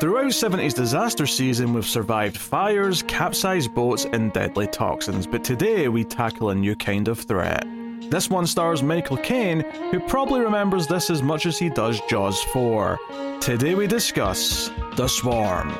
Throughout 0.00 0.32
70s 0.32 0.74
disaster 0.74 1.24
season, 1.24 1.72
we've 1.72 1.86
survived 1.86 2.36
fires, 2.36 3.02
capsized 3.02 3.72
boats, 3.74 4.06
and 4.06 4.32
deadly 4.32 4.66
toxins, 4.66 5.24
but 5.26 5.44
today 5.44 5.86
we 5.88 6.02
tackle 6.02 6.50
a 6.50 6.54
new 6.54 6.74
kind 6.74 7.06
of 7.06 7.20
threat. 7.20 7.64
This 8.10 8.28
one 8.28 8.46
stars 8.46 8.82
Michael 8.82 9.18
Caine, 9.18 9.60
who 9.92 10.00
probably 10.00 10.40
remembers 10.40 10.88
this 10.88 11.10
as 11.10 11.22
much 11.22 11.46
as 11.46 11.58
he 11.58 11.68
does 11.68 12.00
Jaws 12.08 12.42
4. 12.44 12.98
Today 13.40 13.76
we 13.76 13.86
discuss 13.86 14.70
The 14.96 15.06
Swarm. 15.06 15.72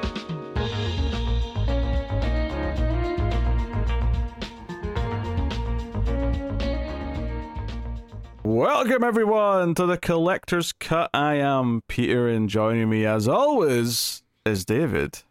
Welcome 8.59 9.04
everyone 9.04 9.77
to 9.77 9.86
the 9.86 9.96
Collector's 9.96 10.72
Cut. 10.72 11.11
I 11.14 11.34
am 11.34 11.84
Peter, 11.86 12.29
and 12.29 12.48
joining 12.48 12.90
me 12.90 13.07
as 13.07 13.29
always 13.29 14.25
is 14.44 14.64
David. 14.64 15.22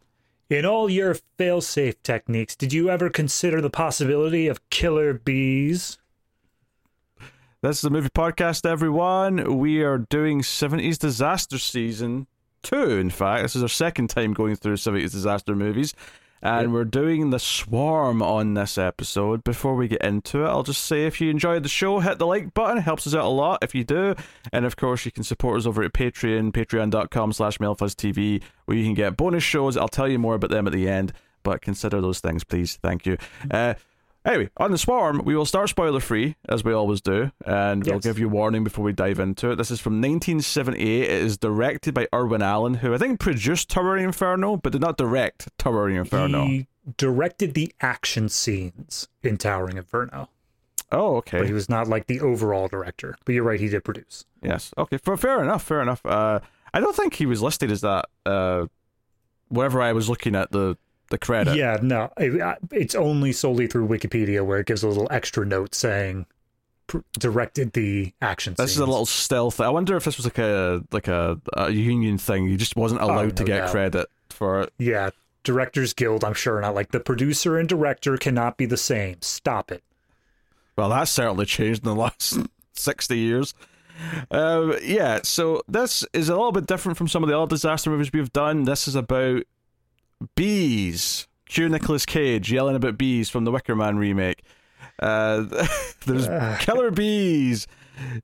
In 0.50 0.66
all 0.66 0.90
your 0.90 1.14
failsafe 1.38 1.96
techniques, 2.04 2.56
did 2.56 2.72
you 2.72 2.90
ever 2.90 3.10
consider 3.10 3.60
the 3.60 3.70
possibility 3.70 4.48
of 4.48 4.70
killer 4.70 5.14
bees? 5.14 5.98
This 7.62 7.76
is 7.76 7.82
the 7.82 7.90
movie 7.90 8.08
podcast, 8.08 8.66
everyone. 8.66 9.58
We 9.58 9.82
are 9.82 9.98
doing 9.98 10.42
70s 10.42 10.98
disaster 10.98 11.58
season 11.58 12.28
two, 12.64 12.92
in 12.92 13.10
fact. 13.10 13.44
This 13.44 13.58
is 13.58 13.62
our 13.62 13.68
second 13.68 14.10
time 14.10 14.32
going 14.32 14.56
through 14.56 14.78
70s 14.78 15.12
disaster 15.12 15.54
movies. 15.54 15.94
And 16.42 16.72
we're 16.74 16.86
doing 16.86 17.32
the 17.32 17.40
swarm 17.40 18.22
on 18.22 18.54
this 18.54 18.78
episode. 18.78 19.44
Before 19.44 19.76
we 19.76 19.88
get 19.88 20.02
into 20.04 20.44
it, 20.44 20.48
I'll 20.48 20.64
just 20.64 20.86
say 20.86 21.06
if 21.06 21.20
you 21.20 21.30
enjoyed 21.30 21.64
the 21.64 21.70
show, 21.70 22.00
hit 22.00 22.20
the 22.20 22.28
like 22.28 22.54
button. 22.54 22.78
It 22.78 22.82
helps 22.82 23.08
us 23.08 23.16
out 23.16 23.26
a 23.26 23.30
lot 23.30 23.64
if 23.64 23.74
you 23.74 23.84
do. 23.84 24.16
And 24.54 24.66
of 24.66 24.76
course, 24.76 25.06
you 25.06 25.12
can 25.12 25.24
support 25.24 25.58
us 25.58 25.66
over 25.66 25.84
at 25.84 25.94
Patreon, 25.94 26.52
patreon.com 26.52 27.34
slash 27.34 27.58
TV, 27.58 28.44
where 28.66 28.78
you 28.78 28.84
can 28.84 28.94
get 28.94 29.18
bonus 29.18 29.44
shows. 29.44 29.78
I'll 29.78 29.88
tell 29.88 30.08
you 30.08 30.20
more 30.20 30.36
about 30.36 30.52
them 30.52 30.68
at 30.68 30.74
the 30.74 30.88
end, 30.88 31.14
but 31.44 31.62
consider 31.62 32.02
those 32.02 32.20
things, 32.20 32.44
please. 32.44 32.78
Thank 32.82 33.06
you. 33.06 33.18
Uh, 33.50 33.74
Anyway, 34.28 34.50
on 34.58 34.72
the 34.72 34.78
swarm, 34.78 35.22
we 35.24 35.38
will 35.38 35.46
start 35.46 35.70
spoiler 35.70 36.02
free 36.02 36.36
as 36.50 36.62
we 36.62 36.74
always 36.74 37.00
do, 37.00 37.32
and 37.46 37.86
we'll 37.88 38.00
give 38.00 38.20
you 38.20 38.28
warning 38.28 38.62
before 38.62 38.84
we 38.84 38.92
dive 38.92 39.20
into 39.20 39.52
it. 39.52 39.56
This 39.56 39.72
is 39.72 39.80
from 39.80 39.94
1978. 40.02 41.04
It 41.04 41.10
is 41.10 41.38
directed 41.38 41.94
by 41.94 42.10
Irwin 42.14 42.42
Allen, 42.42 42.74
who 42.76 42.94
I 42.94 42.98
think 42.98 43.22
produced 43.22 43.70
Towering 43.70 44.04
Inferno, 44.04 44.58
but 44.58 44.74
did 44.74 44.82
not 44.82 44.98
direct 44.98 45.48
Towering 45.58 45.96
Inferno. 45.96 46.46
He 46.46 46.68
directed 46.98 47.54
the 47.54 47.74
action 47.80 48.28
scenes 48.28 49.08
in 49.24 49.38
Towering 49.38 49.78
Inferno, 49.78 50.28
Oh, 50.92 51.16
okay. 51.18 51.38
but 51.38 51.48
he 51.48 51.54
was 51.54 51.70
not 51.70 51.88
like 51.88 52.08
the 52.08 52.20
overall 52.20 52.68
director. 52.68 53.16
But 53.24 53.34
you're 53.34 53.46
right, 53.46 53.62
he 53.62 53.70
did 53.70 53.86
produce. 53.86 54.26
Yes. 54.44 54.74
Okay. 54.78 54.98
For, 54.98 55.16
fair 55.16 55.42
enough. 55.42 55.64
Fair 55.64 55.82
enough. 55.82 56.06
Uh, 56.06 56.42
I 56.74 56.82
don't 56.82 56.96
think 56.96 57.14
he 57.14 57.26
was 57.26 57.42
listed 57.42 57.72
as 57.72 57.80
that. 57.80 58.08
Uh, 58.26 58.66
wherever 59.48 59.82
I 59.82 59.94
was 59.94 60.10
looking 60.10 60.36
at 60.36 60.52
the 60.52 60.78
the 61.10 61.18
credit. 61.18 61.56
Yeah, 61.56 61.78
no, 61.82 62.12
it- 62.18 62.58
it's 62.72 62.96
only 62.96 63.32
solely 63.34 63.68
through 63.68 63.88
Wikipedia 63.88 64.46
where 64.46 64.60
it 64.60 64.68
gives 64.68 64.84
a 64.84 64.88
little 64.88 65.08
extra 65.12 65.46
note 65.46 65.74
saying 65.76 66.26
pr- 66.88 67.00
directed 67.20 67.74
the 67.74 68.14
action 68.22 68.54
This 68.58 68.72
scenes. 68.72 68.78
is 68.78 68.80
a 68.80 68.86
little 68.86 69.06
stealth. 69.06 69.60
I 69.62 69.70
wonder 69.70 69.96
if 69.98 70.04
this 70.06 70.18
was 70.18 70.26
like 70.26 70.38
a 70.40 70.84
like 70.92 71.08
a, 71.08 71.40
a 71.54 71.70
union 71.72 72.18
thing. 72.18 72.48
He 72.48 72.58
just 72.58 72.76
wasn't 72.76 73.02
allowed 73.02 73.36
to 73.38 73.44
Oh, 73.44 73.46
no 73.46 73.48
get 73.48 73.58
doubt. 73.60 73.72
credit 73.72 74.08
for 74.30 74.62
it. 74.62 74.74
Yeah, 74.78 75.10
Directors 75.44 75.94
Guild, 75.94 76.24
I'm 76.26 76.34
sure 76.34 76.60
not. 76.62 76.76
Like 76.76 76.92
the 76.92 77.00
producer 77.00 77.58
and 77.58 77.70
director 77.70 78.18
cannot 78.18 78.58
be 78.58 78.66
the 78.66 78.76
same. 78.78 79.22
Stop 79.22 79.72
it. 79.72 79.84
Well, 80.78 80.90
that's 80.90 81.10
certainly 81.12 81.46
changed 81.46 81.84
in 81.86 81.90
the 81.90 81.96
last 82.00 82.38
60 82.74 83.18
years. 83.18 83.54
Um, 84.30 84.76
yeah, 84.84 85.22
so 85.24 85.64
this 85.68 86.06
is 86.14 86.30
a 86.30 86.36
little 86.36 86.52
bit 86.52 86.68
different 86.68 86.98
from 87.00 87.08
some 87.08 87.24
of 87.24 87.30
the 87.30 87.38
other 87.40 87.50
disaster 87.50 87.90
movies 87.90 88.12
we've 88.14 88.32
done. 88.32 88.66
This 88.66 88.88
is 88.88 88.94
about 88.96 89.44
bees. 90.36 91.28
Cue 91.48 91.70
Nicolas 91.70 92.06
Cage 92.06 92.52
yelling 92.52 92.76
about 92.76 92.98
bees 92.98 93.30
from 93.30 93.46
the 93.46 93.52
Wicker 93.52 93.76
Man 93.76 93.98
remake. 93.98 94.44
Uh, 95.00 95.46
there's 96.06 96.28
killer 96.60 96.92
bees 96.92 97.68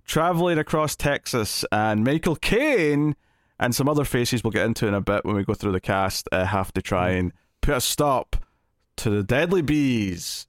traveling 0.06 0.58
across 0.58 0.96
Texas, 0.96 1.66
and 1.72 2.04
Michael 2.04 2.36
Caine 2.36 3.16
and 3.60 3.74
some 3.74 3.88
other 3.88 4.06
faces 4.06 4.44
we'll 4.44 4.52
get 4.52 4.66
into 4.66 4.88
in 4.88 4.94
a 4.94 5.02
bit 5.02 5.26
when 5.26 5.36
we 5.36 5.44
go 5.44 5.54
through 5.54 5.72
the 5.72 5.80
cast 5.80 6.28
uh, 6.32 6.46
have 6.46 6.74
to 6.74 6.82
try 6.82 7.12
and 7.12 7.32
put 7.62 7.78
a 7.78 7.82
stop 7.82 8.36
to 8.98 9.10
the 9.10 9.24
deadly 9.24 9.62
bees. 9.62 10.48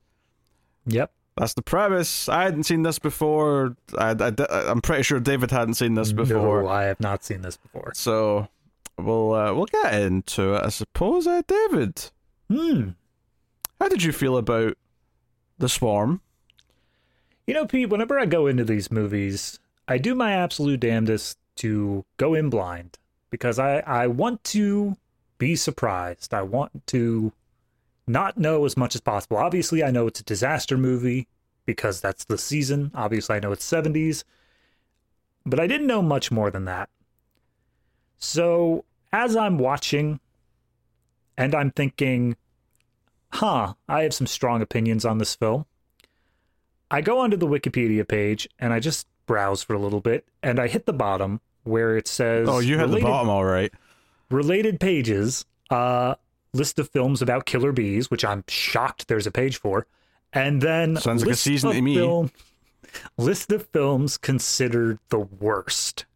Yep. 0.87 1.13
That's 1.37 1.55
the 1.55 1.63
premise. 1.63 2.29
I 2.29 2.45
hadn't 2.45 2.65
seen 2.65 2.83
this 2.83 2.99
before. 2.99 3.77
I, 3.99 4.11
I, 4.11 4.71
am 4.71 4.81
pretty 4.81 5.03
sure 5.03 5.19
David 5.19 5.51
hadn't 5.51 5.75
seen 5.75 5.95
this 5.95 6.13
before. 6.13 6.63
No, 6.63 6.69
I 6.69 6.85
have 6.85 7.01
not 7.01 7.25
seen 7.25 7.43
this 7.43 7.57
before. 7.57 7.93
So 7.95 8.49
we'll 8.99 9.33
uh, 9.35 9.53
we'll 9.55 9.67
get 9.67 9.95
into 9.95 10.55
it, 10.55 10.63
I 10.65 10.69
suppose. 10.69 11.27
Uh, 11.27 11.43
David, 11.47 12.11
Hmm. 12.49 12.91
how 13.81 13.89
did 13.89 14.03
you 14.03 14.13
feel 14.13 14.37
about 14.37 14.77
the 15.59 15.69
Swarm? 15.69 16.21
You 17.47 17.55
know, 17.55 17.67
Pete, 17.67 17.91
whenever 17.91 18.19
I 18.19 18.27
go 18.27 18.47
into 18.47 18.65
these 18.65 18.91
movies, 18.91 19.59
I 19.87 19.99
do 19.99 20.15
my 20.15 20.33
absolute 20.33 20.81
damnedest 20.81 21.39
to 21.57 22.05
go 22.17 22.35
in 22.35 22.49
blind 22.51 22.99
because 23.31 23.59
I, 23.59 23.79
I 23.81 24.07
want 24.07 24.43
to 24.45 24.97
be 25.39 25.55
surprised. 25.57 26.33
I 26.33 26.43
want 26.43 26.87
to 26.89 27.33
not 28.07 28.39
know 28.39 28.65
as 28.65 28.77
much 28.77 28.95
as 28.95 29.01
possible. 29.01 29.37
Obviously, 29.37 29.83
I 29.85 29.91
know 29.91 30.07
it's 30.07 30.21
a 30.21 30.25
disaster 30.25 30.77
movie 30.79 31.27
because 31.67 32.01
that's 32.01 32.25
the 32.25 32.39
season. 32.39 32.91
Obviously, 32.95 33.37
I 33.37 33.41
know 33.41 33.53
it's 33.53 33.69
70s, 33.71 34.25
but 35.45 35.61
I 35.61 35.67
didn't 35.67 35.87
know 35.87 36.03
much 36.03 36.31
more 36.31 36.51
than 36.51 36.65
that. 36.65 36.89
So, 38.25 38.87
as 39.13 39.37
I'm 39.37 39.59
watching 39.59 40.19
and 41.37 41.55
I'm 41.55 41.71
thinking, 41.71 42.37
huh, 43.33 43.75
I 43.87 44.03
have 44.03 44.15
some 44.15 44.27
strong 44.27 44.63
opinions 44.63 45.05
on 45.05 45.19
this 45.19 45.35
film. 45.35 45.67
I 46.91 47.03
go 47.03 47.19
onto 47.19 47.37
the 47.37 47.47
Wikipedia 47.47 48.09
page 48.09 48.49
and 48.59 48.73
I 48.73 48.81
just 48.81 49.07
browse 49.27 49.63
for 49.63 49.75
a 49.75 49.79
little 49.79 50.01
bit 50.01 50.27
and 50.43 50.59
I 50.59 50.69
hit 50.69 50.87
the 50.87 50.93
bottom 50.93 51.41
where 51.65 51.97
it 51.99 52.09
says 52.09 52.49
Oh, 52.49 52.61
you 52.61 52.79
hit 52.79 52.91
the 52.91 53.01
bottom, 53.01 53.29
all 53.29 53.45
right. 53.45 53.73
related 54.31 54.81
pages, 54.81 55.45
uh 55.71 56.15
list 56.55 56.79
of 56.79 56.89
films 56.89 57.21
about 57.21 57.45
killer 57.47 57.73
bees, 57.73 58.11
which 58.11 58.25
I'm 58.25 58.45
shocked 58.49 59.09
there's 59.09 59.27
a 59.27 59.31
page 59.33 59.59
for. 59.59 59.87
And 60.33 60.63
then 60.63 60.97
Sounds 60.97 61.23
like 61.25 61.33
a 61.33 61.37
season 61.37 61.73
to 61.73 61.83
me. 61.83 61.95
Film, 61.97 62.31
list 63.19 63.53
of 63.53 63.67
films 63.67 64.17
considered 64.17 64.99
the 65.09 65.21
worst. 65.21 66.07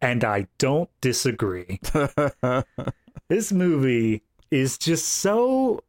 And 0.00 0.24
I 0.24 0.46
don't 0.58 0.90
disagree. 1.00 1.80
this 3.28 3.52
movie 3.52 4.22
is 4.50 4.78
just 4.78 5.06
so 5.06 5.82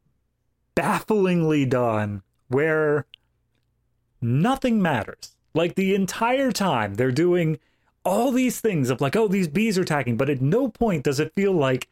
bafflingly 0.76 1.66
done 1.66 2.24
where 2.48 3.06
nothing 4.22 4.82
matters. 4.82 5.36
Like 5.54 5.76
the 5.76 5.96
entire 5.96 6.52
time 6.52 6.96
they're 6.96 7.12
doing 7.12 7.60
all 8.04 8.32
these 8.32 8.62
things 8.62 8.90
of 8.90 9.02
like, 9.02 9.16
oh, 9.16 9.28
these 9.28 9.48
bees 9.48 9.78
are 9.78 9.82
attacking, 9.82 10.18
but 10.18 10.30
at 10.30 10.42
no 10.42 10.68
point 10.68 11.04
does 11.04 11.20
it 11.20 11.34
feel 11.34 11.54
like 11.54 11.90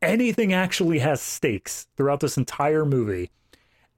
anything 0.00 0.52
actually 0.52 1.00
has 1.00 1.20
stakes 1.20 1.86
throughout 1.96 2.20
this 2.20 2.38
entire 2.38 2.84
movie. 2.84 3.30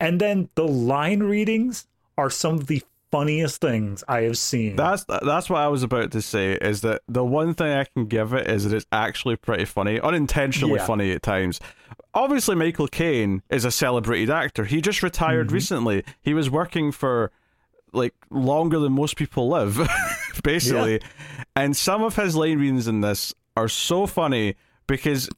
And 0.01 0.21
then 0.21 0.49
the 0.57 0.67
line 0.67 1.21
readings 1.21 1.87
are 2.19 2.31
some 2.31 2.55
of 2.55 2.67
the 2.67 2.83
funniest 3.13 3.61
things 3.61 4.03
I 4.09 4.23
have 4.23 4.37
seen. 4.39 4.75
That's 4.77 5.05
that's 5.05 5.49
what 5.49 5.61
I 5.61 5.69
was 5.69 5.83
about 5.85 6.11
to 6.13 6.23
say. 6.23 6.55
Is 6.55 6.81
that 6.81 7.03
the 7.09 7.25
one 7.25 7.55
thing 7.55 7.71
I 7.73 7.85
can 7.85 8.07
give 8.07 8.33
it 8.33 8.49
is 8.49 8.65
that 8.65 8.75
it's 8.75 8.87
actually 8.91 9.37
pretty 9.37 9.67
funny, 9.67 10.01
unintentionally 10.01 10.77
Yeah. 10.77 10.87
funny 10.87 11.13
at 11.13 11.23
times. 11.23 11.61
Obviously, 12.15 12.55
Michael 12.57 12.89
Caine 12.89 13.43
is 13.51 13.65
a 13.65 13.71
celebrated 13.71 14.31
actor. 14.31 14.65
He 14.65 14.81
just 14.81 15.03
retired 15.03 15.47
Mm-hmm. 15.47 15.55
recently. 15.55 16.05
He 16.23 16.35
was 16.35 16.51
working 16.51 16.91
for 16.93 17.31
like 17.93 18.15
longer 18.31 18.79
than 18.79 18.93
most 18.95 19.17
people 19.17 19.49
live, 19.49 19.79
basically. 20.43 21.01
And 21.55 21.77
some 21.77 22.03
of 22.03 22.17
his 22.17 22.35
line 22.35 22.59
readings 22.59 22.89
in 22.89 23.03
this 23.03 23.35
are 23.57 23.69
so 23.69 24.07
funny 24.07 24.57
because 24.87 25.29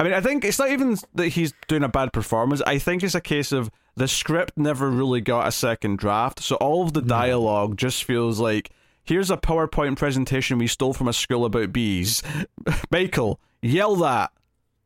I 0.00 0.04
mean, 0.04 0.12
I 0.12 0.20
think 0.20 0.44
it's 0.44 0.60
not 0.60 0.70
even 0.70 0.96
that 1.16 1.28
he's 1.28 1.52
doing 1.66 1.82
a 1.82 1.88
bad 1.88 2.12
performance. 2.12 2.62
I 2.64 2.78
think 2.78 3.02
it's 3.02 3.16
a 3.16 3.20
case 3.20 3.50
of 3.50 3.68
the 3.98 4.08
script 4.08 4.56
never 4.56 4.90
really 4.90 5.20
got 5.20 5.46
a 5.46 5.52
second 5.52 5.98
draft, 5.98 6.40
so 6.40 6.56
all 6.56 6.82
of 6.82 6.92
the 6.92 7.00
hmm. 7.00 7.08
dialogue 7.08 7.76
just 7.76 8.04
feels 8.04 8.40
like 8.40 8.70
here's 9.04 9.30
a 9.30 9.36
PowerPoint 9.36 9.96
presentation 9.96 10.58
we 10.58 10.66
stole 10.66 10.92
from 10.92 11.08
a 11.08 11.12
school 11.12 11.44
about 11.44 11.72
bees. 11.72 12.22
Michael, 12.90 13.40
yell 13.62 13.96
that 13.96 14.32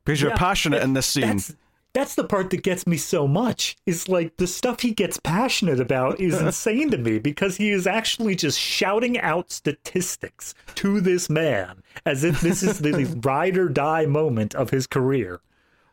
because 0.04 0.20
you're 0.20 0.30
Yeah, 0.30 0.38
passionate 0.38 0.82
in 0.82 0.94
this 0.94 1.06
scene. 1.06 1.36
That's 1.36 1.54
that's 1.94 2.14
the 2.14 2.24
part 2.24 2.48
that 2.50 2.62
gets 2.62 2.86
me 2.86 2.96
so 2.96 3.28
much. 3.28 3.76
Is 3.84 4.08
like 4.08 4.36
the 4.38 4.46
stuff 4.46 4.80
he 4.80 4.92
gets 4.92 5.18
passionate 5.18 5.78
about 5.78 6.20
is 6.20 6.40
insane 6.40 6.90
to 6.90 6.98
me 6.98 7.18
because 7.18 7.56
he 7.56 7.70
is 7.70 7.86
actually 7.86 8.34
just 8.34 8.58
shouting 8.58 9.18
out 9.20 9.50
statistics 9.50 10.54
to 10.76 11.00
this 11.00 11.28
man 11.28 11.82
as 12.06 12.24
if 12.24 12.40
this 12.40 12.62
is 12.62 12.78
the 12.78 13.04
ride 13.22 13.58
or 13.58 13.68
die 13.68 14.06
moment 14.06 14.54
of 14.54 14.70
his 14.70 14.86
career. 14.86 15.40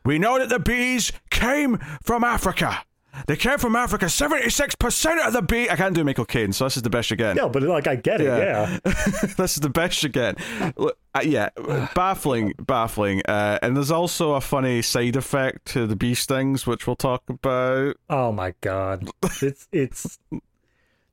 We 0.04 0.18
know 0.18 0.38
that 0.38 0.48
the 0.48 0.58
bees 0.58 1.12
came 1.28 1.78
from 2.02 2.24
Africa. 2.24 2.84
They 3.26 3.36
came 3.36 3.58
from 3.58 3.76
Africa. 3.76 4.08
Seventy-six 4.08 4.74
percent 4.74 5.20
of 5.20 5.32
the 5.32 5.42
beat. 5.42 5.70
I 5.70 5.76
can't 5.76 5.94
do 5.94 6.04
Michael 6.04 6.24
Caine, 6.24 6.52
so 6.52 6.64
this 6.64 6.76
is 6.76 6.82
the 6.82 6.90
best 6.90 7.10
you 7.10 7.16
get. 7.16 7.36
No, 7.36 7.48
but 7.48 7.62
like 7.62 7.86
I 7.86 7.96
get 7.96 8.20
it. 8.20 8.24
Yeah. 8.24 8.78
Yeah. 8.84 8.92
this 9.36 9.54
is 9.54 9.60
the 9.60 9.70
best 9.70 10.02
you 10.02 10.08
get. 10.08 10.38
Uh, 10.60 11.20
yeah, 11.22 11.48
baffling, 11.94 12.54
baffling. 12.60 13.22
Uh, 13.26 13.58
and 13.62 13.76
there's 13.76 13.90
also 13.90 14.34
a 14.34 14.40
funny 14.40 14.82
side 14.82 15.16
effect 15.16 15.66
to 15.66 15.86
the 15.86 15.96
bee 15.96 16.14
stings, 16.14 16.66
which 16.66 16.86
we'll 16.86 16.96
talk 16.96 17.22
about. 17.28 17.96
Oh 18.08 18.32
my 18.32 18.54
god. 18.60 19.08
It's 19.42 19.68
it's 19.72 20.18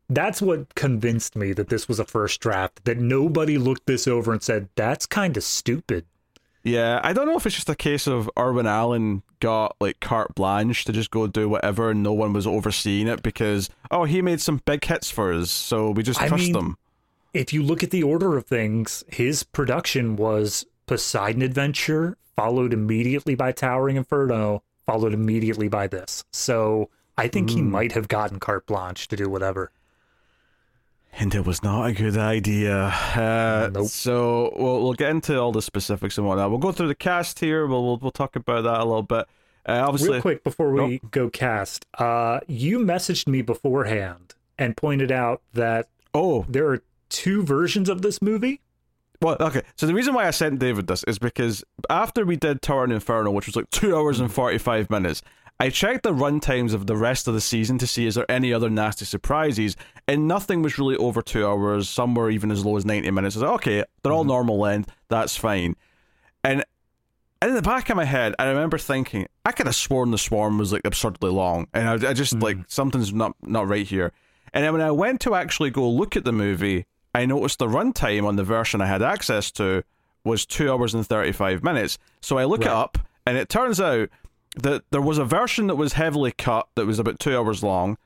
that's 0.09 0.41
what 0.41 0.75
convinced 0.75 1.35
me 1.35 1.53
that 1.53 1.69
this 1.69 1.87
was 1.87 1.99
a 1.99 2.05
first 2.05 2.39
draft. 2.39 2.85
That 2.85 2.97
nobody 2.97 3.57
looked 3.57 3.87
this 3.87 4.07
over 4.07 4.31
and 4.31 4.41
said 4.41 4.69
that's 4.75 5.05
kind 5.05 5.35
of 5.35 5.43
stupid. 5.43 6.05
Yeah, 6.63 6.99
I 7.03 7.13
don't 7.13 7.27
know 7.27 7.37
if 7.37 7.45
it's 7.45 7.55
just 7.55 7.69
a 7.69 7.75
case 7.75 8.07
of 8.07 8.29
Irwin 8.37 8.67
Allen 8.67 9.23
got 9.39 9.75
like 9.79 9.99
carte 9.99 10.35
blanche 10.35 10.85
to 10.85 10.93
just 10.93 11.11
go 11.11 11.27
do 11.27 11.49
whatever, 11.49 11.91
and 11.91 12.03
no 12.03 12.13
one 12.13 12.33
was 12.33 12.47
overseeing 12.47 13.07
it 13.07 13.23
because 13.23 13.69
oh, 13.91 14.03
he 14.05 14.21
made 14.21 14.41
some 14.41 14.61
big 14.65 14.83
hits 14.83 15.09
for 15.09 15.33
us, 15.33 15.51
so 15.51 15.91
we 15.91 16.03
just 16.03 16.21
I 16.21 16.27
trust 16.27 16.43
mean- 16.43 16.53
them. 16.53 16.77
If 17.33 17.53
you 17.53 17.61
look 17.61 17.83
at 17.83 17.91
the 17.91 18.01
order 18.01 18.35
of 18.35 18.47
things, 18.47 19.03
his 19.09 19.43
production 19.43 20.15
was 20.15 20.65
Poseidon 20.87 21.43
Adventure, 21.43 22.17
followed 22.35 22.73
immediately 22.73 23.35
by 23.35 23.51
Towering 23.51 23.95
Inferno, 23.95 24.63
followed 24.87 25.13
immediately 25.13 25.67
by 25.67 25.85
this. 25.85 26.23
So 26.31 26.89
I 27.17 27.27
think 27.27 27.51
he 27.51 27.61
mm. 27.61 27.69
might 27.69 27.91
have 27.91 28.07
gotten 28.07 28.39
carte 28.39 28.65
blanche 28.65 29.07
to 29.09 29.15
do 29.15 29.29
whatever. 29.29 29.71
And 31.13 31.33
it 31.33 31.45
was 31.45 31.63
not 31.63 31.85
a 31.87 31.93
good 31.93 32.15
idea. 32.17 32.75
Uh, 33.15 33.69
Nope. 33.73 33.87
So 33.87 34.53
we'll 34.55 34.83
we'll 34.83 34.93
get 34.93 35.09
into 35.09 35.39
all 35.39 35.51
the 35.51 35.61
specifics 35.63 36.17
and 36.17 36.27
whatnot. 36.27 36.49
We'll 36.51 36.59
go 36.59 36.71
through 36.71 36.89
the 36.89 36.95
cast 36.95 37.39
here. 37.39 37.65
We'll 37.65 37.83
we'll, 37.83 37.97
we'll 37.97 38.11
talk 38.11 38.35
about 38.35 38.63
that 38.63 38.79
a 38.81 38.85
little 38.85 39.01
bit. 39.03 39.25
Uh, 39.67 39.83
obviously, 39.85 40.11
Real 40.13 40.21
quick 40.21 40.43
before 40.43 40.71
we 40.71 41.01
go 41.11 41.29
cast, 41.29 41.85
uh, 41.97 42.39
you 42.47 42.79
messaged 42.79 43.27
me 43.27 43.41
beforehand 43.41 44.35
and 44.59 44.77
pointed 44.77 45.11
out 45.11 45.41
that 45.53 45.87
oh 46.13 46.45
there 46.47 46.67
are 46.69 46.83
two 47.09 47.41
versions 47.43 47.89
of 47.89 48.01
this 48.01 48.21
movie. 48.21 48.61
well, 49.21 49.37
okay. 49.39 49.63
So 49.75 49.87
the 49.87 49.93
reason 49.95 50.13
why 50.13 50.27
I 50.27 50.31
sent 50.31 50.59
David 50.59 50.85
this 50.87 51.03
is 51.05 51.17
because 51.19 51.63
after 51.89 52.25
we 52.25 52.35
did 52.35 52.61
Towering 52.61 52.91
Inferno, 52.91 53.31
which 53.31 53.47
was 53.47 53.55
like 53.55 53.69
two 53.71 53.95
hours 53.97 54.19
and 54.19 54.31
forty 54.31 54.59
five 54.59 54.89
minutes, 54.91 55.21
I 55.59 55.69
checked 55.69 56.03
the 56.03 56.13
run 56.13 56.39
times 56.39 56.73
of 56.73 56.85
the 56.85 56.95
rest 56.95 57.27
of 57.27 57.33
the 57.33 57.41
season 57.41 57.79
to 57.79 57.87
see 57.87 58.05
is 58.05 58.15
there 58.15 58.29
any 58.29 58.53
other 58.53 58.69
nasty 58.69 59.05
surprises, 59.05 59.75
and 60.07 60.27
nothing 60.27 60.61
was 60.61 60.77
really 60.77 60.95
over 60.97 61.21
two 61.21 61.47
hours. 61.47 61.89
Some 61.89 62.13
were 62.13 62.29
even 62.29 62.51
as 62.51 62.63
low 62.63 62.77
as 62.77 62.85
ninety 62.85 63.09
minutes. 63.09 63.35
I 63.35 63.39
was 63.39 63.43
like, 63.43 63.55
okay, 63.55 63.83
they're 64.03 64.11
all 64.11 64.21
mm-hmm. 64.21 64.29
normal 64.29 64.59
length. 64.59 64.91
That's 65.09 65.35
fine. 65.35 65.75
And 66.43 66.63
in 67.41 67.53
the 67.53 67.61
back 67.61 67.89
of 67.89 67.95
my 67.97 68.05
head, 68.05 68.35
I 68.39 68.45
remember 68.45 68.77
thinking, 68.77 69.27
I 69.45 69.51
could 69.51 69.65
have 69.65 69.75
sworn 69.75 70.11
the 70.11 70.17
swarm 70.17 70.57
was 70.57 70.73
like 70.73 70.85
absurdly 70.85 71.31
long, 71.31 71.67
and 71.73 72.05
I, 72.05 72.09
I 72.09 72.13
just 72.13 72.33
like 72.33 72.57
mm. 72.57 72.65
something's 72.67 73.13
not 73.13 73.35
not 73.41 73.67
right 73.67 73.85
here. 73.85 74.11
And 74.53 74.63
then 74.63 74.73
when 74.73 74.81
I 74.81 74.91
went 74.91 75.21
to 75.21 75.35
actually 75.35 75.71
go 75.71 75.89
look 75.89 76.15
at 76.15 76.23
the 76.23 76.31
movie, 76.31 76.85
I 77.13 77.25
noticed 77.25 77.59
the 77.59 77.67
runtime 77.67 78.25
on 78.25 78.35
the 78.35 78.43
version 78.43 78.81
I 78.81 78.85
had 78.85 79.01
access 79.01 79.51
to 79.53 79.83
was 80.23 80.45
two 80.45 80.71
hours 80.71 80.93
and 80.93 81.05
thirty 81.05 81.31
five 81.31 81.63
minutes. 81.63 81.97
So 82.21 82.37
I 82.37 82.45
look 82.45 82.61
it 82.61 82.67
up, 82.67 82.97
and 83.25 83.37
it 83.37 83.49
turns 83.49 83.81
out 83.81 84.09
that 84.63 84.83
there 84.91 85.01
was 85.01 85.17
a 85.17 85.25
version 85.25 85.67
that 85.67 85.75
was 85.75 85.93
heavily 85.93 86.31
cut 86.31 86.67
that 86.75 86.85
was 86.85 86.99
about 86.99 87.19
two 87.19 87.37
hours 87.37 87.63
long, 87.63 87.97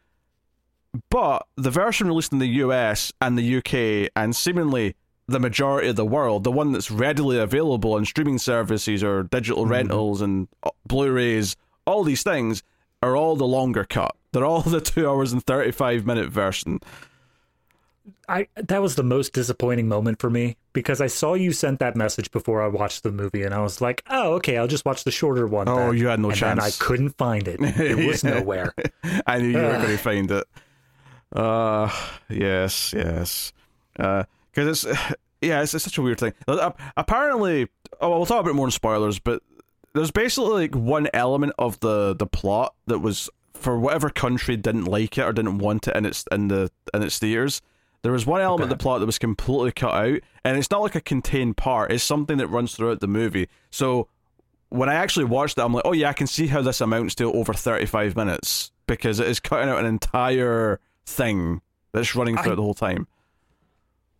but 1.10 1.46
the 1.56 1.72
version 1.72 2.08
released 2.08 2.34
in 2.34 2.40
the 2.40 2.48
US 2.48 3.12
and 3.22 3.38
the 3.38 3.58
UK 3.58 4.12
and 4.16 4.36
seemingly 4.36 4.96
the 5.28 5.40
majority 5.40 5.88
of 5.90 5.96
the 5.96 6.06
world, 6.06 6.44
the 6.44 6.52
one 6.52 6.72
that's 6.72 6.92
readily 6.92 7.40
available 7.40 7.94
on 7.94 8.06
streaming 8.06 8.38
services 8.38 9.04
or 9.04 9.24
digital 9.24 9.66
rentals 9.66 10.22
and 10.22 10.48
uh, 10.64 10.70
Blu-rays, 10.86 11.56
all 11.86 12.04
these 12.04 12.24
things 12.24 12.64
are 13.02 13.16
all 13.16 13.36
the 13.36 13.48
longer 13.48 13.86
cut. 13.86 14.16
They're 14.32 14.46
all 14.46 14.62
the 14.62 14.82
two 14.82 15.10
hours 15.10 15.34
and 15.34 15.44
thirty-five 15.44 16.06
minute 16.06 16.30
version. 16.30 16.80
I 18.30 18.48
that 18.56 18.82
was 18.82 18.96
the 18.96 19.04
most 19.04 19.34
disappointing 19.34 19.88
moment 19.88 20.20
for 20.20 20.30
me 20.30 20.58
because 20.74 21.02
I 21.02 21.08
saw 21.08 21.34
you 21.34 21.52
sent 21.52 21.80
that 21.80 21.96
message 21.96 22.32
before 22.32 22.62
I 22.62 22.68
watched 22.68 23.04
the 23.04 23.12
movie, 23.12 23.44
and 23.44 23.54
I 23.54 23.60
was 23.62 23.82
like, 23.82 24.04
"Oh, 24.10 24.34
okay, 24.36 24.58
I'll 24.58 24.68
just 24.68 24.86
watch 24.86 25.04
the 25.04 25.12
shorter 25.12 25.48
one." 25.48 25.68
Oh, 25.68 25.88
then. 25.92 25.98
you 25.98 26.08
had 26.08 26.20
no 26.20 26.30
and 26.30 26.38
chance. 26.38 26.60
Then 26.60 26.66
I 26.66 26.72
couldn't 26.86 27.18
find 27.18 27.48
it. 27.48 27.60
It 27.82 28.08
was 28.08 28.24
nowhere. 28.24 28.74
I 29.28 29.40
knew 29.40 29.50
you 29.50 29.58
were 29.58 29.78
going 29.78 29.88
to 29.88 29.98
find 29.98 30.30
it. 30.32 30.48
Uh, 31.34 31.90
yes, 32.30 32.94
yes. 32.94 33.54
Uh, 34.00 34.24
Because 34.54 34.86
it's 34.86 35.00
yeah, 35.42 35.62
it's, 35.62 35.74
it's 35.74 35.84
such 35.84 35.98
a 35.98 36.02
weird 36.02 36.20
thing. 36.20 36.34
Uh, 36.48 36.72
Apparently, 36.98 37.68
oh, 38.00 38.10
well, 38.10 38.20
we'll 38.20 38.26
talk 38.26 38.42
about 38.42 38.56
more 38.56 38.68
in 38.68 38.72
spoilers, 38.72 39.20
but 39.20 39.42
there's 39.94 40.12
basically 40.12 40.68
like 40.68 40.76
one 40.76 41.10
element 41.14 41.54
of 41.60 41.80
the 41.80 42.16
the 42.16 42.28
plot 42.28 42.74
that 42.88 43.00
was 43.00 43.30
for 43.54 43.78
whatever 43.78 44.10
country 44.10 44.58
didn't 44.58 44.86
like 44.86 45.18
it 45.18 45.22
or 45.24 45.34
didn't 45.34 45.58
want 45.60 45.88
it 45.88 45.96
in 45.96 46.06
its 46.06 46.26
in 46.32 46.48
the 46.48 46.72
in 46.94 47.04
its 47.04 47.20
theaters. 47.20 47.62
There 48.04 48.12
was 48.12 48.26
one 48.26 48.42
element 48.42 48.72
of 48.72 48.78
the 48.78 48.82
plot 48.82 49.00
that 49.00 49.06
was 49.06 49.20
completely 49.20 49.72
cut 49.72 49.94
out, 49.94 50.20
and 50.44 50.58
it's 50.58 50.72
not 50.72 50.82
like 50.82 50.96
a 50.96 51.02
contained 51.02 51.56
part. 51.58 51.92
It's 51.92 52.04
something 52.04 52.38
that 52.38 52.48
runs 52.48 52.76
throughout 52.76 53.00
the 53.00 53.08
movie. 53.08 53.48
So 53.70 54.08
when 54.70 54.90
I 54.90 54.96
actually 54.96 55.26
watched 55.26 55.58
it, 55.58 55.62
I'm 55.62 55.74
like, 55.74 55.84
oh 55.86 55.92
yeah, 55.94 56.10
I 56.10 56.14
can 56.14 56.26
see 56.28 56.48
how 56.48 56.62
this 56.62 56.82
amounts 56.82 57.14
to 57.16 57.32
over 57.32 57.54
35 57.54 58.16
minutes 58.16 58.72
because 58.88 59.20
it 59.20 59.28
is 59.28 59.40
cutting 59.40 59.70
out 59.70 59.80
an 59.80 59.86
entire 59.86 60.80
thing 61.06 61.62
that's 61.92 62.16
running 62.16 62.38
throughout 62.38 62.54
I- 62.54 62.56
the 62.56 62.62
whole 62.64 62.74
time. 62.74 63.08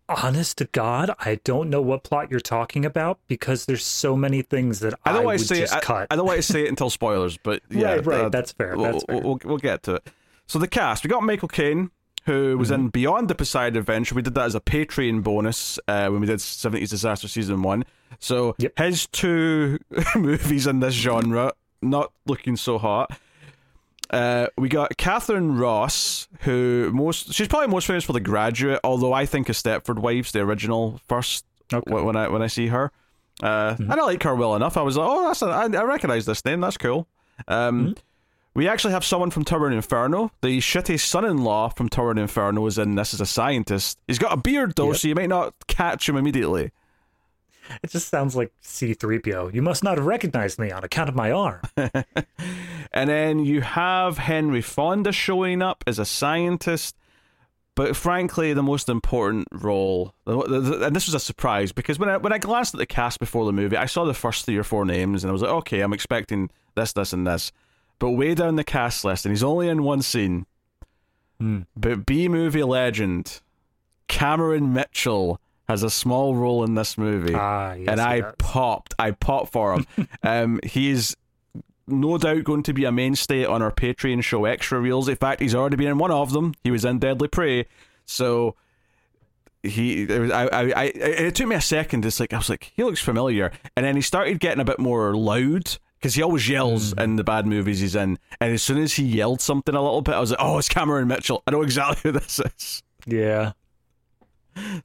Honest 0.08 0.58
to 0.58 0.66
God, 0.66 1.10
I 1.20 1.36
don't 1.42 1.70
know 1.70 1.80
what 1.80 2.02
plot 2.02 2.30
you're 2.30 2.40
talking 2.40 2.84
about 2.84 3.18
because 3.28 3.64
there's 3.64 3.84
so 3.84 4.14
many 4.14 4.42
things 4.42 4.80
that 4.80 4.92
I 5.06 5.10
I, 5.10 5.12
don't 5.14 5.22
would 5.22 5.26
want 5.26 5.38
to 5.38 5.44
say 5.46 5.60
just 5.60 5.72
it. 5.72 5.76
I, 5.76 5.80
cut. 5.80 6.06
I 6.10 6.16
don't 6.16 6.26
want 6.26 6.36
to 6.36 6.42
say 6.42 6.64
it 6.64 6.68
until 6.68 6.90
spoilers, 6.90 7.38
but 7.38 7.62
yeah, 7.70 7.92
right, 7.94 8.06
right. 8.06 8.20
uh, 8.26 8.28
that's 8.28 8.52
fair. 8.52 8.76
we'll, 8.76 9.00
We'll, 9.08 9.38
we'll 9.42 9.58
get 9.58 9.84
to 9.84 9.94
it. 9.94 10.08
So 10.46 10.58
the 10.58 10.68
cast, 10.68 11.02
we 11.02 11.08
got 11.08 11.22
Michael 11.22 11.48
Caine, 11.48 11.90
who 12.26 12.56
was 12.58 12.70
Mm-hmm. 12.70 12.80
in 12.82 12.88
Beyond 12.88 13.28
the 13.28 13.34
Poseidon 13.34 13.78
Adventure. 13.78 14.14
We 14.14 14.22
did 14.22 14.34
that 14.34 14.44
as 14.46 14.54
a 14.54 14.60
Patreon 14.60 15.22
bonus 15.22 15.78
uh, 15.88 16.08
when 16.08 16.20
we 16.20 16.26
did 16.26 16.38
70s 16.38 16.90
Disaster 16.90 17.28
Season 17.28 17.62
1. 17.62 17.84
So 18.20 18.54
Yep. 18.58 18.78
his 18.78 19.06
two 19.08 19.78
movies 20.16 20.66
in 20.66 20.80
this 20.80 20.94
genre, 20.94 21.52
not 21.80 22.12
looking 22.26 22.56
so 22.56 22.78
hot. 22.78 23.18
Uh, 24.10 24.46
we 24.58 24.68
got 24.68 24.94
Katharine 24.98 25.56
Ross, 25.56 26.28
who 26.40 26.90
most 26.92 27.32
she's 27.32 27.48
probably 27.48 27.68
most 27.68 27.86
famous 27.86 28.04
for 28.04 28.12
The 28.12 28.20
Graduate, 28.20 28.78
although 28.84 29.14
I 29.14 29.24
think 29.24 29.48
of 29.48 29.56
Stepford 29.56 29.98
Wives, 29.98 30.32
the 30.32 30.40
original 30.40 31.00
first, 31.08 31.46
Okay. 31.72 31.90
when 31.90 32.14
I 32.16 32.28
when 32.28 32.42
I 32.42 32.46
see 32.48 32.66
her. 32.66 32.92
Uh, 33.42 33.72
Mm-hmm. 33.74 33.90
And 33.90 34.00
I 34.00 34.04
like 34.04 34.22
her 34.24 34.34
well 34.34 34.54
enough. 34.54 34.76
I 34.76 34.82
was 34.82 34.96
like, 34.98 35.08
oh, 35.10 35.26
that's 35.28 35.40
a, 35.40 35.46
I, 35.46 35.62
I 35.64 35.82
recognize 35.84 36.26
this 36.26 36.44
name. 36.44 36.60
That's 36.60 36.76
cool. 36.76 37.08
Um, 37.48 37.86
Mm-hmm. 37.86 37.92
We 38.54 38.68
actually 38.68 38.92
have 38.92 39.04
someone 39.04 39.30
from 39.30 39.44
Towering 39.44 39.74
Inferno. 39.74 40.30
The 40.42 40.58
shitty 40.58 41.00
son-in-law 41.00 41.70
from 41.70 41.88
Towering 41.88 42.18
Inferno 42.18 42.66
is 42.66 42.76
in 42.78 42.94
this 42.96 43.14
as 43.14 43.20
a 43.20 43.26
scientist. 43.26 43.98
He's 44.06 44.18
got 44.18 44.32
a 44.32 44.36
beard 44.36 44.74
though, 44.76 44.88
Yep. 44.88 44.96
so 44.96 45.08
you 45.08 45.14
might 45.14 45.28
not 45.30 45.54
catch 45.68 46.08
him 46.08 46.16
immediately. 46.16 46.70
It 47.82 47.90
just 47.90 48.08
sounds 48.08 48.36
like 48.36 48.52
C3PO. 48.62 49.54
You 49.54 49.62
must 49.62 49.82
not 49.82 49.96
have 49.96 50.04
recognized 50.06 50.58
me 50.58 50.70
on 50.70 50.84
account 50.84 51.08
of 51.08 51.14
my 51.14 51.30
arm. 51.30 51.60
And 52.94 53.08
then 53.08 53.38
you 53.38 53.62
have 53.62 54.18
Henry 54.18 54.60
Fonda 54.60 55.12
showing 55.12 55.62
up 55.62 55.82
as 55.86 55.98
a 55.98 56.04
scientist. 56.04 56.94
But 57.74 57.96
frankly, 57.96 58.52
the 58.52 58.62
most 58.62 58.90
important 58.90 59.48
role, 59.50 60.12
and 60.26 60.94
this 60.94 61.06
was 61.06 61.14
a 61.14 61.18
surprise 61.20 61.72
because 61.72 61.98
when 61.98 62.10
I 62.10 62.18
when 62.18 62.34
I 62.34 62.38
glanced 62.38 62.74
at 62.74 62.78
the 62.78 62.84
cast 62.84 63.18
before 63.18 63.46
the 63.46 63.52
movie, 63.52 63.78
I 63.78 63.86
saw 63.86 64.04
the 64.04 64.12
first 64.12 64.44
three 64.44 64.58
or 64.58 64.62
four 64.62 64.84
names, 64.84 65.24
and 65.24 65.30
I 65.30 65.32
was 65.32 65.40
like, 65.40 65.50
okay, 65.52 65.80
I'm 65.80 65.94
expecting 65.94 66.50
this, 66.74 66.92
this, 66.92 67.14
and 67.14 67.26
this. 67.26 67.50
But 68.02 68.10
way 68.10 68.34
down 68.34 68.56
the 68.56 68.64
cast 68.64 69.04
list, 69.04 69.24
and 69.24 69.32
he's 69.32 69.44
only 69.44 69.68
in 69.68 69.84
one 69.84 70.02
scene. 70.02 70.46
Hmm. 71.38 71.60
But 71.76 72.04
B 72.04 72.26
movie 72.26 72.64
legend 72.64 73.40
Cameron 74.08 74.72
Mitchell 74.72 75.38
has 75.68 75.84
a 75.84 75.88
small 75.88 76.34
role 76.34 76.64
in 76.64 76.74
this 76.74 76.98
movie 76.98 77.32
Ah, 77.32 77.74
yes, 77.74 77.88
and 77.88 78.00
I 78.00 78.22
does. 78.22 78.34
popped. 78.38 78.92
I 78.98 79.12
popped 79.12 79.52
for 79.52 79.74
him. 79.74 79.86
um, 80.24 80.58
he's 80.64 81.14
no 81.86 82.18
doubt 82.18 82.42
going 82.42 82.64
to 82.64 82.72
be 82.72 82.84
a 82.86 82.90
mainstay 82.90 83.44
on 83.44 83.62
our 83.62 83.70
Patreon 83.70 84.24
show, 84.24 84.46
Extra 84.46 84.80
Reels. 84.80 85.08
In 85.08 85.14
fact, 85.14 85.40
he's 85.40 85.54
already 85.54 85.76
been 85.76 85.86
in 85.86 85.98
one 85.98 86.10
of 86.10 86.32
them. 86.32 86.54
He 86.64 86.72
was 86.72 86.84
in 86.84 86.98
Deadly 86.98 87.28
Prey, 87.28 87.66
so 88.04 88.56
he. 89.62 90.02
It, 90.02 90.18
was, 90.18 90.30
I, 90.32 90.46
I, 90.46 90.72
I, 90.72 90.84
it 90.86 91.36
took 91.36 91.46
me 91.46 91.54
a 91.54 91.60
second. 91.60 92.04
It's 92.04 92.18
like 92.18 92.32
I 92.32 92.38
was 92.38 92.50
like, 92.50 92.72
he 92.74 92.82
looks 92.82 93.00
familiar, 93.00 93.52
and 93.76 93.86
then 93.86 93.94
he 93.94 94.02
started 94.02 94.40
getting 94.40 94.60
a 94.60 94.64
bit 94.64 94.80
more 94.80 95.14
loud. 95.14 95.78
Because 96.02 96.16
he 96.16 96.22
always 96.22 96.48
yells 96.48 96.92
in 96.94 97.14
the 97.14 97.22
bad 97.22 97.46
movies 97.46 97.78
he's 97.78 97.94
in, 97.94 98.18
and 98.40 98.52
as 98.52 98.60
soon 98.60 98.78
as 98.78 98.94
he 98.94 99.04
yelled 99.04 99.40
something 99.40 99.72
a 99.72 99.80
little 99.80 100.02
bit, 100.02 100.14
I 100.16 100.20
was 100.20 100.32
like, 100.32 100.40
"Oh, 100.42 100.58
it's 100.58 100.68
Cameron 100.68 101.06
Mitchell! 101.06 101.44
I 101.46 101.52
know 101.52 101.62
exactly 101.62 102.00
who 102.02 102.18
this 102.18 102.40
is." 102.40 102.82
Yeah. 103.06 103.52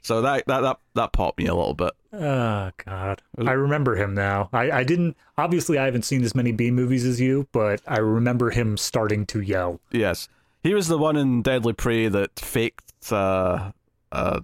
So 0.03 0.21
that 0.21 0.45
that 0.45 0.61
that 0.61 0.79
that 0.93 1.13
popped 1.13 1.39
me 1.39 1.47
a 1.47 1.55
little 1.55 1.73
bit. 1.73 1.91
Oh 2.13 2.69
God, 2.85 3.21
I 3.37 3.51
remember 3.51 3.95
him 3.95 4.13
now. 4.13 4.49
I, 4.53 4.71
I 4.71 4.83
didn't. 4.83 5.17
Obviously, 5.37 5.77
I 5.77 5.85
haven't 5.85 6.03
seen 6.03 6.23
as 6.23 6.35
many 6.35 6.51
B 6.51 6.71
movies 6.71 7.03
as 7.03 7.19
you, 7.19 7.47
but 7.51 7.81
I 7.87 7.97
remember 7.97 8.51
him 8.51 8.77
starting 8.77 9.25
to 9.25 9.41
yell. 9.41 9.81
Yes, 9.91 10.29
he 10.63 10.73
was 10.73 10.87
the 10.87 10.97
one 10.97 11.17
in 11.17 11.41
Deadly 11.41 11.73
Prey 11.73 12.07
that 12.07 12.39
faked. 12.39 13.11
Uh, 13.11 13.71
uh, 14.11 14.41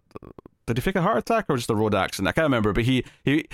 did 0.65 0.77
he 0.77 0.82
fake 0.82 0.96
a 0.96 1.01
heart 1.01 1.20
attack 1.20 1.46
or 1.50 1.58
just 1.58 1.70
a 1.70 1.75
road 1.75 1.96
accident? 1.96 2.27
I 2.27 2.32
can't 2.32 2.46
remember, 2.46 2.74
but 2.74 2.84
he 2.84 3.06
he 3.24 3.48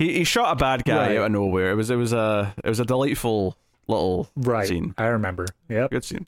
he, 0.00 0.18
he 0.18 0.24
shot 0.24 0.52
a 0.52 0.56
bad 0.56 0.84
guy 0.84 1.08
Right. 1.08 1.16
out 1.18 1.26
of 1.26 1.32
nowhere. 1.32 1.70
It 1.70 1.74
was 1.76 1.90
it 1.90 1.96
was 1.96 2.12
a 2.12 2.54
it 2.64 2.68
was 2.68 2.80
a 2.80 2.84
delightful 2.84 3.56
little 3.86 4.28
Right. 4.36 4.66
scene. 4.66 4.94
I 4.98 5.06
remember. 5.06 5.46
Yeah, 5.68 5.86
Good 5.90 6.04
scene. 6.04 6.26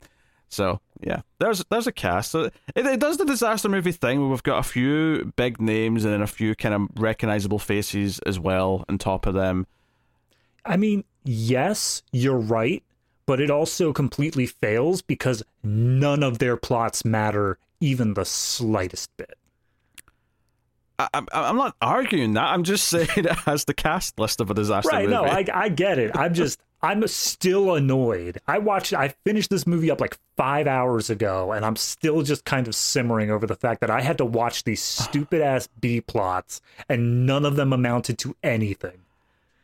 So 0.49 0.81
yeah, 1.01 1.23
there's 1.39 1.65
there's 1.71 1.87
a 1.87 1.93
cast. 1.93 2.35
It, 2.35 2.53
it 2.77 3.01
does 3.01 3.17
the 3.17 3.25
disaster 3.25 3.69
movie 3.69 3.91
thing 3.93 4.21
where 4.21 4.29
we've 4.29 4.43
got 4.43 4.59
a 4.59 4.63
few 4.63 5.33
big 5.37 5.61
names 5.61 6.05
and 6.05 6.13
then 6.13 6.23
a 6.23 6.27
few 6.27 6.55
kind 6.55 6.75
of 6.75 6.89
recognizable 6.97 7.59
faces 7.59 8.19
as 8.21 8.39
well 8.39 8.85
on 8.89 8.99
top 8.99 9.27
of 9.27 9.35
them. 9.35 9.67
I 10.65 10.77
mean, 10.77 11.05
yes, 11.25 12.03
you're 12.13 12.39
right, 12.39 12.83
but 13.27 13.41
it 13.41 13.51
also 13.51 13.93
completely 13.93 14.47
fails 14.47 15.01
because 15.03 15.43
none 15.65 16.23
of 16.23 16.39
their 16.39 16.57
plots 16.57 17.05
matter 17.05 17.59
even 17.81 18.15
the 18.15 18.25
slightest 18.25 19.11
bit. 19.17 19.35
I, 20.99 21.09
I, 21.15 21.23
I'm 21.33 21.57
not 21.57 21.77
arguing 21.81 22.35
that. 22.35 22.45
I'm 22.45 22.63
just 22.65 22.89
saying 22.89 23.09
it 23.17 23.27
has 23.27 23.65
the 23.65 23.75
cast 23.75 24.19
list 24.19 24.41
of 24.41 24.51
a 24.51 24.55
disaster 24.55 24.91
Right, 24.91 25.09
movie. 25.09 25.15
no, 25.15 25.25
I 25.25 25.45
I 25.53 25.69
get 25.69 25.99
it. 25.99 26.11
I'm 26.15 26.35
just 26.35 26.61
I'm 26.83 27.07
still 27.07 27.75
annoyed. 27.75 28.41
I 28.49 28.59
watched 28.59 28.93
I 28.93 29.09
finished 29.25 29.51
this 29.51 29.67
movie 29.67 29.91
up 29.91 30.01
like 30.01 30.19
5 30.37 30.67
hours 30.67 31.11
ago 31.11 31.53
and 31.53 31.65
I'm 31.65 31.77
still 31.77 32.23
just 32.23 32.45
kind 32.45 32.67
of 32.67 32.75
simmering 32.75 33.31
over 33.31 33.47
the 33.47 33.55
fact 33.55 33.81
that 33.83 33.91
I 33.91 34.01
had 34.01 34.19
to 34.19 34.25
watch 34.25 34.65
these 34.65 34.83
stupid 34.83 35.41
ass 35.43 35.69
B 35.81 36.01
plots 36.01 36.61
and 36.89 37.25
none 37.27 37.45
of 37.45 37.57
them 37.57 37.73
amounted 37.73 38.19
to 38.19 38.37
anything. 38.43 38.99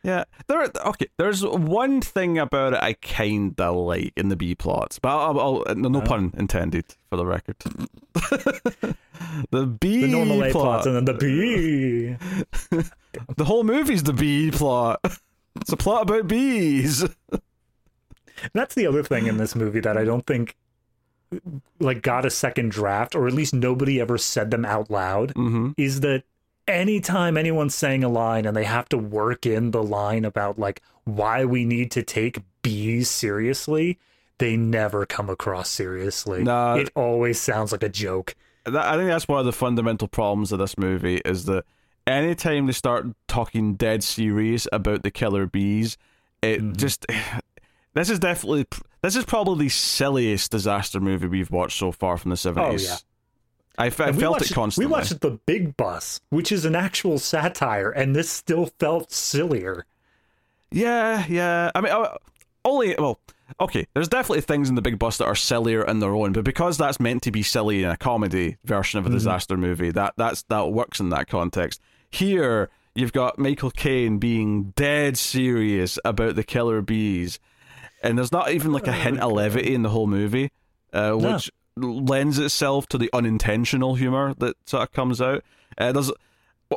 Yeah, 0.01 0.23
there. 0.47 0.71
Okay, 0.85 1.07
there's 1.17 1.45
one 1.45 1.99
thing 1.99 2.37
about 2.37 2.71
it 2.71 2.81
I 2.81 2.93
kinda 2.93 3.71
like 3.71 4.13
in 4.15 4.29
the 4.29 4.37
B 4.37 4.55
plots, 4.55 4.97
but 4.97 5.09
I'll, 5.09 5.39
I'll, 5.39 5.75
no, 5.75 5.89
no 5.89 5.99
uh-huh. 5.99 6.07
pun 6.07 6.33
intended 6.37 6.85
for 7.09 7.17
the 7.17 7.25
record. 7.25 7.57
the 9.51 9.65
B 9.65 10.01
The 10.01 10.07
normal 10.07 10.43
A 10.43 10.51
plot, 10.51 10.63
plots 10.63 10.85
and 10.87 10.95
then 10.95 11.05
the 11.05 11.13
B. 11.13 12.15
the 13.37 13.45
whole 13.45 13.63
movie's 13.63 14.03
the 14.03 14.13
B 14.13 14.51
plot. 14.51 14.99
It's 15.61 15.71
a 15.71 15.77
plot 15.77 16.03
about 16.03 16.27
bees. 16.27 17.03
That's 18.53 18.75
the 18.75 18.87
other 18.87 19.03
thing 19.03 19.27
in 19.27 19.37
this 19.37 19.55
movie 19.55 19.81
that 19.81 19.97
I 19.97 20.05
don't 20.05 20.25
think 20.25 20.55
like 21.79 22.01
got 22.01 22.25
a 22.25 22.29
second 22.29 22.71
draft, 22.71 23.13
or 23.15 23.27
at 23.27 23.33
least 23.33 23.53
nobody 23.53 23.99
ever 24.01 24.17
said 24.17 24.49
them 24.51 24.65
out 24.65 24.89
loud, 24.89 25.33
Mm-hmm. 25.35 25.71
is 25.77 25.99
that 26.01 26.23
anytime 26.67 27.37
anyone's 27.37 27.75
saying 27.75 28.03
a 28.03 28.09
line 28.09 28.45
and 28.45 28.55
they 28.55 28.63
have 28.63 28.87
to 28.89 28.97
work 28.97 29.45
in 29.45 29.71
the 29.71 29.83
line 29.83 30.23
about 30.25 30.57
like 30.57 30.81
why 31.03 31.43
we 31.45 31.65
need 31.65 31.91
to 31.91 32.03
take 32.03 32.39
bees 32.61 33.09
seriously, 33.09 33.99
they 34.37 34.55
never 34.55 35.05
come 35.05 35.29
across 35.29 35.69
seriously. 35.69 36.43
Nah. 36.43 36.75
It 36.75 36.89
always 36.95 37.39
sounds 37.39 37.71
like 37.71 37.83
a 37.83 37.89
joke. 37.89 38.35
That, 38.71 38.85
I 38.85 38.97
think 38.97 39.09
that's 39.09 39.27
one 39.27 39.39
of 39.39 39.45
the 39.45 39.51
fundamental 39.53 40.07
problems 40.07 40.51
of 40.51 40.59
this 40.59 40.77
movie 40.77 41.17
is 41.25 41.45
that 41.45 41.65
anytime 42.07 42.65
they 42.65 42.71
start 42.73 43.07
talking 43.27 43.75
dead 43.75 44.03
serious 44.03 44.67
about 44.71 45.03
the 45.03 45.11
killer 45.11 45.45
bees, 45.45 45.97
it 46.41 46.61
Mm-hmm. 46.61 46.73
just 46.75 47.05
this 47.93 48.09
is 48.09 48.19
definitely 48.19 48.65
this 49.01 49.15
is 49.15 49.25
probably 49.25 49.65
the 49.65 49.69
silliest 49.69 50.51
disaster 50.51 50.99
movie 50.99 51.27
we've 51.27 51.51
watched 51.51 51.77
so 51.79 51.91
far 51.91 52.17
from 52.17 52.31
the 52.31 52.37
seventies. 52.37 52.89
Oh, 52.89 52.93
yeah. 52.93 52.97
I, 53.77 53.89
fe- 53.91 54.05
I 54.05 54.11
felt 54.11 54.33
watched- 54.39 54.51
it 54.51 54.53
constantly. 54.53 54.87
We 54.87 54.91
watched 54.91 55.21
The 55.21 55.39
Big 55.45 55.77
Bus, 55.77 56.19
which 56.31 56.51
is 56.51 56.65
an 56.65 56.75
actual 56.75 57.17
satire, 57.17 57.89
and 57.89 58.13
this 58.13 58.29
still 58.29 58.65
felt 58.77 59.11
sillier. 59.13 59.85
Yeah, 60.71 61.25
yeah. 61.29 61.71
I 61.73 61.79
mean, 61.81 61.93
only 62.65 62.95
well, 62.99 63.19
okay. 63.59 63.85
There's 63.93 64.07
definitely 64.07 64.41
things 64.41 64.69
in 64.69 64.75
the 64.75 64.81
Big 64.81 64.99
Bus 64.99 65.17
that 65.17 65.25
are 65.25 65.35
sillier 65.35 65.83
in 65.85 65.99
their 65.99 66.13
own, 66.13 66.33
but 66.33 66.43
because 66.43 66.77
that's 66.77 66.99
meant 66.99 67.23
to 67.23 67.31
be 67.31 67.43
silly 67.43 67.83
in 67.83 67.89
a 67.89 67.97
comedy 67.97 68.57
version 68.63 68.99
of 68.99 69.05
a 69.05 69.09
disaster 69.09 69.57
movie, 69.57 69.91
that 69.91 70.13
that's 70.17 70.43
that 70.43 70.71
works 70.71 70.99
in 70.99 71.09
that 71.09 71.27
context. 71.27 71.81
Here, 72.11 72.69
you've 72.95 73.13
got 73.13 73.37
Michael 73.39 73.71
Caine 73.71 74.17
being 74.17 74.71
dead 74.75 75.17
serious 75.17 75.99
about 76.03 76.35
the 76.35 76.43
killer 76.43 76.81
bees, 76.81 77.39
and 78.03 78.17
there's 78.17 78.31
not 78.31 78.51
even 78.51 78.71
like 78.71 78.87
a 78.87 78.93
hint 78.93 79.19
of 79.19 79.31
levity 79.31 79.73
in 79.73 79.83
the 79.83 79.89
whole 79.89 80.07
movie, 80.07 80.51
uh, 80.93 81.09
No. 81.09 81.33
which 81.33 81.51
lends 81.77 82.39
itself 82.39 82.87
to 82.87 82.97
the 82.97 83.09
unintentional 83.13 83.95
humor 83.95 84.33
that 84.39 84.55
sort 84.65 84.83
of 84.83 84.91
comes 84.91 85.21
out. 85.21 85.43
Uh, 85.77 85.91
there's 85.91 86.11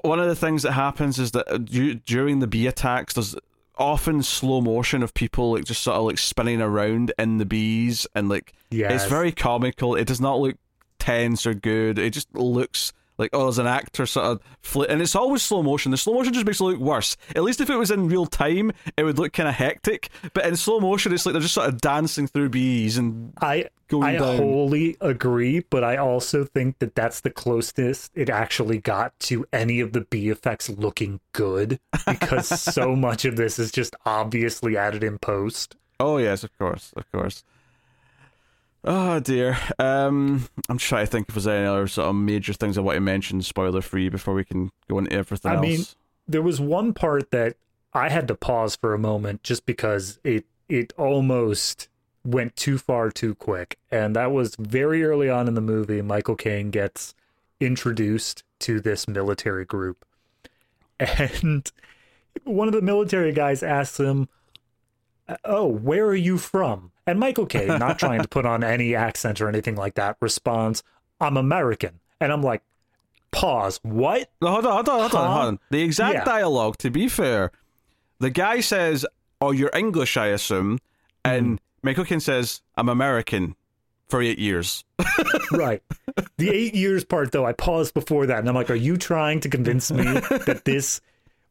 one 0.03 0.21
of 0.21 0.29
the 0.29 0.37
things 0.37 0.63
that 0.63 0.73
happens 0.73 1.19
is 1.19 1.33
that 1.33 1.51
uh, 1.53 1.59
du- 1.59 1.95
during 1.95 2.39
the 2.39 2.47
bee 2.47 2.67
attacks, 2.67 3.15
there's 3.15 3.35
often 3.83 4.23
slow 4.23 4.61
motion 4.61 5.03
of 5.03 5.13
people 5.15 5.53
like 5.53 5.65
just 5.65 5.83
sort 5.83 5.97
of 5.97 6.05
like 6.05 6.19
spinning 6.19 6.61
around 6.63 7.13
in 7.19 7.39
the 7.39 7.45
bees, 7.45 8.07
and 8.15 8.29
like 8.29 8.53
Yes. 8.71 9.03
it's 9.03 9.11
very 9.11 9.33
comical. 9.33 9.95
It 9.95 10.07
does 10.07 10.21
not 10.21 10.39
look 10.41 10.57
tense 10.99 11.47
or 11.47 11.55
good. 11.55 11.99
It 11.99 12.11
just 12.11 12.35
looks 12.35 12.93
like 13.19 13.31
oh, 13.35 13.43
there's 13.45 13.59
an 13.59 13.67
actor 13.67 14.07
sort 14.07 14.27
of 14.27 14.41
flit, 14.63 14.89
and 14.91 15.03
it's 15.03 15.15
always 15.15 15.43
slow 15.43 15.63
motion. 15.63 15.91
The 15.91 15.97
slow 15.99 16.15
motion 16.15 16.33
just 16.33 16.47
makes 16.47 16.61
it 16.61 16.65
look 16.65 16.79
worse. 16.79 17.17
At 17.37 17.43
least 17.43 17.61
if 17.61 17.69
it 17.69 17.77
was 17.77 17.91
in 17.91 18.09
real 18.09 18.27
time, 18.27 18.73
it 18.97 19.05
would 19.05 19.19
look 19.19 19.33
kind 19.35 19.49
of 19.49 19.55
hectic. 19.55 20.09
But 20.33 20.47
in 20.47 20.57
slow 20.57 20.81
motion, 20.81 21.13
it's 21.13 21.27
like 21.27 21.35
they're 21.35 21.43
just 21.43 21.55
sort 21.55 21.69
of 21.69 21.81
dancing 21.81 22.27
through 22.27 22.49
bees 22.49 22.97
and 22.97 23.33
I 23.41 23.69
going 23.93 24.17
I 24.17 24.19
down. 24.19 24.37
wholly 24.39 24.97
agree, 25.01 25.61
but 25.71 25.85
I 25.85 25.97
also 25.97 26.45
think 26.45 26.79
that 26.81 26.95
that's 26.95 27.21
the 27.21 27.31
closest 27.31 28.11
it 28.15 28.29
actually 28.31 28.79
got 28.79 29.19
to 29.21 29.45
any 29.53 29.81
of 29.81 29.93
the 29.93 30.01
B 30.01 30.29
effects 30.31 30.69
looking 30.69 31.21
good 31.33 31.79
because 32.07 32.49
so 32.61 32.97
much 32.97 33.25
of 33.25 33.37
this 33.37 33.59
is 33.59 33.71
just 33.71 33.95
obviously 34.07 34.77
added 34.77 35.05
in 35.05 35.19
post. 35.19 35.77
Oh 36.01 36.17
yes, 36.19 36.43
of 36.43 36.57
course, 36.59 36.93
of 36.97 37.11
course. 37.13 37.45
Oh 38.85 39.21
dear. 39.21 39.57
Um, 39.79 40.49
I'm 40.69 40.79
trying 40.79 41.07
to 41.07 41.11
think 41.11 41.29
if 41.29 41.35
there's 41.35 41.47
any 41.47 41.67
other 41.67 41.87
sort 41.87 42.09
of 42.09 42.17
major 42.17 42.53
things 42.53 42.77
I 42.77 42.81
want 42.81 42.97
to 42.97 43.01
mention, 43.01 43.41
spoiler 43.43 43.81
free, 43.81 44.09
before 44.09 44.35
we 44.35 44.45
can 44.45 44.71
go 44.91 44.99
into 44.99 45.13
everything 45.13 45.53
else. 45.53 45.65
I 45.65 45.69
else. 45.69 45.79
mean, 45.79 45.85
There 46.27 46.43
was 46.43 46.61
one 46.61 46.93
part 46.93 47.31
that 47.31 47.57
I 47.93 48.09
had 48.09 48.27
to 48.29 48.35
pause 48.35 48.75
for 48.75 48.95
a 48.95 48.99
moment 48.99 49.43
just 49.45 49.67
because 49.67 50.19
it 50.25 50.47
it 50.69 50.93
almost 50.97 51.89
went 52.25 52.55
too 52.57 52.79
far 52.79 53.11
too 53.11 53.35
quick, 53.35 53.79
and 53.91 54.15
that 54.17 54.33
was 54.33 54.55
very 54.57 55.05
early 55.05 55.29
on 55.29 55.49
in 55.49 55.55
the 55.55 55.61
movie. 55.61 56.03
Michael 56.03 56.37
Caine 56.37 56.71
gets 56.71 57.15
introduced 57.61 58.45
to 58.61 58.81
this 58.81 59.07
military 59.09 59.65
group, 59.65 60.05
and 61.01 61.71
one 62.45 62.69
of 62.69 62.75
the 62.75 62.83
military 62.83 63.33
guys 63.33 63.63
asks 63.63 63.99
him, 63.99 64.29
"Oh, 65.45 65.67
where 65.67 66.07
are 66.07 66.15
you 66.15 66.39
from?" 66.39 66.93
And 67.07 67.19
Michael 67.19 67.47
Caine, 67.47 67.79
not 67.79 67.99
trying 67.99 68.23
to 68.23 68.29
put 68.29 68.47
on 68.47 68.63
any 68.63 68.95
accent 68.95 69.41
or 69.41 69.49
anything 69.49 69.77
like 69.77 69.95
that, 69.95 70.17
responds, 70.21 70.83
"I'm 71.21 71.37
American." 71.37 72.01
And 72.21 72.33
I'm 72.33 72.43
like, 72.43 72.63
"Pause. 73.33 73.81
What?" 73.83 74.31
No, 74.41 74.49
hold 74.53 74.67
on, 74.67 74.73
hold 74.73 74.89
on, 74.89 75.01
hold 75.01 75.15
on, 75.15 75.27
Huh? 75.27 75.33
hold 75.35 75.47
on. 75.49 75.59
The 75.71 75.83
exact 75.83 76.15
Yeah. 76.15 76.25
dialogue, 76.25 76.79
to 76.79 76.91
be 76.91 77.09
fair, 77.09 77.51
the 78.21 78.31
guy 78.31 78.61
says, 78.61 79.05
"Oh, 79.41 79.51
you're 79.51 79.71
English, 79.75 80.17
I 80.17 80.27
assume," 80.29 80.79
and 81.25 81.47
Mm-hmm. 81.59 81.62
Michael 81.83 82.05
Caine 82.05 82.21
says, 82.21 82.63
"I'm 82.77 82.89
American." 82.89 83.57
For 84.09 84.21
eight 84.21 84.39
years, 84.39 84.85
right. 85.53 85.83
The 86.37 86.51
eight 86.51 86.75
years 86.75 87.03
part, 87.03 87.33
though, 87.33 87.47
I 87.47 87.55
paused 87.55 87.95
before 87.95 88.27
that, 88.27 88.41
and 88.41 88.49
I'm 88.49 88.55
like, 88.55 88.69
"Are 88.69 88.75
you 88.75 88.99
trying 88.99 89.41
to 89.41 89.49
convince 89.49 89.91
me 89.91 90.03
that 90.05 90.65
this 90.67 91.01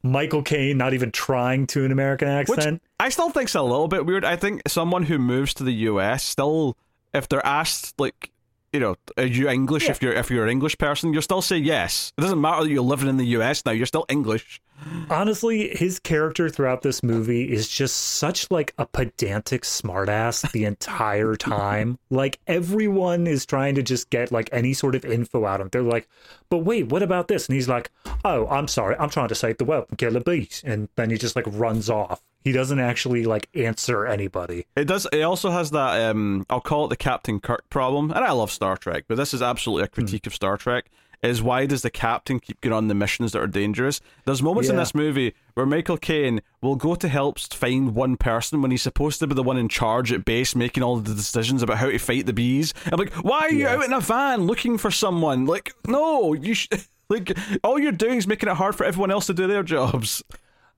Michael 0.04 0.44
Caine 0.44 0.78
not 0.78 0.94
even 0.94 1.12
trying 1.12 1.66
to 1.68 1.86
an 1.86 1.92
American 1.92 2.28
accent? 2.28 2.50
which 2.50 2.60
accent?" 2.60 2.84
I 3.00 3.10
still 3.10 3.32
think's 3.32 3.56
a 3.56 3.64
little 3.64 3.88
bit 3.88 4.06
weird. 4.06 4.24
I 4.24 4.36
think 4.36 4.62
someone 4.68 5.02
who 5.04 5.18
moves 5.18 5.56
to 5.56 5.64
the 5.64 5.74
US 5.74 6.24
still, 6.24 6.78
if 7.16 7.28
they're 7.28 7.44
asked, 7.44 8.00
like, 8.00 8.30
you 8.74 8.80
know, 8.80 8.96
are 9.18 9.26
you 9.26 9.50
English? 9.50 9.90
If 9.90 10.02
you're 10.02 10.14
if 10.14 10.32
you're 10.32 10.46
an 10.46 10.50
English 10.50 10.78
person, 10.78 11.12
you'll 11.12 11.22
still 11.22 11.42
say 11.42 11.58
yes. 11.58 12.14
It 12.18 12.22
doesn't 12.22 12.40
matter 12.40 12.64
that 12.64 12.70
you're 12.70 12.82
living 12.82 13.10
in 13.10 13.18
the 13.18 13.26
US 13.38 13.66
now. 13.66 13.72
You're 13.72 13.86
still 13.86 14.06
English. 14.08 14.62
Honestly, 15.10 15.76
his 15.76 16.00
character 16.00 16.50
throughout 16.50 16.82
this 16.82 17.04
movie 17.04 17.52
is 17.52 17.68
just 17.68 17.96
such 17.96 18.50
like 18.50 18.74
a 18.78 18.86
pedantic 18.86 19.64
smartass 19.64 20.50
the 20.54 20.66
entire 20.74 21.36
time. 21.36 22.00
Like 22.10 22.40
everyone 22.48 23.28
is 23.28 23.46
trying 23.46 23.76
to 23.76 23.84
just 23.84 24.10
get 24.10 24.32
like 24.32 24.50
any 24.54 24.74
sort 24.74 24.96
of 24.96 25.04
info 25.04 25.46
out 25.46 25.60
of 25.60 25.66
him. 25.66 25.70
They're 25.72 25.82
like, 25.82 26.08
"But 26.50 26.60
wait, 26.60 26.88
what 26.88 27.04
about 27.04 27.28
this?" 27.28 27.48
And 27.48 27.56
he's 27.56 27.70
like, 27.70 27.92
"Oh, 28.24 28.48
I'm 28.48 28.68
sorry, 28.70 28.96
I'm 28.98 29.10
trying 29.10 29.28
to 29.28 29.36
save 29.36 29.58
the 29.58 29.66
world 29.66 29.88
and 29.90 29.98
kill 29.98 30.16
a 30.16 30.22
beast." 30.22 30.64
And 30.64 30.88
then 30.96 31.10
he 31.10 31.18
just 31.18 31.36
like 31.36 31.46
runs 31.48 31.90
off. 31.90 32.22
He 32.44 32.52
doesn't 32.52 32.80
actually 32.80 33.26
like 33.26 33.50
answer 33.54 34.06
anybody. 34.06 34.66
It 34.76 34.86
does. 34.86 35.08
It 35.12 35.22
also 35.22 35.52
has 35.52 35.72
that. 35.72 36.10
Um, 36.10 36.46
I'll 36.50 36.60
call 36.62 36.86
it 36.86 36.90
the 36.90 36.96
Captain 36.98 37.40
Kirk 37.40 37.70
problem. 37.70 38.12
And 38.12 38.26
I 38.26 38.32
love 38.32 38.52
Star 38.52 38.78
Trek, 38.78 39.06
but 39.08 39.16
this 39.18 39.34
is 39.34 39.42
absolutely 39.42 39.84
a 39.84 39.88
critique 39.88 40.26
of 40.28 40.34
Star 40.34 40.58
Trek. 40.58 40.86
Is 41.22 41.40
why 41.40 41.68
does 41.68 41.84
the 41.84 41.92
captain 41.92 42.40
keep 42.40 42.60
going 42.62 42.74
on 42.74 42.88
the 42.88 42.96
missions 42.96 43.34
that 43.34 43.44
are 43.44 43.46
dangerous? 43.46 44.02
There's 44.26 44.42
moments 44.42 44.70
in 44.72 44.76
this 44.76 44.96
movie 44.96 45.36
where 45.54 45.68
Michael 45.68 45.98
Caine 45.98 46.42
will 46.64 46.76
go 46.76 46.96
to 46.96 47.08
help 47.08 47.38
find 47.38 47.94
one 47.94 48.18
person 48.18 48.60
when 48.64 48.72
he's 48.72 48.82
supposed 48.82 49.20
to 49.20 49.28
be 49.28 49.36
the 49.36 49.44
one 49.44 49.58
in 49.58 49.70
charge 49.70 50.12
at 50.12 50.26
base, 50.26 50.56
making 50.56 50.82
all 50.82 50.96
the 50.98 51.14
decisions 51.14 51.62
about 51.62 51.78
how 51.78 51.92
to 51.92 52.00
fight 52.00 52.26
the 52.26 52.34
bees. 52.34 52.74
I'm 52.92 52.98
like, 52.98 53.14
why 53.14 53.42
are 53.42 53.52
you 53.52 53.66
Yeah. 53.66 53.76
out 53.76 53.86
in 53.86 53.94
a 53.94 54.00
van 54.00 54.48
looking 54.48 54.80
for 54.80 54.90
someone? 54.90 55.46
Like, 55.46 55.76
no, 55.86 56.34
you 56.34 56.56
sh- 56.56 56.70
like 57.10 57.38
all 57.64 57.78
you're 57.78 57.92
doing 57.92 58.18
is 58.18 58.26
making 58.26 58.50
it 58.50 58.56
hard 58.56 58.74
for 58.76 58.84
everyone 58.84 59.12
else 59.12 59.28
to 59.28 59.36
do 59.36 59.46
their 59.46 59.62
jobs. 59.62 60.24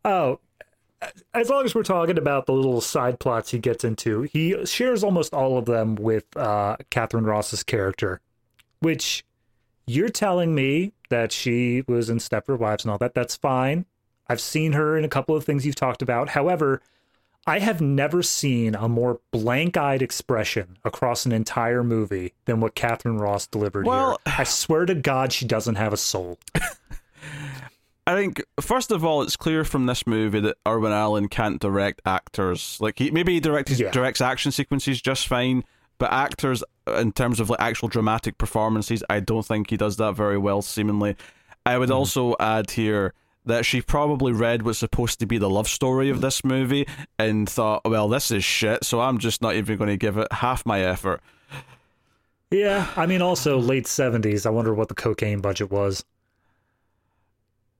Oh, 0.03 0.41
as 1.33 1.50
long 1.50 1.65
as 1.65 1.74
we're 1.75 1.83
talking 1.83 2.17
about 2.17 2.45
the 2.45 2.53
little 2.53 2.81
side 2.81 3.19
plots 3.19 3.51
he 3.51 3.60
gets 3.60 3.83
into, 3.83 4.24
he 4.24 4.65
shares 4.65 5.03
almost 5.03 5.33
all 5.33 5.57
of 5.57 5.65
them 5.65 5.95
with 5.95 6.25
uh, 6.38 6.77
Katharine 6.89 7.25
Ross's 7.25 7.63
character, 7.63 8.22
which 8.79 9.25
you're 9.86 10.10
telling 10.10 10.55
me 10.55 10.93
that 11.10 11.31
she 11.31 11.83
was 11.88 12.10
in 12.10 12.17
Stepford 12.17 12.60
Wives 12.60 12.83
and 12.86 12.91
all 12.91 12.98
that. 13.00 13.13
That's 13.13 13.36
fine. 13.36 13.86
I've 14.27 14.41
seen 14.41 14.72
her 14.74 14.98
in 14.98 15.03
a 15.03 15.10
couple 15.10 15.36
of 15.36 15.43
things 15.43 15.65
you've 15.65 15.75
talked 15.75 16.01
about. 16.01 16.29
However, 16.29 16.81
I 17.45 17.60
have 17.60 17.81
never 17.81 18.24
seen 18.24 18.74
a 18.74 18.88
more 18.88 19.19
blank-eyed 19.31 20.01
expression 20.01 20.77
across 20.86 21.25
an 21.25 21.33
entire 21.33 21.83
movie 21.83 22.33
than 22.45 22.62
what 22.62 22.74
Catherine 22.74 23.17
Ross 23.17 23.48
delivered 23.48 23.86
Well- 23.86 24.17
here. 24.25 24.36
I 24.39 24.43
swear 24.45 24.86
to 24.86 24.95
God, 24.95 25.33
she 25.33 25.45
doesn't 25.45 25.75
have 25.75 25.91
a 25.91 25.98
soul. 25.98 26.39
I 28.05 28.15
think 28.15 28.43
first 28.60 28.91
of 28.91 29.05
all, 29.05 29.22
it's 29.22 29.38
clear 29.38 29.63
from 29.63 29.86
this 29.86 30.05
movie 30.05 30.41
that 30.41 30.57
Irwin 30.67 30.91
Allen 30.91 31.29
can't 31.29 31.60
direct 31.60 32.01
actors. 32.05 32.77
Like 32.81 33.00
he 33.00 33.12
maybe 33.12 33.33
he 33.33 33.39
directs 33.39 33.79
Yeah. 33.79 33.91
directs 33.91 34.19
action 34.19 34.51
sequences 34.51 35.01
just 35.01 35.27
fine, 35.27 35.63
but 36.00 36.12
actors 36.12 36.63
uh, 36.88 36.95
in 36.95 37.13
terms 37.13 37.39
of 37.39 37.50
like 37.50 37.62
actual 37.62 37.88
dramatic 37.88 38.38
performances, 38.38 39.03
I 39.10 39.22
don't 39.22 39.45
think 39.45 39.69
he 39.69 39.77
does 39.77 39.98
that 39.98 40.15
very 40.15 40.38
well. 40.38 40.62
Seemingly, 40.62 41.15
I 41.65 41.77
would 41.77 41.89
mm-hmm. 41.89 41.98
also 41.98 42.36
add 42.39 42.72
here 42.72 43.13
that 43.45 43.65
she 43.65 43.81
probably 43.81 44.31
read 44.31 44.63
what's 44.63 44.79
supposed 44.79 45.19
to 45.19 45.25
be 45.25 45.38
the 45.38 45.50
love 45.50 45.67
story 45.67 46.10
of 46.10 46.22
this 46.22 46.43
movie 46.43 46.88
and 47.19 47.50
thought, 47.50 47.81
well, 47.83 48.07
this 48.07 48.31
is 48.31 48.43
shit, 48.43 48.86
so 48.86 49.01
I'm 49.01 49.17
just 49.17 49.41
not 49.41 49.55
even 49.55 49.77
going 49.77 49.89
to 49.89 49.98
give 49.98 50.17
it 50.17 50.31
half 50.31 50.65
my 50.65 50.81
effort. 50.81 51.22
Yeah, 52.51 52.88
I 52.95 53.05
mean, 53.05 53.22
also 53.22 53.57
late 53.60 53.86
'70s. 53.86 54.45
I 54.45 54.50
wonder 54.50 54.74
what 54.74 54.88
the 54.88 54.93
cocaine 54.95 55.39
budget 55.39 55.72
was. 55.72 56.03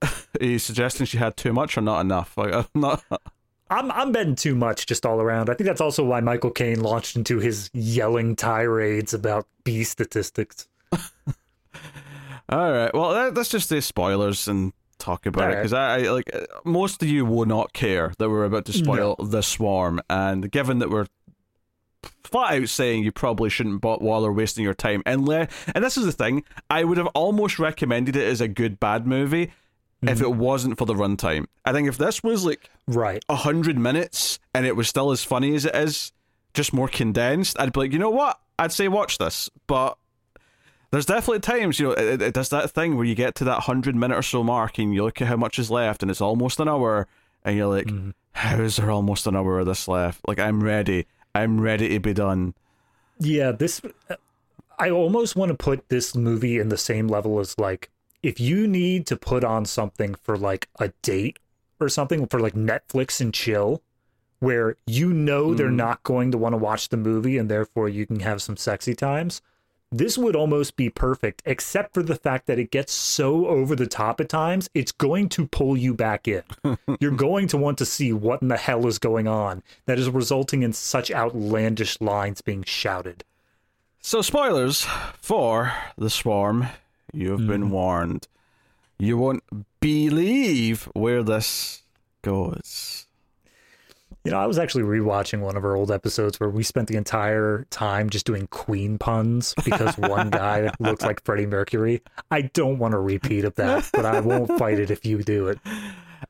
Are 0.42 0.46
you 0.46 0.60
suggesting 0.60 1.06
she 1.06 1.18
had 1.18 1.38
too 1.38 1.54
much 1.54 1.78
or 1.78 1.82
not 1.82 2.02
enough? 2.02 2.38
Like, 2.38 2.54
I'm 2.76 2.82
not. 2.82 3.04
I'm 3.70 3.92
I'm 3.92 4.12
betting 4.12 4.36
too 4.36 4.56
much 4.56 4.86
just 4.86 5.06
all 5.06 5.20
around. 5.20 5.50
I 5.50 5.56
think 5.56 5.66
that's 5.66 5.82
also 5.82 6.04
why 6.04 6.20
Michael 6.20 6.52
Caine 6.52 6.82
launched 6.82 7.16
into 7.16 7.40
his 7.40 7.72
yelling 7.74 8.36
tirades 8.36 9.14
about 9.14 9.48
bee 9.64 9.84
statistics. 9.84 10.68
All 12.50 12.72
right. 12.72 12.94
Well, 12.94 13.14
that, 13.14 13.34
let's 13.34 13.50
just 13.50 13.70
say 13.70 13.80
spoilers 13.80 14.48
and 14.48 14.74
talk 15.00 15.26
about 15.26 15.52
it 15.52 15.56
because 15.56 15.74
I, 15.74 15.96
I 15.96 16.12
like 16.12 16.30
most 16.66 17.02
of 17.02 17.08
you 17.08 17.26
will 17.26 17.46
not 17.46 17.74
care 17.74 18.14
that 18.20 18.30
we're 18.30 18.46
about 18.46 18.66
to 18.66 18.74
spoil 18.74 19.16
the 19.16 19.42
swarm, 19.42 20.02
and 20.08 20.52
given 20.52 20.78
that 20.80 20.92
we're 20.92 21.08
flat 22.24 22.62
out 22.62 22.70
saying 22.70 23.04
you 23.04 23.12
probably 23.12 23.50
shouldn't 23.50 23.82
bo- 23.82 23.98
bother 23.98 24.32
wasting 24.32 24.64
your 24.64 24.76
time, 24.76 25.02
unless 25.08 25.50
and 25.74 25.84
this 25.84 25.98
is 25.98 26.06
the 26.06 26.12
thing, 26.12 26.44
I 26.70 26.84
would 26.84 26.98
have 26.98 27.08
almost 27.08 27.58
recommended 27.58 28.16
it 28.16 28.28
as 28.28 28.40
a 28.40 28.48
good 28.48 28.80
bad 28.80 29.08
movie 29.08 29.52
if 30.04 30.18
mm-hmm. 30.18 30.26
it 30.26 30.36
wasn't 30.36 30.78
for 30.78 30.86
the 30.86 30.94
runtime. 30.94 31.46
I 31.66 31.72
think 31.72 31.88
if 31.88 31.98
this 31.98 32.24
was 32.24 32.46
like 32.46 32.70
Right. 32.88 33.24
a 33.30 33.36
hundred 33.36 33.78
minutes 33.78 34.40
and 34.54 34.66
it 34.66 34.76
was 34.76 34.88
still 34.88 35.12
as 35.12 35.24
funny 35.24 35.56
as 35.56 35.66
it 35.66 35.76
is, 35.76 36.12
just 36.54 36.74
more 36.74 36.88
condensed, 36.88 37.60
I'd 37.60 37.74
be 37.74 37.82
like, 37.82 37.94
you 37.94 38.00
know 38.00 38.10
what? 38.10 38.40
I'd 38.60 38.72
say 38.72 38.88
watch 38.88 39.18
this. 39.18 39.50
But 39.68 39.98
there's 40.92 41.06
definitely 41.06 41.40
times, 41.40 41.80
you 41.80 41.88
know, 41.88 41.94
it, 41.94 42.22
it 42.22 42.34
does 42.34 42.50
that 42.50 42.72
thing 42.72 42.96
where 42.96 43.06
you 43.06 43.16
get 43.16 43.36
to 43.36 43.44
that 43.46 43.62
hundred 43.62 43.96
minute 43.96 44.18
or 44.18 44.22
so 44.22 44.44
mark 44.44 44.78
and 44.78 44.94
you 44.94 45.04
look 45.04 45.22
at 45.22 45.28
how 45.28 45.38
much 45.38 45.58
is 45.58 45.72
left 45.72 46.02
and 46.02 46.12
it's 46.12 46.22
almost 46.22 46.60
an 46.60 46.70
hour 46.70 47.08
and 47.44 47.58
you're 47.58 47.68
like, 47.68 47.88
mm-hmm. 47.88 48.12
how 48.34 48.60
is 48.60 48.76
there 48.76 48.92
almost 48.92 49.26
an 49.26 49.36
hour 49.36 49.60
of 49.60 49.66
this 49.66 49.88
left? 49.88 50.22
Like 50.28 50.40
I'm 50.40 50.64
ready. 50.64 51.08
I'm 51.34 51.60
ready 51.60 51.90
to 51.90 52.00
be 52.00 52.14
done. 52.14 52.54
Yeah, 53.20 53.52
this 53.52 53.82
I 54.80 54.90
almost 54.90 55.36
want 55.36 55.50
to 55.50 55.58
put 55.58 55.90
this 55.90 56.16
movie 56.16 56.60
in 56.60 56.70
the 56.70 56.78
same 56.78 57.08
level 57.08 57.40
as 57.40 57.58
like 57.58 57.90
if 58.24 58.40
you 58.40 58.66
need 58.66 59.06
to 59.08 59.18
put 59.18 59.44
on 59.44 59.66
something 59.66 60.16
for 60.16 60.38
like 60.38 60.70
a 60.80 60.88
date 61.02 61.38
or 61.80 61.90
something 61.90 62.26
for 62.26 62.40
like 62.40 62.54
Netflix 62.54 63.22
and 63.22 63.34
chill 63.34 63.84
where 64.40 64.76
you 64.86 65.14
know 65.14 65.54
they're 65.54 65.70
mm. 65.70 65.76
not 65.76 66.04
going 66.04 66.32
to 66.32 66.38
want 66.38 66.54
to 66.54 66.58
watch 66.58 66.90
the 66.90 66.98
movie 66.98 67.38
and 67.38 67.50
therefore 67.50 67.88
you 67.88 68.06
can 68.06 68.22
have 68.22 68.42
some 68.42 68.58
sexy 68.58 68.96
times. 68.96 69.42
This 69.92 70.18
would 70.18 70.36
almost 70.36 70.76
be 70.76 70.90
perfect 70.90 71.42
except 71.46 71.94
for 71.94 72.02
the 72.02 72.16
fact 72.16 72.48
that 72.48 72.58
it 72.58 72.72
gets 72.72 72.92
so 72.92 73.46
over 73.48 73.76
the 73.76 73.86
top 73.86 74.20
at 74.20 74.28
times, 74.28 74.70
it's 74.74 74.92
going 74.92 75.30
to 75.30 75.48
pull 75.48 75.78
you 75.78 75.94
back 75.94 76.28
in. 76.28 76.44
You're 77.00 77.12
going 77.12 77.48
to 77.50 77.58
want 77.58 77.78
to 77.78 77.86
see 77.86 78.12
what 78.12 78.42
in 78.42 78.48
the 78.48 78.58
hell 78.58 78.88
is 78.88 79.00
going 79.00 79.28
on 79.28 79.62
that 79.86 80.00
is 80.00 80.10
resulting 80.10 80.64
in 80.64 80.74
such 80.74 81.12
outlandish 81.12 82.02
lines 82.02 82.42
being 82.42 82.64
shouted. 82.64 83.24
So 84.02 84.22
spoilers 84.22 84.86
for 85.22 85.74
the 85.98 86.10
swarm. 86.10 86.68
You've 87.14 87.40
mm-hmm. 87.40 87.50
been 87.50 87.70
warned. 87.70 88.28
You 88.98 89.18
won't 89.18 89.44
believe 89.80 90.90
where 90.94 91.24
this 91.24 91.84
goes. 92.22 93.08
You 94.24 94.32
know, 94.32 94.40
I 94.40 94.46
was 94.46 94.58
actually 94.58 94.86
rewatching 94.86 95.42
one 95.42 95.58
of 95.58 95.66
our 95.66 95.76
old 95.76 95.92
episodes 95.92 96.40
where 96.40 96.50
we 96.50 96.64
spent 96.64 96.88
the 96.88 96.96
entire 96.96 97.68
time 97.70 98.10
just 98.10 98.26
doing 98.26 98.48
Queen 98.48 98.98
puns 98.98 99.54
because 99.66 99.98
one 99.98 100.30
guy 100.32 100.72
looks 100.80 101.04
like 101.04 101.22
Freddie 101.26 101.46
Mercury. 101.46 102.02
I 102.32 102.44
don't 102.44 102.80
want 102.80 102.94
a 102.94 103.00
repeat 103.00 103.44
of 103.44 103.56
that, 103.56 103.90
but 103.92 104.06
I 104.06 104.22
won't 104.22 104.58
fight 104.58 104.80
it 104.80 104.90
if 104.90 105.06
you 105.06 105.24
do 105.24 105.48
it. 105.48 105.60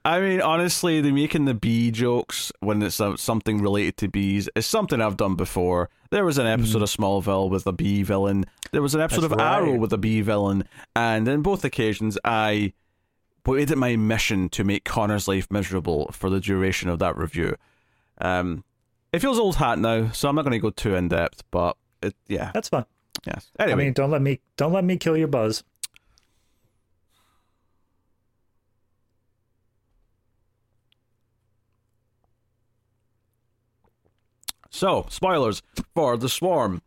I 0.06 0.20
mean, 0.20 0.42
honestly, 0.42 1.02
the 1.02 1.12
making 1.12 1.46
the 1.46 1.54
bee 1.54 1.92
jokes 1.92 2.52
when 2.60 2.82
it's 2.82 3.00
uh, 3.00 3.18
something 3.18 3.62
related 3.62 3.98
to 3.98 4.08
bees 4.08 4.50
is 4.56 4.66
something 4.66 5.02
I've 5.02 5.18
done 5.18 5.36
before. 5.36 5.90
There 6.10 6.26
was 6.26 6.38
an 6.38 6.48
episode 6.48 6.82
of 6.82 6.90
Smallville 6.90 7.50
with 7.50 7.66
a 7.68 7.72
bee 7.72 8.04
villain. 8.04 8.46
There 8.72 8.82
was 8.82 8.96
an 8.96 9.02
episode 9.02 9.22
That's 9.22 9.34
of 9.34 9.40
Arrow 9.40 9.76
with 9.76 9.94
a 9.94 9.98
bee 9.98 10.22
villain, 10.22 10.66
and 10.96 11.28
in 11.28 11.42
both 11.42 11.64
occasions, 11.64 12.18
I 12.24 12.74
made 13.46 13.72
it 13.72 13.78
my 13.78 13.96
mission 13.96 14.50
to 14.50 14.64
make 14.64 14.84
Connor's 14.84 15.28
life 15.28 15.52
miserable 15.52 16.10
for 16.12 16.30
the 16.30 16.40
duration 16.40 16.90
of 16.90 17.00
that 17.00 17.18
review. 17.18 17.56
Um, 18.20 18.64
it 19.12 19.20
feels 19.20 19.38
old 19.38 19.58
hat 19.58 19.80
now, 19.80 20.10
so 20.12 20.30
I'm 20.30 20.36
not 20.36 20.44
going 20.44 20.54
to 20.54 20.60
go 20.60 20.70
too 20.70 20.96
in 20.96 21.08
depth, 21.08 21.44
but 21.52 21.78
it, 22.02 22.16
yeah, 22.28 22.52
That's 22.54 22.70
fine. 22.70 22.86
yes. 23.26 23.52
Anyway, 23.60 23.74
I 23.74 23.86
mean, 23.86 23.94
don't 23.94 24.12
let 24.12 24.22
me 24.22 24.40
don't 24.58 24.74
let 24.74 24.84
me 24.84 24.98
kill 24.98 25.18
your 25.18 25.28
buzz. 25.28 25.64
So, 34.74 35.06
spoilers 35.08 35.62
for 35.94 36.18
The 36.18 36.28
Swarm. 36.28 36.82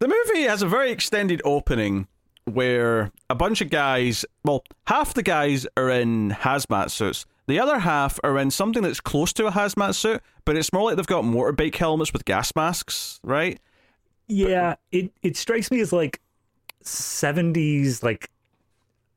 The 0.00 0.06
movie 0.06 0.42
has 0.42 0.60
a 0.60 0.68
very 0.68 0.92
extended 0.92 1.40
opening 1.42 2.06
where 2.44 3.10
a 3.30 3.34
bunch 3.34 3.62
of 3.62 3.70
guys, 3.70 4.26
well, 4.44 4.62
half 4.86 5.14
the 5.14 5.22
guys 5.22 5.66
are 5.78 5.88
in 5.88 6.30
hazmat 6.30 6.90
suits. 6.90 7.24
The 7.46 7.58
other 7.58 7.78
half 7.78 8.20
are 8.22 8.38
in 8.38 8.50
something 8.50 8.82
that's 8.82 9.00
close 9.00 9.32
to 9.34 9.46
a 9.46 9.50
hazmat 9.50 9.94
suit, 9.94 10.20
but 10.44 10.56
it's 10.56 10.70
more 10.70 10.84
like 10.84 10.96
they've 10.96 11.06
got 11.06 11.24
motorbike 11.24 11.74
helmets 11.74 12.12
with 12.12 12.26
gas 12.26 12.54
masks, 12.54 13.18
right? 13.24 13.58
Yeah, 14.26 14.76
it 14.92 15.10
it 15.22 15.38
strikes 15.38 15.70
me 15.70 15.80
as 15.80 15.90
like 15.90 16.20
70s 16.84 18.02
like 18.02 18.28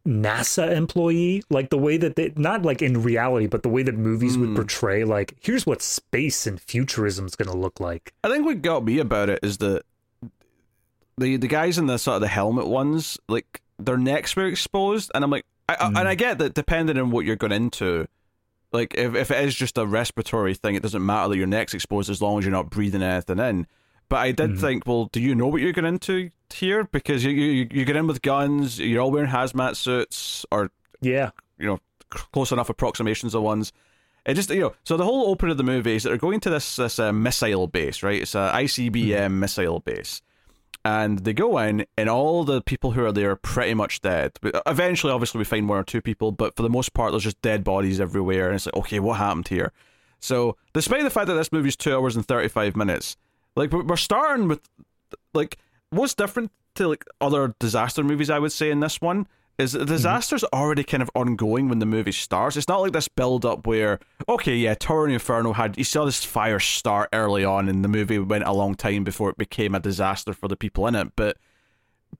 NASA 0.08 0.72
employee, 0.72 1.44
like 1.50 1.70
the 1.70 1.78
way 1.78 1.98
that 1.98 2.16
they 2.16 2.34
not 2.36 2.64
like 2.64 2.82
in 2.82 3.04
reality, 3.04 3.48
but 3.48 3.64
the 3.64 3.70
way 3.70 3.84
that 3.84 3.96
movies 3.96 4.38
would 4.38 4.50
hmm. 4.50 4.56
portray 4.56 5.04
like 5.04 5.36
here's 5.42 5.66
what 5.66 5.82
space 5.82 6.48
and 6.48 6.60
futurism 6.60 7.26
is 7.26 7.36
going 7.36 7.50
to 7.50 7.58
look 7.58 7.80
like. 7.80 8.14
I 8.24 8.30
think 8.30 8.46
what 8.46 8.62
got 8.62 8.84
me 8.84 9.00
about 9.00 9.30
it 9.30 9.40
is 9.44 9.60
that 9.60 9.84
the 11.18 11.38
the 11.38 11.48
guys 11.48 11.78
in 11.78 11.86
the 11.86 11.98
sort 11.98 12.16
of 12.16 12.22
the 12.22 12.28
helmet 12.28 12.68
ones, 12.68 13.20
like 13.30 13.62
their 13.78 13.98
necks 13.98 14.36
were 14.36 14.48
exposed, 14.48 15.12
and 15.14 15.24
I'm 15.24 15.30
like, 15.30 15.46
I, 15.70 15.76
I- 15.80 15.88
and 15.88 16.00
I 16.00 16.14
hmm. 16.14 16.20
get 16.20 16.38
that 16.40 16.54
depending 16.56 16.98
on 16.98 17.12
what 17.12 17.26
you're 17.26 17.36
going 17.36 17.52
into, 17.52 18.08
like 18.72 18.96
if 18.96 19.14
if 19.16 19.30
it 19.30 19.46
is 19.46 19.56
just 19.56 19.78
a 19.78 19.86
respiratory 19.86 20.56
thing, 20.56 20.76
it 20.76 20.82
doesn't 20.82 21.06
matter 21.06 21.30
that 21.30 21.38
your 21.38 21.48
neck's 21.48 21.76
exposed 21.76 22.10
as 22.10 22.22
long 22.22 22.40
as 22.40 22.46
you're 22.46 22.52
not 22.52 22.70
breathing 22.72 23.04
anything 23.04 23.40
in. 23.40 23.68
But 24.12 24.18
I 24.18 24.34
did 24.34 24.50
mm-hmm. 24.50 24.60
think, 24.60 24.86
well, 24.86 25.06
do 25.06 25.22
you 25.22 25.34
know 25.34 25.48
what 25.48 25.62
you're 25.62 25.72
going 25.72 25.86
into 25.86 26.32
here? 26.50 26.84
Because 26.84 27.24
you 27.24 27.32
you 27.32 27.68
you 27.72 27.86
get 27.86 27.96
in 27.96 28.08
with 28.08 28.22
guns, 28.22 28.78
you're 28.78 29.02
all 29.02 29.10
wearing 29.10 29.30
hazmat 29.30 29.78
suits, 29.78 30.46
or 30.52 30.70
Yeah. 31.00 31.30
you 31.58 31.66
know 31.66 31.80
close 32.10 32.52
enough 32.52 32.70
approximations 32.70 33.34
of 33.34 33.42
ones. 33.42 33.72
It 34.26 34.34
just 34.34 34.50
you 34.50 34.60
know 34.60 34.74
so 34.84 34.98
the 34.98 35.06
whole 35.06 35.30
open 35.30 35.48
of 35.48 35.56
the 35.56 35.64
movie 35.64 35.96
is 35.96 36.04
that 36.04 36.10
they're 36.10 36.18
going 36.18 36.42
to 36.42 36.50
this 36.50 36.76
this 36.76 37.00
uh, 37.00 37.14
missile 37.14 37.68
base, 37.68 38.04
right? 38.04 38.22
It's 38.22 38.36
a 38.36 38.52
ICBM 38.54 38.92
mm-hmm. 38.92 39.40
missile 39.40 39.80
base, 39.80 40.22
and 40.84 41.20
they 41.20 41.32
go 41.32 41.58
in, 41.60 41.86
and 41.96 42.10
all 42.10 42.44
the 42.44 42.62
people 42.62 42.92
who 42.92 43.06
are 43.06 43.14
there 43.14 43.32
are 43.32 43.38
pretty 43.38 43.76
much 43.76 44.02
dead. 44.02 44.34
But 44.42 44.56
uh, 44.56 44.62
eventually, 44.68 45.14
obviously, 45.14 45.38
we 45.40 45.46
find 45.46 45.70
one 45.70 45.80
or 45.80 45.86
two 45.86 46.02
people, 46.02 46.34
but 46.34 46.58
for 46.58 46.64
the 46.64 46.70
most 46.70 46.94
part, 46.94 47.14
there's 47.14 47.24
just 47.24 47.42
dead 47.42 47.64
bodies 47.64 48.02
everywhere, 48.02 48.48
and 48.48 48.56
it's 48.56 48.66
like, 48.66 48.76
okay, 48.76 49.00
what 49.00 49.20
happened 49.20 49.48
here? 49.48 49.72
So, 50.20 50.58
despite 50.74 51.04
the 51.04 51.10
fact 51.10 51.28
that 51.28 51.36
this 51.36 51.54
movie's 51.54 51.78
two 51.78 51.96
hours 51.96 52.18
and 52.18 52.28
thirty 52.28 52.50
five 52.50 52.76
minutes, 52.76 53.16
like 53.56 53.72
we're 53.72 53.98
starting 53.98 54.48
with 54.48 54.62
like 55.34 55.58
what's 55.90 56.14
different 56.14 56.52
to 56.76 56.88
like 56.88 57.06
other 57.20 57.54
disaster 57.60 58.04
movies 58.04 58.30
I 58.30 58.40
would 58.40 58.52
say 58.52 58.72
in 58.72 58.80
this 58.80 59.02
one 59.02 59.28
is 59.58 59.74
the 59.74 59.80
mm-hmm. 59.80 59.88
disaster's 59.88 60.44
already 60.46 60.84
kind 60.84 61.04
of 61.04 61.12
ongoing 61.16 61.70
when 61.70 61.80
the 61.80 61.86
movie 61.86 62.12
starts. 62.12 62.58
It's 62.58 62.68
not 62.68 62.82
like 62.82 62.94
this 62.94 63.08
build 63.08 63.46
up 63.46 63.68
where 63.68 64.00
okay, 64.28 64.56
yeah, 64.56 64.76
Towering 64.76 65.14
Inferno 65.14 65.54
had 65.54 65.78
you 65.78 65.84
saw 65.84 66.06
this 66.06 66.24
fire 66.24 66.60
start 66.60 67.10
early 67.14 67.46
on 67.46 67.70
and 67.70 67.84
the 67.84 67.90
movie 67.90 68.20
went 68.20 68.46
a 68.46 68.54
long 68.54 68.76
time 68.76 69.04
before 69.04 69.30
it 69.30 69.38
became 69.38 69.76
a 69.76 69.80
disaster 69.80 70.34
for 70.34 70.48
the 70.48 70.56
people 70.56 70.88
in 70.88 70.96
it, 70.96 71.16
but 71.16 71.38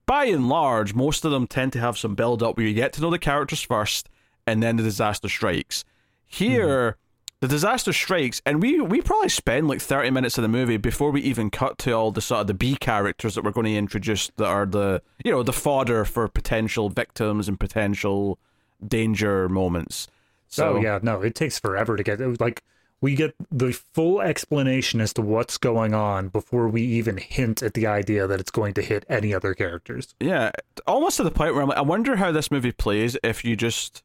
by 0.06 0.24
and 0.24 0.48
large, 0.48 0.94
most 0.94 1.24
of 1.24 1.30
them 1.30 1.46
tend 1.46 1.72
to 1.74 1.80
have 1.80 1.98
some 1.98 2.14
build 2.14 2.42
up 2.42 2.56
where 2.56 2.66
you 2.66 2.74
get 2.74 2.92
to 2.94 3.02
know 3.02 3.10
the 3.10 3.18
characters 3.18 3.60
first 3.60 4.08
and 4.46 4.62
then 4.62 4.76
the 4.76 4.82
disaster 4.82 5.28
strikes. 5.28 5.84
Mm-hmm. 6.30 6.44
Here, 6.44 6.96
the 7.42 7.48
disaster 7.48 7.92
strikes, 7.92 8.40
and 8.46 8.62
we 8.62 8.80
we 8.80 9.00
probably 9.02 9.28
spend 9.28 9.66
like 9.66 9.80
thirty 9.80 10.10
minutes 10.10 10.38
of 10.38 10.42
the 10.42 10.48
movie 10.48 10.76
before 10.76 11.10
we 11.10 11.20
even 11.22 11.50
cut 11.50 11.76
to 11.78 11.90
all 11.90 12.12
the 12.12 12.20
sort 12.20 12.42
of 12.42 12.46
the 12.46 12.54
B 12.54 12.76
characters 12.76 13.34
that 13.34 13.42
we're 13.42 13.50
going 13.50 13.66
to 13.66 13.74
introduce 13.74 14.30
that 14.36 14.46
are 14.46 14.64
the 14.64 15.02
you 15.24 15.32
know 15.32 15.42
the 15.42 15.52
fodder 15.52 16.04
for 16.04 16.28
potential 16.28 16.88
victims 16.88 17.48
and 17.48 17.58
potential 17.58 18.38
danger 18.86 19.48
moments. 19.48 20.06
Oh, 20.08 20.14
so 20.46 20.76
oh 20.76 20.80
yeah, 20.80 21.00
no, 21.02 21.20
it 21.20 21.34
takes 21.34 21.58
forever 21.58 21.96
to 21.96 22.04
get 22.04 22.20
it 22.20 22.28
was 22.28 22.40
like 22.40 22.62
we 23.00 23.16
get 23.16 23.34
the 23.50 23.72
full 23.72 24.20
explanation 24.20 25.00
as 25.00 25.12
to 25.14 25.22
what's 25.22 25.58
going 25.58 25.94
on 25.94 26.28
before 26.28 26.68
we 26.68 26.82
even 26.82 27.16
hint 27.16 27.60
at 27.60 27.74
the 27.74 27.88
idea 27.88 28.28
that 28.28 28.38
it's 28.38 28.52
going 28.52 28.72
to 28.74 28.82
hit 28.82 29.04
any 29.08 29.34
other 29.34 29.52
characters. 29.52 30.14
Yeah, 30.20 30.52
almost 30.86 31.16
to 31.16 31.24
the 31.24 31.32
point 31.32 31.54
where 31.54 31.64
I'm 31.64 31.70
like, 31.70 31.78
I 31.78 31.82
wonder 31.82 32.14
how 32.14 32.30
this 32.30 32.52
movie 32.52 32.70
plays 32.70 33.16
if 33.24 33.44
you 33.44 33.56
just 33.56 34.04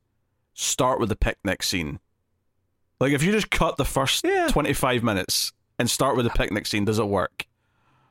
start 0.56 1.00
with 1.00 1.10
the 1.10 1.16
picnic 1.16 1.62
scene. 1.62 2.00
Like, 3.00 3.14
if 3.14 3.22
you 3.24 3.32
just 3.32 3.50
cut 3.50 3.78
the 3.78 3.86
first 3.86 4.24
Yeah. 4.26 4.48
25 4.50 5.04
minutes 5.04 5.54
and 5.78 5.90
start 5.90 6.16
with 6.16 6.26
the 6.26 6.32
picnic 6.32 6.66
scene, 6.66 6.86
does 6.86 7.00
it 7.00 7.08
work? 7.08 7.46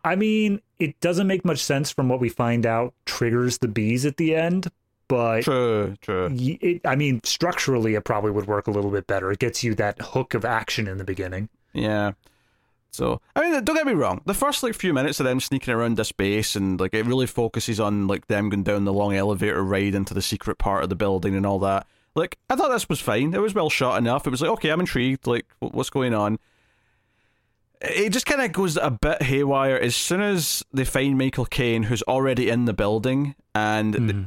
I 0.05 0.15
mean, 0.15 0.61
it 0.79 0.99
doesn't 1.01 1.27
make 1.27 1.45
much 1.45 1.59
sense 1.59 1.91
from 1.91 2.09
what 2.09 2.21
we 2.21 2.29
find 2.29 2.65
out 2.65 2.95
triggers 3.07 3.59
the 3.59 3.67
bees 3.69 4.07
at 4.07 4.17
the 4.19 4.37
end, 4.37 4.71
but 5.09 5.43
True, 5.43 5.97
true. 6.01 6.29
it, 6.33 6.81
I 6.85 6.95
mean, 6.95 7.21
structurally, 7.25 7.95
it 7.97 8.05
probably 8.05 8.31
would 8.31 8.47
work 8.47 8.69
a 8.69 8.71
little 8.71 8.91
bit 8.93 9.09
better. 9.09 9.33
It 9.33 9.41
gets 9.41 9.65
you 9.65 9.75
that 9.75 10.01
hook 10.01 10.35
of 10.35 10.45
action 10.45 10.87
in 10.87 10.99
the 10.99 11.05
beginning. 11.05 11.49
Yeah. 11.73 12.13
So 12.93 13.21
I 13.35 13.43
mean, 13.43 13.65
don't 13.65 13.77
get 13.77 13.87
me 13.87 13.93
wrong. 13.93 14.23
The 14.25 14.33
first 14.33 14.63
like 14.63 14.75
few 14.75 14.95
minutes 14.95 15.21
of 15.21 15.25
them 15.25 15.39
sneaking 15.41 15.75
around 15.75 15.97
this 15.99 16.13
base 16.13 16.57
and 16.57 16.81
like 16.81 16.95
it 16.95 17.05
really 17.05 17.27
focuses 17.27 17.79
on 17.79 18.07
like 18.07 18.27
them 18.29 18.49
going 18.49 18.63
down 18.63 18.85
the 18.87 18.93
long 18.93 19.15
elevator 19.15 19.63
ride 19.63 19.95
into 19.95 20.15
the 20.15 20.23
secret 20.23 20.57
part 20.57 20.83
of 20.83 20.89
the 20.89 20.95
building 20.97 21.35
and 21.35 21.45
all 21.45 21.59
that. 21.59 21.87
Like 22.17 22.39
I 22.49 22.57
thought 22.57 22.71
this 22.71 22.89
was 22.89 22.99
fine. 22.99 23.35
It 23.35 23.41
was 23.41 23.55
well 23.55 23.71
shot 23.71 23.99
enough. 23.99 24.27
It 24.27 24.31
was 24.31 24.41
like 24.41 24.51
okay, 24.53 24.71
I'm 24.71 24.81
intrigued. 24.81 25.27
Like 25.27 25.47
what's 25.61 25.91
going 25.91 26.15
on? 26.15 26.39
It 27.83 28.11
just 28.11 28.25
kind 28.25 28.41
of 28.41 28.53
goes 28.53 28.79
a 28.79 28.91
bit 28.91 29.23
haywire 29.23 29.77
as 29.77 29.95
soon 29.95 30.23
as 30.23 30.65
they 30.73 30.87
find 30.87 31.19
Michael 31.19 31.45
Caine, 31.45 31.85
who's 31.85 32.03
already 32.03 32.49
in 32.49 32.65
the 32.65 32.73
building, 32.73 33.35
and 33.55 33.95
hmm. 33.95 34.23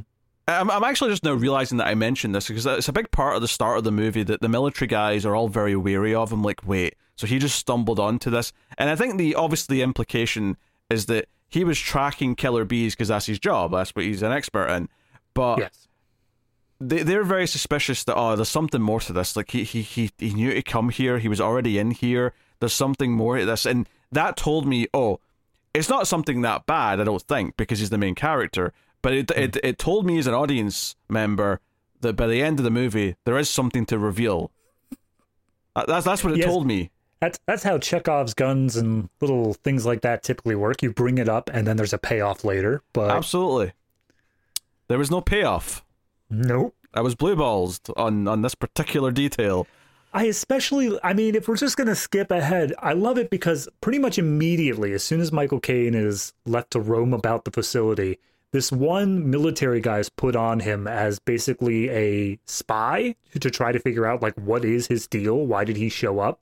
I'm, 0.46 0.70
I'm 0.70 0.84
actually 0.84 1.10
just 1.10 1.24
now 1.24 1.32
realizing 1.32 1.78
that 1.78 1.88
I 1.88 1.96
mentioned 1.96 2.32
this 2.32 2.46
because 2.46 2.64
it's 2.64 2.88
a 2.88 2.92
big 2.92 3.10
part 3.10 3.34
of 3.34 3.42
the 3.42 3.48
start 3.48 3.76
of 3.78 3.84
the 3.84 3.90
movie 3.90 4.22
that 4.22 4.40
the 4.40 4.48
military 4.48 4.86
guys 4.86 5.26
are 5.26 5.34
all 5.34 5.48
very 5.48 5.74
wary 5.74 6.14
of 6.14 6.32
him. 6.32 6.44
Like, 6.44 6.64
wait, 6.64 6.94
so 7.16 7.26
he 7.26 7.40
just 7.40 7.58
stumbled 7.58 7.98
onto 7.98 8.30
this, 8.30 8.52
and 8.78 8.88
I 8.88 8.94
think 8.94 9.18
the 9.18 9.34
obviously 9.34 9.78
the 9.78 9.82
implication 9.82 10.56
is 10.88 11.06
that 11.06 11.26
he 11.48 11.64
was 11.64 11.78
tracking 11.78 12.36
killer 12.36 12.64
bees 12.64 12.94
because 12.94 13.08
that's 13.08 13.26
his 13.26 13.40
job. 13.40 13.72
That's 13.72 13.90
what 13.90 14.04
he's 14.04 14.22
an 14.22 14.30
expert 14.30 14.68
in. 14.68 14.88
But 15.34 15.58
Yes. 15.58 15.88
They 16.80 17.02
they're 17.02 17.24
very 17.24 17.46
suspicious 17.46 18.04
that 18.04 18.16
oh, 18.16 18.34
there's 18.36 18.48
something 18.48 18.80
more 18.80 19.00
to 19.00 19.12
this. 19.12 19.36
Like 19.36 19.50
he 19.50 19.64
he 19.64 19.82
he 19.82 20.10
he 20.18 20.32
knew 20.32 20.52
to 20.52 20.62
come 20.62 20.88
here. 20.88 21.18
He 21.18 21.28
was 21.28 21.40
already 21.40 21.78
in 21.78 21.90
here. 21.90 22.32
There's 22.58 22.72
something 22.72 23.12
more 23.12 23.38
to 23.38 23.44
this, 23.44 23.66
and 23.66 23.88
that 24.12 24.36
told 24.36 24.66
me, 24.66 24.86
oh, 24.92 25.20
it's 25.74 25.88
not 25.88 26.08
something 26.08 26.40
that 26.42 26.66
bad. 26.66 27.00
I 27.00 27.04
don't 27.04 27.22
think 27.22 27.56
because 27.56 27.78
he's 27.78 27.90
the 27.90 27.98
main 27.98 28.14
character. 28.14 28.72
But 29.02 29.12
it 29.12 29.30
hmm. 29.30 29.42
it 29.42 29.56
it 29.62 29.78
told 29.78 30.06
me 30.06 30.18
as 30.18 30.26
an 30.26 30.34
audience 30.34 30.96
member 31.08 31.60
that 32.00 32.16
by 32.16 32.26
the 32.26 32.42
end 32.42 32.58
of 32.58 32.64
the 32.64 32.70
movie 32.70 33.16
there 33.24 33.38
is 33.38 33.50
something 33.50 33.84
to 33.86 33.98
reveal. 33.98 34.50
That's 35.86 36.04
that's 36.04 36.24
what 36.24 36.32
it 36.32 36.38
Yes. 36.38 36.46
told 36.46 36.66
me. 36.66 36.90
That's 37.20 37.38
that's 37.46 37.62
how 37.62 37.76
Chekhov's 37.76 38.32
guns 38.32 38.76
and 38.76 39.10
little 39.20 39.52
things 39.52 39.84
like 39.84 40.00
that 40.00 40.22
typically 40.22 40.54
work. 40.54 40.82
You 40.82 40.92
bring 40.92 41.18
it 41.18 41.28
up, 41.28 41.50
and 41.52 41.66
then 41.66 41.76
there's 41.76 41.92
a 41.92 41.98
payoff 41.98 42.44
later. 42.44 42.82
But 42.94 43.10
Absolutely. 43.10 43.72
There 44.88 44.98
was 44.98 45.10
no 45.10 45.20
payoff. 45.20 45.84
Nope. 46.30 46.74
I 46.94 47.00
was 47.02 47.14
blue 47.14 47.36
balls 47.36 47.80
on 47.96 48.26
on 48.26 48.42
this 48.42 48.54
particular 48.54 49.10
detail. 49.10 49.66
I 50.12 50.24
especially, 50.24 50.98
I 51.04 51.12
mean, 51.12 51.36
if 51.36 51.46
we're 51.46 51.56
just 51.56 51.76
going 51.76 51.86
to 51.86 51.94
skip 51.94 52.32
ahead, 52.32 52.74
I 52.80 52.94
love 52.94 53.16
it 53.16 53.30
because 53.30 53.68
pretty 53.80 54.00
much 54.00 54.18
immediately, 54.18 54.92
as 54.92 55.04
soon 55.04 55.20
as 55.20 55.30
Michael 55.30 55.60
Caine 55.60 55.94
is 55.94 56.32
left 56.44 56.72
to 56.72 56.80
roam 56.80 57.14
about 57.14 57.44
the 57.44 57.52
facility, 57.52 58.18
this 58.50 58.72
one 58.72 59.30
military 59.30 59.80
guy 59.80 60.00
is 60.00 60.08
put 60.08 60.34
on 60.34 60.58
him 60.58 60.88
as 60.88 61.20
basically 61.20 61.88
a 61.90 62.40
spy 62.46 63.14
to 63.38 63.50
try 63.50 63.70
to 63.70 63.78
figure 63.78 64.04
out, 64.04 64.20
like, 64.20 64.34
what 64.34 64.64
is 64.64 64.88
his 64.88 65.06
deal? 65.06 65.46
Why 65.46 65.62
did 65.62 65.76
he 65.76 65.88
show 65.88 66.18
up? 66.18 66.40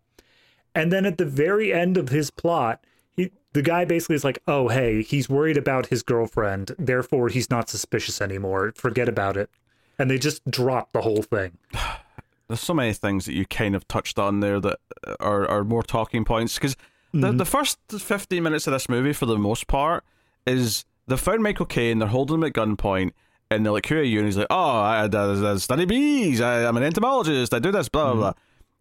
And 0.75 0.91
then 0.91 1.05
at 1.05 1.19
the 1.19 1.27
very 1.27 1.71
end 1.71 1.99
of 1.99 2.09
his 2.09 2.31
plot, 2.31 2.83
he, 3.15 3.33
the 3.53 3.61
guy 3.61 3.85
basically 3.85 4.17
is 4.17 4.25
like, 4.25 4.39
oh, 4.47 4.69
hey, 4.69 5.03
he's 5.03 5.29
worried 5.29 5.59
about 5.59 5.89
his 5.89 6.03
girlfriend. 6.03 6.75
Therefore, 6.79 7.29
he's 7.29 7.51
not 7.51 7.69
suspicious 7.69 8.23
anymore. 8.23 8.73
Forget 8.77 9.11
about 9.11 9.37
it. 9.37 9.51
And 9.99 10.11
they 10.11 10.19
just 10.19 10.49
drop 10.51 10.93
the 10.93 11.01
whole 11.01 11.23
thing. 11.23 11.59
there's 12.49 12.61
so 12.61 12.75
many 12.75 12.93
things 12.93 13.27
that 13.27 13.35
you 13.35 13.47
kind 13.47 13.75
of 13.75 13.87
touched 13.89 14.19
on 14.19 14.41
there 14.41 14.59
that 14.61 14.79
are, 15.21 15.49
are 15.49 15.65
more 15.65 15.83
talking 15.83 16.25
points 16.25 16.55
because 16.55 16.77
the, 17.13 17.29
mm-hmm. 17.29 17.37
the 17.37 17.45
first 17.45 17.79
15 17.91 18.43
minutes 18.43 18.67
of 18.67 18.73
this 18.73 18.89
movie 18.89 19.13
for 19.13 19.27
the 19.27 19.39
most 19.39 19.67
part 19.67 20.05
is 20.47 20.85
they 21.07 21.17
found 21.17 21.43
Michael 21.43 21.67
Caine 21.67 21.99
they're 21.99 22.09
holding 22.09 22.37
him 22.37 22.45
at 22.45 22.53
gunpoint 22.53 23.13
and 23.51 23.65
they're 23.65 23.73
like 23.73 23.87
who 23.87 23.97
are 23.97 24.03
you? 24.03 24.19
And 24.19 24.27
he's 24.27 24.37
like 24.37 24.47
oh 24.51 24.81
I, 24.81 25.09
I, 25.13 25.53
I 25.53 25.57
study 25.57 25.85
bees. 25.85 26.41
I, 26.41 26.67
I'm 26.67 26.77
an 26.77 26.83
entomologist. 26.83 27.53
I 27.53 27.59
do 27.59 27.71
this 27.71 27.89
blah 27.89 28.15
blah 28.15 28.33
mm-hmm. 28.33 28.39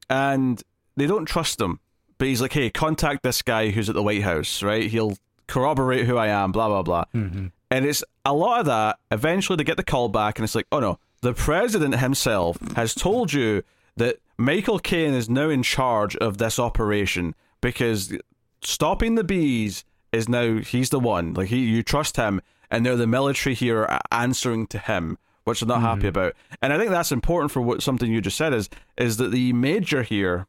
blah. 0.09 0.31
And 0.33 0.63
they 0.95 1.07
don't 1.07 1.25
trust 1.25 1.59
him 1.59 1.79
but 2.17 2.27
he's 2.27 2.41
like 2.41 2.53
hey 2.53 2.69
contact 2.69 3.23
this 3.23 3.41
guy 3.41 3.69
who's 3.69 3.89
at 3.89 3.95
the 3.95 4.03
White 4.03 4.23
House 4.23 4.63
right? 4.63 4.89
He'll 4.89 5.17
corroborate 5.47 6.05
who 6.05 6.17
I 6.17 6.27
am 6.27 6.51
blah 6.51 6.67
blah 6.67 6.83
blah. 6.83 7.05
Mm-hmm. 7.13 7.47
And 7.69 7.85
it's 7.85 8.03
a 8.23 8.33
lot 8.33 8.61
of 8.61 8.65
that. 8.67 8.99
Eventually, 9.11 9.57
they 9.57 9.63
get 9.63 9.77
the 9.77 9.83
call 9.83 10.07
back, 10.07 10.37
and 10.37 10.43
it's 10.45 10.55
like, 10.55 10.67
oh 10.71 10.79
no, 10.79 10.99
the 11.21 11.33
president 11.33 11.95
himself 11.95 12.57
has 12.75 12.93
told 12.93 13.33
you 13.33 13.63
that 13.95 14.19
Michael 14.37 14.79
Caine 14.79 15.13
is 15.13 15.29
now 15.29 15.49
in 15.49 15.63
charge 15.63 16.15
of 16.17 16.37
this 16.37 16.59
operation 16.59 17.33
because 17.61 18.13
stopping 18.61 19.15
the 19.15 19.23
bees 19.23 19.83
is 20.11 20.29
now 20.29 20.59
he's 20.59 20.89
the 20.89 20.99
one. 20.99 21.33
Like 21.33 21.49
he, 21.49 21.59
you 21.59 21.83
trust 21.83 22.17
him, 22.17 22.41
and 22.69 22.83
now 22.83 22.95
the 22.95 23.07
military 23.07 23.55
here 23.55 23.83
are 23.85 23.99
answering 24.11 24.67
to 24.67 24.77
him, 24.77 25.17
which 25.43 25.61
they're 25.61 25.67
not 25.67 25.81
happy 25.81 26.07
about. 26.07 26.33
And 26.61 26.71
I 26.71 26.77
think 26.77 26.91
that's 26.91 27.11
important 27.11 27.51
for 27.51 27.61
what 27.61 27.81
something 27.81 28.11
you 28.11 28.21
just 28.21 28.37
said 28.37 28.53
is 28.53 28.69
is 28.97 29.17
that 29.17 29.31
the 29.31 29.53
major 29.53 30.03
here, 30.03 30.45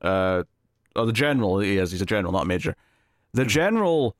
uh, 0.00 0.44
or 0.94 1.06
the 1.06 1.12
general, 1.12 1.58
he 1.58 1.78
is 1.78 1.90
he's 1.90 2.02
a 2.02 2.06
general, 2.06 2.32
not 2.32 2.44
a 2.44 2.48
major. 2.48 2.76
The 3.32 3.44
general 3.44 4.16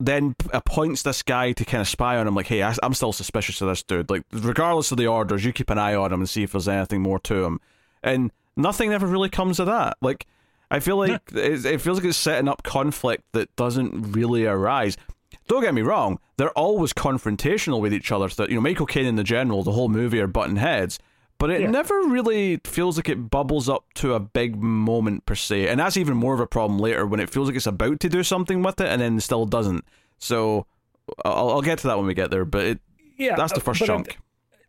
then 0.00 0.34
appoints 0.52 1.02
this 1.02 1.22
guy 1.22 1.52
to 1.52 1.64
kind 1.64 1.80
of 1.80 1.88
spy 1.88 2.16
on 2.16 2.26
him, 2.26 2.34
like, 2.34 2.46
hey, 2.46 2.62
I, 2.62 2.74
I'm 2.82 2.94
still 2.94 3.12
suspicious 3.12 3.60
of 3.60 3.68
this 3.68 3.82
dude. 3.82 4.10
Like, 4.10 4.22
regardless 4.32 4.90
of 4.90 4.98
the 4.98 5.06
orders, 5.06 5.44
you 5.44 5.52
keep 5.52 5.70
an 5.70 5.78
eye 5.78 5.94
on 5.94 6.12
him 6.12 6.20
and 6.20 6.28
see 6.28 6.42
if 6.42 6.52
there's 6.52 6.68
anything 6.68 7.02
more 7.02 7.18
to 7.20 7.44
him. 7.44 7.60
And 8.02 8.30
nothing 8.56 8.92
ever 8.92 9.06
really 9.06 9.30
comes 9.30 9.60
of 9.60 9.66
that. 9.66 9.96
Like, 10.00 10.26
I 10.70 10.80
feel 10.80 10.96
like 10.96 11.20
it, 11.32 11.64
it 11.64 11.80
feels 11.80 11.98
like 11.98 12.06
it's 12.06 12.16
setting 12.16 12.48
up 12.48 12.62
conflict 12.62 13.24
that 13.32 13.54
doesn't 13.56 14.12
really 14.12 14.46
arise. 14.46 14.96
Don't 15.46 15.62
get 15.62 15.74
me 15.74 15.82
wrong; 15.82 16.18
they're 16.36 16.50
always 16.50 16.92
confrontational 16.92 17.80
with 17.80 17.92
each 17.92 18.10
other. 18.10 18.28
So 18.28 18.42
that 18.42 18.50
you 18.50 18.56
know, 18.56 18.62
Michael 18.62 18.86
Caine 18.86 19.06
and 19.06 19.18
the 19.18 19.24
General, 19.24 19.62
the 19.62 19.72
whole 19.72 19.88
movie 19.88 20.20
are 20.20 20.26
button 20.26 20.56
heads, 20.56 20.98
but 21.38 21.50
it 21.50 21.60
Yeah. 21.62 21.70
never 21.70 21.94
really 22.02 22.58
feels 22.64 22.96
like 22.96 23.08
it 23.08 23.30
bubbles 23.30 23.68
up 23.68 23.84
to 23.94 24.14
a 24.14 24.20
big 24.20 24.56
moment 24.56 25.26
per 25.26 25.34
se. 25.34 25.68
And 25.68 25.80
that's 25.80 25.96
even 25.96 26.16
more 26.16 26.34
of 26.34 26.40
a 26.40 26.46
problem 26.46 26.78
later 26.78 27.06
when 27.06 27.20
it 27.20 27.30
feels 27.30 27.48
like 27.48 27.56
it's 27.56 27.66
about 27.66 28.00
to 28.00 28.08
do 28.08 28.22
something 28.22 28.62
with 28.62 28.80
it 28.80 28.86
and 28.88 29.00
then 29.02 29.20
still 29.20 29.44
doesn't. 29.46 29.84
So 30.18 30.66
I'll, 31.24 31.50
I'll 31.50 31.62
get 31.62 31.78
to 31.80 31.86
that 31.88 31.96
when 31.98 32.06
we 32.06 32.14
get 32.14 32.30
there. 32.30 32.44
But 32.44 32.64
it, 32.64 32.80
Yeah, 33.18 33.36
that's 33.36 33.52
the 33.52 33.60
uh, 33.60 33.64
first 33.64 33.80
but 33.80 33.90
I- 33.90 33.94
chunk. 33.94 34.18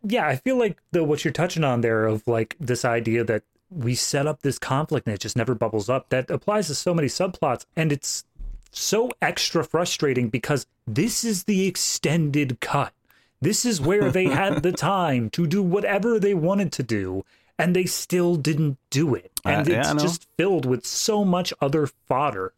yeah, 0.02 0.26
I 0.26 0.36
feel 0.36 0.56
like 0.58 0.78
the 0.92 1.02
what 1.04 1.24
you're 1.24 1.32
touching 1.32 1.64
on 1.64 1.80
there 1.80 2.04
of 2.06 2.26
like 2.26 2.56
this 2.60 2.84
idea 2.84 3.24
that 3.24 3.42
we 3.70 3.94
set 3.94 4.26
up 4.26 4.42
this 4.42 4.58
conflict 4.58 5.06
and 5.08 5.14
it 5.14 5.20
just 5.20 5.36
never 5.36 5.54
bubbles 5.54 5.88
up. 5.88 6.08
That 6.10 6.30
applies 6.30 6.66
to 6.68 6.74
so 6.74 6.94
many 6.94 7.08
subplots, 7.08 7.64
and 7.76 7.90
it's 7.90 8.24
so 8.70 9.10
extra 9.22 9.64
frustrating 9.64 10.28
because 10.28 10.66
this 10.86 11.24
is 11.24 11.44
the 11.44 11.66
extended 11.66 12.60
cut. 12.60 12.92
This 13.40 13.64
is 13.64 13.80
where 13.80 14.10
they 14.10 14.24
had 14.26 14.62
the 14.62 14.72
time 14.92 15.30
to 15.30 15.46
do 15.46 15.62
whatever 15.62 16.18
they 16.18 16.34
wanted 16.34 16.72
to 16.72 16.82
do, 16.82 17.24
and 17.58 17.76
they 17.76 17.84
still 17.84 18.36
didn't 18.36 18.78
do 18.90 19.14
it. 19.14 19.30
And 19.44 19.68
Uh, 19.68 19.72
yeah, 19.72 19.92
it's 19.92 20.02
just 20.02 20.26
filled 20.36 20.64
with 20.66 20.84
so 20.86 21.24
much 21.24 21.52
other 21.60 21.86
fodder. 22.08 22.52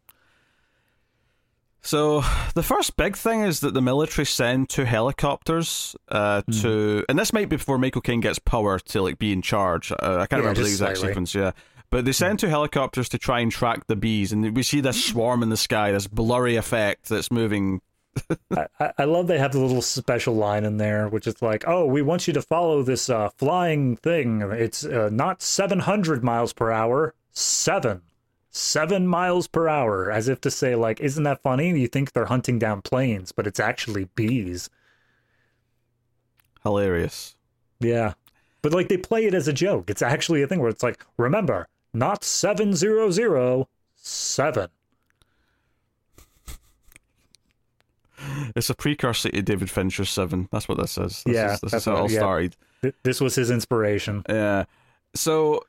So 1.81 2.23
the 2.55 2.63
first 2.63 2.97
big 2.97 3.17
thing 3.17 3.41
is 3.43 3.61
that 3.61 3.73
the 3.73 3.81
military 3.81 4.27
send 4.27 4.69
two 4.69 4.85
helicopters 4.85 5.97
uh, 6.09 6.43
Hmm. 6.43 6.53
to, 6.61 7.05
and 7.09 7.19
this 7.19 7.33
might 7.33 7.49
be 7.49 7.57
before 7.57 7.79
Michael 7.79 8.03
Caine 8.03 8.21
gets 8.21 8.39
power 8.39 8.79
to 8.79 9.03
like 9.03 9.19
be 9.19 9.33
in 9.33 9.43
charge. 9.43 9.93
Uh, 9.93 9.97
I 10.21 10.27
can't 10.27 10.33
Yeah, 10.33 10.37
remember 10.39 10.63
the 10.63 10.67
exact 10.69 10.99
slightly. 10.99 11.13
sequence. 11.13 11.35
Yeah, 11.35 11.53
but 11.91 12.05
they 12.05 12.13
send 12.13 12.41
two 12.41 12.49
helicopters 12.49 13.09
to 13.11 13.19
try 13.19 13.41
and 13.41 13.51
track 13.51 13.87
the 13.87 13.97
bees, 13.97 14.33
and 14.33 14.55
we 14.55 14.63
see 14.63 14.81
this 14.81 15.03
swarm 15.03 15.43
in 15.43 15.49
the 15.49 15.57
sky, 15.57 15.93
this 15.93 16.07
blurry 16.07 16.57
effect 16.57 17.09
that's 17.09 17.31
moving. 17.31 17.81
I, 18.57 18.93
I- 18.99 19.05
love 19.05 19.27
they 19.27 19.39
have 19.39 19.53
the 19.53 19.61
little 19.61 19.83
special 19.83 20.35
line 20.35 20.65
in 20.65 20.77
there, 20.79 21.09
which 21.09 21.27
is 21.27 21.41
like, 21.43 21.65
"Oh, 21.67 21.85
we 21.87 22.03
want 22.03 22.27
you 22.27 22.33
to 22.35 22.43
follow 22.43 22.83
this 22.83 23.09
uh, 23.11 23.31
flying 23.37 23.97
thing. 23.97 24.43
It's 24.43 24.85
uh, 24.85 25.09
not 25.13 25.43
700 25.43 26.23
miles 26.25 26.53
per 26.53 26.71
hour, 26.71 27.15
seven, 27.33 28.03
seven 28.51 29.07
miles 29.07 29.47
per 29.47 29.69
hour." 29.69 30.11
As 30.11 30.29
if 30.29 30.41
to 30.43 30.51
say, 30.51 30.75
like, 30.75 31.01
"Isn't 31.01 31.25
that 31.25 31.43
funny? 31.43 31.79
You 31.79 31.89
think 31.89 32.13
they're 32.13 32.27
hunting 32.27 32.59
down 32.59 32.83
planes, 32.83 33.33
but 33.33 33.47
it's 33.47 33.61
actually 33.61 34.05
bees." 34.15 34.71
Hilarious. 36.63 37.37
Yeah, 37.81 38.15
but 38.63 38.73
like 38.73 38.89
they 38.89 38.97
play 38.97 39.27
it 39.27 39.35
as 39.35 39.49
a 39.49 39.53
joke. 39.53 39.89
It's 39.91 40.03
actually 40.03 40.43
a 40.43 40.47
thing 40.47 40.61
where 40.61 40.71
it's 40.71 40.83
like, 40.83 41.05
"Remember, 41.17 41.69
not 41.95 42.25
seven 42.25 42.75
zero 42.75 43.11
zero, 43.11 43.69
seven. 43.95 44.69
It's 48.57 48.71
a 48.71 48.75
precursor 48.75 49.31
to 49.31 49.43
David 49.43 49.71
Fincher's 49.71 50.11
Seven. 50.11 50.49
That's 50.53 50.69
what 50.69 50.79
this 50.79 50.97
is. 50.99 51.23
This 51.25 51.35
Yeah, 51.35 51.55
is, 51.55 51.61
this 51.61 51.75
is 51.75 51.85
how 51.85 51.97
it 51.97 51.99
all 51.99 52.11
yeah. 52.11 52.19
started. 52.19 52.57
Th- 52.83 52.95
This 53.03 53.21
was 53.21 53.35
his 53.35 53.51
inspiration. 53.51 54.23
Yeah. 54.29 54.65
So 55.15 55.63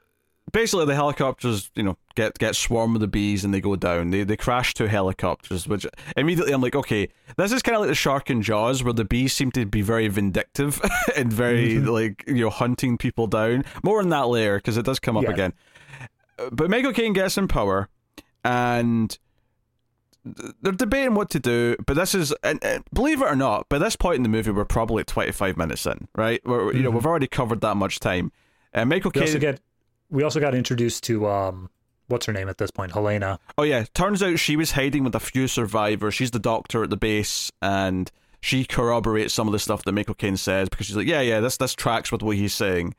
basically 0.51 0.85
the 0.85 0.95
helicopters, 0.95 1.71
you 1.75 1.83
know, 1.83 1.97
get 2.15 2.37
get 2.39 2.55
swarmed 2.55 2.93
with 2.93 3.01
the 3.01 3.07
bees 3.07 3.43
and 3.45 3.53
they 3.53 3.61
go 3.61 3.75
down. 3.75 4.09
They 4.11 4.23
they 4.23 4.35
crash 4.37 4.73
two 4.73 4.87
helicopters, 4.87 5.67
which 5.67 5.85
immediately 6.17 6.53
I'm 6.53 6.61
like, 6.61 6.75
okay, 6.75 7.07
this 7.37 7.51
is 7.51 7.61
kind 7.61 7.75
of 7.75 7.81
like 7.81 7.89
the 7.89 7.95
shark 7.95 8.29
in 8.29 8.41
Jaws, 8.41 8.83
where 8.83 8.93
the 8.93 9.05
bees 9.05 9.33
seem 9.33 9.51
to 9.51 9.65
be 9.65 9.81
very 9.81 10.07
vindictive 10.07 10.81
and 11.15 11.31
very 11.31 11.75
Mm-hmm. 11.75 11.87
like 11.87 12.23
you 12.27 12.41
know 12.43 12.49
hunting 12.49 12.97
people 12.97 13.27
down. 13.27 13.63
More 13.83 14.01
in 14.01 14.09
that 14.09 14.27
layer 14.27 14.57
because 14.57 14.77
it 14.77 14.85
does 14.85 14.99
come 14.99 15.17
up 15.17 15.23
Yeah. 15.23 15.31
again. 15.31 15.53
But 16.51 16.69
Michael 16.69 16.93
Caine 16.93 17.13
gets 17.13 17.37
in 17.37 17.47
power, 17.47 17.89
and 18.43 19.17
they're 20.61 20.71
debating 20.71 21.13
what 21.15 21.29
to 21.31 21.39
do. 21.39 21.75
But 21.85 21.95
this 21.95 22.13
is, 22.15 22.33
and, 22.43 22.63
and 22.63 22.83
believe 22.93 23.21
it 23.21 23.25
or 23.25 23.35
not, 23.35 23.67
by 23.69 23.77
this 23.77 23.95
point 23.95 24.17
in 24.17 24.23
the 24.23 24.29
movie, 24.29 24.51
we're 24.51 24.65
probably 24.65 25.03
25 25.03 25.57
minutes 25.57 25.85
in, 25.85 26.07
right? 26.15 26.41
We're, 26.45 26.73
You 26.73 26.83
know, 26.83 26.89
we've 26.91 27.05
already 27.05 27.27
covered 27.27 27.61
that 27.61 27.75
much 27.75 27.99
time. 27.99 28.31
Uh, 28.73 28.85
Michael 28.85 29.11
Mm-hmm. 29.11 29.19
We 29.19 29.25
Caine. 29.25 29.35
also 29.35 29.39
get 29.39 29.61
we 30.11 30.23
also 30.23 30.39
got 30.39 30.55
introduced 30.55 31.03
to 31.05 31.27
um 31.27 31.69
what's 32.07 32.25
her 32.25 32.33
name 32.33 32.49
at 32.49 32.57
this 32.57 32.71
point, 32.71 32.91
Helena. 32.93 33.39
Oh 33.57 33.63
yeah, 33.63 33.85
turns 33.93 34.21
out 34.23 34.39
she 34.39 34.55
was 34.55 34.71
hiding 34.71 35.03
with 35.03 35.15
a 35.15 35.19
few 35.19 35.47
survivors. 35.47 36.13
She's 36.15 36.31
the 36.31 36.39
doctor 36.39 36.83
at 36.83 36.89
the 36.89 36.97
base, 36.97 37.51
and 37.61 38.11
she 38.41 38.65
corroborates 38.65 39.33
some 39.33 39.47
of 39.47 39.51
the 39.51 39.59
stuff 39.59 39.83
that 39.83 39.91
Michael 39.91 40.15
Caine 40.15 40.37
says 40.37 40.69
because 40.69 40.87
she's 40.87 40.95
like, 40.95 41.07
yeah, 41.07 41.21
yeah, 41.21 41.39
this 41.39 41.57
this 41.57 41.73
tracks 41.75 42.11
with 42.11 42.21
what 42.23 42.35
he's 42.37 42.53
saying. 42.53 42.95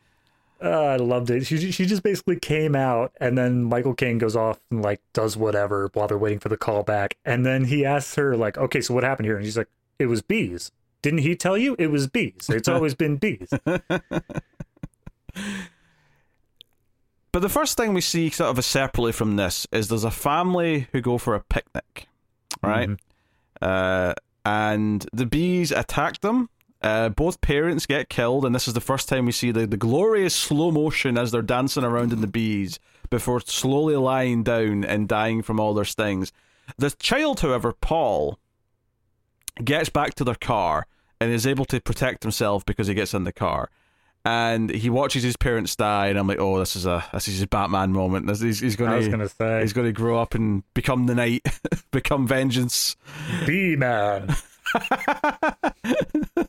Uh, 0.62 0.68
I 0.68 0.96
loved 0.96 1.30
it. 1.30 1.46
She 1.46 1.72
she 1.72 1.86
just 1.86 2.02
basically 2.02 2.38
came 2.38 2.74
out, 2.76 3.12
and 3.20 3.36
then 3.38 3.64
Michael 3.64 3.94
Caine 3.94 4.18
goes 4.18 4.36
off 4.36 4.58
and 4.70 4.82
like 4.82 5.00
does 5.14 5.36
whatever 5.36 5.88
while 5.94 6.06
they're 6.06 6.18
waiting 6.18 6.38
for 6.38 6.50
the 6.50 6.56
call 6.58 6.82
back, 6.82 7.16
and 7.24 7.46
then 7.46 7.64
he 7.64 7.84
asks 7.86 8.14
her 8.16 8.36
like, 8.36 8.58
"Okay, 8.58 8.80
so 8.82 8.92
what 8.92 9.02
happened 9.02 9.26
here?" 9.26 9.36
And 9.36 9.44
she's 9.46 9.56
like, 9.56 9.68
"It 9.98 10.06
was 10.06 10.20
bees." 10.22 10.70
Didn't 11.02 11.20
he 11.20 11.34
tell 11.34 11.56
you 11.56 11.76
it 11.78 11.86
was 11.86 12.08
bees? 12.08 12.50
It's 12.50 12.68
always 12.68 12.94
been 12.94 13.16
bees. 13.16 13.48
But 17.32 17.42
the 17.42 17.48
first 17.48 17.76
thing 17.76 17.94
we 17.94 18.00
see, 18.00 18.28
sort 18.30 18.58
of 18.58 18.64
separately 18.64 19.12
from 19.12 19.36
this, 19.36 19.66
is 19.70 19.88
there's 19.88 20.02
a 20.04 20.10
family 20.10 20.88
who 20.92 21.00
go 21.00 21.16
for 21.16 21.36
a 21.36 21.40
picnic, 21.40 22.08
right? 22.60 22.88
Mhm. 22.88 22.98
Uh, 23.62 24.14
and 24.44 25.06
the 25.12 25.26
bees 25.26 25.70
attack 25.70 26.20
them. 26.22 26.48
Uh, 26.82 27.10
both 27.10 27.40
parents 27.40 27.84
get 27.86 28.08
killed, 28.08 28.44
and 28.44 28.54
this 28.54 28.66
is 28.66 28.74
the 28.74 28.80
first 28.80 29.08
time 29.08 29.26
we 29.26 29.32
see 29.32 29.50
the, 29.50 29.66
the 29.66 29.76
glorious 29.76 30.34
slow 30.34 30.70
motion 30.70 31.18
as 31.18 31.30
they're 31.30 31.42
dancing 31.42 31.84
around 31.84 32.12
in 32.12 32.22
the 32.22 32.26
bees 32.26 32.78
before 33.10 33.40
slowly 33.40 33.96
lying 33.96 34.42
down 34.42 34.84
and 34.84 35.08
dying 35.08 35.42
from 35.42 35.60
all 35.60 35.74
their 35.74 35.84
stings. 35.84 36.32
The 36.78 36.90
child, 36.90 37.40
however, 37.40 37.72
Paul, 37.72 38.38
gets 39.62 39.90
back 39.90 40.14
to 40.14 40.24
their 40.24 40.36
car 40.36 40.86
and 41.20 41.30
is 41.30 41.46
able 41.46 41.66
to 41.66 41.80
protect 41.80 42.22
himself 42.22 42.64
because 42.64 42.86
he 42.86 42.94
gets 42.94 43.12
in 43.12 43.24
the 43.24 43.32
car. 43.32 43.68
And 44.24 44.70
he 44.70 44.90
watches 44.90 45.22
his 45.22 45.36
parents 45.36 45.74
die, 45.76 46.08
and 46.08 46.18
I'm 46.18 46.26
like, 46.26 46.38
oh, 46.38 46.58
this 46.58 46.76
is 46.76 46.84
a 46.84 47.02
this 47.12 47.26
is 47.26 47.38
his 47.38 47.46
Batman 47.46 47.92
moment. 47.92 48.26
This, 48.26 48.40
he's 48.40 48.60
he's 48.60 48.76
going 48.76 48.90
to 48.90 48.96
he's 49.62 49.72
going 49.72 49.86
to 49.86 49.92
grow 49.92 50.20
up 50.20 50.34
and 50.34 50.62
become 50.74 51.06
the 51.06 51.14
knight, 51.14 51.42
become 51.90 52.26
vengeance. 52.26 52.96
bee 53.46 53.76
man. 53.76 54.34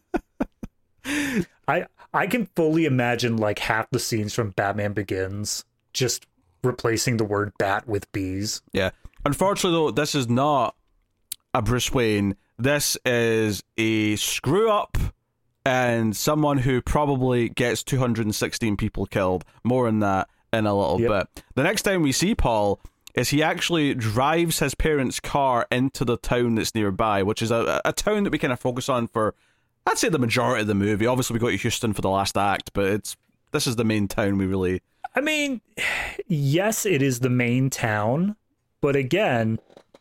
I 1.68 1.86
I 2.14 2.28
can 2.28 2.46
fully 2.56 2.86
imagine 2.86 3.38
like 3.38 3.60
half 3.60 3.90
the 3.92 4.00
scenes 4.00 4.34
from 4.34 4.52
Batman 4.52 4.94
Begins 4.94 5.64
just 5.94 6.26
replacing 6.64 7.18
the 7.18 7.24
word 7.26 7.54
bat 7.58 7.88
with 7.88 8.12
bees. 8.12 8.62
Yeah. 8.74 8.92
Unfortunately, 9.26 9.78
though, 9.78 9.92
this 9.92 10.16
is 10.16 10.28
not 10.30 10.76
a 11.54 11.62
Bruce 11.62 11.92
Wayne. 11.94 12.36
This 12.58 12.98
is 13.06 13.64
a 13.78 14.16
screw 14.18 14.70
up 14.70 14.98
and 15.66 16.16
someone 16.16 16.58
who 16.60 16.82
probably 16.82 17.50
gets 17.50 17.84
216 17.84 18.78
people 18.78 19.06
killed. 19.06 19.44
More 19.64 19.86
than 19.86 20.00
that 20.00 20.28
in 20.54 20.66
a 20.66 20.74
little 20.76 21.00
Yep. 21.00 21.10
bit. 21.36 21.44
The 21.56 21.64
next 21.64 21.84
time 21.84 22.02
we 22.02 22.12
see 22.12 22.36
Paul 22.36 22.80
is 23.16 23.30
he 23.30 23.44
actually 23.44 23.94
drives 23.94 24.60
his 24.60 24.76
parents' 24.76 25.20
car 25.20 25.68
into 25.72 26.06
the 26.06 26.18
town 26.18 26.56
that's 26.56 26.76
nearby, 26.76 27.24
which 27.24 27.42
is 27.42 27.52
a, 27.52 27.82
a 27.86 27.94
town 27.94 28.24
that 28.24 28.32
we 28.32 28.38
kind 28.38 28.54
of 28.54 28.60
focus 28.60 28.90
on 28.90 29.08
for, 29.08 29.36
I'd 29.86 29.98
say, 29.98 30.10
the 30.10 30.20
majority 30.20 30.62
of 30.62 30.68
the 30.68 30.76
movie. 30.76 31.06
Obviously, 31.06 31.34
we 31.34 31.40
go 31.40 31.50
to 31.50 31.58
Houston 31.58 31.94
for 31.94 32.02
the 32.02 32.10
last 32.10 32.38
act, 32.38 32.72
but 32.74 32.86
it's 32.86 33.18
this 33.52 33.68
is 33.68 33.76
the 33.76 33.84
main 33.84 34.08
town 34.08 34.38
we 34.38 34.46
really. 34.46 34.82
I 35.16 35.22
mean, 35.22 35.62
yes, 36.28 36.86
it 36.86 37.02
is 37.02 37.20
the 37.20 37.30
main 37.30 37.70
town, 37.70 38.36
but 38.82 38.96
again, 38.96 39.60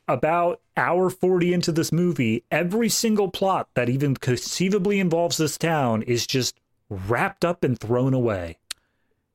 about 0.09 0.61
hour 0.77 1.11
40 1.11 1.53
into 1.53 1.73
this 1.73 1.93
movie, 1.93 2.45
every 2.51 2.89
single 2.89 3.31
plot 3.31 3.69
that 3.75 3.89
even 3.89 4.17
conceivably 4.17 4.99
involves 4.99 5.37
this 5.37 5.59
town 5.59 6.03
is 6.03 6.27
just 6.27 6.59
wrapped 6.89 7.45
up 7.45 7.63
and 7.63 7.79
thrown 7.79 8.15
away. 8.15 8.59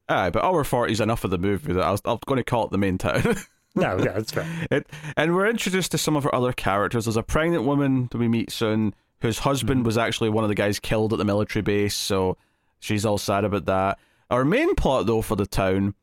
Aye, 0.08 0.30
but 0.30 0.44
hour 0.44 0.64
40 0.64 0.94
is 0.94 1.02
enough 1.02 1.24
of 1.24 1.32
the 1.32 1.38
movie 1.38 1.74
that 1.74 1.84
I 1.84 1.92
was, 1.92 2.02
I'm 2.06 2.20
going 2.26 2.38
to 2.38 2.44
call 2.44 2.66
it 2.66 2.72
the 2.72 2.78
main 2.78 2.98
town. 2.98 3.38
No, 3.76 3.98
yeah, 3.98 4.14
that's 4.14 4.32
fair. 4.32 4.48
It, 4.72 4.88
and 5.18 5.36
we're 5.36 5.48
introduced 5.48 5.92
to 5.92 5.98
some 5.98 6.16
of 6.16 6.26
our 6.26 6.34
other 6.34 6.54
characters. 6.54 7.06
There's 7.06 7.18
a 7.18 7.24
pregnant 7.24 7.64
woman 7.64 8.08
that 8.12 8.18
we 8.18 8.28
meet 8.28 8.52
soon, 8.52 8.94
whose 9.22 9.40
husband 9.40 9.80
mm-hmm. 9.80 9.86
was 9.86 9.98
actually 9.98 10.30
one 10.30 10.44
of 10.44 10.50
the 10.50 10.56
guys 10.56 10.80
killed 10.80 11.14
at 11.14 11.20
the 11.20 11.26
military 11.26 11.62
base, 11.62 11.96
so 11.96 12.38
she's 12.80 13.06
all 13.06 13.18
sad 13.18 13.44
about 13.44 13.66
that. 13.66 14.00
Our 14.30 14.46
main 14.46 14.76
plot, 14.76 15.06
though, 15.06 15.22
for 15.22 15.36
the 15.36 15.46
town 15.46 15.94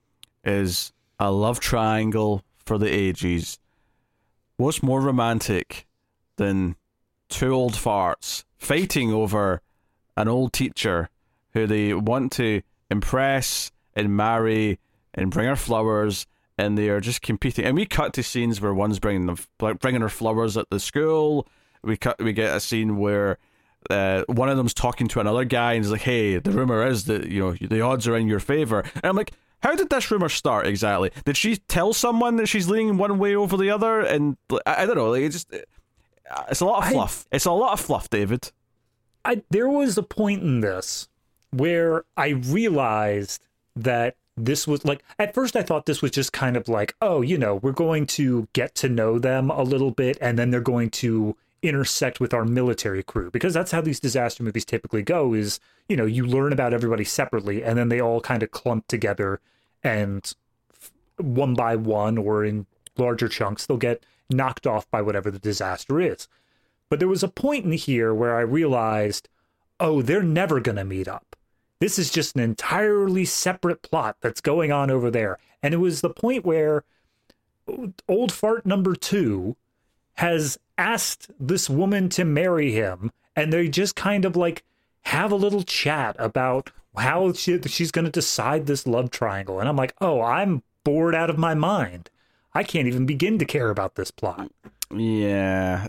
is 0.44 0.92
a 1.18 1.30
love 1.30 1.60
triangle 1.60 2.44
for 2.64 2.78
the 2.78 2.90
ages. 2.90 3.58
What's 4.56 4.82
more 4.82 5.00
romantic 5.00 5.86
than 6.36 6.76
two 7.28 7.52
old 7.52 7.72
farts 7.72 8.44
fighting 8.58 9.12
over 9.12 9.60
an 10.16 10.28
old 10.28 10.52
teacher 10.52 11.08
who 11.52 11.66
they 11.66 11.94
want 11.94 12.32
to 12.32 12.62
impress 12.90 13.72
and 13.94 14.16
marry 14.16 14.78
and 15.14 15.30
bring 15.30 15.48
her 15.48 15.56
flowers 15.56 16.26
and 16.58 16.76
they 16.76 16.88
are 16.88 17.00
just 17.00 17.22
competing. 17.22 17.64
And 17.64 17.76
we 17.76 17.86
cut 17.86 18.12
to 18.14 18.22
scenes 18.22 18.60
where 18.60 18.74
one's 18.74 18.98
bringing 18.98 19.26
them, 19.26 19.36
like 19.60 19.78
bringing 19.78 20.00
her 20.02 20.08
flowers 20.08 20.56
at 20.56 20.70
the 20.70 20.78
school. 20.80 21.46
We 21.82 21.96
cut, 21.96 22.22
we 22.22 22.32
get 22.32 22.54
a 22.54 22.60
scene 22.60 22.96
where 22.98 23.38
uh, 23.90 24.22
one 24.28 24.48
of 24.48 24.56
them's 24.56 24.74
talking 24.74 25.08
to 25.08 25.20
another 25.20 25.44
guy 25.44 25.72
and 25.72 25.84
he's 25.84 25.90
like, 25.90 26.02
"Hey, 26.02 26.38
the 26.38 26.50
rumor 26.52 26.86
is 26.86 27.06
that 27.06 27.28
you 27.28 27.40
know 27.40 27.52
the 27.54 27.80
odds 27.80 28.06
are 28.06 28.16
in 28.16 28.28
your 28.28 28.40
favor." 28.40 28.80
And 28.94 29.04
I'm 29.04 29.16
like, 29.16 29.32
"How 29.62 29.74
did 29.74 29.90
this 29.90 30.10
rumor 30.10 30.28
start 30.28 30.66
exactly? 30.66 31.10
Did 31.24 31.36
she 31.36 31.56
tell 31.56 31.92
someone 31.92 32.36
that 32.36 32.46
she's 32.46 32.68
leaning 32.68 32.96
one 32.98 33.18
way 33.18 33.34
over 33.34 33.56
the 33.56 33.70
other?" 33.70 34.00
And 34.00 34.36
I, 34.66 34.82
I 34.82 34.86
don't 34.86 34.96
know. 34.96 35.10
Like, 35.10 35.22
it's 35.22 35.44
just 35.44 35.64
it's 36.48 36.60
a 36.60 36.64
lot 36.66 36.78
of 36.78 36.84
I- 36.84 36.92
fluff. 36.92 37.26
It's 37.32 37.44
a 37.46 37.50
lot 37.52 37.72
of 37.72 37.80
fluff, 37.80 38.08
David. 38.08 38.52
I 39.24 39.42
there 39.50 39.68
was 39.68 39.98
a 39.98 40.02
point 40.02 40.42
in 40.42 40.60
this 40.60 41.08
where 41.50 42.04
I 42.16 42.28
realized 42.28 43.46
that 43.76 44.16
this 44.36 44.66
was 44.66 44.84
like 44.84 45.02
at 45.18 45.34
first 45.34 45.56
I 45.56 45.62
thought 45.62 45.86
this 45.86 46.02
was 46.02 46.10
just 46.10 46.32
kind 46.32 46.56
of 46.56 46.68
like, 46.68 46.94
oh, 47.02 47.20
you 47.22 47.36
know, 47.38 47.56
we're 47.56 47.72
going 47.72 48.06
to 48.08 48.48
get 48.52 48.74
to 48.76 48.88
know 48.88 49.18
them 49.18 49.50
a 49.50 49.62
little 49.62 49.90
bit 49.90 50.16
and 50.20 50.38
then 50.38 50.50
they're 50.50 50.60
going 50.60 50.90
to 50.90 51.36
intersect 51.62 52.18
with 52.18 52.34
our 52.34 52.44
military 52.44 53.02
crew 53.02 53.30
because 53.30 53.54
that's 53.54 53.70
how 53.70 53.80
these 53.80 54.00
disaster 54.00 54.42
movies 54.42 54.64
typically 54.64 55.02
go 55.02 55.32
is, 55.32 55.60
you 55.88 55.96
know, 55.96 56.06
you 56.06 56.26
learn 56.26 56.52
about 56.52 56.74
everybody 56.74 57.04
separately 57.04 57.62
and 57.62 57.78
then 57.78 57.88
they 57.88 58.00
all 58.00 58.20
kind 58.20 58.42
of 58.42 58.50
clump 58.50 58.86
together 58.88 59.40
and 59.84 60.34
one 61.18 61.54
by 61.54 61.76
one 61.76 62.18
or 62.18 62.44
in 62.44 62.66
larger 62.96 63.28
chunks 63.28 63.66
they'll 63.66 63.76
get 63.76 64.04
knocked 64.30 64.66
off 64.66 64.90
by 64.90 65.02
whatever 65.02 65.30
the 65.30 65.38
disaster 65.38 66.00
is. 66.00 66.26
But 66.88 66.98
there 66.98 67.08
was 67.08 67.22
a 67.22 67.28
point 67.28 67.64
in 67.64 67.72
here 67.72 68.12
where 68.12 68.36
I 68.36 68.42
realized, 68.42 69.28
oh, 69.80 70.02
they're 70.02 70.22
never 70.22 70.60
going 70.60 70.76
to 70.76 70.84
meet 70.84 71.08
up. 71.08 71.31
This 71.82 71.98
is 71.98 72.12
just 72.12 72.36
an 72.36 72.40
entirely 72.40 73.24
separate 73.24 73.82
plot 73.82 74.18
that's 74.20 74.40
going 74.40 74.70
on 74.70 74.88
over 74.88 75.10
there. 75.10 75.40
And 75.64 75.74
it 75.74 75.78
was 75.78 76.00
the 76.00 76.10
point 76.10 76.44
where 76.44 76.84
old 78.08 78.30
fart 78.30 78.64
number 78.64 78.94
two 78.94 79.56
has 80.12 80.60
asked 80.78 81.32
this 81.40 81.68
woman 81.68 82.08
to 82.10 82.24
marry 82.24 82.70
him, 82.70 83.10
and 83.34 83.52
they 83.52 83.66
just 83.66 83.96
kind 83.96 84.24
of 84.24 84.36
like 84.36 84.62
have 85.06 85.32
a 85.32 85.34
little 85.34 85.64
chat 85.64 86.14
about 86.20 86.70
how 86.96 87.32
she, 87.32 87.60
she's 87.62 87.90
going 87.90 88.04
to 88.04 88.12
decide 88.12 88.66
this 88.66 88.86
love 88.86 89.10
triangle. 89.10 89.58
And 89.58 89.68
I'm 89.68 89.74
like, 89.74 89.96
oh, 90.00 90.20
I'm 90.22 90.62
bored 90.84 91.16
out 91.16 91.30
of 91.30 91.36
my 91.36 91.54
mind. 91.54 92.10
I 92.54 92.62
can't 92.62 92.86
even 92.86 93.06
begin 93.06 93.40
to 93.40 93.44
care 93.44 93.70
about 93.70 93.96
this 93.96 94.12
plot. 94.12 94.52
Yeah, 94.94 95.88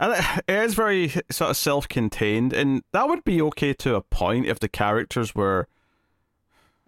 and 0.00 0.12
it- 0.12 0.44
it 0.48 0.64
is 0.64 0.74
very 0.74 1.08
sort 1.30 1.50
of 1.50 1.56
self-contained, 1.56 2.52
and 2.52 2.82
that 2.92 3.08
would 3.08 3.24
be 3.24 3.40
okay 3.42 3.72
to 3.74 3.94
a 3.96 4.00
point 4.00 4.46
if 4.46 4.58
the 4.60 4.68
characters 4.68 5.34
were 5.34 5.66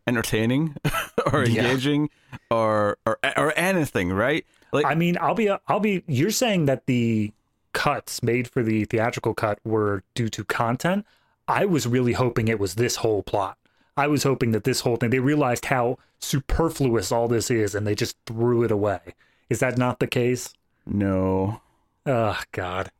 entertaining 0.06 0.76
or 1.32 1.44
Yeah. 1.44 1.62
engaging 1.62 2.10
or 2.50 2.98
or 3.06 3.18
or 3.36 3.52
anything, 3.56 4.12
right? 4.12 4.44
Like 4.72 4.86
I 4.86 4.94
mean, 4.94 5.16
I'll 5.20 5.34
be 5.34 5.50
I'll 5.68 5.80
be 5.80 6.02
you're 6.06 6.30
saying 6.30 6.66
that 6.66 6.86
the 6.86 7.32
cuts 7.72 8.22
made 8.22 8.48
for 8.48 8.62
the 8.62 8.84
theatrical 8.84 9.34
cut 9.34 9.58
were 9.64 10.02
due 10.14 10.28
to 10.30 10.44
content. 10.44 11.06
I 11.46 11.64
was 11.64 11.86
really 11.86 12.12
hoping 12.14 12.48
it 12.48 12.58
was 12.60 12.74
this 12.76 12.96
whole 12.96 13.22
plot. 13.22 13.56
I 13.96 14.06
was 14.06 14.22
hoping 14.22 14.52
that 14.52 14.64
this 14.64 14.80
whole 14.80 14.96
thing 14.96 15.10
they 15.10 15.18
realized 15.18 15.66
how 15.66 15.98
superfluous 16.20 17.10
all 17.12 17.28
this 17.28 17.50
is 17.50 17.74
and 17.74 17.86
they 17.86 17.94
just 17.94 18.16
threw 18.26 18.62
it 18.62 18.70
away. 18.70 19.00
Is 19.48 19.58
that 19.60 19.76
not 19.78 19.98
the 20.00 20.06
case? 20.06 20.54
no. 20.86 21.60
Oh 22.06 22.40
god. 22.52 22.90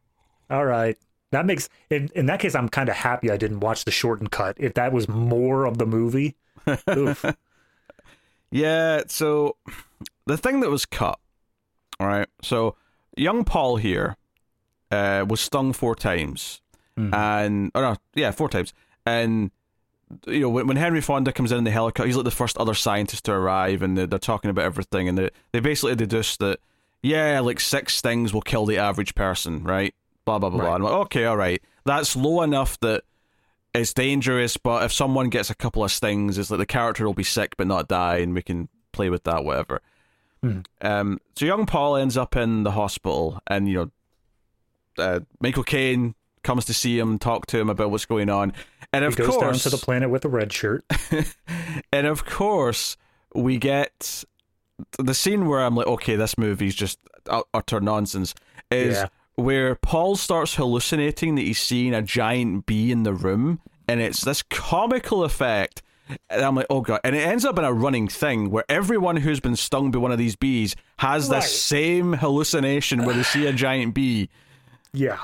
All 0.50 0.64
right. 0.66 0.98
That 1.32 1.46
makes 1.46 1.68
in, 1.90 2.10
in 2.14 2.26
that 2.26 2.40
case 2.40 2.54
I'm 2.56 2.68
kind 2.68 2.88
of 2.88 2.96
happy 2.96 3.30
I 3.30 3.36
didn't 3.36 3.60
watch 3.60 3.84
the 3.84 3.90
shortened 3.92 4.32
cut. 4.32 4.56
If 4.58 4.74
that 4.74 4.92
was 4.92 5.08
more 5.08 5.64
of 5.64 5.78
the 5.78 5.86
movie. 5.86 6.34
Yeah, 8.52 9.02
so 9.06 9.56
the 10.26 10.36
thing 10.36 10.60
that 10.60 10.70
was 10.70 10.84
cut, 10.84 11.18
all 12.00 12.08
right. 12.08 12.26
So 12.42 12.74
young 13.16 13.44
Paul 13.44 13.76
here 13.76 14.16
uh, 14.90 15.24
was 15.28 15.40
stung 15.40 15.72
four 15.72 15.94
times, 15.94 16.60
Mhm. 16.98 17.14
and 17.14 17.70
or 17.76 17.82
no, 17.82 17.96
yeah, 18.16 18.32
four 18.32 18.48
times. 18.48 18.72
And 19.06 19.52
you 20.26 20.40
know 20.40 20.48
when, 20.48 20.66
when 20.66 20.76
Henry 20.76 21.00
Fonda 21.00 21.32
comes 21.32 21.52
in 21.52 21.58
in 21.58 21.64
the 21.64 21.70
helicopter, 21.70 22.06
he's 22.08 22.16
like 22.16 22.24
the 22.24 22.32
first 22.32 22.58
other 22.58 22.74
scientist 22.74 23.24
to 23.26 23.32
arrive, 23.32 23.82
and 23.82 23.96
they're, 23.96 24.08
they're 24.08 24.18
talking 24.18 24.50
about 24.50 24.64
everything, 24.64 25.08
and 25.08 25.16
they 25.16 25.30
they 25.52 25.60
basically 25.60 25.94
deduce 25.94 26.36
that 26.38 26.58
yeah, 27.04 27.38
like 27.38 27.60
six 27.60 27.94
stings 27.94 28.34
will 28.34 28.42
kill 28.42 28.66
the 28.66 28.78
average 28.78 29.14
person, 29.14 29.62
right? 29.62 29.94
Blah 30.38 30.38
blah 30.38 30.50
blah. 30.50 30.60
blah. 30.60 30.74
I'm 30.74 30.82
like, 30.82 30.92
okay, 31.06 31.24
all 31.24 31.36
right, 31.36 31.60
that's 31.84 32.14
low 32.14 32.42
enough 32.42 32.78
that 32.80 33.02
it's 33.74 33.92
dangerous, 33.92 34.56
but 34.56 34.84
if 34.84 34.92
someone 34.92 35.28
gets 35.28 35.50
a 35.50 35.54
couple 35.56 35.82
of 35.82 35.90
stings, 35.90 36.38
it's 36.38 36.50
like 36.50 36.58
the 36.58 36.66
character 36.66 37.04
will 37.04 37.14
be 37.14 37.24
sick 37.24 37.56
but 37.56 37.66
not 37.66 37.88
die, 37.88 38.18
and 38.18 38.32
we 38.34 38.42
can 38.42 38.68
play 38.92 39.10
with 39.10 39.24
that, 39.24 39.44
whatever. 39.44 39.80
Hmm. 40.40 40.60
Um, 40.80 41.18
so 41.36 41.46
young 41.46 41.66
Paul 41.66 41.96
ends 41.96 42.16
up 42.16 42.36
in 42.36 42.62
the 42.62 42.70
hospital, 42.70 43.40
and 43.48 43.68
you 43.68 43.90
know, 44.96 45.02
uh, 45.02 45.20
Michael 45.40 45.64
Caine 45.64 46.14
comes 46.44 46.64
to 46.66 46.74
see 46.74 46.96
him, 46.96 47.18
talk 47.18 47.46
to 47.46 47.58
him 47.58 47.68
about 47.68 47.90
what's 47.90 48.06
going 48.06 48.30
on, 48.30 48.52
and 48.92 49.02
He 49.02 49.08
of 49.08 49.16
goes 49.16 49.28
down 49.30 49.38
course, 49.38 49.64
to 49.64 49.70
the 49.70 49.78
planet 49.78 50.10
with 50.10 50.24
a 50.24 50.28
red 50.28 50.52
shirt. 50.52 50.84
and 51.92 52.06
of 52.06 52.24
course, 52.24 52.96
we 53.34 53.58
get 53.58 54.24
the 54.96 55.14
scene 55.14 55.48
where 55.48 55.60
I'm 55.60 55.74
like, 55.74 55.88
okay, 55.88 56.14
this 56.14 56.38
movie's 56.38 56.74
just 56.76 57.00
utter 57.52 57.80
nonsense. 57.80 58.34
Is 58.70 58.96
Yeah. 58.96 59.08
Where 59.40 59.74
Paul 59.74 60.16
starts 60.16 60.54
hallucinating 60.54 61.34
that 61.34 61.42
he's 61.42 61.58
seeing 61.60 61.94
a 61.94 62.02
giant 62.02 62.66
bee 62.66 62.90
in 62.92 63.02
the 63.02 63.12
room, 63.14 63.60
and 63.88 64.00
it's 64.00 64.22
this 64.24 64.42
comical 64.42 65.24
effect. 65.24 65.82
And 66.28 66.42
I'm 66.42 66.56
like, 66.56 66.66
oh 66.70 66.80
god! 66.80 67.00
And 67.04 67.14
it 67.14 67.20
ends 67.26 67.44
up 67.44 67.56
in 67.58 67.64
a 67.64 67.72
running 67.72 68.08
thing 68.08 68.50
where 68.50 68.64
everyone 68.68 69.16
who's 69.16 69.38
been 69.40 69.54
stung 69.56 69.90
by 69.92 69.98
one 69.98 70.10
of 70.12 70.18
these 70.18 70.34
bees 70.36 70.74
has 70.98 71.28
Right. 71.28 71.36
this 71.36 71.62
same 71.62 72.14
hallucination 72.14 73.04
where 73.04 73.14
they 73.14 73.22
see 73.22 73.46
a 73.46 73.52
giant 73.52 73.94
bee. 73.94 74.28
Yeah. 74.92 75.18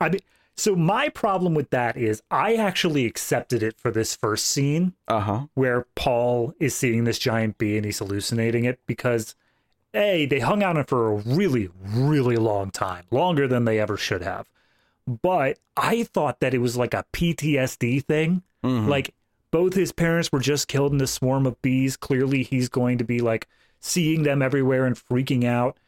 I 0.00 0.10
mean, 0.10 0.20
so 0.56 0.76
my 0.76 1.08
problem 1.08 1.54
with 1.54 1.70
that 1.70 1.96
is 1.96 2.22
I 2.30 2.54
actually 2.54 3.04
accepted 3.04 3.62
it 3.64 3.80
for 3.80 3.90
this 3.90 4.14
first 4.14 4.46
scene 4.46 4.92
Uh 5.08 5.20
huh. 5.20 5.40
where 5.54 5.86
Paul 5.96 6.54
is 6.60 6.74
seeing 6.76 7.02
this 7.02 7.18
giant 7.18 7.58
bee 7.58 7.76
and 7.76 7.84
he's 7.84 7.98
hallucinating 7.98 8.64
it 8.64 8.78
because 8.86 9.34
A, 9.94 10.26
they 10.26 10.40
hung 10.40 10.62
out 10.62 10.76
on 10.76 10.82
it 10.82 10.88
for 10.88 11.08
a 11.08 11.16
really, 11.16 11.68
really 11.82 12.36
long 12.36 12.70
time, 12.70 13.04
longer 13.10 13.48
than 13.48 13.64
they 13.64 13.80
ever 13.80 13.96
should 13.96 14.22
have. 14.22 14.46
But 15.06 15.58
I 15.76 16.04
thought 16.04 16.40
that 16.40 16.54
it 16.54 16.58
was 16.58 16.76
like 16.76 16.94
a 16.94 17.04
PTSD 17.12 18.04
thing. 18.04 18.42
Mm-hmm. 18.62 18.88
Like 18.88 19.14
both 19.50 19.74
his 19.74 19.92
parents 19.92 20.30
were 20.30 20.40
just 20.40 20.68
killed 20.68 20.92
in 20.92 21.00
a 21.00 21.06
swarm 21.06 21.46
of 21.46 21.60
bees. 21.62 21.96
Clearly, 21.96 22.42
he's 22.42 22.68
going 22.68 22.98
to 22.98 23.04
be 23.04 23.20
like 23.20 23.48
seeing 23.80 24.22
them 24.22 24.42
everywhere 24.42 24.84
and 24.84 24.96
freaking 24.96 25.44
out. 25.44 25.78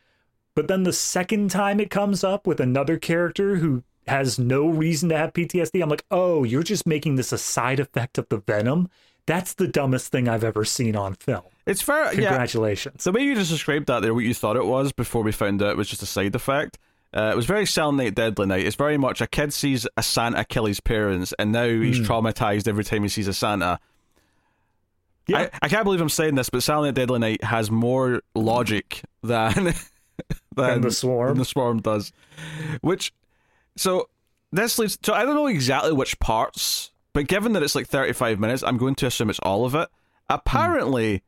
But 0.54 0.68
then 0.68 0.84
the 0.84 0.92
second 0.92 1.50
time 1.50 1.80
it 1.80 1.90
comes 1.90 2.24
up 2.24 2.46
with 2.46 2.60
another 2.60 2.96
character 2.98 3.56
who 3.56 3.82
has 4.06 4.38
no 4.38 4.68
reason 4.68 5.08
to 5.10 5.16
have 5.16 5.32
PTSD, 5.32 5.82
I'm 5.82 5.88
like, 5.88 6.04
oh, 6.10 6.42
you're 6.44 6.62
just 6.62 6.86
making 6.86 7.16
this 7.16 7.32
a 7.32 7.38
side 7.38 7.78
effect 7.80 8.18
of 8.18 8.28
the 8.28 8.38
venom. 8.38 8.88
That's 9.30 9.54
the 9.54 9.68
dumbest 9.68 10.10
thing 10.10 10.28
I've 10.28 10.42
ever 10.42 10.64
seen 10.64 10.96
on 10.96 11.14
film. 11.14 11.44
It's 11.64 11.80
fair. 11.80 12.06
Yeah. 12.06 12.30
Congratulations. 12.30 13.04
The 13.04 13.12
way 13.12 13.20
you 13.20 13.36
just 13.36 13.52
described 13.52 13.86
that 13.86 14.02
there, 14.02 14.12
what 14.12 14.24
you 14.24 14.34
thought 14.34 14.56
it 14.56 14.66
was 14.66 14.90
before 14.90 15.22
we 15.22 15.30
found 15.30 15.62
out 15.62 15.70
it 15.70 15.76
was 15.76 15.88
just 15.88 16.02
a 16.02 16.06
side 16.06 16.34
effect. 16.34 16.80
Uh, 17.14 17.30
it 17.32 17.36
was 17.36 17.46
very 17.46 17.64
Silent 17.64 17.98
Night, 17.98 18.16
Deadly 18.16 18.46
Night. 18.46 18.66
It's 18.66 18.74
very 18.74 18.98
much 18.98 19.20
a 19.20 19.28
kid 19.28 19.52
sees 19.52 19.86
a 19.96 20.02
Santa 20.02 20.44
kill 20.44 20.64
his 20.64 20.80
parents, 20.80 21.32
and 21.38 21.52
now 21.52 21.68
he's 21.68 22.00
traumatized 22.00 22.66
every 22.66 22.82
time 22.82 23.04
he 23.04 23.08
sees 23.08 23.28
a 23.28 23.32
Santa. 23.32 23.78
Yeah. 25.28 25.42
I, 25.42 25.50
I 25.62 25.68
can't 25.68 25.84
believe 25.84 26.00
I'm 26.00 26.08
saying 26.08 26.34
this, 26.34 26.50
but 26.50 26.64
Silent 26.64 26.86
Night, 26.96 27.00
Deadly 27.00 27.20
Night 27.20 27.44
has 27.44 27.70
more 27.70 28.22
logic 28.34 29.02
than 29.22 29.54
than, 29.54 29.74
Than 30.56 30.80
the 30.80 30.90
Swarm. 30.90 31.28
than 31.28 31.38
the 31.38 31.44
Swarm 31.44 31.80
does. 31.80 32.12
Which, 32.80 33.12
so 33.76 34.08
this 34.50 34.76
leads. 34.76 34.98
So 35.04 35.14
I 35.14 35.24
don't 35.24 35.36
know 35.36 35.46
exactly 35.46 35.92
which 35.92 36.18
parts, 36.18 36.89
but 37.12 37.26
given 37.26 37.52
that 37.54 37.62
it's 37.62 37.74
like 37.74 37.86
35 37.88 38.38
minutes, 38.38 38.62
I'm 38.62 38.76
going 38.78 38.94
to 38.96 39.06
assume 39.06 39.30
it's 39.30 39.38
all 39.40 39.64
of 39.64 39.74
it. 39.74 39.88
Apparently, 40.28 41.22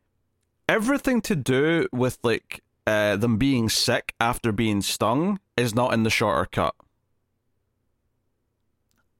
everything 0.69 1.21
to 1.23 1.35
do 1.37 1.89
with 1.93 2.19
like 2.23 2.63
uh, 2.87 3.17
them 3.17 3.37
being 3.37 3.69
sick 3.69 4.15
after 4.21 4.53
being 4.53 4.81
stung 4.83 5.41
is 5.57 5.75
not 5.75 5.93
in 5.93 6.03
the 6.05 6.11
shorter 6.11 6.49
cut. 6.51 6.75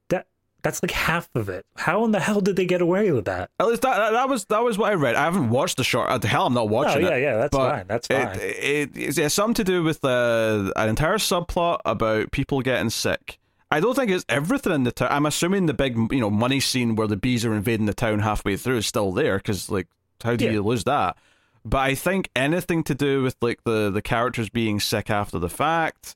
That 0.09 0.27
that's 0.61 0.81
like 0.83 0.91
half 0.91 1.29
of 1.35 1.49
it. 1.49 1.65
How 1.75 2.03
in 2.05 2.11
the 2.11 2.19
hell 2.19 2.41
did 2.41 2.55
they 2.55 2.65
get 2.65 2.81
away 2.81 3.11
with 3.11 3.25
that? 3.25 3.49
At 3.59 3.67
least 3.67 3.81
that, 3.83 3.97
that, 3.97 4.11
that 4.11 4.29
was 4.29 4.45
that 4.45 4.63
was 4.63 4.77
what 4.77 4.91
I 4.91 4.95
read. 4.95 5.15
I 5.15 5.23
haven't 5.25 5.49
watched 5.49 5.77
the 5.77 5.83
short. 5.83 6.09
uh, 6.09 6.17
The 6.17 6.27
hell, 6.27 6.45
I'm 6.47 6.53
not 6.53 6.69
watching 6.69 7.03
yeah, 7.03 7.15
it. 7.15 7.21
yeah, 7.21 7.35
that's 7.37 7.55
fine. 7.55 7.85
That's 7.87 8.07
it- 8.09 8.23
fine. 8.23 8.39
It, 8.39 8.97
it's, 8.97 9.17
it's 9.17 9.35
something 9.35 9.55
to 9.55 9.63
do 9.63 9.83
with 9.83 10.03
uh, 10.05 10.71
an 10.75 10.89
entire 10.89 11.17
subplot 11.17 11.79
about 11.85 12.31
people 12.31 12.61
getting 12.61 12.89
sick. 12.89 13.39
I 13.73 13.79
don't 13.79 13.95
think 13.95 14.11
it's 14.11 14.25
everything 14.29 14.71
in 14.73 14.83
the 14.83 14.91
town. 14.91 15.07
I'm 15.11 15.25
assuming 15.25 15.65
the 15.65 15.73
big, 15.73 15.95
you 16.11 16.19
know, 16.19 16.29
money 16.29 16.59
scene 16.59 16.95
where 16.95 17.07
the 17.07 17.17
bees 17.17 17.43
are 17.43 17.53
invading 17.55 17.87
the 17.87 17.93
town 17.93 18.19
halfway 18.19 18.55
through 18.55 18.77
is 18.77 18.85
still 18.85 19.11
there 19.11 19.37
because, 19.37 19.69
like, 19.69 19.87
how 20.23 20.35
do 20.35 20.45
Yeah. 20.45 20.51
you 20.51 20.61
lose 20.63 20.83
that? 20.83 21.17
But 21.65 21.79
I 21.79 21.95
think 21.95 22.29
anything 22.35 22.83
to 22.83 22.93
do 22.93 23.23
with 23.23 23.35
like 23.41 23.63
the 23.63 23.89
the 23.89 24.01
characters 24.01 24.49
being 24.49 24.79
sick 24.79 25.09
after 25.09 25.39
the 25.39 25.49
fact, 25.49 26.15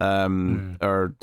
um, 0.00 0.76
Hmm. 0.80 0.84
or 0.86 1.14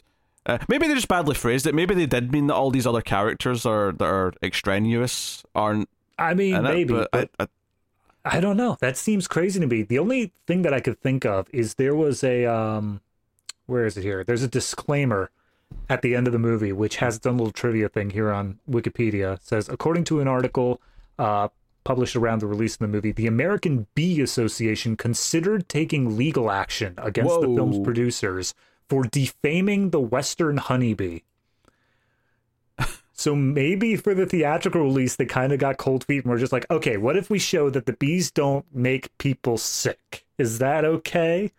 uh, 0.46 0.58
maybe 0.68 0.88
they 0.88 0.96
just 0.96 1.08
badly 1.08 1.36
phrased 1.36 1.66
it. 1.68 1.76
Maybe 1.76 1.94
they 1.96 2.08
did 2.08 2.32
mean 2.32 2.48
that 2.48 2.56
all 2.56 2.72
these 2.72 2.88
other 2.88 3.02
characters 3.02 3.66
are 3.66 3.92
that 3.94 4.06
are 4.06 4.34
extraneous 4.42 5.44
aren't 5.56 5.88
I 6.18 6.34
mean, 6.34 6.56
in 6.56 6.66
it, 6.66 6.70
maybe, 6.74 6.94
but 6.94 7.10
but 7.12 7.30
I, 7.40 7.44
I, 8.26 8.38
I 8.38 8.40
don't 8.42 8.58
know. 8.58 8.76
That 8.82 8.98
seems 8.98 9.28
crazy 9.28 9.60
to 9.60 9.68
me. 9.68 9.84
The 9.84 10.00
only 10.00 10.34
thing 10.48 10.64
that 10.64 10.74
I 10.74 10.82
could 10.82 11.00
think 11.00 11.26
of 11.26 11.48
is 11.54 11.76
there 11.76 11.96
was 11.96 12.24
a 12.24 12.46
um 12.46 13.02
where 13.68 13.86
is 13.86 13.96
it 13.98 14.02
here? 14.04 14.24
There's 14.26 14.44
a 14.44 14.48
disclaimer 14.48 15.30
at 15.90 16.02
the 16.02 16.16
end 16.16 16.28
of 16.28 16.34
the 16.34 16.40
movie 16.40 16.72
which 16.72 16.98
has 16.98 17.16
its 17.18 17.26
own 17.26 17.38
little 17.38 17.52
trivia 17.52 17.90
thing 17.90 18.10
here 18.10 18.32
on 18.32 18.60
Wikipedia. 18.70 19.40
Says 19.42 19.70
according 19.70 20.04
to 20.06 20.20
an 20.20 20.28
article 20.28 20.82
uh 21.18 21.48
published 21.84 22.16
around 22.16 22.40
the 22.40 22.48
release 22.48 22.76
of 22.76 22.80
the 22.80 22.88
movie, 22.88 23.12
the 23.12 23.26
American 23.26 23.88
Bee 23.96 24.22
Association 24.22 24.96
considered 24.96 25.68
taking 25.70 26.18
legal 26.18 26.52
action 26.52 26.94
against 26.98 27.40
the 27.42 27.48
film's 27.48 27.80
producers 27.80 28.54
for 28.88 29.04
defaming 29.04 29.90
the 29.90 30.00
western 30.00 30.58
honeybee. 30.58 31.22
So 33.20 33.36
maybe 33.36 33.98
for 33.98 34.14
the 34.14 34.26
theatrical 34.26 34.82
release, 34.82 35.18
they 35.18 35.26
kind 35.26 35.52
of 35.52 35.60
got 35.60 35.76
cold 35.76 36.06
feet 36.06 36.24
and 36.24 36.32
were 36.32 36.38
just 36.38 36.54
like, 36.54 36.66
okay, 36.72 36.96
what 36.96 37.18
if 37.18 37.30
we 37.30 37.38
show 37.38 37.70
that 37.70 37.86
the 37.86 37.92
bees 37.92 38.32
don't 38.32 38.66
make 38.74 39.18
people 39.18 39.58
sick? 39.58 40.26
Is 40.38 40.60
that 40.60 40.86
okay? 40.86 41.52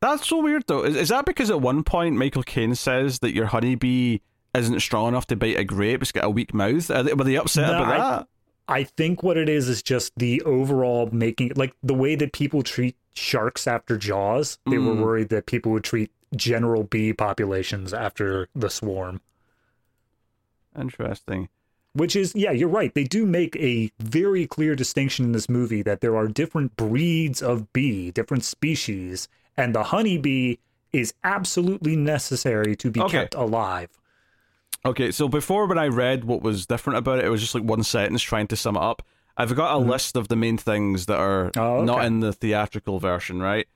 That's 0.00 0.26
so 0.28 0.42
weird 0.42 0.64
though. 0.66 0.84
Is, 0.84 0.96
is 0.96 1.08
that 1.08 1.24
because 1.26 1.50
at 1.50 1.60
one 1.60 1.82
point 1.82 2.16
Michael 2.16 2.42
Caine 2.44 2.74
says 2.74 3.18
that 3.20 3.34
your 3.34 3.46
honeybee 3.46 4.18
isn't 4.54 4.80
strong 4.80 5.08
enough 5.08 5.26
to 5.28 5.36
bite 5.36 5.58
a 5.58 5.64
grape? 5.64 6.02
It's 6.02 6.12
got 6.12 6.24
a 6.24 6.30
weak 6.30 6.54
mouth. 6.54 6.90
Are 6.90 7.02
they, 7.02 7.14
were 7.14 7.24
they 7.24 7.36
upset 7.36 7.72
No, 7.72 7.82
about 7.82 8.00
I- 8.00 8.16
that? 8.18 8.28
I 8.70 8.84
think 8.84 9.22
what 9.22 9.38
it 9.38 9.48
is 9.48 9.66
is 9.66 9.82
just 9.82 10.12
the 10.18 10.42
overall 10.42 11.08
making, 11.10 11.52
like 11.56 11.72
the 11.82 11.94
way 11.94 12.14
that 12.16 12.34
people 12.34 12.62
treat 12.62 12.96
sharks 13.14 13.66
after 13.66 13.96
Jaws. 13.96 14.58
They 14.68 14.76
were 14.76 14.92
Mm. 14.94 15.00
worried 15.02 15.28
that 15.30 15.46
people 15.46 15.72
would 15.72 15.84
treat 15.84 16.10
general 16.36 16.84
bee 16.84 17.14
populations 17.14 17.94
after 17.94 18.46
the 18.54 18.68
swarm. 18.68 19.22
Interesting. 20.78 21.48
Which 21.94 22.14
is, 22.14 22.34
yeah, 22.34 22.52
you're 22.52 22.68
right. 22.68 22.92
They 22.94 23.04
do 23.04 23.24
make 23.24 23.56
a 23.56 23.90
very 23.98 24.46
clear 24.46 24.76
distinction 24.76 25.24
in 25.24 25.32
this 25.32 25.48
movie 25.48 25.80
that 25.82 26.02
there 26.02 26.14
are 26.14 26.28
different 26.28 26.76
breeds 26.76 27.40
of 27.42 27.72
bee, 27.72 28.10
different 28.10 28.44
species, 28.44 29.28
and 29.58 29.74
the 29.74 29.82
honeybee 29.82 30.56
is 30.92 31.12
absolutely 31.24 31.96
necessary 31.96 32.74
to 32.76 32.90
be 32.90 33.00
Okay. 33.02 33.18
kept 33.18 33.34
alive. 33.34 33.90
Okay, 34.86 35.10
so 35.10 35.28
before 35.28 35.66
when 35.66 35.76
I 35.76 35.88
read 35.88 36.24
what 36.24 36.40
was 36.42 36.64
different 36.64 36.98
about 36.98 37.18
it, 37.18 37.26
it 37.26 37.28
was 37.28 37.40
just 37.42 37.54
like 37.54 37.64
one 37.64 37.82
sentence 37.82 38.22
trying 38.22 38.46
to 38.46 38.56
sum 38.56 38.76
it 38.76 38.82
up. 38.82 39.02
I've 39.36 39.54
got 39.54 39.74
a 39.74 39.78
list 39.78 40.16
of 40.16 40.28
the 40.28 40.36
main 40.36 40.56
things 40.56 41.06
that 41.06 41.18
are 41.18 41.50
Mm-hmm. 41.50 41.60
Oh, 41.60 41.84
not 41.84 41.98
okay. 41.98 42.06
in 42.06 42.20
the 42.20 42.32
theatrical 42.32 42.98
version, 42.98 43.40
right? 43.42 43.66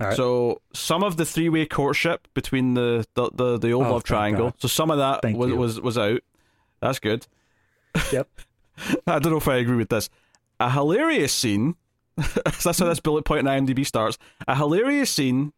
All 0.00 0.08
right. 0.08 0.16
So 0.16 0.60
some 0.74 1.02
of 1.02 1.16
the 1.16 1.24
three-way 1.24 1.66
courtship 1.66 2.28
between 2.34 2.74
the 2.74 3.06
the 3.14 3.30
the, 3.34 3.58
the 3.58 3.72
old 3.72 3.86
Oh, 3.86 3.92
love 3.92 4.02
thank 4.02 4.06
triangle. 4.06 4.46
God. 4.50 4.54
So 4.60 4.68
some 4.68 4.90
of 4.90 4.98
that 4.98 5.22
Thank 5.22 5.36
was, 5.38 5.48
you. 5.50 5.56
was 5.56 5.80
was 5.80 5.96
out. 5.98 6.20
That's 6.80 6.98
good. 6.98 7.26
Yep. 8.12 8.28
I 9.06 9.18
don't 9.20 9.30
know 9.32 9.38
if 9.38 9.48
I 9.48 9.56
agree 9.56 9.76
with 9.76 9.90
this. 9.90 10.10
A 10.60 10.70
hilarious 10.70 11.32
scene. 11.32 11.76
that's 12.44 12.78
how 12.78 12.86
this 12.86 13.00
bullet 13.00 13.24
point 13.24 13.40
in 13.40 13.66
IMDb 13.66 13.86
starts. 13.86 14.18
A 14.46 14.56
hilarious 14.56 15.10
scene 15.10 15.52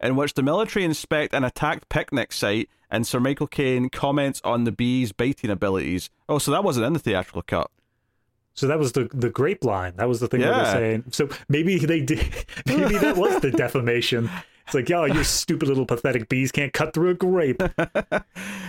in 0.00 0.16
which 0.16 0.34
the 0.34 0.42
military 0.42 0.84
inspect 0.84 1.34
an 1.34 1.44
attacked 1.44 1.88
picnic 1.88 2.32
site 2.32 2.68
and 2.90 3.06
Sir 3.06 3.20
Michael 3.20 3.46
Caine 3.46 3.88
comments 3.88 4.40
on 4.44 4.64
the 4.64 4.72
bees' 4.72 5.12
biting 5.12 5.50
abilities. 5.50 6.10
Oh, 6.28 6.38
so 6.38 6.50
that 6.50 6.64
wasn't 6.64 6.86
in 6.86 6.92
the 6.92 6.98
theatrical 6.98 7.42
cut. 7.42 7.70
So 8.54 8.68
that 8.68 8.78
was 8.78 8.92
the 8.92 9.08
the 9.12 9.30
grape 9.30 9.64
line. 9.64 9.94
That 9.96 10.08
was 10.08 10.20
the 10.20 10.28
thing 10.28 10.40
Yeah. 10.40 10.50
they're 10.62 10.72
saying. 10.72 11.04
So 11.10 11.28
maybe 11.48 11.78
they 11.78 12.00
did. 12.00 12.20
Maybe 12.66 12.98
that 12.98 13.16
was 13.16 13.40
the 13.40 13.50
defamation. 13.50 14.30
It's 14.66 14.74
like, 14.74 14.88
yo, 14.88 15.04
you 15.04 15.22
stupid 15.24 15.68
little 15.68 15.84
pathetic 15.86 16.28
bees 16.28 16.50
can't 16.50 16.72
cut 16.72 16.94
through 16.94 17.10
a 17.10 17.14
grape. 17.14 17.62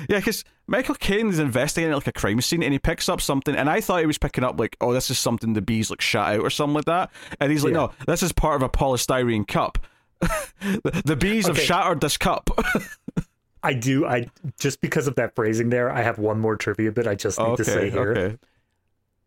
Yeah, 0.07 0.17
because 0.19 0.43
Michael 0.67 0.93
Caine 0.93 1.29
is 1.29 1.39
investigating 1.39 1.91
like 1.95 2.05
a 2.05 2.11
crime 2.11 2.39
scene 2.39 2.61
and 2.61 2.71
he 2.71 2.77
picks 2.77 3.09
up 3.09 3.19
something, 3.21 3.55
and 3.55 3.67
I 3.67 3.81
thought 3.81 4.01
he 4.01 4.05
was 4.05 4.19
picking 4.19 4.43
up 4.43 4.59
like, 4.59 4.77
oh, 4.79 4.93
this 4.93 5.09
is 5.09 5.17
something 5.17 5.53
the 5.53 5.63
bees 5.63 5.89
like 5.89 5.99
shot 5.99 6.35
out 6.35 6.41
or 6.41 6.51
something 6.51 6.75
like 6.75 6.85
that, 6.85 7.09
and 7.39 7.51
he's 7.51 7.63
like, 7.63 7.71
Yeah. 7.73 7.87
no, 7.87 7.91
this 8.05 8.21
is 8.21 8.31
part 8.31 8.55
of 8.57 8.61
a 8.61 8.69
polystyrene 8.69 9.47
cup. 9.47 9.79
the, 10.21 11.01
the 11.05 11.15
bees 11.15 11.47
have 11.47 11.55
Okay. 11.57 11.65
shattered 11.65 12.01
this 12.01 12.17
cup. 12.17 12.51
I 13.63 13.73
do. 13.73 14.05
I 14.05 14.27
just 14.59 14.79
because 14.79 15.07
of 15.07 15.15
that 15.15 15.33
phrasing 15.33 15.69
there, 15.71 15.89
I 15.91 16.03
have 16.03 16.19
one 16.19 16.39
more 16.39 16.55
trivia 16.55 16.91
bit 16.91 17.07
I 17.07 17.15
just 17.15 17.39
need 17.39 17.57
to 17.57 17.65
say 17.65 17.89
here. 17.89 18.11
okay. 18.11 18.37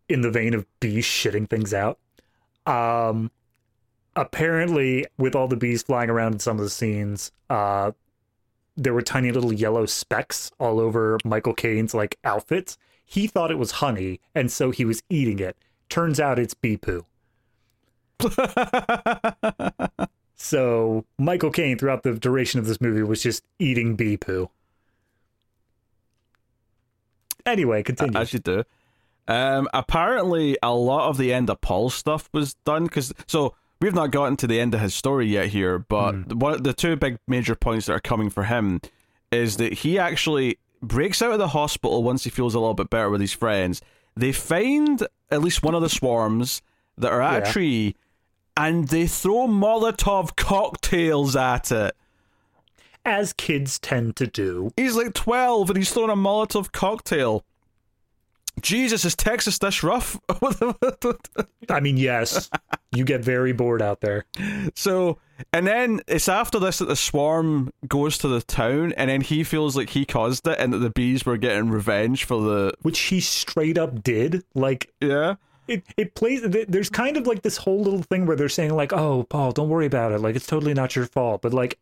in 0.09 0.21
the 0.21 0.31
vein 0.31 0.55
of 0.55 0.65
bees 0.79 1.05
shitting 1.05 1.51
things 1.51 1.75
out. 1.75 1.99
Um, 2.67 3.33
apparently, 4.21 5.07
with 5.17 5.35
all 5.35 5.49
the 5.49 5.57
bees 5.57 5.83
flying 5.83 6.11
around 6.11 6.35
in 6.35 6.39
some 6.39 6.59
of 6.59 6.65
the 6.65 6.71
scenes, 6.71 7.33
uh, 7.49 7.93
there 8.77 8.95
were 8.95 9.03
tiny 9.03 9.33
little 9.33 9.53
yellow 9.53 9.87
specks 9.87 10.51
all 10.59 10.81
over 10.81 11.19
Michael 11.25 11.55
Caine's 11.55 11.95
like 11.95 12.19
outfits. 12.25 12.79
He 13.05 13.27
thought 13.27 13.51
it 13.51 13.59
was 13.59 13.73
honey, 13.73 14.21
and 14.35 14.53
so 14.53 14.71
he 14.71 14.85
was 14.85 15.03
eating 15.09 15.39
it. 15.39 15.57
Turns 15.89 16.21
out 16.21 16.39
it's 16.39 16.55
bee 16.55 16.77
poo. 16.77 17.07
So 20.39 21.05
Michael 21.19 21.51
Caine, 21.51 21.77
throughout 21.77 22.05
the 22.05 22.15
duration 22.15 22.61
of 22.61 22.67
this 22.67 22.81
movie, 22.81 23.03
was 23.03 23.23
just 23.23 23.45
eating 23.59 23.97
bee 23.97 24.17
poo. 24.17 24.49
Anyway, 27.45 27.83
continue. 27.83 28.19
As 28.19 28.33
you 28.33 28.39
do. 28.39 28.63
Um, 29.27 29.69
apparently, 29.75 30.57
a 30.63 30.73
lot 30.73 31.09
of 31.09 31.19
the 31.19 31.35
end 31.35 31.51
of 31.51 31.61
Paul's 31.61 31.95
stuff 31.95 32.31
was 32.33 32.55
done 32.65 32.85
because 32.85 33.13
so 33.27 33.57
we've 33.81 33.95
not 33.95 34.11
gotten 34.11 34.37
to 34.39 34.47
the 34.47 34.61
end 34.61 34.75
of 34.75 34.81
his 34.81 34.95
story 34.95 35.27
yet 35.27 35.49
here, 35.49 35.79
but 35.79 36.13
Hmm. 36.13 36.39
one 36.39 36.63
the 36.63 36.73
two 36.73 36.97
big 36.97 37.19
major 37.27 37.55
points 37.55 37.87
that 37.87 37.93
are 37.95 38.01
coming 38.01 38.31
for 38.31 38.45
him 38.45 38.81
is 39.31 39.57
that 39.59 39.73
he 39.73 39.99
actually 39.99 40.59
breaks 40.83 41.21
out 41.23 41.33
of 41.33 41.39
the 41.39 41.49
hospital 41.49 42.03
once 42.03 42.25
he 42.25 42.31
feels 42.31 42.55
a 42.55 42.59
little 42.61 42.75
bit 42.75 42.91
better 42.91 43.11
with 43.11 43.21
his 43.21 43.33
friends. 43.33 43.81
They 44.17 44.33
find 44.33 45.07
at 45.31 45.43
least 45.43 45.63
one 45.63 45.75
of 45.75 45.83
the 45.83 45.89
swarms 45.89 46.63
that 46.97 47.13
are 47.13 47.21
at 47.23 47.43
Yeah. 47.45 47.49
a 47.49 47.53
tree, 47.53 47.95
and 48.57 48.89
they 48.89 49.07
throw 49.07 49.47
Molotov 49.47 50.35
cocktails 50.37 51.37
at 51.37 51.71
it. 51.71 51.95
As 53.05 53.33
kids 53.33 53.79
tend 53.79 54.17
to 54.17 54.27
do. 54.27 54.71
He's 54.77 54.97
like 54.97 55.15
12 55.15 55.71
and 55.71 55.77
he's 55.77 55.93
throwing 55.93 56.11
a 56.11 56.17
Molotov 56.17 56.73
cocktail. 56.73 57.45
Jesus, 58.63 59.05
is 59.05 59.15
Texas 59.17 59.59
this 59.59 59.83
rough? 59.83 60.19
I 61.71 61.81
mean, 61.81 61.97
yes, 61.97 62.51
you 62.93 63.05
get 63.05 63.23
very 63.23 63.53
bored 63.53 63.83
out 63.83 64.01
there. 64.01 64.25
so, 64.75 65.19
and 65.53 65.67
then 65.67 66.01
it's 66.09 66.29
after 66.29 66.59
this 66.59 66.79
that 66.79 66.87
the 66.87 66.97
swarm 66.97 67.73
goes 67.87 68.19
to 68.19 68.29
the 68.29 68.41
town, 68.43 68.93
and 68.97 69.11
then 69.11 69.21
he 69.21 69.45
feels 69.45 69.77
like 69.77 69.91
he 69.91 70.05
caused 70.05 70.47
it 70.47 70.59
and 70.59 70.73
that 70.73 70.79
the 70.79 70.91
bees 70.91 71.27
were 71.27 71.37
getting 71.37 71.69
revenge 71.71 72.25
for 72.25 72.41
the. 72.41 72.75
which 72.83 72.99
he 73.01 73.21
straight 73.21 73.79
up 73.79 74.03
did. 74.03 74.45
Like 74.55 74.93
Yeah. 75.01 75.35
it, 75.67 75.85
it 75.97 76.15
plays. 76.15 76.43
There's 76.43 76.91
kind 76.91 77.17
of 77.17 77.27
like 77.27 77.43
this 77.43 77.59
whole 77.59 77.81
little 77.83 78.03
thing 78.03 78.27
where 78.27 78.37
they're 78.37 78.49
saying 78.49 78.75
like, 78.75 78.93
"Oh, 78.93 79.25
Paul, 79.25 79.53
don't 79.53 79.69
worry 79.69 79.87
about 79.87 80.13
it. 80.13 80.21
Like 80.21 80.35
it's 80.37 80.47
totally 80.47 80.75
not 80.75 80.97
your 80.97 81.07
fault." 81.07 81.43
But 81.43 81.53
like, 81.53 81.79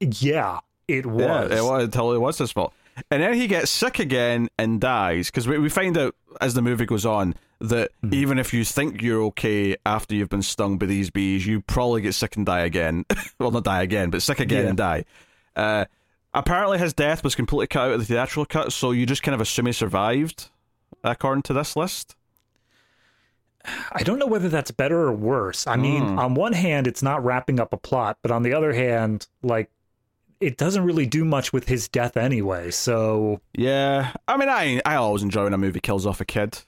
yeah, 0.00 0.60
it 0.86 1.04
was. 1.06 1.20
Yeah, 1.50 1.58
it 1.58 1.62
was 1.62 1.84
it 1.94 2.20
was 2.20 2.38
his 2.38 2.52
fault. 2.52 2.72
And 3.10 3.22
then 3.22 3.34
he 3.34 3.46
gets 3.46 3.70
sick 3.70 3.98
again 3.98 4.48
and 4.58 4.80
dies 4.80 5.26
because 5.28 5.46
we, 5.46 5.58
we 5.58 5.68
find 5.68 5.96
out 5.98 6.14
as 6.40 6.54
the 6.54 6.62
movie 6.62 6.86
goes 6.86 7.06
on 7.06 7.34
that 7.60 7.90
even 8.12 8.38
if 8.38 8.54
you 8.54 8.64
think 8.64 9.02
you're 9.02 9.22
okay 9.24 9.76
after 9.84 10.14
you've 10.14 10.28
been 10.28 10.42
stung 10.42 10.78
by 10.78 10.86
these 10.86 11.10
bees, 11.10 11.46
you 11.46 11.60
probably 11.60 12.00
get 12.00 12.14
sick 12.14 12.36
and 12.36 12.46
die 12.46 12.60
again. 12.60 13.04
well, 13.40 13.50
not 13.50 13.64
die 13.64 13.82
again, 13.82 14.10
but 14.10 14.22
sick 14.22 14.38
again 14.40 14.62
Yeah. 14.64 14.68
and 14.68 14.76
die. 14.78 15.04
Uh, 15.56 15.84
apparently, 16.34 16.78
his 16.78 16.92
death 16.94 17.24
was 17.24 17.34
completely 17.34 17.66
cut 17.66 17.88
out 17.88 17.92
of 17.94 18.00
the 18.00 18.06
theatrical 18.06 18.46
cut, 18.46 18.72
so 18.72 18.92
you 18.92 19.06
just 19.06 19.22
kind 19.24 19.34
of 19.34 19.40
assume 19.40 19.66
he 19.66 19.72
survived, 19.72 20.50
according 21.02 21.42
to 21.42 21.52
this 21.52 21.74
list. 21.74 22.14
I 23.92 24.02
don't 24.04 24.18
know 24.18 24.26
whether 24.26 24.48
that's 24.48 24.70
better 24.70 25.00
or 25.00 25.12
worse. 25.12 25.66
I 25.66 25.76
mean, 25.76 26.02
Hmm. 26.02 26.18
on 26.18 26.34
one 26.34 26.52
hand, 26.52 26.86
it's 26.86 27.02
not 27.02 27.24
wrapping 27.24 27.58
up 27.60 27.72
a 27.72 27.76
plot, 27.76 28.18
but 28.22 28.30
on 28.30 28.42
the 28.44 28.52
other 28.54 28.72
hand, 28.72 29.26
like, 29.42 29.68
it 30.40 30.56
doesn't 30.56 30.84
really 30.84 31.06
do 31.06 31.24
much 31.24 31.52
with 31.52 31.68
his 31.68 31.88
death 31.88 32.16
anyway. 32.16 32.70
So 32.70 33.40
Yeah, 33.54 34.12
I 34.26 34.36
mean, 34.36 34.48
I 34.48 34.80
I 34.84 34.94
always 34.96 35.22
enjoy 35.22 35.44
when 35.44 35.54
a 35.54 35.58
movie 35.58 35.80
kills 35.80 36.06
off 36.06 36.20
a 36.20 36.24
kid, 36.24 36.58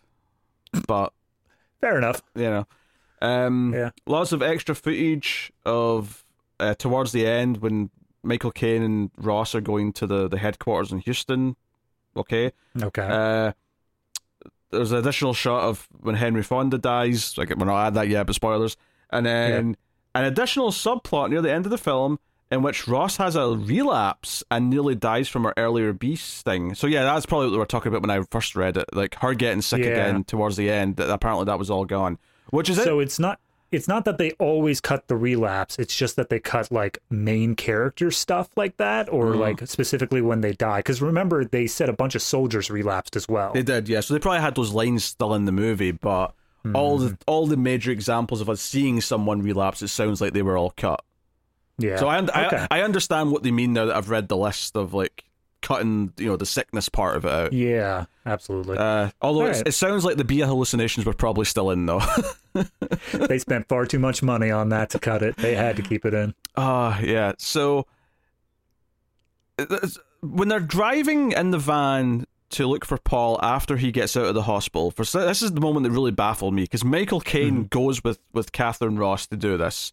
but 0.86 1.12
fair 1.80 1.96
enough. 1.98 2.22
you 2.34 2.42
know. 2.50 2.66
Um, 3.22 3.72
Yeah. 3.74 3.90
Lots 4.06 4.32
of 4.32 4.42
extra 4.42 4.74
footage 4.74 5.52
of 5.64 6.24
uh, 6.58 6.74
towards 6.74 7.12
the 7.12 7.26
end 7.26 7.58
when 7.58 7.90
Michael 8.22 8.50
Caine 8.50 8.82
and 8.82 9.10
Ross 9.16 9.54
are 9.54 9.60
going 9.60 9.92
to 9.94 10.06
the, 10.06 10.28
the 10.28 10.38
headquarters 10.38 10.92
in 10.92 10.98
Houston. 10.98 11.56
Okay. 12.16 12.52
Okay. 12.82 13.06
Uh, 13.08 13.52
there's 14.70 14.92
an 14.92 14.98
additional 14.98 15.32
shot 15.34 15.62
of 15.62 15.88
when 16.00 16.14
Henry 16.16 16.42
Fonda 16.42 16.78
dies. 16.78 17.36
Like 17.38 17.54
we're 17.56 17.66
not 17.66 17.86
at 17.88 17.94
that 17.94 18.08
yet, 18.08 18.26
but 18.26 18.34
spoilers. 18.34 18.76
And 19.10 19.26
then 19.26 19.76
an 20.14 20.24
additional 20.24 20.70
subplot 20.70 21.30
near 21.30 21.42
the 21.42 21.50
end 21.52 21.66
of 21.66 21.70
the 21.70 21.78
film 21.78 22.18
in 22.50 22.62
which 22.62 22.88
Ross 22.88 23.16
has 23.18 23.36
a 23.36 23.48
relapse 23.50 24.42
and 24.50 24.70
nearly 24.70 24.94
dies 24.94 25.28
from 25.28 25.44
her 25.44 25.54
earlier 25.56 25.92
beast 25.92 26.44
thing. 26.44 26.74
So 26.74 26.86
yeah, 26.86 27.04
that's 27.04 27.26
probably 27.26 27.46
what 27.46 27.52
they 27.52 27.58
were 27.58 27.66
talking 27.66 27.90
about 27.92 28.02
when 28.02 28.10
I 28.10 28.22
first 28.30 28.56
read 28.56 28.76
it. 28.76 28.86
Like 28.94 29.14
her 29.16 29.34
getting 29.34 29.62
sick 29.62 29.80
Yeah. 29.80 29.90
again 29.90 30.24
towards 30.24 30.56
the 30.56 30.70
end. 30.70 30.96
That 30.96 31.10
apparently 31.10 31.44
that 31.46 31.58
was 31.58 31.70
all 31.70 31.84
gone. 31.84 32.18
Which 32.50 32.68
is 32.68 32.78
it? 32.78 32.84
so 32.84 32.98
it's 33.00 33.18
not 33.18 33.38
it's 33.70 33.86
not 33.86 34.04
that 34.04 34.18
they 34.18 34.32
always 34.32 34.80
cut 34.80 35.06
the 35.06 35.16
relapse 35.16 35.76
it's 35.78 35.94
just 35.94 36.16
that 36.16 36.28
they 36.28 36.40
cut 36.40 36.72
like 36.72 36.98
main 37.08 37.54
character 37.54 38.10
stuff 38.10 38.48
like 38.56 38.76
that 38.78 39.08
or 39.12 39.26
Mm. 39.26 39.38
like 39.38 39.68
specifically 39.68 40.20
when 40.20 40.40
they 40.40 40.50
die 40.52 40.80
because 40.80 41.00
remember 41.00 41.44
they 41.44 41.68
said 41.68 41.88
a 41.88 41.92
bunch 41.92 42.16
of 42.16 42.22
soldiers 42.22 42.68
relapsed 42.68 43.14
as 43.14 43.28
well 43.28 43.52
They 43.52 43.62
did, 43.62 43.88
yeah. 43.88 44.00
So 44.00 44.12
they 44.14 44.18
probably 44.18 44.40
had 44.40 44.56
those 44.56 44.72
lines 44.72 45.04
still 45.04 45.34
in 45.34 45.44
the 45.44 45.52
movie, 45.52 45.92
but 45.92 46.34
all 46.74 46.98
the 46.98 47.16
all 47.28 47.46
the 47.46 47.56
major 47.56 47.92
examples 47.92 48.40
of 48.40 48.50
us 48.50 48.60
seeing 48.60 49.00
someone 49.00 49.40
relapse, 49.40 49.80
it 49.82 49.88
sounds 49.88 50.20
like 50.20 50.32
they 50.32 50.42
were 50.42 50.58
all 50.58 50.72
cut. 50.76 51.00
Yeah 51.80 51.96
So 51.98 52.08
I, 52.08 52.18
und- 52.18 52.30
okay. 52.30 52.66
I 52.70 52.78
I 52.80 52.82
understand 52.82 53.32
what 53.32 53.42
they 53.42 53.50
mean 53.50 53.72
now 53.72 53.86
that 53.86 53.96
I've 53.96 54.10
read 54.10 54.28
the 54.28 54.36
list 54.36 54.76
of 54.76 54.94
like 54.94 55.24
cutting, 55.62 56.12
you 56.16 56.26
know, 56.26 56.36
the 56.36 56.46
sickness 56.46 56.88
part 56.88 57.16
of 57.18 57.24
it 57.26 57.30
out. 57.30 57.52
yeah 57.52 58.06
absolutely 58.24 58.78
Uh, 58.78 59.10
although 59.20 59.44
it's, 59.46 59.58
Alright. 59.58 59.68
it 59.68 59.72
sounds 59.72 60.04
like 60.06 60.16
the 60.16 60.24
beer 60.24 60.46
hallucinations 60.46 61.04
were 61.04 61.12
probably 61.12 61.44
still 61.44 61.70
in 61.70 61.84
though. 61.86 62.00
they 63.12 63.38
spent 63.38 63.68
far 63.68 63.84
too 63.84 63.98
much 63.98 64.22
money 64.22 64.50
on 64.50 64.70
that 64.70 64.88
to 64.90 64.98
cut 64.98 65.22
it 65.22 65.36
they 65.36 65.54
had 65.54 65.76
to 65.76 65.82
keep 65.82 66.04
it 66.06 66.14
in 66.14 66.34
Ah, 66.56 66.98
yeah. 67.00 67.32
So 67.38 67.86
when 70.22 70.48
they're 70.48 70.60
driving 70.60 71.32
in 71.32 71.50
the 71.50 71.58
van 71.58 72.26
to 72.50 72.66
look 72.66 72.84
for 72.84 72.98
Paul 72.98 73.38
after 73.42 73.76
he 73.76 73.92
gets 73.92 74.16
out 74.16 74.24
of 74.24 74.34
the 74.34 74.42
hospital, 74.42 74.90
for 74.90 75.04
this 75.04 75.42
is 75.42 75.52
the 75.52 75.60
moment 75.60 75.84
that 75.84 75.90
really 75.90 76.10
baffled 76.10 76.54
me 76.54 76.62
because 76.62 76.84
Michael 76.84 77.20
Caine 77.20 77.64
goes 77.64 78.02
with 78.02 78.18
with 78.32 78.52
Katharine 78.52 78.98
Ross 78.98 79.26
to 79.28 79.36
do 79.36 79.56
this. 79.56 79.92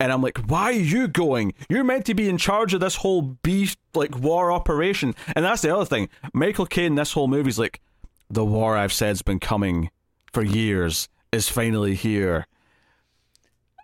And 0.00 0.10
I'm 0.10 0.22
like, 0.22 0.38
why 0.46 0.64
are 0.64 0.72
you 0.72 1.06
going? 1.06 1.52
You're 1.68 1.84
meant 1.84 2.06
to 2.06 2.14
be 2.14 2.28
in 2.28 2.38
charge 2.38 2.72
of 2.72 2.80
this 2.80 2.96
whole 2.96 3.20
beef 3.20 3.76
like 3.94 4.18
war 4.18 4.50
operation. 4.50 5.14
And 5.36 5.44
that's 5.44 5.62
the 5.62 5.76
other 5.76 5.84
thing. 5.84 6.08
Michael 6.32 6.66
Caine, 6.66 6.94
this 6.94 7.12
whole 7.12 7.28
movie's 7.28 7.58
like, 7.58 7.80
the 8.30 8.44
war 8.44 8.76
I've 8.76 8.92
said's 8.92 9.22
been 9.22 9.40
coming 9.40 9.90
for 10.32 10.42
years 10.42 11.08
is 11.32 11.48
finally 11.48 11.94
here. 11.94 12.46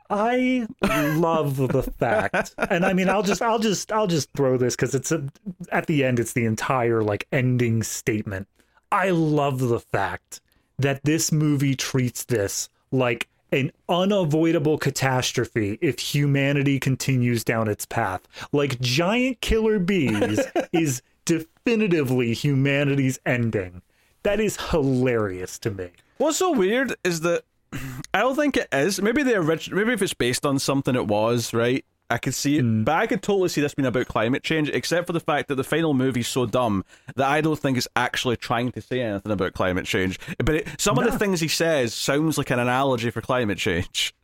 I 0.09 0.69
love 0.83 1.57
the 1.57 1.83
fact, 1.83 2.55
and 2.71 2.87
I 2.87 2.93
mean, 2.93 3.09
I'll 3.09 3.25
just, 3.25 3.43
I'll 3.43 3.59
just, 3.59 3.91
I'll 3.91 4.07
just 4.07 4.31
throw 4.37 4.57
this 4.57 4.77
because 4.77 4.95
it's 4.95 5.11
a, 5.11 5.27
at 5.73 5.87
the 5.87 6.05
end, 6.05 6.21
it's 6.21 6.33
the 6.33 6.45
entire 6.45 7.03
like 7.03 7.27
ending 7.33 7.83
statement. 7.83 8.47
I 8.93 9.11
love 9.11 9.59
the 9.59 9.81
fact 9.81 10.41
that 10.79 11.03
this 11.03 11.33
movie 11.33 11.75
treats 11.75 12.25
this 12.25 12.69
like 12.93 13.29
an 13.53 13.73
unavoidable 13.89 14.79
catastrophe 14.79 15.79
if 15.81 15.99
humanity 15.99 16.81
continues 16.81 17.45
down 17.45 17.69
its 17.69 17.87
path. 17.87 18.23
Like 18.53 18.81
giant 18.81 19.41
killer 19.41 19.79
bees 19.79 20.41
is 20.73 21.03
definitively 21.25 22.35
humanity's 22.35 23.19
ending. 23.25 23.83
That 24.23 24.41
is 24.41 24.57
hilarious 24.71 25.59
to 25.61 25.71
me. 25.71 25.91
What's 26.19 26.39
so 26.39 26.53
weird 26.53 26.95
is 27.05 27.21
that 27.21 27.45
I 28.15 28.21
don't 28.21 28.37
think 28.37 28.57
it 28.57 28.69
is. 28.73 29.01
Maybe 29.01 29.23
the 29.23 29.37
original. 29.37 29.79
Maybe 29.79 29.93
if 29.93 30.03
it's 30.03 30.15
based 30.15 30.47
on 30.47 30.59
something 30.59 30.95
it 30.95 31.07
was, 31.07 31.53
right? 31.53 31.85
I 32.09 32.19
could 32.19 32.35
see 32.35 32.59
it, 32.59 32.63
hmm. 32.63 32.85
but 32.85 32.95
I 32.95 33.07
could 33.07 33.23
totally 33.23 33.49
see 33.49 33.61
this 33.61 33.75
being 33.75 33.87
about 33.87 34.07
climate 34.07 34.45
change, 34.45 34.69
except 34.69 35.07
for 35.07 35.13
the 35.13 35.21
fact 35.21 35.49
that 35.49 35.57
the 35.57 35.65
final 35.65 35.93
movie's 35.93 36.29
so 36.29 36.47
dumb 36.47 36.85
that 37.17 37.27
I 37.27 37.41
don't 37.41 37.59
think 37.59 37.77
it's 37.77 37.89
actually 37.97 38.37
trying 38.37 38.71
to 38.73 38.81
say 38.81 39.01
anything 39.01 39.33
about 39.33 39.55
climate 39.55 39.87
change. 39.87 40.19
But 40.39 40.55
it, 40.55 40.69
some 40.79 40.99
of 40.99 41.05
the 41.05 41.19
things 41.19 41.41
he 41.41 41.49
says 41.49 41.95
sounds 41.95 42.39
like 42.39 42.51
an 42.51 42.61
analogy 42.61 43.11
for 43.11 43.21
climate 43.21 43.59
change. 43.59 44.15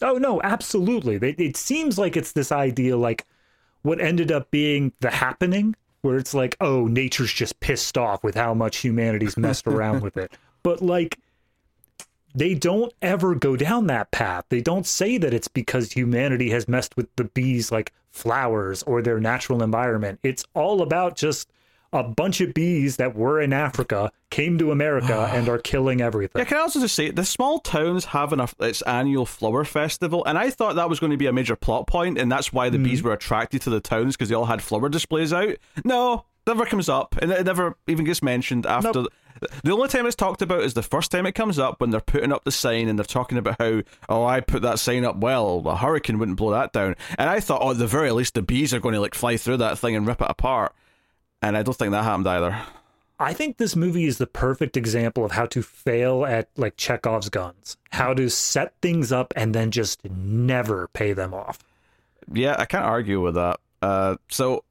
Oh 0.00 0.18
no, 0.18 0.42
absolutely. 0.42 1.16
It, 1.16 1.38
it 1.40 1.56
seems 1.56 1.96
like 1.96 2.16
it's 2.16 2.32
this 2.32 2.50
idea, 2.50 2.96
like 2.96 3.24
what 3.82 4.00
ended 4.00 4.32
up 4.32 4.50
being 4.50 4.92
the 5.00 5.10
happening, 5.10 5.76
where 6.02 6.18
it's 6.18 6.34
like, 6.34 6.56
oh, 6.60 6.86
nature's 6.86 7.32
just 7.32 7.60
pissed 7.60 7.96
off 7.96 8.24
with 8.24 8.34
how 8.34 8.52
much 8.52 8.78
humanity's 8.78 9.36
messed 9.36 9.66
around 9.66 10.02
with 10.02 10.16
it. 10.16 10.32
But 10.64 10.80
like, 10.80 11.18
they 12.34 12.54
don't 12.54 12.92
ever 13.02 13.34
go 13.34 13.56
down 13.56 13.86
that 13.88 14.10
path. 14.10 14.44
They 14.48 14.60
don't 14.60 14.86
say 14.86 15.18
that 15.18 15.34
it's 15.34 15.48
because 15.48 15.92
humanity 15.92 16.50
has 16.50 16.66
messed 16.68 16.96
with 16.96 17.14
the 17.16 17.24
bees 17.24 17.70
like 17.72 17.92
flowers 18.10 18.82
or 18.84 19.02
their 19.02 19.20
natural 19.20 19.62
environment. 19.62 20.20
It's 20.22 20.44
all 20.54 20.82
about 20.82 21.16
just 21.16 21.48
a 21.94 22.02
bunch 22.02 22.40
of 22.40 22.54
bees 22.54 22.96
that 22.96 23.14
were 23.14 23.38
in 23.38 23.52
Africa 23.52 24.10
came 24.30 24.56
to 24.56 24.70
America 24.72 25.28
and 25.34 25.46
are 25.48 25.58
killing 25.58 26.00
everything. 26.00 26.40
Yeah, 26.40 26.44
can 26.46 26.56
I 26.56 26.60
also 26.60 26.80
just 26.80 26.94
say 26.94 27.10
the 27.10 27.24
small 27.24 27.58
towns 27.58 28.06
have 28.06 28.32
an, 28.32 28.40
its 28.60 28.80
annual 28.82 29.26
flower 29.26 29.64
festival, 29.64 30.24
and 30.24 30.38
I 30.38 30.48
thought 30.48 30.76
that 30.76 30.88
was 30.88 31.00
going 31.00 31.10
to 31.12 31.18
be 31.18 31.26
a 31.26 31.32
major 31.34 31.54
plot 31.56 31.86
point, 31.86 32.16
and 32.16 32.32
that's 32.32 32.50
why 32.52 32.70
the 32.70 32.78
Mm-hmm. 32.78 32.84
bees 32.84 33.02
were 33.02 33.12
attracted 33.12 33.60
to 33.62 33.70
the 33.70 33.80
towns 33.80 34.16
because 34.16 34.30
they 34.30 34.34
all 34.34 34.46
had 34.46 34.62
flower 34.62 34.88
displays 34.88 35.34
out. 35.34 35.56
No, 35.84 36.24
never 36.46 36.64
comes 36.64 36.88
up, 36.88 37.14
and 37.20 37.30
it 37.30 37.44
never 37.44 37.76
even 37.86 38.06
gets 38.06 38.22
mentioned 38.22 38.64
after. 38.64 39.04
The 39.64 39.72
only 39.72 39.88
time 39.88 40.06
it's 40.06 40.16
talked 40.16 40.42
about 40.42 40.62
is 40.62 40.74
the 40.74 40.82
first 40.82 41.10
time 41.10 41.26
it 41.26 41.32
comes 41.32 41.58
up 41.58 41.80
when 41.80 41.90
they're 41.90 42.00
putting 42.00 42.32
up 42.32 42.44
the 42.44 42.52
sign 42.52 42.88
and 42.88 42.98
they're 42.98 43.04
talking 43.04 43.38
about 43.38 43.60
how, 43.60 43.82
oh, 44.08 44.24
I 44.24 44.40
put 44.40 44.62
that 44.62 44.78
sign 44.78 45.04
up 45.04 45.16
well, 45.16 45.62
a 45.66 45.76
hurricane 45.76 46.18
wouldn't 46.18 46.38
blow 46.38 46.50
that 46.52 46.72
down. 46.72 46.96
And 47.18 47.28
I 47.28 47.40
thought, 47.40 47.62
oh, 47.62 47.72
at 47.72 47.78
the 47.78 47.86
very 47.86 48.10
least, 48.10 48.34
the 48.34 48.42
bees 48.42 48.72
are 48.72 48.80
going 48.80 48.94
to 48.94 49.00
like 49.00 49.14
fly 49.14 49.36
through 49.36 49.58
that 49.58 49.78
thing 49.78 49.96
and 49.96 50.06
rip 50.06 50.20
it 50.20 50.30
apart. 50.30 50.74
And 51.40 51.56
I 51.56 51.62
don't 51.62 51.76
think 51.76 51.90
that 51.92 52.04
happened 52.04 52.28
either. 52.28 52.56
I 53.18 53.32
think 53.34 53.56
this 53.56 53.76
movie 53.76 54.06
is 54.06 54.18
the 54.18 54.26
perfect 54.26 54.76
example 54.76 55.24
of 55.24 55.32
how 55.32 55.46
to 55.46 55.62
fail 55.62 56.24
at 56.24 56.48
like 56.56 56.76
Chekhov's 56.76 57.28
guns. 57.28 57.76
How 57.90 58.14
to 58.14 58.28
set 58.28 58.74
things 58.82 59.12
up 59.12 59.32
and 59.36 59.54
then 59.54 59.70
just 59.70 60.04
never 60.04 60.88
pay 60.88 61.12
them 61.12 61.32
off. 61.32 61.60
Yeah, 62.32 62.56
I 62.58 62.64
can't 62.64 62.84
argue 62.84 63.20
with 63.20 63.34
that. 63.34 63.60
Uh, 63.80 64.16
so, 64.28 64.64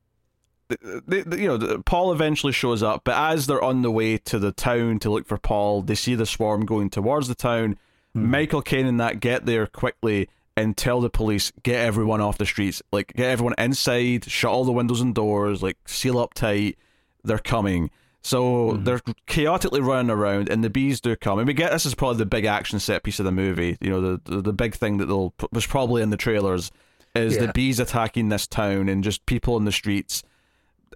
the, 0.80 1.24
the, 1.26 1.40
you 1.40 1.48
know, 1.48 1.82
Paul 1.86 2.12
eventually 2.12 2.54
shows 2.54 2.84
up, 2.84 3.04
but 3.04 3.16
as 3.16 3.48
they're 3.48 3.64
on 3.64 3.82
the 3.82 3.92
way 3.92 4.18
to 4.18 4.40
the 4.40 4.52
town 4.52 5.00
to 5.00 5.10
look 5.10 5.28
for 5.28 5.38
Paul, 5.38 5.82
they 5.82 5.96
see 5.96 6.16
the 6.16 6.26
swarm 6.26 6.66
going 6.66 6.90
towards 6.90 7.28
the 7.28 7.36
town. 7.36 7.78
Hmm. 8.14 8.32
Michael 8.32 8.62
Caine 8.62 8.88
and 8.88 9.00
that 9.00 9.20
get 9.20 9.46
there 9.46 9.68
quickly 9.68 10.30
and 10.58 10.76
tell 10.76 11.02
the 11.02 11.10
police 11.10 11.52
get 11.64 11.80
everyone 11.80 12.22
off 12.22 12.38
the 12.38 12.46
streets, 12.46 12.82
like 12.92 13.14
get 13.16 13.30
everyone 13.30 13.56
inside, 13.58 14.26
shut 14.26 14.52
all 14.52 14.66
the 14.66 14.72
windows 14.72 15.02
and 15.02 15.16
doors, 15.16 15.64
like 15.64 15.78
seal 15.86 16.20
up 16.20 16.34
tight. 16.34 16.78
They're 17.24 17.38
coming. 17.38 17.92
So 18.24 18.72
hmm. 18.72 18.84
they're 18.84 19.02
chaotically 19.26 19.82
running 19.82 20.12
around, 20.12 20.50
and 20.50 20.64
the 20.64 20.70
bees 20.70 21.02
do 21.02 21.16
come. 21.16 21.40
And 21.40 21.48
we 21.48 21.54
get 21.54 21.72
this 21.72 21.86
is 21.86 21.96
probably 21.96 22.18
the 22.18 22.26
big 22.26 22.46
action 22.46 22.80
set 22.80 23.04
piece 23.04 23.20
of 23.20 23.26
the 23.26 23.32
movie. 23.32 23.78
You 23.82 23.90
know, 23.90 24.02
the 24.02 24.22
the, 24.24 24.42
the 24.42 24.54
big 24.54 24.76
thing 24.76 24.98
that 24.98 25.06
they'll 25.06 25.34
was 25.52 25.66
probably 25.66 26.02
in 26.02 26.10
the 26.10 26.18
trailers 26.18 26.72
is 27.16 27.38
the 27.38 27.52
bees 27.54 27.80
attacking 27.80 28.30
this 28.30 28.48
town 28.48 28.88
and 28.88 29.04
just 29.04 29.26
people 29.26 29.58
in 29.58 29.66
the 29.66 29.72
streets 29.72 30.24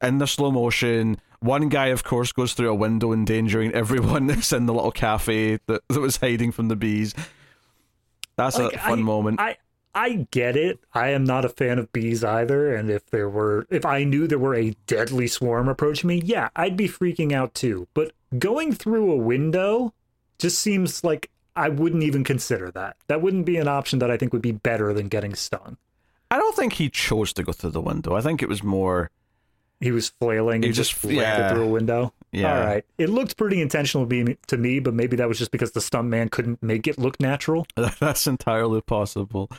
in 0.02 0.18
the 0.20 0.28
slow 0.28 0.52
motion. 0.52 1.18
One 1.40 1.70
guy, 1.70 1.88
of 1.88 2.04
course, 2.04 2.32
goes 2.32 2.54
through 2.54 2.70
a 2.70 2.76
window, 2.76 3.14
endangering 3.14 3.72
everyone 3.74 4.28
that's 4.28 4.52
in 4.54 4.66
the 4.66 4.74
little 4.74 4.92
cafe 4.92 5.60
that, 5.68 5.82
that 5.90 6.00
was 6.00 6.18
hiding 6.18 6.52
from 6.52 6.68
the 6.70 6.76
bees. 6.76 7.14
That's 8.38 8.58
Like, 8.58 8.74
a 8.74 8.80
fun 8.80 9.00
I- 9.00 9.04
moment. 9.04 9.40
I 9.40 9.58
I 9.98 10.28
get 10.32 10.58
it. 10.58 10.80
I 10.94 11.12
am 11.12 11.24
not 11.24 11.46
a 11.46 11.50
fan 11.50 11.80
of 11.80 11.90
bees 11.94 12.22
either, 12.22 12.76
and 12.76 12.90
if 12.90 13.06
there 13.12 13.30
were 13.30 13.66
if 13.70 13.86
I 13.86 14.04
knew 14.04 14.28
there 14.28 14.38
were 14.40 14.54
a 14.56 14.76
deadly 14.88 15.26
swarm 15.28 15.70
approaching 15.70 16.10
me, 16.10 16.22
yeah, 16.26 16.50
I'd 16.54 16.76
be 16.76 16.90
freaking 16.90 17.32
out 17.32 17.54
too. 17.54 17.88
But 17.94 18.12
going 18.38 18.74
through 18.74 19.10
a 19.10 19.16
window 19.16 19.94
just 20.38 20.60
seems 20.60 21.02
like 21.06 21.30
I 21.56 21.70
wouldn't 21.70 22.04
even 22.04 22.26
consider 22.26 22.72
that. 22.72 22.98
That 23.08 23.22
wouldn't 23.22 23.46
be 23.46 23.56
an 23.56 23.70
option 23.70 24.00
that 24.00 24.12
I 24.12 24.18
think 24.18 24.34
would 24.34 24.42
be 24.42 24.52
better 24.52 24.92
than 24.94 25.08
getting 25.08 25.34
stung. 25.34 25.78
I 26.30 26.38
don't 26.40 26.56
think 26.58 26.74
he 26.74 26.90
chose 26.90 27.32
to 27.32 27.44
go 27.44 27.54
through 27.54 27.70
the 27.72 27.80
window. 27.80 28.16
I 28.16 28.22
think 28.22 28.42
it 28.44 28.50
was 28.50 28.62
more. 28.64 29.12
He 29.82 29.92
was 29.92 30.10
flailing 30.10 30.62
He 30.64 30.70
and 30.70 30.76
just, 30.76 30.92
just- 31.02 31.04
yeah. 31.14 31.52
through 31.54 31.64
a 31.64 31.68
window. 31.68 32.14
Yeah. 32.32 32.58
All 32.60 32.66
right. 32.66 32.86
It 32.98 33.10
looked 33.10 33.38
pretty 33.38 33.62
intentional 33.62 34.08
to 34.08 34.58
me- 34.58 34.80
but 34.80 34.94
maybe 34.94 35.16
that 35.18 35.28
was 35.28 35.38
just 35.38 35.52
because 35.52 35.72
the 35.72 35.82
stunt 35.82 36.08
man 36.10 36.30
couldn't 36.30 36.62
make 36.62 36.88
it 36.88 36.98
look 36.98 37.20
natural. 37.20 37.66
That's 38.00 38.28
entirely 38.28 38.82
possible. 38.82 39.50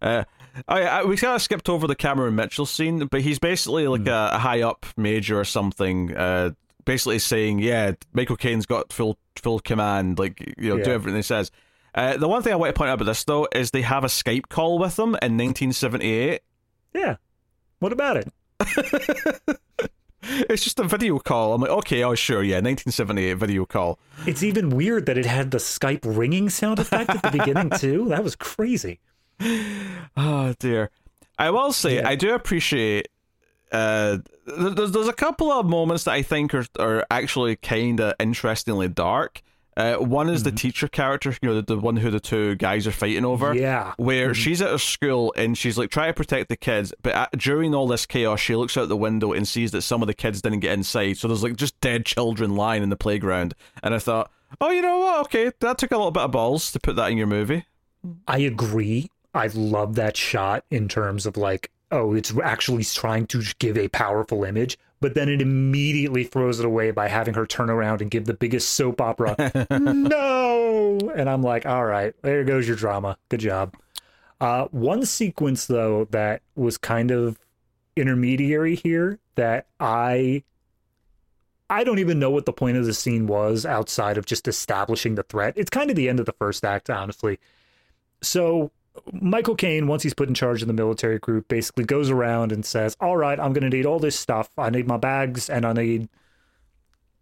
Uh, 0.00 0.24
I, 0.68 0.82
I, 0.82 1.04
we 1.04 1.16
kind 1.16 1.34
of 1.34 1.42
skipped 1.42 1.68
over 1.68 1.86
the 1.86 1.94
Cameron 1.94 2.34
Mitchell 2.34 2.66
scene, 2.66 3.06
but 3.06 3.22
he's 3.22 3.38
basically 3.38 3.88
like 3.88 4.06
a, 4.06 4.30
a 4.34 4.38
high 4.38 4.62
up 4.62 4.84
major 4.96 5.38
or 5.38 5.44
something. 5.44 6.14
Uh, 6.14 6.50
basically 6.84 7.18
saying, 7.20 7.60
"Yeah, 7.60 7.92
Michael 8.12 8.36
Caine's 8.36 8.66
got 8.66 8.92
full 8.92 9.16
full 9.36 9.60
command. 9.60 10.18
Like 10.18 10.40
you 10.58 10.70
know, 10.76 10.82
do 10.82 10.90
everything 10.92 11.16
he 11.16 11.22
says." 11.22 11.50
Uh, 11.94 12.16
the 12.16 12.28
one 12.28 12.42
thing 12.42 12.52
I 12.52 12.56
want 12.56 12.74
to 12.74 12.78
point 12.78 12.90
out 12.90 12.94
about 12.94 13.04
this 13.06 13.24
though 13.24 13.48
is 13.54 13.70
they 13.70 13.82
have 13.82 14.04
a 14.04 14.08
Skype 14.08 14.48
call 14.48 14.78
with 14.78 14.98
him 14.98 15.08
in 15.22 15.38
1978. 15.38 16.40
Yeah. 16.94 17.16
What 17.78 17.92
about 17.92 18.16
it? 18.16 18.32
It's 20.24 20.62
just 20.62 20.78
a 20.78 20.84
video 20.84 21.18
call. 21.18 21.52
I'm 21.52 21.60
like, 21.62 21.70
okay, 21.70 22.04
oh 22.04 22.14
sure, 22.14 22.44
yeah, 22.44 22.56
1978 22.56 23.34
video 23.34 23.66
call. 23.66 23.98
It's 24.24 24.44
even 24.44 24.70
weird 24.70 25.06
that 25.06 25.18
it 25.18 25.26
had 25.26 25.50
the 25.50 25.58
Skype 25.58 26.00
ringing 26.04 26.48
sound 26.48 26.78
effect 26.78 27.10
at 27.10 27.22
the 27.22 27.30
beginning 27.32 27.70
too. 27.78 28.08
That 28.08 28.22
was 28.22 28.36
crazy. 28.36 29.00
Oh 30.16 30.54
dear. 30.60 30.90
I 31.38 31.50
will 31.50 31.72
say 31.72 31.96
Yeah. 31.96 32.08
I 32.08 32.14
do 32.14 32.34
appreciate. 32.34 33.08
Uh, 33.72 34.18
there's 34.46 34.92
there's 34.92 35.08
a 35.08 35.12
couple 35.12 35.50
of 35.50 35.66
moments 35.66 36.04
that 36.04 36.12
I 36.12 36.22
think 36.22 36.54
are 36.54 36.66
are 36.78 37.04
actually 37.10 37.56
kind 37.56 38.00
of 38.00 38.14
interestingly 38.20 38.88
dark. 38.88 39.42
Uh, 39.76 39.94
one 39.96 40.28
is 40.28 40.42
Mm-hmm. 40.42 40.50
the 40.50 40.56
teacher 40.60 40.88
character, 40.88 41.34
you 41.40 41.48
know, 41.48 41.54
the, 41.54 41.62
the 41.62 41.78
one 41.78 41.96
who 41.96 42.10
the 42.10 42.20
two 42.20 42.56
guys 42.56 42.86
are 42.86 42.92
fighting 42.92 43.24
over. 43.24 43.54
Yeah. 43.54 43.94
Where 43.96 44.34
she's 44.34 44.60
at 44.60 44.70
her 44.70 44.78
school 44.78 45.32
and 45.36 45.56
she's 45.56 45.78
like 45.78 45.90
trying 45.90 46.10
to 46.10 46.14
protect 46.14 46.48
the 46.48 46.56
kids, 46.56 46.92
but 47.02 47.14
at, 47.14 47.32
during 47.38 47.74
all 47.74 47.86
this 47.86 48.04
chaos, 48.04 48.40
she 48.40 48.54
looks 48.54 48.76
out 48.76 48.88
the 48.88 48.96
window 48.96 49.32
and 49.32 49.48
sees 49.48 49.70
that 49.70 49.82
some 49.82 50.02
of 50.02 50.08
the 50.08 50.14
kids 50.14 50.42
didn't 50.42 50.60
get 50.60 50.72
inside. 50.72 51.16
So 51.16 51.28
there's 51.28 51.42
like 51.42 51.56
just 51.56 51.78
dead 51.80 52.04
children 52.04 52.54
lying 52.54 52.82
in 52.82 52.90
the 52.90 52.96
playground. 52.96 53.54
And 53.82 53.94
I 53.94 53.98
thought, 53.98 54.30
oh, 54.60 54.70
you 54.70 54.82
know 54.82 54.98
what? 54.98 55.20
Okay, 55.26 55.50
that 55.60 55.78
took 55.78 55.90
a 55.90 55.96
little 55.96 56.10
bit 56.10 56.24
of 56.24 56.32
balls 56.32 56.70
to 56.72 56.80
put 56.80 56.96
that 56.96 57.10
in 57.10 57.16
your 57.16 57.26
movie. 57.26 57.64
I 58.28 58.38
agree. 58.38 59.10
I 59.34 59.46
love 59.54 59.94
that 59.94 60.16
shot 60.16 60.64
in 60.70 60.88
terms 60.88 61.24
of 61.24 61.36
like, 61.38 61.70
oh, 61.90 62.14
it's 62.14 62.34
actually 62.42 62.84
trying 62.84 63.26
to 63.28 63.42
give 63.58 63.78
a 63.78 63.88
powerful 63.88 64.44
image, 64.44 64.76
but 65.02 65.14
then 65.14 65.28
it 65.28 65.42
immediately 65.42 66.22
throws 66.22 66.60
it 66.60 66.64
away 66.64 66.92
by 66.92 67.08
having 67.08 67.34
her 67.34 67.44
turn 67.44 67.68
around 67.68 68.00
and 68.00 68.10
give 68.10 68.24
the 68.24 68.34
biggest 68.34 68.70
soap 68.70 69.00
opera. 69.00 69.34
no! 69.70 71.12
And 71.14 71.28
I'm 71.28 71.42
like, 71.42 71.66
all 71.66 71.84
right, 71.84 72.14
there 72.22 72.44
goes 72.44 72.68
your 72.68 72.76
drama. 72.76 73.18
Good 73.28 73.40
job. 73.40 73.74
Uh, 74.40 74.66
one 74.70 75.04
sequence, 75.04 75.66
though, 75.66 76.06
that 76.12 76.42
was 76.54 76.78
kind 76.78 77.10
of 77.10 77.38
intermediary 77.96 78.76
here 78.76 79.18
that 79.34 79.66
I. 79.78 80.44
I 81.68 81.84
don't 81.84 81.98
even 81.98 82.18
know 82.18 82.30
what 82.30 82.44
the 82.44 82.52
point 82.52 82.76
of 82.76 82.84
the 82.84 82.92
scene 82.92 83.26
was 83.26 83.64
outside 83.64 84.18
of 84.18 84.26
just 84.26 84.46
establishing 84.46 85.14
the 85.14 85.22
threat. 85.22 85.54
It's 85.56 85.70
kind 85.70 85.88
of 85.88 85.96
the 85.96 86.06
end 86.08 86.20
of 86.20 86.26
the 86.26 86.34
first 86.34 86.66
act, 86.66 86.90
honestly. 86.90 87.38
So 88.20 88.70
Michael 89.12 89.54
Caine, 89.54 89.86
once 89.86 90.02
he's 90.02 90.14
put 90.14 90.28
in 90.28 90.34
charge 90.34 90.62
of 90.62 90.68
the 90.68 90.74
military 90.74 91.18
group, 91.18 91.48
basically 91.48 91.84
goes 91.84 92.10
around 92.10 92.52
and 92.52 92.64
says, 92.64 92.96
All 93.00 93.16
right, 93.16 93.38
I'm 93.38 93.52
going 93.52 93.68
to 93.68 93.74
need 93.74 93.86
all 93.86 93.98
this 93.98 94.18
stuff. 94.18 94.50
I 94.58 94.70
need 94.70 94.86
my 94.86 94.96
bags 94.96 95.48
and 95.48 95.64
I 95.64 95.72
need 95.72 96.08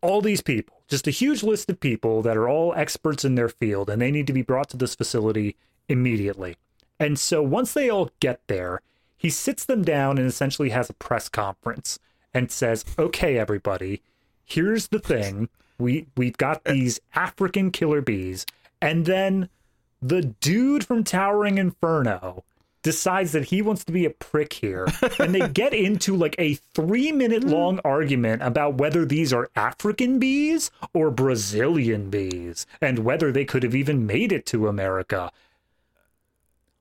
all 0.02 0.20
these 0.20 0.40
people, 0.40 0.82
just 0.88 1.06
a 1.06 1.10
huge 1.10 1.42
list 1.42 1.68
of 1.68 1.78
people 1.78 2.22
that 2.22 2.36
are 2.36 2.48
all 2.48 2.72
experts 2.74 3.24
in 3.24 3.34
their 3.34 3.48
field, 3.48 3.90
and 3.90 4.00
they 4.00 4.10
need 4.10 4.26
to 4.26 4.32
be 4.32 4.42
brought 4.42 4.70
to 4.70 4.76
this 4.76 4.94
facility 4.94 5.56
immediately. 5.88 6.56
And 6.98 7.18
so 7.18 7.42
once 7.42 7.72
they 7.72 7.90
all 7.90 8.10
get 8.20 8.40
there, 8.46 8.80
he 9.16 9.30
sits 9.30 9.64
them 9.64 9.82
down 9.82 10.16
and 10.16 10.26
essentially 10.26 10.70
has 10.70 10.88
a 10.88 10.94
press 10.94 11.28
conference 11.28 11.98
and 12.32 12.50
says, 12.50 12.84
Okay, 12.98 13.38
everybody, 13.38 14.02
here's 14.44 14.88
the 14.88 14.98
thing. 14.98 15.48
We 15.78 16.06
we've 16.16 16.36
got 16.36 16.62
eh. 16.66 16.72
these 16.72 17.00
African 17.14 17.70
killer 17.70 18.00
bees, 18.00 18.46
and 18.80 19.06
then 19.06 19.48
the 20.02 20.22
dude 20.22 20.84
from 20.84 21.04
Towering 21.04 21.58
Inferno 21.58 22.44
decides 22.82 23.32
that 23.32 23.44
he 23.46 23.60
wants 23.60 23.84
to 23.84 23.92
be 23.92 24.06
a 24.06 24.10
prick 24.10 24.54
here 24.54 24.86
and 25.18 25.34
they 25.34 25.46
get 25.48 25.74
into 25.74 26.16
like 26.16 26.34
a 26.38 26.54
3 26.74 27.12
minute 27.12 27.44
long 27.44 27.76
mm. 27.76 27.80
argument 27.84 28.42
about 28.42 28.74
whether 28.76 29.04
these 29.04 29.32
are 29.34 29.50
African 29.54 30.18
bees 30.18 30.70
or 30.94 31.10
Brazilian 31.10 32.08
bees 32.08 32.66
and 32.80 33.00
whether 33.00 33.30
they 33.30 33.44
could 33.44 33.62
have 33.62 33.74
even 33.74 34.06
made 34.06 34.32
it 34.32 34.46
to 34.46 34.66
America. 34.66 35.30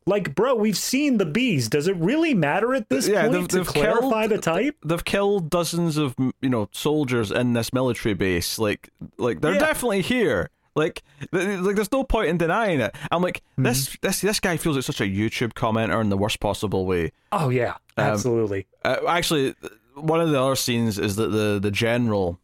Like 0.06 0.34
bro, 0.34 0.56
we've 0.56 0.78
seen 0.78 1.18
the 1.18 1.26
bees. 1.26 1.68
Does 1.68 1.88
it 1.88 1.96
really 1.98 2.34
matter 2.34 2.74
at 2.74 2.90
this 2.90 3.08
Yeah, 3.08 3.24
point 3.24 3.34
they've- 3.34 3.48
to 3.50 3.58
they've 3.58 3.68
clarify 3.68 4.28
killed- 4.28 4.32
the 4.32 4.38
type? 4.38 4.76
they've 4.84 5.06
killed 5.06 5.50
dozens 5.50 5.98
of 5.98 6.16
you 6.42 6.50
know 6.50 6.70
soldiers 6.72 7.30
in 7.30 7.54
this 7.54 7.74
military 7.74 8.16
base. 8.16 8.58
Like, 8.58 8.90
like 9.18 9.42
they're 9.42 9.54
Yeah. 9.54 9.60
definitely 9.60 10.02
here. 10.02 10.50
Like, 10.80 11.04
th- 11.32 11.60
like 11.60 11.76
there's 11.76 11.92
no 11.92 12.04
point 12.04 12.30
in 12.30 12.38
denying 12.38 12.80
it. 12.80 12.96
I'm 13.12 13.22
like, 13.22 13.42
Mm-hmm. 13.54 13.64
this, 13.64 13.98
this, 14.02 14.22
this 14.22 14.40
guy 14.40 14.56
feels 14.58 14.76
like 14.78 14.86
such 14.86 15.02
a 15.02 15.06
YouTube 15.06 15.54
commenter 15.54 16.00
in 16.02 16.10
the 16.10 16.18
worst 16.18 16.40
possible 16.40 16.86
way. 16.86 17.12
Oh 17.32 17.50
yeah, 17.50 17.76
absolutely. 17.98 18.66
Uh, 18.86 18.98
actually, 19.08 19.54
one 19.96 20.22
of 20.22 20.30
the 20.30 20.42
other 20.42 20.56
scenes 20.56 20.98
is 20.98 21.18
that 21.18 21.28
the 21.28 21.60
the 21.62 21.72
general 21.72 22.40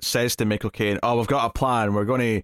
says 0.00 0.36
to 0.36 0.44
Michael 0.44 0.70
Caine, 0.70 0.98
"Oh, 1.02 1.16
we've 1.18 1.26
got 1.26 1.46
a 1.46 1.50
plan. 1.50 1.94
We're 1.94 2.04
going 2.04 2.20
to." 2.20 2.42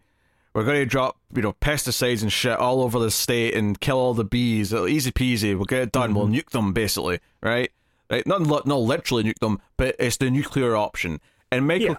We're 0.52 0.64
going 0.64 0.80
to 0.80 0.84
drop, 0.84 1.16
you 1.32 1.42
know, 1.42 1.52
pesticides 1.52 2.22
and 2.22 2.32
shit 2.32 2.58
all 2.58 2.82
over 2.82 2.98
the 2.98 3.12
state 3.12 3.54
and 3.54 3.78
kill 3.78 3.98
all 3.98 4.14
the 4.14 4.24
bees. 4.24 4.74
Easy 4.74 5.12
peasy. 5.12 5.54
We'll 5.54 5.64
get 5.64 5.82
it 5.82 5.92
done. 5.92 6.12
We'll 6.12 6.26
nuke 6.26 6.50
them, 6.50 6.72
basically, 6.72 7.20
right? 7.40 7.70
Right? 8.10 8.26
Not, 8.26 8.66
not 8.66 8.80
literally 8.80 9.22
nuke 9.22 9.38
them, 9.38 9.60
but 9.76 9.94
it's 10.00 10.16
the 10.16 10.28
nuclear 10.28 10.74
option. 10.74 11.20
And 11.52 11.68
Michael 11.68 11.90
Yeah. 11.90 11.94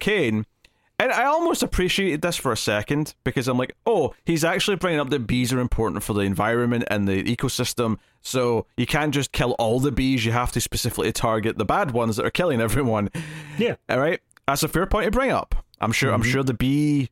And 1.01 1.11
I 1.11 1.25
almost 1.25 1.63
appreciated 1.63 2.21
this 2.21 2.37
for 2.37 2.51
a 2.51 2.57
second 2.57 3.15
because 3.23 3.47
I'm 3.47 3.57
like, 3.57 3.75
oh, 3.87 4.13
he's 4.23 4.43
actually 4.43 4.77
bringing 4.77 4.99
up 4.99 5.09
that 5.09 5.25
bees 5.25 5.51
are 5.51 5.59
important 5.59 6.03
for 6.03 6.13
the 6.13 6.21
environment 6.21 6.83
and 6.91 7.07
the 7.07 7.23
ecosystem. 7.23 7.97
So 8.21 8.67
you 8.77 8.85
can't 8.85 9.11
just 9.11 9.31
kill 9.31 9.53
all 9.53 9.79
the 9.79 9.91
bees. 9.91 10.25
You 10.25 10.31
have 10.31 10.51
to 10.51 10.61
specifically 10.61 11.11
target 11.11 11.57
the 11.57 11.65
bad 11.65 11.89
ones 11.89 12.17
that 12.17 12.25
are 12.27 12.29
killing 12.29 12.61
everyone. 12.61 13.09
Yeah. 13.57 13.77
All 13.89 13.99
right. 13.99 14.19
That's 14.47 14.61
a 14.61 14.67
fair 14.67 14.85
point 14.85 15.05
to 15.05 15.11
bring 15.11 15.31
up. 15.31 15.55
I'm 15.79 15.91
sure. 15.91 16.13
I'm 16.13 16.21
mm-hmm. 16.21 16.29
sure 16.29 16.43
the 16.43 16.53
bee 16.53 17.09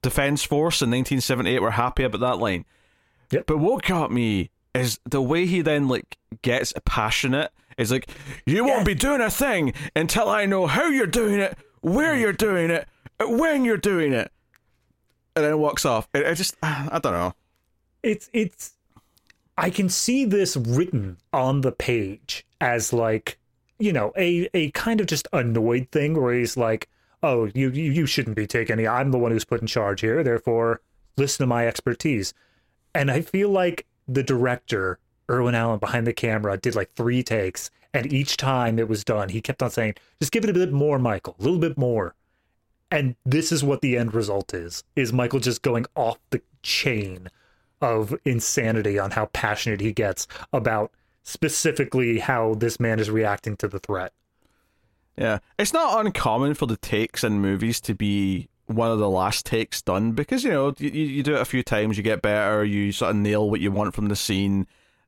defense 0.00 0.44
force 0.44 0.80
in 0.80 0.90
1978 0.90 1.60
were 1.60 1.72
happy 1.72 2.04
about 2.04 2.20
that 2.20 2.38
line. 2.38 2.64
Yep. 3.32 3.46
But 3.48 3.58
what 3.58 3.82
got 3.82 4.12
me 4.12 4.50
is 4.76 5.00
the 5.04 5.20
way 5.20 5.46
he 5.46 5.60
then 5.60 5.88
like 5.88 6.18
gets 6.42 6.72
passionate. 6.84 7.50
Is 7.78 7.90
like, 7.90 8.08
you 8.46 8.64
won't 8.64 8.86
be 8.86 8.94
doing 8.94 9.20
a 9.20 9.28
thing 9.28 9.72
until 9.96 10.28
I 10.28 10.46
know 10.46 10.68
how 10.68 10.86
you're 10.86 11.08
doing 11.08 11.40
it, 11.40 11.58
where 11.80 12.14
mm. 12.14 12.20
you're 12.20 12.32
doing 12.32 12.70
it, 12.70 12.86
when 13.20 13.64
you're 13.64 13.76
doing 13.76 14.12
it, 14.12 14.30
and 15.36 15.44
then 15.44 15.58
walks 15.58 15.84
off. 15.84 16.08
It, 16.14 16.22
it 16.22 16.34
just, 16.36 16.56
I 16.62 16.98
don't 17.02 17.12
know. 17.12 17.34
it's 18.02 18.28
it's 18.32 18.74
I 19.56 19.70
can 19.70 19.88
see 19.88 20.24
this 20.24 20.56
written 20.56 21.18
on 21.32 21.60
the 21.62 21.72
page 21.72 22.46
as 22.60 22.92
like 22.92 23.38
you 23.78 23.92
know 23.92 24.12
a 24.16 24.48
a 24.54 24.70
kind 24.72 25.00
of 25.00 25.06
just 25.06 25.28
annoyed 25.32 25.88
thing 25.90 26.20
where 26.20 26.34
he's 26.34 26.56
like 26.56 26.88
oh 27.22 27.46
you 27.54 27.70
you, 27.70 27.90
you 27.90 28.06
shouldn't 28.06 28.36
be 28.36 28.46
taking 28.46 28.74
any 28.74 28.86
I'm 28.86 29.10
the 29.10 29.18
one 29.18 29.32
who's 29.32 29.44
put 29.44 29.60
in 29.60 29.66
charge 29.66 30.00
here 30.00 30.22
therefore 30.22 30.80
listen 31.16 31.44
to 31.44 31.48
my 31.48 31.66
expertise 31.66 32.34
and 32.94 33.10
I 33.10 33.20
feel 33.22 33.48
like 33.48 33.86
the 34.06 34.22
director 34.22 34.98
Irwin 35.30 35.54
Allen 35.54 35.78
behind 35.78 36.06
the 36.06 36.12
camera 36.12 36.56
did 36.56 36.74
like 36.76 36.92
three 36.94 37.22
takes 37.22 37.70
and 37.92 38.12
each 38.12 38.36
time 38.36 38.78
it 38.78 38.88
was 38.88 39.04
done 39.04 39.28
he 39.30 39.40
kept 39.40 39.62
on 39.62 39.70
saying 39.70 39.94
just 40.20 40.32
give 40.32 40.44
it 40.44 40.50
a 40.50 40.54
bit 40.54 40.72
more 40.72 40.98
Michael 40.98 41.36
a 41.38 41.42
little 41.42 41.58
bit 41.58 41.78
more 41.78 42.14
and 42.94 43.16
this 43.26 43.50
is 43.52 43.64
what 43.64 43.80
the 43.80 43.96
end 43.96 44.14
result 44.14 44.54
is 44.54 44.84
is 44.96 45.12
michael 45.12 45.40
just 45.40 45.62
going 45.62 45.84
off 45.94 46.18
the 46.30 46.40
chain 46.62 47.28
of 47.80 48.14
insanity 48.24 48.98
on 48.98 49.10
how 49.10 49.26
passionate 49.26 49.80
he 49.80 49.92
gets 49.92 50.26
about 50.52 50.90
specifically 51.22 52.18
how 52.20 52.54
this 52.54 52.78
man 52.78 52.98
is 53.00 53.10
reacting 53.10 53.56
to 53.56 53.68
the 53.68 53.78
threat 53.78 54.12
Yeah, 55.16 55.38
it's 55.58 55.72
not 55.72 56.04
uncommon 56.04 56.54
for 56.54 56.66
the 56.66 56.76
takes 56.76 57.22
in 57.22 57.40
movies 57.40 57.80
to 57.82 57.94
be 57.94 58.48
one 58.66 58.90
of 58.90 58.98
the 58.98 59.10
last 59.10 59.44
takes 59.46 59.82
done 59.82 60.12
because 60.12 60.42
you 60.42 60.50
know 60.50 60.74
you, 60.78 60.90
you 60.90 61.22
do 61.22 61.36
it 61.36 61.40
a 61.40 61.44
few 61.44 61.62
times, 61.62 61.96
you 61.96 62.02
get 62.02 62.22
better, 62.22 62.64
you 62.64 62.92
sort 62.92 63.10
of 63.10 63.16
nail 63.16 63.48
what 63.48 63.60
you 63.60 63.70
want 63.70 63.94
from 63.94 64.08
the 64.08 64.16
scene. 64.16 64.66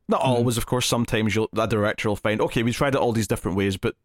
Not 0.08 0.20
mm-hmm. 0.20 0.30
always, 0.30 0.56
of 0.56 0.66
course. 0.66 0.86
Sometimes 0.86 1.34
you'll 1.34 1.48
the 1.52 1.66
director 1.66 2.08
will 2.08 2.16
find 2.16 2.40
okay, 2.40 2.62
we 2.62 2.72
tried 2.72 2.94
it 2.94 3.00
all 3.00 3.12
these 3.12 3.26
different 3.26 3.56
ways, 3.56 3.76
but 3.76 3.96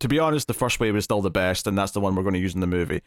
to 0.00 0.08
be 0.08 0.18
honest, 0.18 0.46
the 0.48 0.54
first 0.54 0.80
way 0.80 0.90
was 0.92 1.04
still 1.04 1.22
the 1.22 1.30
best, 1.30 1.66
and 1.66 1.76
that's 1.78 1.92
the 1.92 2.00
one 2.00 2.14
we're 2.14 2.22
going 2.22 2.34
to 2.34 2.40
use 2.40 2.54
in 2.54 2.60
the 2.60 2.66
movie. 2.66 3.02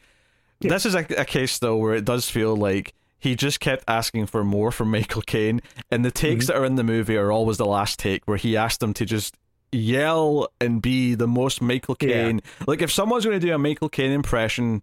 This 0.60 0.84
is 0.86 0.94
a, 0.94 1.06
a 1.16 1.24
case 1.24 1.58
though 1.58 1.76
where 1.76 1.94
it 1.94 2.04
does 2.04 2.28
feel 2.28 2.56
like 2.56 2.92
he 3.20 3.34
just 3.36 3.60
kept 3.60 3.84
asking 3.88 4.26
for 4.26 4.42
more 4.44 4.70
from 4.72 4.90
Michael 4.92 5.22
Caine, 5.22 5.60
and 5.90 6.04
the 6.04 6.10
takes 6.10 6.46
that 6.48 6.56
are 6.56 6.64
in 6.64 6.74
the 6.76 6.84
movie 6.84 7.16
are 7.16 7.30
always 7.32 7.56
the 7.58 7.66
last 7.66 7.98
take 7.98 8.24
where 8.26 8.36
he 8.36 8.56
asked 8.56 8.82
him 8.82 8.92
to 8.94 9.04
just 9.04 9.36
yell 9.70 10.48
and 10.60 10.80
be 10.82 11.14
the 11.14 11.28
most 11.28 11.60
Michael 11.60 11.96
Yeah. 12.00 12.08
Caine. 12.24 12.40
Like 12.66 12.82
if 12.82 12.90
someone's 12.92 13.24
going 13.24 13.38
to 13.38 13.46
do 13.46 13.54
a 13.54 13.58
Michael 13.58 13.88
Caine 13.88 14.12
impression, 14.12 14.82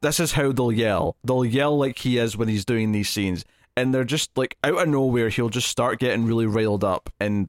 this 0.00 0.20
is 0.20 0.32
how 0.32 0.52
they'll 0.52 0.70
yell. 0.70 1.16
They'll 1.24 1.44
yell 1.44 1.76
like 1.76 1.98
he 1.98 2.18
is 2.18 2.36
when 2.36 2.48
he's 2.48 2.64
doing 2.64 2.92
these 2.92 3.08
scenes, 3.08 3.44
and 3.76 3.92
they're 3.92 4.04
just 4.04 4.36
like 4.36 4.56
out 4.62 4.78
of 4.82 4.88
nowhere. 4.88 5.28
He'll 5.30 5.48
just 5.48 5.68
start 5.68 5.98
getting 5.98 6.26
really 6.26 6.46
railed 6.46 6.84
up, 6.84 7.10
and 7.18 7.48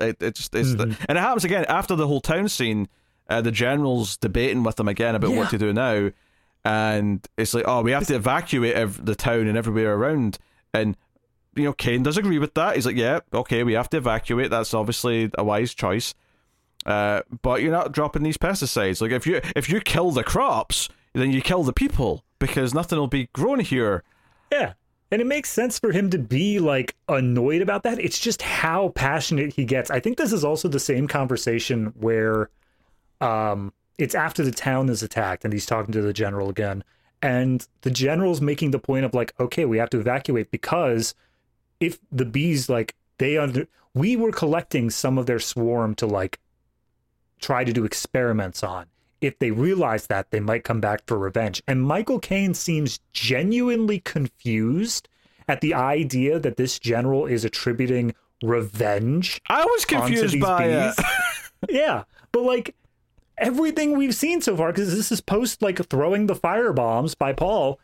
it, 0.00 0.18
it's 0.20 0.48
it's 0.52 0.70
Mm-hmm. 0.70 1.02
and 1.08 1.18
it 1.18 1.20
happens 1.20 1.44
again 1.44 1.64
after 1.68 1.96
the 1.96 2.06
whole 2.06 2.20
town 2.20 2.48
scene. 2.48 2.88
Uh, 3.28 3.40
the 3.40 3.50
general's 3.50 4.16
debating 4.16 4.62
with 4.62 4.76
them 4.76 4.88
again 4.88 5.14
about 5.14 5.30
Yeah. 5.30 5.36
what 5.38 5.50
to 5.50 5.58
do 5.58 5.72
now, 5.72 6.10
and 6.64 7.26
it's 7.36 7.54
like, 7.54 7.64
oh, 7.66 7.82
we 7.82 7.92
have 7.92 8.06
to 8.08 8.14
evacuate 8.14 8.74
ev- 8.74 9.04
the 9.04 9.14
town 9.14 9.46
and 9.46 9.56
everywhere 9.56 9.94
around, 9.94 10.38
and 10.74 10.96
you 11.54 11.64
know, 11.64 11.72
Caine 11.72 12.02
does 12.02 12.18
agree 12.18 12.38
with 12.38 12.52
that. 12.54 12.74
He's 12.74 12.84
like, 12.84 12.96
yeah, 12.96 13.20
okay, 13.32 13.64
we 13.64 13.72
have 13.72 13.88
to 13.90 13.96
evacuate. 13.96 14.50
That's 14.50 14.74
obviously 14.74 15.30
a 15.38 15.42
wise 15.44 15.72
choice. 15.74 16.14
Uh, 16.84 17.22
but 17.42 17.62
you're 17.62 17.72
not 17.72 17.92
dropping 17.92 18.22
these 18.22 18.36
pesticides. 18.36 19.00
Like 19.00 19.10
if 19.10 19.26
you 19.26 19.40
if 19.56 19.68
you 19.70 19.80
kill 19.80 20.10
the 20.12 20.22
crops, 20.22 20.88
then 21.14 21.32
you 21.32 21.40
kill 21.40 21.62
the 21.64 21.72
people 21.72 22.24
because 22.38 22.74
nothing 22.74 22.98
will 22.98 23.06
be 23.08 23.28
grown 23.32 23.60
here. 23.60 24.02
yeah 24.52 24.74
and 25.10 25.22
it 25.22 25.26
makes 25.26 25.48
sense 25.48 25.78
for 25.78 25.92
him 25.92 26.10
to 26.10 26.18
be 26.18 26.58
like 26.58 26.94
annoyed 27.08 27.62
about 27.62 27.84
that 27.84 27.98
it's 28.00 28.18
just 28.18 28.42
how 28.42 28.88
passionate 28.90 29.52
he 29.54 29.64
gets 29.64 29.88
i 29.90 30.00
think 30.00 30.18
this 30.18 30.32
is 30.32 30.42
also 30.44 30.66
the 30.68 30.80
same 30.80 31.06
conversation 31.08 31.86
where 31.96 32.50
um 33.20 33.72
it's 33.98 34.14
after 34.14 34.42
the 34.42 34.50
town 34.50 34.88
is 34.88 35.02
attacked 35.02 35.44
and 35.44 35.52
he's 35.52 35.66
talking 35.66 35.92
to 35.92 36.02
the 36.02 36.12
general 36.12 36.48
again. 36.48 36.84
And 37.22 37.66
the 37.80 37.90
general's 37.90 38.40
making 38.40 38.70
the 38.70 38.78
point 38.78 39.04
of 39.04 39.14
like 39.14 39.34
okay 39.40 39.64
we 39.64 39.78
have 39.78 39.90
to 39.90 40.00
evacuate 40.00 40.50
because 40.50 41.14
if 41.80 41.98
the 42.12 42.24
bees 42.24 42.68
like 42.68 42.94
they 43.18 43.36
under 43.38 43.66
we 43.94 44.16
were 44.16 44.32
collecting 44.32 44.90
some 44.90 45.16
of 45.16 45.26
their 45.26 45.38
swarm 45.38 45.94
to 45.94 46.06
like 46.06 46.38
try 47.40 47.64
to 47.64 47.72
do 47.72 47.84
experiments 47.84 48.62
on. 48.62 48.86
If 49.22 49.38
they 49.38 49.50
realize 49.50 50.08
that 50.08 50.30
they 50.30 50.40
might 50.40 50.62
come 50.62 50.80
back 50.80 51.00
for 51.06 51.18
revenge. 51.18 51.62
And 51.66 51.82
michael 51.82 52.18
caine 52.18 52.54
seems 52.54 53.00
genuinely 53.12 54.00
confused 54.00 55.08
at 55.48 55.60
the 55.62 55.74
idea 55.74 56.38
that 56.38 56.56
this 56.56 56.78
general 56.78 57.26
is 57.26 57.44
attributing 57.44 58.14
revenge 58.42 59.40
I 59.48 59.64
was 59.64 59.84
confused 59.86 60.34
these 60.34 60.42
by 60.42 60.68
bees. 60.68 61.06
yeah, 61.70 62.04
but 62.32 62.42
like 62.42 62.74
everything 63.38 63.96
we've 63.96 64.14
seen 64.14 64.40
so 64.40 64.56
far, 64.56 64.72
because 64.72 64.94
this 64.94 65.12
is 65.12 65.20
post 65.20 65.62
like 65.62 65.84
throwing 65.88 66.26
the 66.26 66.34
fire 66.34 66.72
bombs 66.72 67.14
by 67.14 67.32
Paul, 67.32 67.78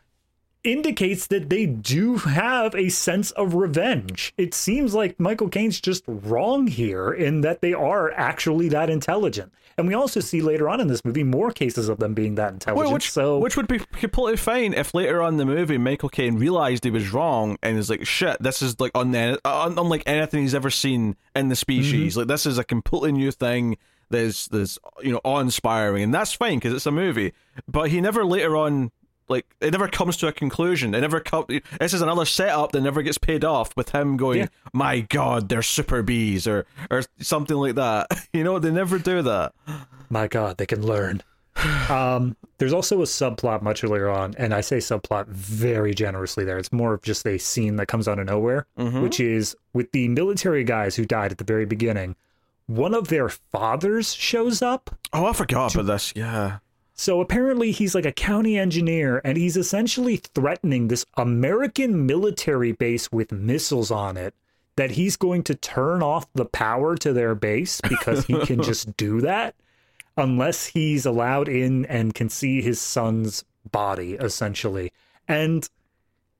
indicates 0.63 1.27
that 1.27 1.49
they 1.49 1.65
do 1.65 2.15
have 2.17 2.73
a 2.73 2.87
sense 2.89 3.31
of 3.31 3.53
revenge. 3.53 4.33
It 4.37 4.53
seems 4.53 4.93
like 4.93 5.19
Michael 5.19 5.49
Caine's 5.49 5.81
just 5.81 6.03
wrong 6.07 6.67
here 6.67 7.11
in 7.11 7.41
that 7.41 7.61
they 7.61 7.73
are 7.73 8.11
actually 8.11 8.69
that 8.69 8.89
intelligent. 8.89 9.51
And 9.77 9.87
we 9.87 9.93
also 9.93 10.19
see 10.19 10.41
later 10.41 10.69
on 10.69 10.79
in 10.79 10.87
this 10.87 11.03
movie 11.03 11.23
more 11.23 11.51
cases 11.51 11.89
of 11.89 11.99
them 11.99 12.13
being 12.13 12.35
that 12.35 12.53
intelligent. 12.53 12.85
Well, 12.85 12.93
which, 12.93 13.11
so 13.11 13.39
which 13.39 13.57
would 13.57 13.67
be 13.67 13.79
completely 13.79 14.37
fine 14.37 14.73
if 14.73 14.93
later 14.93 15.21
on 15.21 15.33
in 15.33 15.37
the 15.37 15.45
movie 15.45 15.77
Michael 15.77 16.09
Caine 16.09 16.37
realized 16.37 16.83
he 16.83 16.91
was 16.91 17.11
wrong 17.11 17.57
and 17.63 17.77
is 17.77 17.89
like, 17.89 18.05
"Shit, 18.05 18.37
this 18.41 18.61
is 18.61 18.79
like 18.79 18.91
un- 18.93 19.15
un- 19.15 19.37
unlike 19.43 20.03
anything 20.05 20.43
he's 20.43 20.55
ever 20.55 20.69
seen 20.69 21.15
in 21.35 21.49
the 21.49 21.55
species. 21.55 22.13
Mm-hmm. 22.13 22.19
Like 22.19 22.27
this 22.27 22.45
is 22.45 22.57
a 22.57 22.63
completely 22.63 23.11
new 23.11 23.31
thing. 23.31 23.77
There's, 24.13 24.47
there's, 24.47 24.79
you 25.01 25.11
know, 25.11 25.19
awe-inspiring, 25.25 26.03
and 26.03 26.13
that's 26.13 26.31
fine 26.33 26.59
because 26.59 26.73
it's 26.73 26.85
a 26.85 26.91
movie. 26.91 27.33
But 27.67 27.89
he 27.89 27.99
never 27.99 28.23
later 28.23 28.55
on, 28.55 28.91
like, 29.27 29.45
it 29.59 29.71
never 29.71 29.87
comes 29.87 30.15
to 30.17 30.27
a 30.27 30.31
conclusion. 30.31 30.93
It 30.95 31.01
never 31.01 31.19
comes. 31.19 31.47
This 31.79 31.93
is 31.93 32.01
another 32.01 32.25
setup 32.25 32.71
that 32.73 32.81
never 32.81 33.01
gets 33.01 33.17
paid 33.17 33.43
off 33.43 33.75
with 33.75 33.89
him 33.89 34.15
going, 34.17 34.39
Yeah. 34.39 34.47
"My 34.73 34.99
God, 35.01 35.49
they're 35.49 35.61
super 35.61 36.03
bees," 36.03 36.45
or 36.47 36.65
or 36.91 37.03
something 37.19 37.57
like 37.57 37.75
that. 37.75 38.07
You 38.33 38.43
know, 38.43 38.59
they 38.59 38.71
never 38.71 38.97
do 38.99 39.21
that. 39.23 39.53
my 40.09 40.27
god 40.27 40.57
they 40.57 40.65
can 40.65 40.85
learn 40.85 41.21
um 41.89 42.35
there's 42.57 42.73
also 42.73 43.01
a 43.01 43.05
subplot 43.05 43.61
much 43.61 43.83
earlier 43.83 44.09
on 44.09 44.33
and 44.37 44.53
i 44.53 44.61
say 44.61 44.77
subplot 44.77 45.27
very 45.27 45.93
generously 45.93 46.43
there 46.43 46.57
it's 46.57 46.71
more 46.73 46.93
of 46.93 47.01
just 47.03 47.25
a 47.27 47.37
scene 47.37 47.75
that 47.77 47.87
comes 47.87 48.07
out 48.07 48.19
of 48.19 48.25
nowhere 48.25 48.65
which 49.01 49.19
is 49.19 49.55
with 49.73 49.91
the 49.91 50.07
military 50.09 50.63
guys 50.63 50.95
who 50.95 51.05
died 51.05 51.31
at 51.31 51.37
the 51.37 51.43
very 51.43 51.65
beginning 51.65 52.15
one 52.67 52.93
of 52.93 53.07
their 53.09 53.29
fathers 53.29 54.13
shows 54.13 54.61
up 54.61 54.95
Oh, 55.11 55.25
I 55.25 55.33
forgot 55.33 55.73
about 55.75 55.85
this. 55.87 56.13
Yeah. 56.15 56.59
so 56.93 57.21
apparently 57.21 57.71
he's 57.71 57.93
like 57.93 58.05
a 58.05 58.11
county 58.11 58.57
engineer 58.57 59.21
and 59.23 59.37
he's 59.37 59.57
essentially 59.57 60.17
threatening 60.17 60.87
this 60.87 61.05
American 61.17 62.05
military 62.05 62.71
base 62.71 63.11
with 63.11 63.31
missiles 63.31 63.91
on 63.91 64.17
it 64.17 64.33
that 64.75 64.91
he's 64.91 65.17
going 65.17 65.43
to 65.43 65.53
turn 65.55 66.01
off 66.01 66.25
the 66.33 66.45
power 66.45 66.95
to 66.95 67.13
their 67.13 67.35
base 67.35 67.79
because 67.81 68.25
he 68.25 68.39
can 68.45 68.63
just 68.71 68.95
do 68.97 69.21
that 69.21 69.53
unless 70.17 70.65
he's 70.67 71.05
allowed 71.05 71.47
in 71.47 71.85
and 71.85 72.15
can 72.15 72.29
see 72.29 72.61
his 72.61 72.79
son's 72.81 73.43
body 73.71 74.13
essentially. 74.13 74.91
And 75.27 75.69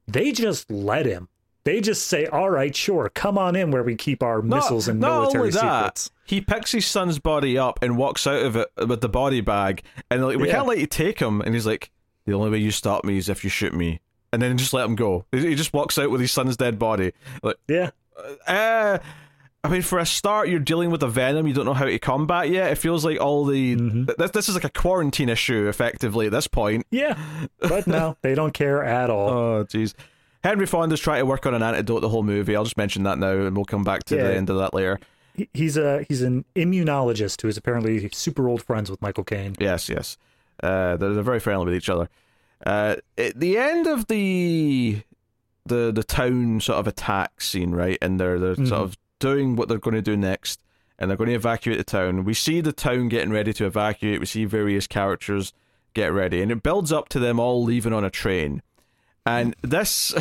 they 0.07 0.31
just 0.31 0.69
let 0.71 1.05
him. 1.05 1.27
They 1.65 1.79
just 1.79 2.07
say, 2.07 2.25
"All 2.27 2.49
right, 2.49 2.75
sure, 2.75 3.09
come 3.13 3.37
on 3.37 3.55
in 3.55 3.71
where 3.71 3.83
we 3.83 3.95
keep 3.95 4.21
our 4.21 4.41
missiles 4.41 4.87
and 4.89 4.99
not 4.99 5.21
military 5.21 5.39
only 5.43 5.51
that, 5.51 5.97
secrets." 5.97 6.11
He 6.25 6.41
picks 6.41 6.71
his 6.73 6.85
son's 6.85 7.19
body 7.19 7.57
up 7.57 7.79
and 7.81 7.97
walks 7.97 8.27
out 8.27 8.41
of 8.45 8.55
it 8.57 8.67
with 8.87 8.99
the 9.01 9.09
body 9.09 9.39
bag, 9.41 9.83
and 10.11 10.25
like, 10.25 10.37
we 10.37 10.47
Yeah. 10.47 10.55
can't 10.55 10.67
let 10.67 10.79
you 10.79 10.87
take 10.87 11.19
him. 11.19 11.39
And 11.41 11.53
he's 11.53 11.65
like, 11.65 11.89
the 12.25 12.33
only 12.33 12.49
way 12.49 12.57
you 12.57 12.71
stop 12.71 13.05
me 13.05 13.17
is 13.17 13.29
if 13.29 13.43
you 13.45 13.49
shoot 13.49 13.73
me, 13.73 14.01
and 14.33 14.41
then 14.41 14.57
just 14.57 14.73
let 14.73 14.85
him 14.85 14.95
go. 14.95 15.25
He 15.31 15.39
he 15.49 15.55
just 15.55 15.73
walks 15.73 15.97
out 15.97 16.09
with 16.11 16.19
his 16.21 16.31
son's 16.33 16.57
dead 16.57 16.77
body. 16.79 17.13
Like, 17.41 17.57
Yeah. 17.67 17.91
uh, 18.47 18.97
I 19.65 19.69
mean, 19.69 19.81
for 19.81 19.97
a 19.99 20.05
start, 20.05 20.49
you're 20.49 20.59
dealing 20.59 20.91
with 20.91 21.01
a 21.03 21.07
venom 21.07 21.47
you 21.47 21.53
don't 21.53 21.63
know 21.65 21.73
how 21.73 21.85
to 21.85 21.97
combat 21.99 22.49
yet. 22.49 22.71
It 22.73 22.75
feels 22.75 23.05
like 23.05 23.21
all 23.21 23.45
the 23.45 23.77
Mm-hmm. 23.77 24.03
this 24.17 24.31
this 24.31 24.49
is 24.49 24.55
like 24.55 24.65
a 24.65 24.69
quarantine 24.69 25.29
issue, 25.29 25.69
effectively 25.69 26.25
at 26.25 26.33
this 26.33 26.47
point. 26.47 26.85
Yeah. 26.91 27.17
But 27.61 27.87
no, 27.87 28.17
they 28.21 28.35
don't 28.35 28.53
care 28.53 28.83
at 28.83 29.09
all. 29.09 29.29
Oh, 29.29 29.63
jeez. 29.65 29.93
Henry 30.43 30.65
Fonda's 30.65 30.99
trying 30.99 31.19
to 31.21 31.25
work 31.25 31.45
on 31.45 31.53
an 31.53 31.63
antidote 31.63 32.01
the 32.01 32.09
whole 32.09 32.23
movie. 32.23 32.55
I'll 32.55 32.63
just 32.65 32.77
mention 32.77 33.03
that 33.03 33.17
now, 33.17 33.31
and 33.31 33.55
we'll 33.55 33.65
come 33.65 33.83
back 33.83 34.03
to 34.05 34.15
Yeah. 34.15 34.23
the 34.23 34.35
end 34.35 34.49
of 34.49 34.57
that 34.57 34.73
later. 34.73 34.99
He's 35.53 35.77
a 35.77 36.03
he's 36.07 36.21
an 36.21 36.45
immunologist 36.55 37.41
who 37.41 37.47
is 37.47 37.57
apparently 37.57 38.07
super 38.13 38.47
old 38.47 38.61
friends 38.61 38.91
with 38.91 39.01
Michael 39.01 39.23
Caine. 39.23 39.55
Yes, 39.59 39.89
yes. 39.89 40.17
Uh, 40.61 40.95
they're, 40.97 41.13
they're 41.13 41.23
very 41.23 41.39
friendly 41.39 41.65
with 41.65 41.75
each 41.75 41.89
other. 41.89 42.07
Uh, 42.65 42.97
at 43.17 43.39
the 43.39 43.57
end 43.57 43.87
of 43.87 44.07
the 44.07 45.01
the 45.65 45.91
the 45.91 46.03
town 46.03 46.59
sort 46.61 46.77
of 46.79 46.87
attack 46.87 47.41
scene, 47.41 47.71
right, 47.71 47.97
and 48.01 48.19
they're 48.19 48.37
they're 48.37 48.55
Mhm. 48.55 48.67
sort 48.67 48.81
of 48.81 48.97
doing 49.19 49.55
what 49.55 49.69
they're 49.69 49.79
going 49.79 49.95
to 49.95 50.01
do 50.01 50.15
next, 50.17 50.61
and 50.99 51.09
they're 51.09 51.17
going 51.17 51.29
to 51.29 51.35
evacuate 51.35 51.77
the 51.79 51.83
town. 51.83 52.25
We 52.25 52.33
see 52.35 52.61
the 52.61 52.73
town 52.73 53.07
getting 53.09 53.31
ready 53.31 53.53
to 53.53 53.65
evacuate. 53.65 54.19
We 54.19 54.25
see 54.25 54.45
various 54.45 54.85
characters 54.85 55.51
get 55.93 56.11
ready, 56.13 56.41
and 56.41 56.51
it 56.51 56.61
builds 56.61 56.91
up 56.91 57.09
to 57.09 57.19
them 57.19 57.39
all 57.39 57.63
leaving 57.63 57.93
on 57.93 58.03
a 58.03 58.09
train. 58.11 58.61
And 59.25 59.55
this, 59.61 60.13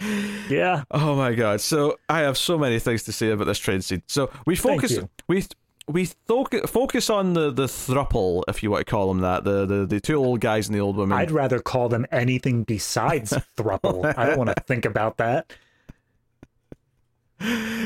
Yeah. 0.50 0.84
oh 0.90 1.14
my 1.16 1.32
god! 1.34 1.60
So 1.60 1.98
I 2.08 2.20
have 2.20 2.36
so 2.36 2.58
many 2.58 2.78
things 2.78 3.04
to 3.04 3.12
say 3.12 3.30
about 3.30 3.44
this 3.46 3.58
train 3.58 3.80
scene. 3.80 4.02
So 4.06 4.30
we 4.46 4.54
focus, 4.56 4.98
we 5.28 5.44
we 5.86 6.06
focus 6.26 6.70
focus 6.70 7.08
on 7.10 7.32
the 7.32 7.50
the 7.50 7.66
thruple, 7.66 8.42
if 8.48 8.62
you 8.62 8.70
want 8.70 8.86
to 8.86 8.90
call 8.90 9.08
them 9.08 9.20
that, 9.20 9.44
the 9.44 9.64
the 9.64 9.86
the 9.86 10.00
two 10.00 10.16
old 10.16 10.40
guys 10.40 10.68
and 10.68 10.74
the 10.74 10.80
old 10.80 10.96
woman. 10.96 11.16
I'd 11.16 11.30
rather 11.30 11.58
call 11.58 11.88
them 11.88 12.06
anything 12.10 12.64
besides 12.64 13.32
thruple. 13.56 14.12
I 14.16 14.26
don't 14.26 14.38
want 14.38 14.54
to 14.54 14.62
think 14.62 14.84
about 14.84 15.16
that. 15.18 15.52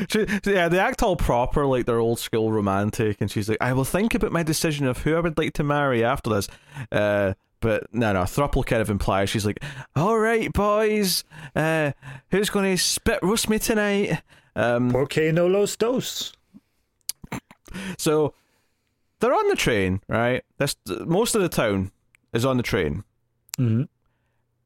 She, 0.09 0.25
yeah, 0.45 0.69
they 0.69 0.79
act 0.79 1.03
all 1.03 1.17
proper, 1.17 1.65
like 1.65 1.85
they're 1.85 1.99
old 1.99 2.19
school 2.19 2.49
romantic, 2.51 3.17
and 3.19 3.29
she's 3.29 3.49
like, 3.49 3.57
"I 3.59 3.73
will 3.73 3.83
think 3.83 4.13
about 4.13 4.31
my 4.31 4.41
decision 4.43 4.85
of 4.87 4.99
who 4.99 5.17
I 5.17 5.19
would 5.19 5.37
like 5.37 5.53
to 5.53 5.63
marry 5.63 6.01
after 6.03 6.29
this." 6.29 6.47
Uh, 6.91 7.33
but 7.61 7.93
no, 7.93 8.13
no, 8.13 8.21
Thruple 8.23 8.65
kind 8.65 8.81
of 8.81 8.89
implies 8.89 9.29
she's 9.29 9.45
like, 9.45 9.59
"All 9.95 10.17
right, 10.17 10.51
boys, 10.53 11.23
uh, 11.55 11.91
who's 12.31 12.49
going 12.49 12.75
to 12.75 12.81
spit 12.81 13.19
roast 13.21 13.49
me 13.49 13.59
tonight?" 13.59 14.21
Um, 14.55 14.91
Porque 14.91 15.31
no 15.33 15.47
los 15.47 15.75
dos. 15.75 16.33
so 17.97 18.33
they're 19.19 19.33
on 19.33 19.47
the 19.49 19.55
train, 19.55 20.01
right? 20.07 20.43
That's 20.57 20.75
most 21.05 21.35
of 21.35 21.41
the 21.41 21.49
town 21.49 21.91
is 22.33 22.45
on 22.45 22.57
the 22.57 22.63
train, 22.63 23.03
hmm 23.57 23.83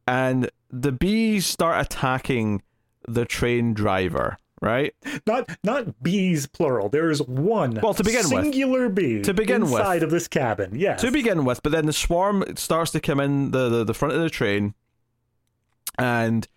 and 0.05 0.49
the 0.69 0.91
bees 0.91 1.45
start 1.45 1.79
attacking 1.85 2.61
the 3.07 3.23
train 3.25 3.73
driver, 3.73 4.37
right? 4.63 4.95
Not 5.27 5.49
not 5.63 6.01
bees 6.01 6.47
plural. 6.47 6.89
There 6.89 7.11
is 7.11 7.21
one. 7.21 7.79
Well, 7.83 7.93
to 7.93 8.03
begin 8.03 8.23
with. 8.29 8.43
singular 8.43 8.89
bee 8.89 9.21
To 9.21 9.33
begin 9.33 9.63
with. 9.63 9.71
inside 9.73 10.03
of 10.03 10.09
this 10.09 10.27
cabin. 10.27 10.71
Yes. 10.73 11.01
to 11.01 11.11
begin 11.11 11.45
with, 11.45 11.61
but 11.61 11.71
then 11.71 11.85
the 11.85 11.93
swarm 11.93 12.43
starts 12.55 12.91
to 12.91 12.99
come 12.99 13.19
in 13.19 13.51
the, 13.51 13.69
the, 13.69 13.83
the 13.83 13.93
front 13.93 14.13
of 14.15 14.21
the 14.21 14.29
train, 14.29 14.73
and 15.99 16.47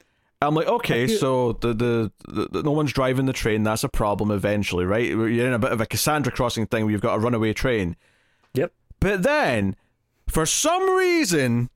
I'm 0.42 0.54
like, 0.54 0.66
okay, 0.68 1.06
feel- 1.06 1.18
so 1.18 1.52
the, 1.54 1.74
the, 1.74 2.12
the, 2.28 2.48
the 2.52 2.62
no 2.62 2.70
one's 2.72 2.92
driving 2.92 3.26
the 3.26 3.32
train. 3.32 3.62
That's 3.62 3.84
a 3.84 3.88
problem 3.88 4.30
eventually, 4.30 4.84
right? 4.84 5.06
You're 5.06 5.28
in 5.46 5.52
a 5.52 5.58
bit 5.58 5.72
of 5.72 5.80
a 5.80 5.86
Cassandra 5.86 6.32
crossing 6.32 6.66
thing 6.66 6.84
where 6.84 6.92
you've 6.92 7.00
got 7.00 7.16
a 7.16 7.18
runaway 7.18 7.52
train. 7.52 7.96
Yep. 8.54 8.72
But 9.00 9.22
then, 9.22 9.76
for 10.28 10.46
some 10.46 10.88
reason, 10.96 11.70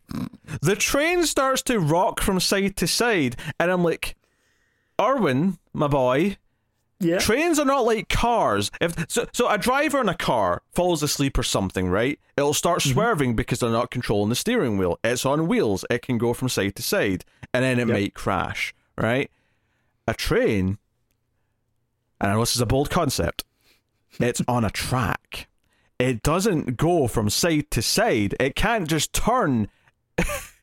the 0.61 0.77
train 0.77 1.25
starts 1.25 1.63
to 1.63 1.79
rock 1.79 2.21
from 2.21 2.39
side 2.41 2.77
to 2.77 2.87
side, 2.87 3.37
and 3.59 3.71
I'm 3.71 3.83
like, 3.85 4.17
Irwin, 5.01 5.59
my 5.73 5.87
boy, 5.89 6.37
Yeah. 7.01 7.19
Trains 7.19 7.59
are 7.59 7.65
not 7.65 7.87
like 7.87 8.09
cars. 8.11 8.71
If 8.81 8.95
so, 9.09 9.27
so 9.33 9.49
a 9.49 9.57
driver 9.57 10.01
in 10.03 10.09
a 10.11 10.15
car 10.15 10.63
falls 10.75 11.03
asleep 11.03 11.39
or 11.39 11.43
something, 11.43 11.89
right? 11.89 12.21
It'll 12.37 12.53
start 12.53 12.81
mm-hmm. 12.81 12.93
swerving 12.93 13.37
because 13.37 13.61
they're 13.61 13.71
not 13.71 13.91
controlling 13.91 14.29
the 14.29 14.35
steering 14.35 14.77
wheel. 14.77 14.99
It's 15.03 15.25
on 15.25 15.49
wheels. 15.49 15.85
It 15.89 16.03
can 16.03 16.19
go 16.19 16.35
from 16.35 16.51
side 16.51 16.75
to 16.77 16.83
side, 16.83 17.25
and 17.55 17.65
then 17.65 17.79
it 17.79 17.89
Yep. 17.89 17.97
might 17.97 18.15
crash, 18.15 18.75
right? 18.99 19.31
A 20.07 20.13
train, 20.13 20.77
and 22.21 22.31
I 22.31 22.35
know 22.35 22.41
this 22.41 22.55
is 22.55 22.61
a 22.61 22.67
bold 22.67 22.91
concept. 22.91 23.45
It's 24.19 24.43
on 24.49 24.65
a 24.65 24.71
track. 24.71 25.49
It 25.99 26.23
doesn't 26.23 26.77
go 26.77 27.07
from 27.07 27.31
side 27.31 27.71
to 27.71 27.81
side. 27.81 28.35
It 28.41 28.57
can't 28.57 28.89
just 28.89 29.13
turn 29.13 29.69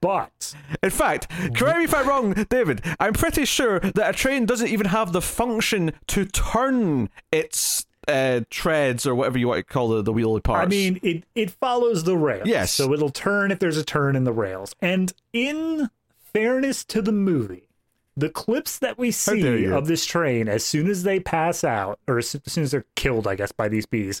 but 0.00 0.54
in 0.82 0.90
fact, 0.90 1.28
correct 1.54 1.78
me 1.78 1.84
if 1.84 1.94
I'm 1.94 2.08
wrong, 2.08 2.32
David. 2.48 2.82
I'm 3.00 3.12
pretty 3.12 3.44
sure 3.44 3.80
that 3.80 4.10
a 4.10 4.12
train 4.12 4.46
doesn't 4.46 4.68
even 4.68 4.86
have 4.86 5.12
the 5.12 5.22
function 5.22 5.92
to 6.08 6.24
turn 6.24 7.08
its 7.30 7.86
uh, 8.08 8.40
treads 8.50 9.06
or 9.06 9.14
whatever 9.14 9.38
you 9.38 9.48
want 9.48 9.58
to 9.58 9.72
call 9.72 9.88
the, 9.88 10.02
the 10.02 10.12
wheelie 10.12 10.42
parts. 10.42 10.66
I 10.66 10.68
mean, 10.68 10.98
it 11.02 11.24
it 11.34 11.50
follows 11.50 12.04
the 12.04 12.16
rails. 12.16 12.46
Yes. 12.46 12.72
So 12.72 12.92
it'll 12.92 13.10
turn 13.10 13.50
if 13.50 13.58
there's 13.58 13.76
a 13.76 13.84
turn 13.84 14.16
in 14.16 14.24
the 14.24 14.32
rails. 14.32 14.74
And 14.80 15.12
in 15.32 15.90
fairness 16.32 16.84
to 16.86 17.02
the 17.02 17.12
movie, 17.12 17.68
the 18.16 18.28
clips 18.28 18.78
that 18.78 18.98
we 18.98 19.10
see 19.10 19.66
of 19.66 19.86
this 19.86 20.04
train 20.04 20.48
as 20.48 20.64
soon 20.64 20.88
as 20.88 21.02
they 21.02 21.20
pass 21.20 21.64
out, 21.64 21.98
or 22.08 22.18
as 22.18 22.34
as 22.34 22.52
soon 22.52 22.64
as 22.64 22.72
they're 22.72 22.86
killed, 22.94 23.26
I 23.26 23.36
guess, 23.36 23.52
by 23.52 23.68
these 23.68 23.86
bees, 23.86 24.20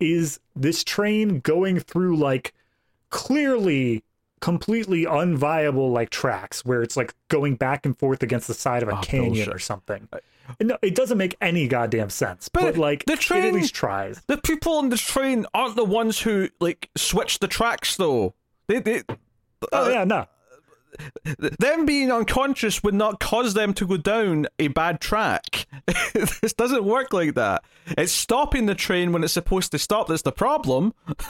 is 0.00 0.38
this 0.54 0.84
train 0.84 1.40
going 1.40 1.80
through 1.80 2.16
like 2.16 2.52
clearly 3.10 4.04
completely 4.44 5.06
unviable 5.06 5.90
like 5.90 6.10
tracks 6.10 6.62
where 6.66 6.82
it's 6.82 6.98
like 6.98 7.14
going 7.28 7.54
back 7.56 7.86
and 7.86 7.98
forth 7.98 8.22
against 8.22 8.46
the 8.46 8.52
side 8.52 8.82
of 8.82 8.90
a 8.90 8.98
Oh, 8.98 9.00
canyon 9.00 9.32
bullshit. 9.32 9.48
or 9.54 9.58
something. 9.58 10.06
No, 10.60 10.76
it 10.82 10.94
doesn't 10.94 11.16
make 11.16 11.34
any 11.40 11.66
goddamn 11.66 12.10
sense. 12.10 12.50
But, 12.50 12.60
But 12.62 12.76
like 12.76 13.06
the 13.06 13.14
it 13.14 13.20
train- 13.20 13.44
at 13.46 13.54
least 13.54 13.74
tries. 13.74 14.20
the 14.26 14.36
people 14.36 14.74
on 14.76 14.90
the 14.90 14.98
train 14.98 15.46
aren't 15.54 15.76
the 15.76 15.84
ones 15.86 16.20
who 16.20 16.50
like 16.60 16.90
switch 16.94 17.38
the 17.38 17.48
tracks, 17.48 17.96
though. 17.96 18.34
They, 18.68 18.80
they, 18.80 19.02
Oh 19.72 19.86
uh, 19.86 19.88
yeah, 19.88 20.04
no. 20.04 20.26
them 21.58 21.86
being 21.86 22.12
unconscious 22.12 22.82
would 22.82 22.92
not 22.94 23.20
cause 23.20 23.54
them 23.54 23.72
to 23.74 23.86
go 23.86 23.96
down 23.96 24.46
a 24.58 24.68
bad 24.68 25.00
track. 25.00 25.66
this 26.12 26.52
doesn't 26.52 26.84
work 26.84 27.14
like 27.14 27.34
that. 27.34 27.64
It's 27.96 28.12
stopping 28.12 28.66
the 28.66 28.74
train 28.74 29.10
when 29.12 29.24
it's 29.24 29.32
supposed 29.32 29.72
to 29.72 29.78
stop. 29.78 30.08
That's 30.08 30.20
the 30.20 30.32
problem. 30.32 30.92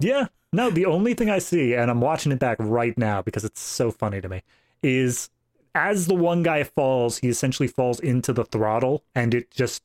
Yeah. 0.00 0.26
No, 0.52 0.68
the 0.70 0.86
only 0.86 1.14
thing 1.14 1.30
I 1.30 1.38
see, 1.38 1.74
and 1.74 1.90
I'm 1.90 2.00
watching 2.00 2.32
it 2.32 2.38
back 2.40 2.56
right 2.58 2.96
now 2.98 3.22
because 3.22 3.44
it's 3.44 3.60
so 3.60 3.90
funny 3.92 4.20
to 4.20 4.28
me, 4.28 4.42
is 4.82 5.30
as 5.74 6.06
the 6.06 6.14
one 6.14 6.42
guy 6.42 6.64
falls, 6.64 7.18
he 7.18 7.28
essentially 7.28 7.68
falls 7.68 8.00
into 8.00 8.32
the 8.32 8.44
throttle 8.44 9.04
and 9.14 9.32
it 9.32 9.50
just, 9.52 9.82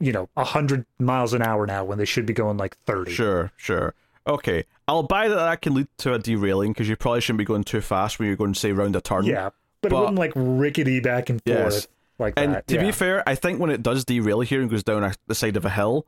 you 0.00 0.12
know, 0.12 0.28
100 0.34 0.86
miles 0.98 1.34
an 1.34 1.42
hour 1.42 1.66
now 1.66 1.84
when 1.84 1.98
they 1.98 2.06
should 2.06 2.24
be 2.24 2.32
going 2.32 2.56
like 2.56 2.78
30. 2.86 3.12
Sure, 3.12 3.52
sure. 3.56 3.94
Okay, 4.26 4.64
I'll 4.88 5.02
buy 5.02 5.28
that 5.28 5.34
that 5.34 5.60
can 5.62 5.74
lead 5.74 5.88
to 5.98 6.14
a 6.14 6.18
derailing 6.18 6.72
because 6.72 6.88
you 6.88 6.96
probably 6.96 7.20
shouldn't 7.20 7.38
be 7.38 7.44
going 7.44 7.64
too 7.64 7.80
fast 7.82 8.18
when 8.18 8.26
you're 8.28 8.36
going, 8.36 8.54
say, 8.54 8.72
round 8.72 8.96
a 8.96 9.00
turn. 9.02 9.24
Yeah. 9.26 9.50
But, 9.82 9.90
But- 9.90 9.96
it 9.96 10.00
wouldn't 10.00 10.18
like 10.18 10.32
rickety 10.34 11.00
back 11.00 11.28
and 11.28 11.40
forth 11.46 11.58
Yes. 11.74 11.88
like 12.18 12.34
And 12.38 12.54
that. 12.54 12.66
to 12.68 12.76
yeah. 12.76 12.80
be 12.82 12.92
fair, 12.92 13.22
I 13.28 13.34
think 13.34 13.60
when 13.60 13.68
it 13.70 13.82
does 13.82 14.04
derail 14.06 14.40
here 14.40 14.62
and 14.62 14.70
goes 14.70 14.82
down 14.82 15.04
a, 15.04 15.12
the 15.26 15.34
side 15.34 15.56
of 15.58 15.64
a 15.66 15.70
hill, 15.70 16.06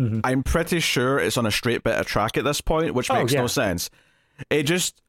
Mhm. 0.00 0.20
I'm 0.24 0.42
pretty 0.42 0.80
sure 0.80 1.18
it's 1.18 1.36
on 1.36 1.44
a 1.46 1.50
straight 1.50 1.82
bit 1.84 1.94
of 1.96 2.06
track 2.06 2.36
at 2.38 2.44
this 2.44 2.60
point, 2.60 2.94
which 2.94 3.10
Oh, 3.10 3.14
makes 3.14 3.34
no 3.34 3.46
sense. 3.46 3.90
It 4.48 4.62
just. 4.62 5.02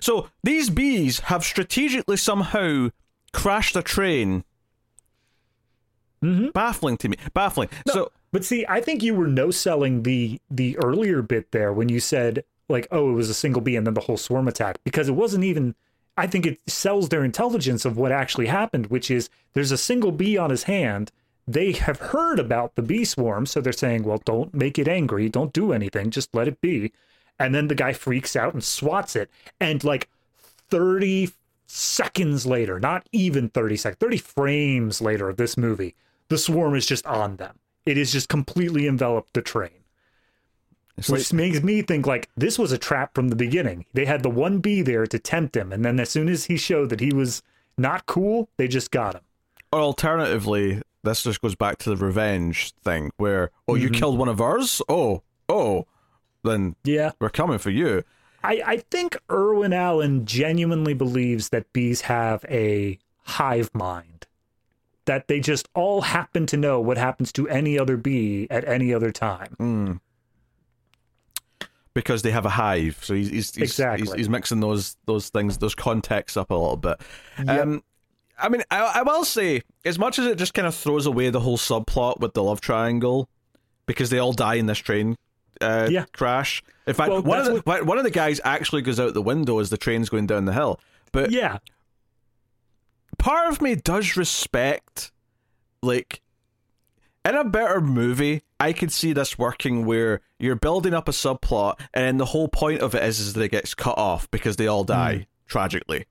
So 0.00 0.28
these 0.44 0.70
bees 0.70 1.18
have 1.20 1.44
strategically 1.44 2.16
somehow 2.16 2.90
crashed 3.32 3.74
a 3.76 3.82
train. 3.82 4.44
Mhm. 6.22 6.52
Baffling 6.52 6.96
to 6.98 7.08
me. 7.08 7.16
Baffling. 7.34 7.68
So 7.86 8.10
But 8.32 8.44
see, 8.44 8.64
I 8.68 8.80
think 8.80 9.02
you 9.02 9.14
were 9.14 9.26
no 9.26 9.50
selling 9.50 10.02
the 10.02 10.40
the 10.50 10.76
earlier 10.78 11.22
bit 11.22 11.50
there 11.52 11.72
when 11.72 11.88
you 11.88 12.00
said 12.00 12.44
like, 12.68 12.86
oh, 12.90 13.10
it 13.10 13.14
was 13.14 13.30
a 13.30 13.34
single 13.34 13.62
bee 13.62 13.76
and 13.76 13.86
then 13.86 13.94
the 13.94 14.02
whole 14.02 14.16
swarm 14.18 14.46
attack 14.48 14.78
because 14.84 15.08
it 15.08 15.12
wasn't 15.16 15.44
even. 15.44 15.74
I 16.16 16.26
think 16.26 16.44
it 16.46 16.60
sells 16.66 17.08
their 17.10 17.24
intelligence 17.24 17.84
of 17.84 17.96
what 17.96 18.10
actually 18.10 18.46
happened, 18.46 18.86
which 18.88 19.08
is 19.10 19.30
there's 19.52 19.70
a 19.70 19.78
single 19.78 20.10
bee 20.12 20.36
on 20.36 20.50
his 20.50 20.64
hand. 20.64 21.12
They 21.48 21.72
have 21.72 21.98
heard 21.98 22.38
about 22.38 22.74
the 22.74 22.82
bee 22.82 23.06
swarm, 23.06 23.46
so 23.46 23.60
they're 23.60 23.72
saying, 23.72 24.02
well, 24.04 24.20
don't 24.24 24.52
make 24.52 24.78
it 24.78 24.86
angry, 24.86 25.28
don't 25.30 25.52
do 25.52 25.72
anything, 25.72 26.10
just 26.10 26.34
let 26.34 26.46
it 26.46 26.60
be. 26.60 26.92
And 27.38 27.54
then 27.54 27.68
the 27.68 27.74
guy 27.74 27.92
freaks 27.94 28.36
out 28.36 28.52
and 28.52 28.62
swats 28.62 29.16
it, 29.16 29.30
and 29.58 29.82
like 29.82 30.08
thirty 30.68 31.30
seconds 31.66 32.44
later, 32.46 32.78
not 32.80 33.08
even 33.12 33.48
30 33.50 33.76
seconds, 33.76 33.98
30 34.00 34.16
frames 34.18 35.00
later 35.00 35.28
of 35.28 35.36
this 35.36 35.56
movie, 35.56 35.94
the 36.28 36.38
swarm 36.38 36.74
is 36.74 36.86
just 36.86 37.06
on 37.06 37.36
them. 37.36 37.58
It 37.86 37.96
has 37.96 38.12
just 38.12 38.28
completely 38.28 38.86
enveloped 38.86 39.32
the 39.34 39.42
train. 39.42 39.84
it's 40.96 41.08
Which 41.08 41.32
like, 41.32 41.36
makes 41.36 41.62
me 41.62 41.82
think 41.82 42.06
like 42.06 42.28
this 42.36 42.58
was 42.58 42.72
a 42.72 42.78
trap 42.78 43.14
from 43.14 43.28
the 43.28 43.36
beginning. 43.36 43.86
They 43.94 44.04
had 44.06 44.22
the 44.22 44.30
one 44.30 44.58
bee 44.60 44.82
there 44.82 45.06
to 45.06 45.18
tempt 45.18 45.56
him, 45.56 45.72
and 45.72 45.84
then 45.84 46.00
as 46.00 46.10
soon 46.10 46.28
as 46.28 46.46
he 46.46 46.56
showed 46.56 46.88
that 46.90 47.00
he 47.00 47.12
was 47.12 47.42
not 47.76 48.06
cool, 48.06 48.48
they 48.56 48.66
just 48.68 48.90
got 48.90 49.14
him. 49.14 49.22
or 49.72 49.80
alternatively, 49.80 50.82
this 51.04 51.22
just 51.22 51.40
goes 51.40 51.54
back 51.54 51.78
to 51.78 51.90
the 51.90 51.96
revenge 51.96 52.72
thing 52.82 53.10
where, 53.16 53.50
oh, 53.66 53.74
you 53.74 53.88
Mhm. 53.90 53.94
killed 53.94 54.18
one 54.18 54.28
of 54.28 54.40
ours? 54.40 54.82
Oh, 54.88 55.22
oh, 55.48 55.86
then 56.44 56.76
Yeah. 56.84 57.12
we're 57.20 57.30
coming 57.30 57.58
for 57.58 57.70
you. 57.70 58.02
I, 58.44 58.62
I 58.64 58.76
think 58.90 59.16
Irwin 59.30 59.72
Allen 59.72 60.24
genuinely 60.24 60.94
believes 60.94 61.48
that 61.48 61.72
bees 61.72 62.02
have 62.02 62.44
a 62.48 62.98
hive 63.24 63.70
mind. 63.74 64.26
That 65.06 65.26
they 65.26 65.40
just 65.40 65.68
all 65.74 66.02
happen 66.02 66.46
to 66.46 66.56
know 66.56 66.80
what 66.80 66.98
happens 66.98 67.32
to 67.32 67.48
any 67.48 67.78
other 67.78 67.96
bee 67.96 68.46
at 68.50 68.66
any 68.68 68.92
other 68.92 69.10
time. 69.10 69.56
Mm. 69.58 70.00
Because 71.94 72.22
they 72.22 72.30
have 72.30 72.46
a 72.46 72.50
hive, 72.50 72.98
so 73.02 73.14
he's 73.14 73.28
he's 73.30 73.54
he's, 73.54 73.62
Exactly. 73.70 74.06
he's, 74.06 74.14
he's 74.14 74.28
mixing 74.28 74.60
those 74.60 74.96
those 75.06 75.30
things, 75.30 75.58
those 75.58 75.74
contexts 75.74 76.36
up 76.36 76.50
a 76.50 76.54
little 76.54 76.76
bit. 76.76 77.00
Yep. 77.44 77.48
Um, 77.60 77.82
I 78.40 78.48
mean, 78.48 78.62
I, 78.70 79.00
I 79.00 79.02
will 79.02 79.24
say, 79.24 79.62
as 79.84 79.98
much 79.98 80.18
as 80.18 80.26
it 80.26 80.38
just 80.38 80.54
kind 80.54 80.66
of 80.66 80.74
throws 80.74 81.06
away 81.06 81.30
the 81.30 81.40
whole 81.40 81.58
subplot 81.58 82.20
with 82.20 82.34
the 82.34 82.42
love 82.42 82.60
triangle, 82.60 83.28
because 83.86 84.10
they 84.10 84.18
all 84.18 84.32
die 84.32 84.54
in 84.54 84.66
this 84.66 84.78
train 84.78 85.16
uh, 85.60 85.88
Yeah. 85.90 86.04
crash. 86.12 86.62
In 86.86 86.94
fact, 86.94 87.10
Well, 87.10 87.22
one 87.22 87.38
of 87.40 87.46
the 87.46 87.84
one 87.84 87.98
of 87.98 88.04
the 88.04 88.10
guys 88.10 88.40
actually 88.44 88.82
goes 88.82 89.00
out 89.00 89.12
the 89.14 89.22
window 89.22 89.58
as 89.58 89.70
the 89.70 89.76
train's 89.76 90.08
going 90.08 90.26
down 90.26 90.44
the 90.44 90.52
hill. 90.52 90.78
But 91.10 91.30
Yeah. 91.32 91.58
part 93.18 93.50
of 93.52 93.60
me 93.60 93.74
does 93.74 94.16
respect, 94.16 95.10
like, 95.82 96.20
in 97.24 97.34
a 97.34 97.44
better 97.44 97.80
movie, 97.80 98.42
I 98.60 98.72
could 98.72 98.92
see 98.92 99.12
this 99.12 99.38
working 99.38 99.84
where 99.84 100.20
you're 100.38 100.56
building 100.56 100.94
up 100.94 101.08
a 101.08 101.12
subplot, 101.12 101.78
and 101.92 102.18
the 102.20 102.26
whole 102.26 102.48
point 102.48 102.80
of 102.80 102.94
it 102.94 103.02
is, 103.02 103.18
is 103.20 103.32
that 103.34 103.42
it 103.42 103.50
gets 103.50 103.74
cut 103.74 103.98
off 103.98 104.30
because 104.30 104.56
they 104.56 104.66
all 104.66 104.84
die 104.84 105.26
tragically. 105.46 106.06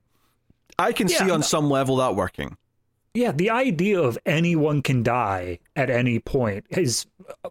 I 0.78 0.92
can 0.92 1.08
see 1.08 1.30
on 1.30 1.42
some 1.42 1.70
level 1.70 1.96
that 1.96 2.14
working. 2.14 2.56
Yeah, 3.14 3.32
the 3.32 3.50
idea 3.50 4.00
of 4.00 4.18
anyone 4.26 4.82
can 4.82 5.02
die 5.02 5.58
at 5.74 5.90
any 5.90 6.20
point 6.20 6.66
is 6.70 7.06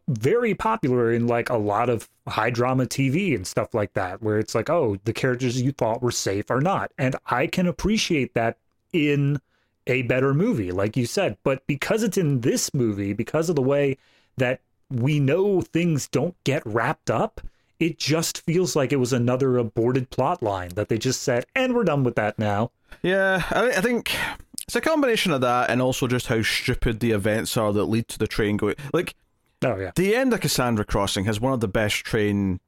very 0.07 0.53
popular 0.53 1.11
in 1.11 1.27
like 1.27 1.49
a 1.49 1.57
lot 1.57 1.89
of 1.89 2.09
high 2.27 2.51
drama 2.51 2.85
TV 2.85 3.35
and 3.35 3.45
stuff 3.45 3.73
like 3.73 3.93
that, 3.93 4.21
where 4.21 4.39
it's 4.39 4.55
like, 4.55 4.69
oh, 4.69 4.97
the 5.03 5.13
characters 5.13 5.61
you 5.61 5.71
thought 5.71 6.01
were 6.01 6.11
safe 6.11 6.49
are 6.49 6.61
not. 6.61 6.91
And 6.97 7.15
I 7.25 7.47
can 7.47 7.67
appreciate 7.67 8.33
that 8.33 8.57
in 8.93 9.41
a 9.87 10.03
better 10.03 10.33
movie, 10.33 10.71
like 10.71 10.95
you 10.95 11.05
said. 11.05 11.37
But 11.43 11.65
because 11.67 12.03
it's 12.03 12.17
in 12.17 12.41
this 12.41 12.73
movie, 12.73 13.13
because 13.13 13.49
of 13.49 13.55
the 13.55 13.61
way 13.61 13.97
that 14.37 14.61
we 14.89 15.19
know 15.19 15.61
things 15.61 16.07
don't 16.07 16.35
get 16.43 16.65
wrapped 16.65 17.09
up, 17.09 17.41
it 17.79 17.99
just 17.99 18.41
feels 18.41 18.75
like 18.75 18.93
it 18.93 18.97
was 18.97 19.13
another 19.13 19.57
aborted 19.57 20.09
plot 20.09 20.41
line 20.41 20.69
that 20.75 20.87
they 20.87 20.97
just 20.97 21.21
said, 21.21 21.45
and 21.55 21.75
we're 21.75 21.83
done 21.83 22.03
with 22.03 22.15
that 22.15 22.39
now. 22.39 22.71
Yeah, 23.03 23.43
I, 23.51 23.69
I 23.69 23.81
think 23.81 24.15
it's 24.63 24.75
a 24.75 24.81
combination 24.81 25.31
of 25.31 25.41
that 25.41 25.69
and 25.69 25.81
also 25.81 26.07
just 26.07 26.27
how 26.27 26.41
stupid 26.41 26.99
the 26.99 27.11
events 27.11 27.55
are 27.57 27.71
that 27.73 27.85
lead 27.85 28.07
to 28.09 28.17
the 28.19 28.27
train 28.27 28.57
going. 28.57 28.75
Like 28.93 29.15
Oh, 29.63 29.75
yeah. 29.77 29.91
the 29.95 30.15
end 30.15 30.33
of 30.33 30.41
Cassandra 30.41 30.85
Crossing 30.85 31.25
has 31.25 31.39
one 31.39 31.53
of 31.53 31.59
the 31.61 31.67
best 31.67 32.03
train 32.05 32.59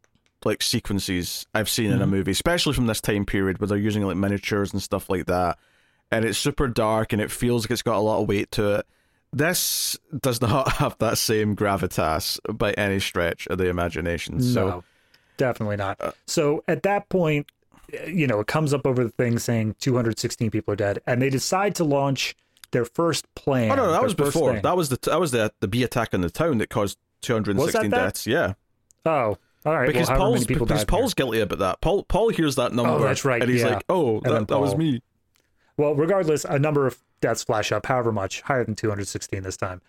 like 0.45 0.61
sequences 0.63 1.45
I've 1.53 1.69
seen 1.69 1.91
in 1.91 2.01
a 2.01 2.07
movie, 2.07 2.31
especially 2.31 2.73
from 2.73 2.87
this 2.87 3.01
time 3.01 3.25
period 3.25 3.59
where 3.59 3.67
they're 3.67 3.77
using 3.77 4.03
like 4.03 4.15
miniatures 4.17 4.71
and 4.71 4.81
stuff 4.81 5.09
like 5.09 5.25
that. 5.25 5.57
And 6.11 6.25
it's 6.25 6.37
super 6.37 6.67
dark 6.67 7.11
and 7.13 7.21
it 7.21 7.29
feels 7.29 7.65
like 7.65 7.71
it's 7.71 7.81
got 7.81 7.97
a 7.97 7.99
lot 7.99 8.21
of 8.21 8.27
weight 8.29 8.49
to 8.53 8.75
it. 8.77 8.85
This 9.33 9.97
does 10.21 10.41
not 10.41 10.71
have 10.77 10.97
that 10.99 11.17
same 11.17 11.55
gravitas 11.55 12.39
by 12.57 12.71
any 12.71 12.99
stretch 12.99 13.47
of 13.47 13.57
the 13.59 13.67
imagination. 13.67 14.41
So 14.41 14.67
no, 14.67 14.83
definitely 15.37 15.75
not. 15.75 16.15
so 16.25 16.63
at 16.67 16.81
that 16.83 17.09
point, 17.09 17.45
uh, 17.51 17.58
you 18.07 18.27
know, 18.27 18.39
it 18.39 18.47
comes 18.47 18.73
up 18.73 18.85
over 18.85 19.03
the 19.03 19.09
thing 19.09 19.39
saying 19.39 19.75
216 19.79 20.51
people 20.51 20.73
are 20.73 20.77
dead, 20.77 20.99
and 21.05 21.21
they 21.21 21.29
decide 21.29 21.75
to 21.75 21.83
launch 21.83 22.35
their 22.71 22.85
first 22.85 23.33
plan. 23.35 23.71
Oh 23.71 23.75
no, 23.75 23.91
that 23.91 24.03
was 24.03 24.13
before. 24.13 24.53
thing. 24.53 24.61
That 24.61 24.77
was 24.77 24.89
the 24.89 24.99
that 25.03 25.19
was 25.19 25.31
the 25.31 25.51
the 25.59 25.67
bee 25.67 25.83
attack 25.83 26.13
on 26.13 26.21
the 26.21 26.29
town 26.29 26.59
that 26.59 26.69
caused 26.69 26.97
216 27.21 27.89
that? 27.89 27.97
deaths. 27.97 28.27
Yeah. 28.27 28.53
Oh, 29.05 29.37
all 29.65 29.73
right. 29.73 29.87
because 29.87 30.09
well, 30.09 30.17
Paul's 30.17 30.45
people 30.45 30.65
because 30.65 30.85
Paul's 30.85 31.13
guilty 31.13 31.39
about 31.39 31.59
that. 31.59 31.81
Paul 31.81 32.03
Paul 32.03 32.29
hears 32.29 32.55
that 32.55 32.71
oh, 32.71 32.75
number. 32.75 32.91
oh, 32.91 32.99
that's 32.99 33.25
right, 33.25 33.41
And 33.41 33.51
he's 33.51 33.61
yeah. 33.61 33.75
like, 33.75 33.85
"Oh, 33.89 34.19
that, 34.21 34.47
that 34.47 34.59
was 34.59 34.75
me." 34.75 35.01
Well, 35.77 35.95
regardless, 35.95 36.45
a 36.45 36.59
number 36.59 36.87
of 36.87 36.99
deaths 37.21 37.43
flash 37.43 37.71
up, 37.71 37.85
however 37.85 38.11
much, 38.11 38.41
higher 38.41 38.65
than 38.65 38.75
216 38.75 39.43
this 39.43 39.55
time. 39.55 39.81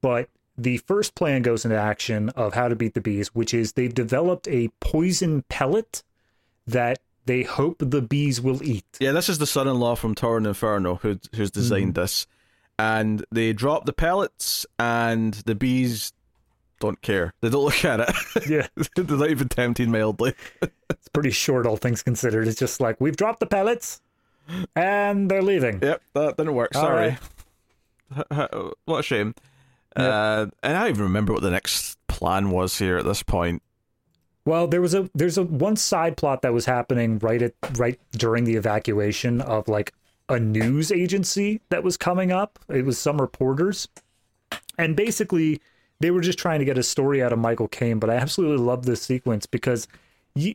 But 0.00 0.28
the 0.58 0.78
first 0.78 1.14
plan 1.14 1.42
goes 1.42 1.64
into 1.64 1.78
action 1.78 2.28
of 2.30 2.54
how 2.54 2.68
to 2.68 2.76
beat 2.76 2.94
the 2.94 3.00
bees, 3.00 3.34
which 3.34 3.54
is 3.54 3.72
they've 3.72 3.94
developed 3.94 4.46
a 4.48 4.68
poison 4.80 5.42
pellet 5.48 6.02
that 6.66 6.98
they 7.28 7.42
hope 7.44 7.76
the 7.78 8.02
bees 8.02 8.40
will 8.40 8.62
eat. 8.64 8.84
Yeah, 8.98 9.12
this 9.12 9.28
is 9.28 9.38
the 9.38 9.46
son-in-law 9.46 9.94
from 9.94 10.14
Towering 10.16 10.46
Inferno 10.46 10.96
who 10.96 11.20
who's 11.36 11.50
designed 11.52 11.94
Mm-hmm. 11.94 12.00
this, 12.02 12.26
and 12.78 13.24
they 13.30 13.52
drop 13.52 13.84
the 13.86 13.92
pellets, 13.92 14.66
and 14.78 15.34
the 15.34 15.54
bees 15.54 16.12
don't 16.80 17.00
care. 17.02 17.34
They 17.40 17.50
don't 17.50 17.64
look 17.64 17.84
at 17.84 18.00
it. 18.00 18.48
Yeah. 18.48 18.66
They're 18.96 19.16
not 19.16 19.30
even 19.30 19.48
tempting 19.48 19.90
mildly. 19.90 20.34
It's 20.90 21.08
pretty 21.08 21.30
short, 21.32 21.66
all 21.66 21.76
things 21.76 22.02
considered. 22.02 22.48
It's 22.48 22.58
just 22.58 22.80
like 22.80 22.98
we've 22.98 23.14
dropped 23.16 23.40
the 23.40 23.46
pellets, 23.46 24.00
and 24.74 25.30
they're 25.30 25.42
leaving. 25.42 25.80
Yep, 25.82 26.00
that 26.14 26.36
didn't 26.38 26.54
work. 26.54 26.72
Sorry. 26.72 27.18
what 28.86 28.98
a 29.00 29.02
shame. 29.02 29.34
Uh, 29.94 30.46
and 30.62 30.76
I 30.76 30.80
don't 30.84 30.88
even 30.90 31.02
remember 31.04 31.32
what 31.34 31.42
the 31.42 31.50
next 31.50 31.98
plan 32.08 32.50
was 32.50 32.78
here 32.78 32.96
at 32.96 33.04
this 33.04 33.22
point. 33.22 33.62
Well, 34.48 34.66
there 34.66 34.80
was 34.80 34.94
a 34.94 35.10
there's 35.14 35.36
a 35.36 35.42
one 35.42 35.76
side 35.76 36.16
plot 36.16 36.40
that 36.40 36.54
was 36.54 36.64
happening 36.64 37.18
right 37.18 37.42
at 37.42 37.52
right 37.76 38.00
during 38.12 38.44
the 38.44 38.56
evacuation 38.56 39.42
of 39.42 39.68
like 39.68 39.92
a 40.30 40.40
news 40.40 40.90
agency 40.90 41.60
that 41.68 41.84
was 41.84 41.98
coming 41.98 42.32
up. 42.32 42.58
It 42.70 42.86
was 42.86 42.96
some 42.96 43.20
reporters, 43.20 43.88
and 44.78 44.96
basically 44.96 45.60
they 46.00 46.10
were 46.10 46.22
just 46.22 46.38
trying 46.38 46.60
to 46.60 46.64
get 46.64 46.78
a 46.78 46.82
story 46.82 47.22
out 47.22 47.30
of 47.30 47.38
Michael 47.38 47.68
Caine. 47.68 47.98
But 47.98 48.08
I 48.08 48.14
absolutely 48.14 48.64
love 48.64 48.86
this 48.86 49.02
sequence 49.02 49.44
because 49.44 49.86
you, 50.34 50.54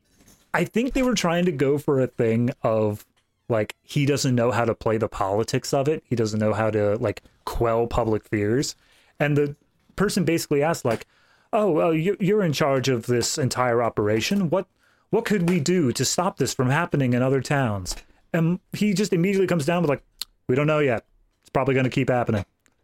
I 0.56 0.64
think 0.66 0.94
they 0.94 1.04
were 1.04 1.14
trying 1.14 1.46
to 1.46 1.52
go 1.52 1.78
for 1.78 2.02
a 2.02 2.08
thing 2.08 2.50
of 2.64 3.06
like 3.48 3.76
he 3.84 4.08
doesn't 4.08 4.34
know 4.34 4.50
how 4.50 4.66
to 4.66 4.74
play 4.74 4.98
the 4.98 5.08
politics 5.08 5.72
of 5.72 5.88
it. 5.88 6.04
He 6.10 6.16
doesn't 6.16 6.40
know 6.40 6.54
how 6.54 6.72
to 6.72 6.96
like 6.96 7.22
quell 7.46 7.86
public 7.86 8.24
fears, 8.24 8.76
and 9.20 9.38
the 9.38 9.56
person 9.96 10.26
basically 10.26 10.64
asked 10.64 10.84
like 10.84 11.06
oh, 11.54 11.80
uh, 11.82 11.90
you- 11.92 12.18
you're 12.20 12.44
in 12.44 12.52
charge 12.52 12.90
of 12.90 13.06
this 13.06 13.38
entire 13.38 13.82
operation. 13.82 14.50
What 14.50 14.68
what 15.12 15.24
could 15.26 15.48
we 15.50 15.60
do 15.60 15.92
to 15.94 16.04
stop 16.04 16.38
this 16.38 16.54
from 16.54 16.70
happening 16.70 17.14
in 17.14 17.22
other 17.22 17.40
towns? 17.42 17.96
And 18.34 18.60
he 18.74 18.94
just 18.94 19.14
immediately 19.14 19.46
comes 19.48 19.66
down 19.66 19.84
with 19.84 19.90
like, 19.90 20.02
we 20.48 20.56
don't 20.56 20.66
know 20.68 20.80
yet. 20.80 21.06
It's 21.42 21.50
probably 21.52 21.76
going 21.76 21.84
to 21.84 21.90
keep 21.92 22.10
happening. 22.10 22.46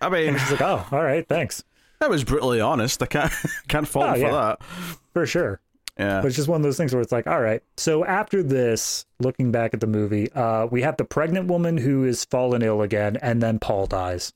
I 0.00 0.08
mean, 0.08 0.34
He's 0.34 0.50
like, 0.52 0.60
oh, 0.62 0.86
all 0.92 1.02
right, 1.02 1.26
thanks 1.28 1.64
that 2.00 2.10
was 2.10 2.22
brutally 2.24 2.60
honest. 2.60 3.02
I 3.02 3.06
can't 3.06 3.32
can't 3.68 3.88
fault 3.88 4.06
Oh, 4.10 4.12
for 4.14 4.18
yeah. 4.18 4.30
that. 4.30 4.62
for 5.14 5.24
sure. 5.26 5.60
Yeah. 5.98 6.20
But 6.20 6.26
it's 6.26 6.36
just 6.36 6.48
one 6.48 6.60
of 6.60 6.62
those 6.62 6.76
things 6.76 6.92
where 6.92 7.00
it's 7.00 7.12
like, 7.12 7.26
all 7.26 7.40
right. 7.40 7.62
So 7.78 8.04
after 8.04 8.42
this, 8.42 9.06
looking 9.20 9.50
back 9.52 9.72
at 9.72 9.80
the 9.80 9.86
movie, 9.86 10.30
uh, 10.32 10.66
we 10.66 10.82
have 10.82 10.96
the 10.98 11.04
pregnant 11.04 11.46
woman 11.46 11.78
who 11.78 12.04
is 12.04 12.24
fallen 12.26 12.62
ill 12.62 12.82
again, 12.82 13.16
and 13.22 13.40
then 13.42 13.58
Paul 13.58 13.86
dies. 13.86 14.32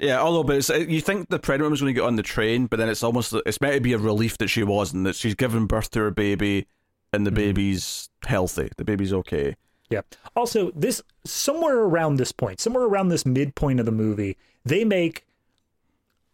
Yeah, 0.00 0.18
although, 0.18 0.44
but 0.44 0.56
it's, 0.56 0.70
uh, 0.70 0.76
you 0.76 1.02
think 1.02 1.28
the 1.28 1.38
pregnant 1.38 1.70
was 1.70 1.82
going 1.82 1.94
to 1.94 2.00
get 2.00 2.06
on 2.06 2.16
the 2.16 2.22
train, 2.22 2.66
but 2.66 2.78
then 2.78 2.88
it's 2.88 3.02
almost 3.02 3.34
it's 3.44 3.60
meant 3.60 3.74
to 3.74 3.80
be 3.82 3.92
a 3.92 3.98
relief 3.98 4.38
that 4.38 4.48
she 4.48 4.62
wasn't. 4.62 5.04
That 5.04 5.14
she's 5.14 5.34
given 5.34 5.66
birth 5.66 5.90
to 5.90 6.00
her 6.00 6.10
baby, 6.10 6.66
and 7.12 7.26
the 7.26 7.30
mm-hmm. 7.30 7.36
baby's 7.36 8.08
healthy. 8.24 8.70
The 8.78 8.84
baby's 8.84 9.12
okay. 9.12 9.56
Yeah. 9.90 10.00
Also, 10.34 10.70
this 10.74 11.02
somewhere 11.26 11.80
around 11.80 12.16
this 12.16 12.32
point, 12.32 12.60
somewhere 12.60 12.84
around 12.84 13.08
this 13.08 13.26
midpoint 13.26 13.78
of 13.78 13.84
the 13.84 13.92
movie, 13.92 14.38
they 14.64 14.84
make, 14.84 15.26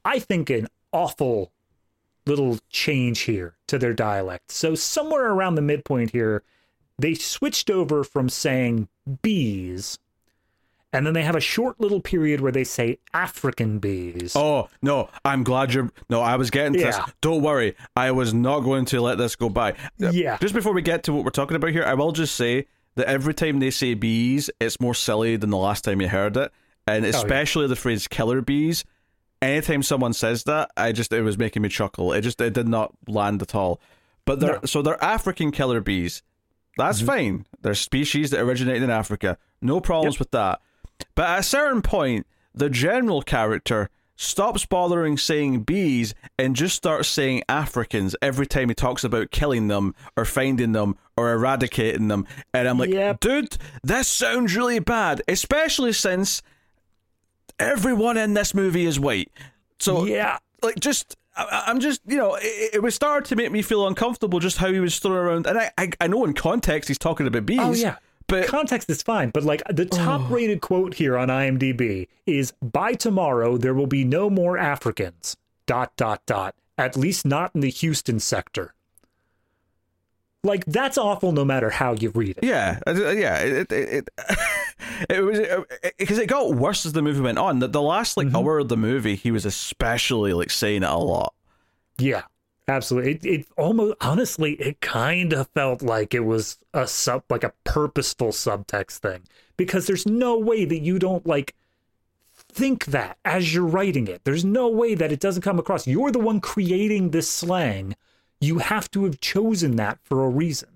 I 0.04 0.20
think, 0.20 0.48
an 0.48 0.68
awful 0.92 1.50
little 2.24 2.58
change 2.70 3.20
here 3.20 3.56
to 3.66 3.78
their 3.78 3.94
dialect. 3.94 4.52
So 4.52 4.76
somewhere 4.76 5.32
around 5.32 5.56
the 5.56 5.62
midpoint 5.62 6.10
here, 6.12 6.44
they 6.98 7.14
switched 7.14 7.68
over 7.68 8.04
from 8.04 8.28
saying 8.28 8.88
bees, 9.22 9.98
and 10.96 11.06
then 11.06 11.14
they 11.14 11.22
have 11.22 11.36
a 11.36 11.40
short 11.40 11.78
little 11.80 12.00
period 12.00 12.40
where 12.40 12.50
they 12.52 12.64
say 12.64 12.98
African 13.14 13.78
bees. 13.78 14.34
Oh 14.34 14.68
no, 14.82 15.08
I'm 15.24 15.44
glad 15.44 15.72
you're. 15.74 15.90
No, 16.10 16.20
I 16.20 16.36
was 16.36 16.50
getting 16.50 16.72
to 16.74 16.78
this. 16.78 16.98
Don't 17.20 17.42
worry, 17.42 17.76
I 17.94 18.10
was 18.12 18.32
not 18.34 18.60
going 18.60 18.84
to 18.86 19.00
let 19.00 19.18
this 19.18 19.36
go 19.36 19.48
by. 19.48 19.74
Yeah. 19.98 20.38
Just 20.40 20.54
before 20.54 20.72
we 20.72 20.82
get 20.82 21.02
to 21.04 21.12
what 21.12 21.24
we're 21.24 21.30
talking 21.30 21.56
about 21.56 21.70
here, 21.70 21.84
I 21.84 21.94
will 21.94 22.12
just 22.12 22.34
say 22.34 22.66
that 22.96 23.06
every 23.06 23.34
time 23.34 23.60
they 23.60 23.70
say 23.70 23.94
bees, 23.94 24.48
it's 24.60 24.80
more 24.80 24.94
silly 24.94 25.36
than 25.36 25.50
the 25.50 25.56
last 25.58 25.84
time 25.84 26.00
you 26.00 26.08
heard 26.08 26.36
it, 26.36 26.50
and 26.86 27.04
Oh, 27.04 27.08
especially 27.08 27.66
the 27.66 27.76
phrase 27.76 28.08
"killer 28.08 28.40
bees." 28.40 28.84
Anytime 29.42 29.82
someone 29.82 30.14
says 30.14 30.44
that, 30.44 30.70
I 30.78 30.92
just 30.92 31.12
it 31.12 31.20
was 31.22 31.36
making 31.36 31.60
me 31.62 31.68
chuckle. 31.68 32.12
It 32.12 32.22
just 32.22 32.40
it 32.40 32.54
did 32.54 32.68
not 32.68 32.92
land 33.06 33.42
at 33.42 33.54
all. 33.54 33.80
But 34.24 34.40
they're 34.40 34.54
No. 34.54 34.60
so 34.64 34.80
they're 34.82 35.02
African 35.04 35.50
killer 35.52 35.80
bees. 35.80 36.22
That's 36.78 36.98
Mm-hmm. 36.98 37.06
fine. 37.06 37.46
They're 37.60 37.74
species 37.74 38.30
that 38.30 38.40
originated 38.40 38.82
in 38.82 38.90
Africa. 38.90 39.36
No 39.62 39.80
problems 39.80 40.18
with 40.18 40.30
that. 40.32 40.60
But 41.14 41.28
at 41.28 41.38
a 41.40 41.42
certain 41.42 41.82
point, 41.82 42.26
the 42.54 42.70
general 42.70 43.22
character 43.22 43.90
stops 44.16 44.64
bothering 44.64 45.18
saying 45.18 45.60
bees 45.60 46.14
and 46.38 46.56
just 46.56 46.74
starts 46.74 47.08
saying 47.08 47.42
Africans 47.48 48.16
every 48.22 48.46
time 48.46 48.68
he 48.68 48.74
talks 48.74 49.04
about 49.04 49.30
killing 49.30 49.68
them 49.68 49.94
or 50.16 50.24
finding 50.24 50.72
them 50.72 50.96
or 51.16 51.32
eradicating 51.32 52.08
them. 52.08 52.26
And 52.54 52.66
I'm 52.66 52.78
like, 52.78 52.90
Yep. 52.90 53.20
dude, 53.20 53.58
this 53.82 54.08
sounds 54.08 54.56
really 54.56 54.78
bad, 54.78 55.22
especially 55.28 55.92
since 55.92 56.42
everyone 57.58 58.16
in 58.16 58.34
this 58.34 58.54
movie 58.54 58.86
is 58.86 58.98
white. 58.98 59.30
So 59.78 60.06
yeah. 60.06 60.38
like 60.62 60.76
just 60.80 61.16
I, 61.36 61.64
I'm 61.66 61.80
just 61.80 62.00
you 62.06 62.16
know 62.16 62.36
it, 62.36 62.74
it 62.74 62.82
was 62.82 62.94
starting 62.94 63.26
to 63.28 63.36
make 63.36 63.52
me 63.52 63.60
feel 63.62 63.86
uncomfortable 63.86 64.40
just 64.40 64.56
how 64.56 64.72
he 64.72 64.80
was 64.80 64.98
throwing 64.98 65.18
around 65.18 65.46
and 65.46 65.58
I, 65.58 65.70
I 65.76 65.90
I 66.00 66.06
know 66.06 66.24
in 66.24 66.32
context 66.32 66.88
he's 66.88 66.98
talking 66.98 67.26
about 67.26 67.42
oh, 67.42 67.44
bees 67.44 67.60
Oh 67.60 67.72
yeah. 67.72 67.96
But 68.26 68.46
Context 68.46 68.90
is 68.90 69.02
fine, 69.02 69.30
but 69.30 69.44
like 69.44 69.62
the 69.68 69.88
oh. 69.90 69.96
top 69.96 70.30
rated 70.30 70.60
quote 70.60 70.94
here 70.94 71.16
on 71.16 71.28
IMDb 71.28 72.08
is 72.26 72.52
by 72.62 72.94
tomorrow 72.94 73.56
there 73.56 73.74
will 73.74 73.86
be 73.86 74.04
no 74.04 74.28
more 74.30 74.58
Africans. 74.58 75.36
Dot 75.66 75.92
dot 75.96 76.22
dot. 76.26 76.54
At 76.78 76.96
least 76.96 77.24
not 77.24 77.52
in 77.54 77.60
the 77.60 77.70
Houston 77.70 78.20
sector. 78.20 78.74
Like 80.44 80.64
that's 80.64 80.96
awful 80.96 81.32
no 81.32 81.44
matter 81.44 81.70
how 81.70 81.94
you 81.94 82.10
read 82.10 82.38
it. 82.38 82.44
yeah 82.44 82.78
uh, 82.86 82.90
uh 82.92 83.10
yeah 83.10 83.38
it 83.38 83.72
it 83.72 83.72
it, 83.72 84.08
it 85.10 85.20
was 85.24 85.40
uh, 85.40 85.62
because 85.98 86.18
it 86.18 86.28
got 86.28 86.54
worse 86.54 86.86
as 86.86 86.92
the 86.92 87.02
movie 87.02 87.20
went 87.20 87.38
on 87.38 87.58
the, 87.58 87.66
the 87.66 87.82
last 87.82 88.16
like 88.16 88.28
mm-hmm. 88.28 88.36
hour 88.36 88.60
of 88.60 88.68
the 88.68 88.76
movie 88.76 89.16
he 89.16 89.32
was 89.32 89.44
especially 89.44 90.32
like 90.32 90.50
saying 90.50 90.84
it 90.84 90.88
a 90.88 90.96
lot 90.96 91.34
Yeah, 91.98 92.22
absolutely. 92.68 93.12
It, 93.12 93.24
it 93.24 93.46
almost, 93.56 93.96
honestly, 94.00 94.54
it 94.54 94.80
kind 94.80 95.32
of 95.32 95.48
felt 95.48 95.82
like 95.82 96.14
it 96.14 96.24
was 96.24 96.58
a 96.74 96.86
sub, 96.86 97.24
like 97.30 97.44
a 97.44 97.52
purposeful 97.64 98.28
subtext 98.28 98.98
thing, 98.98 99.22
because 99.56 99.86
there's 99.86 100.06
no 100.06 100.38
way 100.38 100.64
that 100.64 100.80
you 100.80 100.98
don't 100.98 101.26
like 101.26 101.54
think 102.34 102.86
that 102.86 103.18
as 103.24 103.54
you're 103.54 103.64
writing 103.66 104.08
it. 104.08 104.22
There's 104.24 104.44
no 104.44 104.68
way 104.68 104.94
that 104.94 105.12
it 105.12 105.20
doesn't 105.20 105.42
come 105.42 105.58
across. 105.58 105.86
You're 105.86 106.10
the 106.10 106.18
one 106.18 106.40
creating 106.40 107.10
this 107.10 107.28
slang. 107.28 107.94
You 108.40 108.58
have 108.58 108.90
to 108.92 109.04
have 109.04 109.20
chosen 109.20 109.76
that 109.76 109.98
for 110.04 110.24
a 110.24 110.28
reason. 110.28 110.68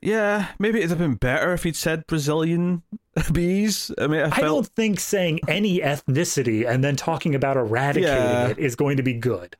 Yeah, 0.00 0.48
maybe 0.60 0.78
it'd 0.78 0.90
have 0.90 0.98
been 0.98 1.16
better 1.16 1.52
if 1.52 1.64
he'd 1.64 1.74
said 1.74 2.06
Brazilian 2.06 2.82
bees. 3.32 3.90
I 3.98 4.06
mean, 4.06 4.20
I, 4.20 4.26
I 4.36 4.40
don't 4.42 4.66
think 4.66 5.00
saying 5.00 5.40
any 5.48 5.80
ethnicity 5.80 6.68
and 6.68 6.84
then 6.84 6.94
talking 6.94 7.34
about 7.34 7.56
eradicating 7.56 8.14
Yeah. 8.14 8.48
it 8.48 8.58
is 8.58 8.76
going 8.76 8.96
to 8.98 9.02
be 9.02 9.14
good. 9.14 9.56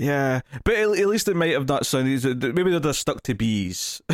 Yeah, 0.00 0.40
but 0.64 0.74
at, 0.74 0.98
at 0.98 1.06
least 1.06 1.28
it 1.28 1.36
might 1.36 1.52
have 1.52 1.68
not 1.68 1.84
sounded. 1.86 2.42
Maybe 2.54 2.70
they'd 2.70 2.84
have 2.84 2.96
stuck 2.96 3.22
to 3.24 3.34
bees. 3.34 4.00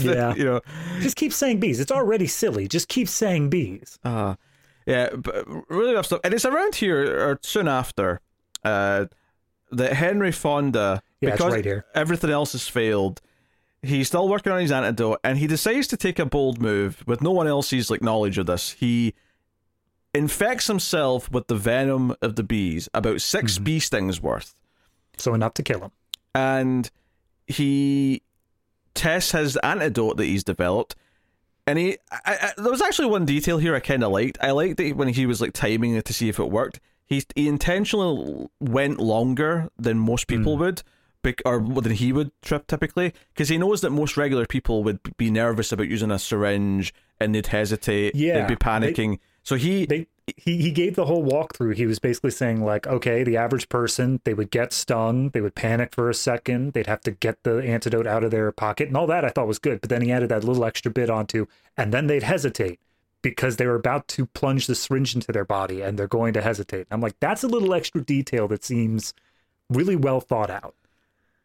Yeah. 0.00 0.34
you 0.34 0.44
know. 0.44 0.60
Just 1.00 1.16
keep 1.16 1.32
saying 1.32 1.60
bees. 1.60 1.78
It's 1.80 1.92
already 1.92 2.26
silly. 2.26 2.66
Just 2.68 2.88
keep 2.88 3.08
saying 3.08 3.48
bees. 3.50 3.98
Uh, 4.04 4.34
yeah, 4.86 5.10
but 5.14 5.46
really 5.70 5.94
rough 5.94 6.06
stuff. 6.06 6.20
And 6.24 6.34
it's 6.34 6.44
around 6.44 6.74
here 6.74 7.28
or 7.28 7.38
soon 7.42 7.68
after 7.68 8.20
uh, 8.64 9.06
that 9.70 9.92
Henry 9.94 10.32
Fonda, 10.32 11.02
Yeah, 11.20 11.30
because 11.32 11.52
right 11.52 11.64
here. 11.64 11.84
everything 11.94 12.30
else 12.30 12.52
has 12.52 12.66
failed, 12.68 13.20
he's 13.82 14.08
still 14.08 14.28
working 14.28 14.52
on 14.52 14.60
his 14.60 14.72
antidote, 14.72 15.20
and 15.24 15.38
he 15.38 15.46
decides 15.46 15.86
to 15.88 15.96
take 15.96 16.18
a 16.18 16.26
bold 16.26 16.60
move 16.60 17.02
with 17.06 17.22
no 17.22 17.30
one 17.30 17.46
else's 17.46 17.88
like 17.90 18.02
knowledge 18.02 18.38
of 18.38 18.46
this. 18.46 18.72
He 18.72 19.14
infects 20.14 20.66
himself 20.66 21.30
with 21.30 21.46
the 21.46 21.54
venom 21.56 22.14
of 22.20 22.36
the 22.36 22.42
bees, 22.42 22.88
about 22.92 23.20
6 23.20 23.54
Mm-hmm. 23.54 23.64
bee 23.64 23.80
stings 23.80 24.20
worth, 24.20 24.54
So 25.22 25.34
enough 25.34 25.54
to 25.54 25.62
kill 25.62 25.80
him. 25.80 25.90
and 26.34 26.90
he 27.46 28.22
tests 28.94 29.32
his 29.32 29.56
antidote 29.58 30.16
that 30.16 30.24
he's 30.24 30.44
developed. 30.44 30.94
And 31.66 31.78
he, 31.78 31.98
I, 32.10 32.20
I, 32.26 32.52
there 32.56 32.70
was 32.70 32.82
actually 32.82 33.08
one 33.08 33.24
detail 33.24 33.58
here 33.58 33.74
I 33.74 33.80
kind 33.80 34.02
of 34.02 34.10
liked. 34.12 34.38
I 34.40 34.50
liked 34.50 34.76
that 34.78 34.96
when 34.96 35.08
he 35.08 35.26
was 35.26 35.40
like 35.40 35.52
timing 35.52 35.94
it 35.94 36.04
to 36.06 36.12
see 36.12 36.28
if 36.28 36.38
it 36.38 36.50
worked. 36.50 36.80
He 37.06 37.22
he 37.34 37.46
intentionally 37.48 38.48
went 38.60 38.98
longer 38.98 39.68
than 39.78 39.98
most 39.98 40.26
people 40.26 40.54
hmm. 40.56 40.62
would, 40.62 40.82
bec- 41.22 41.42
or 41.44 41.60
than 41.60 41.92
he 41.92 42.12
would 42.12 42.30
trip 42.42 42.66
typically, 42.66 43.12
because 43.32 43.48
he 43.48 43.58
knows 43.58 43.80
that 43.82 43.90
most 43.90 44.16
regular 44.16 44.46
people 44.46 44.82
would 44.84 44.98
be 45.16 45.30
nervous 45.30 45.72
about 45.72 45.88
using 45.88 46.10
a 46.10 46.18
syringe 46.18 46.94
and 47.20 47.34
they'd 47.34 47.46
hesitate, 47.48 48.14
Yeah, 48.14 48.40
they'd 48.40 48.48
be 48.48 48.56
panicking. 48.56 49.18
so 49.42 49.56
he, 49.56 49.86
They 49.86 50.06
he 50.36 50.62
he 50.62 50.70
gave 50.70 50.94
the 50.94 51.06
whole 51.06 51.24
walkthrough. 51.24 51.74
He 51.74 51.86
was 51.86 51.98
basically 51.98 52.30
saying 52.30 52.64
like, 52.64 52.86
okay, 52.86 53.24
the 53.24 53.36
average 53.36 53.68
person 53.68 54.20
they 54.24 54.34
would 54.34 54.50
get 54.50 54.72
stung, 54.72 55.30
they 55.30 55.40
would 55.40 55.54
panic 55.54 55.94
for 55.94 56.08
a 56.08 56.14
second, 56.14 56.72
they'd 56.72 56.86
have 56.86 57.00
to 57.02 57.10
get 57.10 57.42
the 57.42 57.58
antidote 57.58 58.06
out 58.06 58.24
of 58.24 58.30
their 58.30 58.52
pocket, 58.52 58.88
and 58.88 58.96
all 58.96 59.06
that 59.08 59.24
I 59.24 59.28
thought 59.28 59.46
was 59.46 59.58
good. 59.58 59.80
But 59.80 59.90
then 59.90 60.02
he 60.02 60.12
added 60.12 60.28
that 60.28 60.44
little 60.44 60.64
extra 60.64 60.90
bit 60.90 61.10
onto, 61.10 61.46
and 61.76 61.92
then 61.92 62.06
they'd 62.06 62.22
hesitate 62.22 62.78
because 63.22 63.56
they 63.56 63.66
were 63.66 63.76
about 63.76 64.08
to 64.08 64.26
plunge 64.26 64.66
the 64.66 64.74
syringe 64.74 65.14
into 65.14 65.32
their 65.32 65.44
body 65.44 65.80
and 65.80 65.98
they're 65.98 66.08
going 66.08 66.34
to 66.34 66.42
hesitate. 66.42 66.86
I'm 66.90 67.00
like, 67.00 67.18
that's 67.20 67.44
a 67.44 67.48
little 67.48 67.72
extra 67.72 68.02
detail 68.02 68.48
that 68.48 68.64
seems 68.64 69.14
really 69.70 69.96
well 69.96 70.20
thought 70.20 70.50
out. 70.50 70.74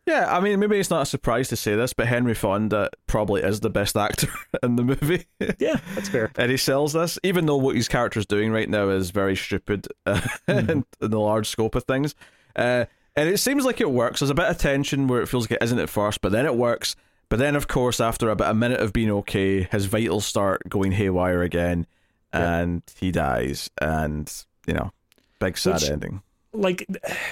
Yeah, 0.08 0.36
I 0.36 0.40
mean, 0.40 0.60
maybe 0.60 0.80
it's 0.80 0.90
not 0.90 1.02
a 1.04 1.06
surprise 1.06 1.50
to 1.50 1.56
say 1.58 1.76
this, 1.76 1.94
but 1.94 2.08
Henry 2.08 2.34
Fonda 2.34 2.90
probably 3.06 3.42
is 3.44 3.60
the 3.60 3.70
best 3.70 3.96
actor 3.98 4.30
in 4.64 4.78
the 4.78 4.84
movie. 4.84 5.26
Yeah, 5.60 5.76
that's 5.94 6.10
fair. 6.10 6.32
and 6.38 6.50
he 6.50 6.58
sells 6.58 6.94
this, 6.94 7.20
even 7.24 7.46
though 7.46 7.58
what 7.58 7.76
his 7.76 7.88
character's 7.88 8.26
doing 8.26 8.52
right 8.52 8.70
now 8.70 8.90
is 8.90 9.12
very 9.12 9.36
stupid 9.36 9.88
uh, 10.06 10.22
in, 10.48 10.70
in 10.70 10.86
the 11.00 11.20
large 11.20 11.48
scope 11.50 11.76
of 11.76 11.84
things. 11.84 12.16
Uh, 12.56 12.86
and 13.16 13.28
it 13.30 13.38
seems 13.40 13.66
like 13.66 13.82
it 13.82 13.92
works. 13.92 14.20
There's 14.22 14.30
a 14.30 14.36
bit 14.36 14.46
of 14.46 14.58
tension 14.58 15.08
where 15.08 15.22
it 15.22 15.28
feels 15.28 15.44
like 15.46 15.60
it 15.60 15.64
isn't 15.64 15.80
at 15.80 15.90
first, 15.90 16.22
but 16.22 16.32
then 16.32 16.46
it 16.46 16.56
works. 16.56 16.96
But 17.30 17.40
then, 17.40 17.56
of 17.58 17.68
course, 17.68 18.00
after 18.00 18.30
about 18.30 18.52
a 18.52 18.54
minute 18.54 18.80
of 18.80 18.94
being 18.94 19.12
okay, 19.12 19.64
his 19.64 19.86
vitals 19.86 20.26
start 20.26 20.62
going 20.70 20.94
haywire 20.94 21.42
again, 21.44 21.86
and 22.32 22.82
he 22.98 23.12
dies. 23.12 23.70
And 23.82 24.32
you 24.66 24.74
know, 24.74 24.92
big 25.40 25.58
sad 25.58 25.74
Which- 25.82 25.90
ending. 25.90 26.22
like 26.54 26.86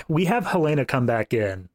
we 0.10 0.26
have 0.26 0.46
Helena 0.48 0.84
come 0.86 1.06
back 1.06 1.34
in 1.34 1.70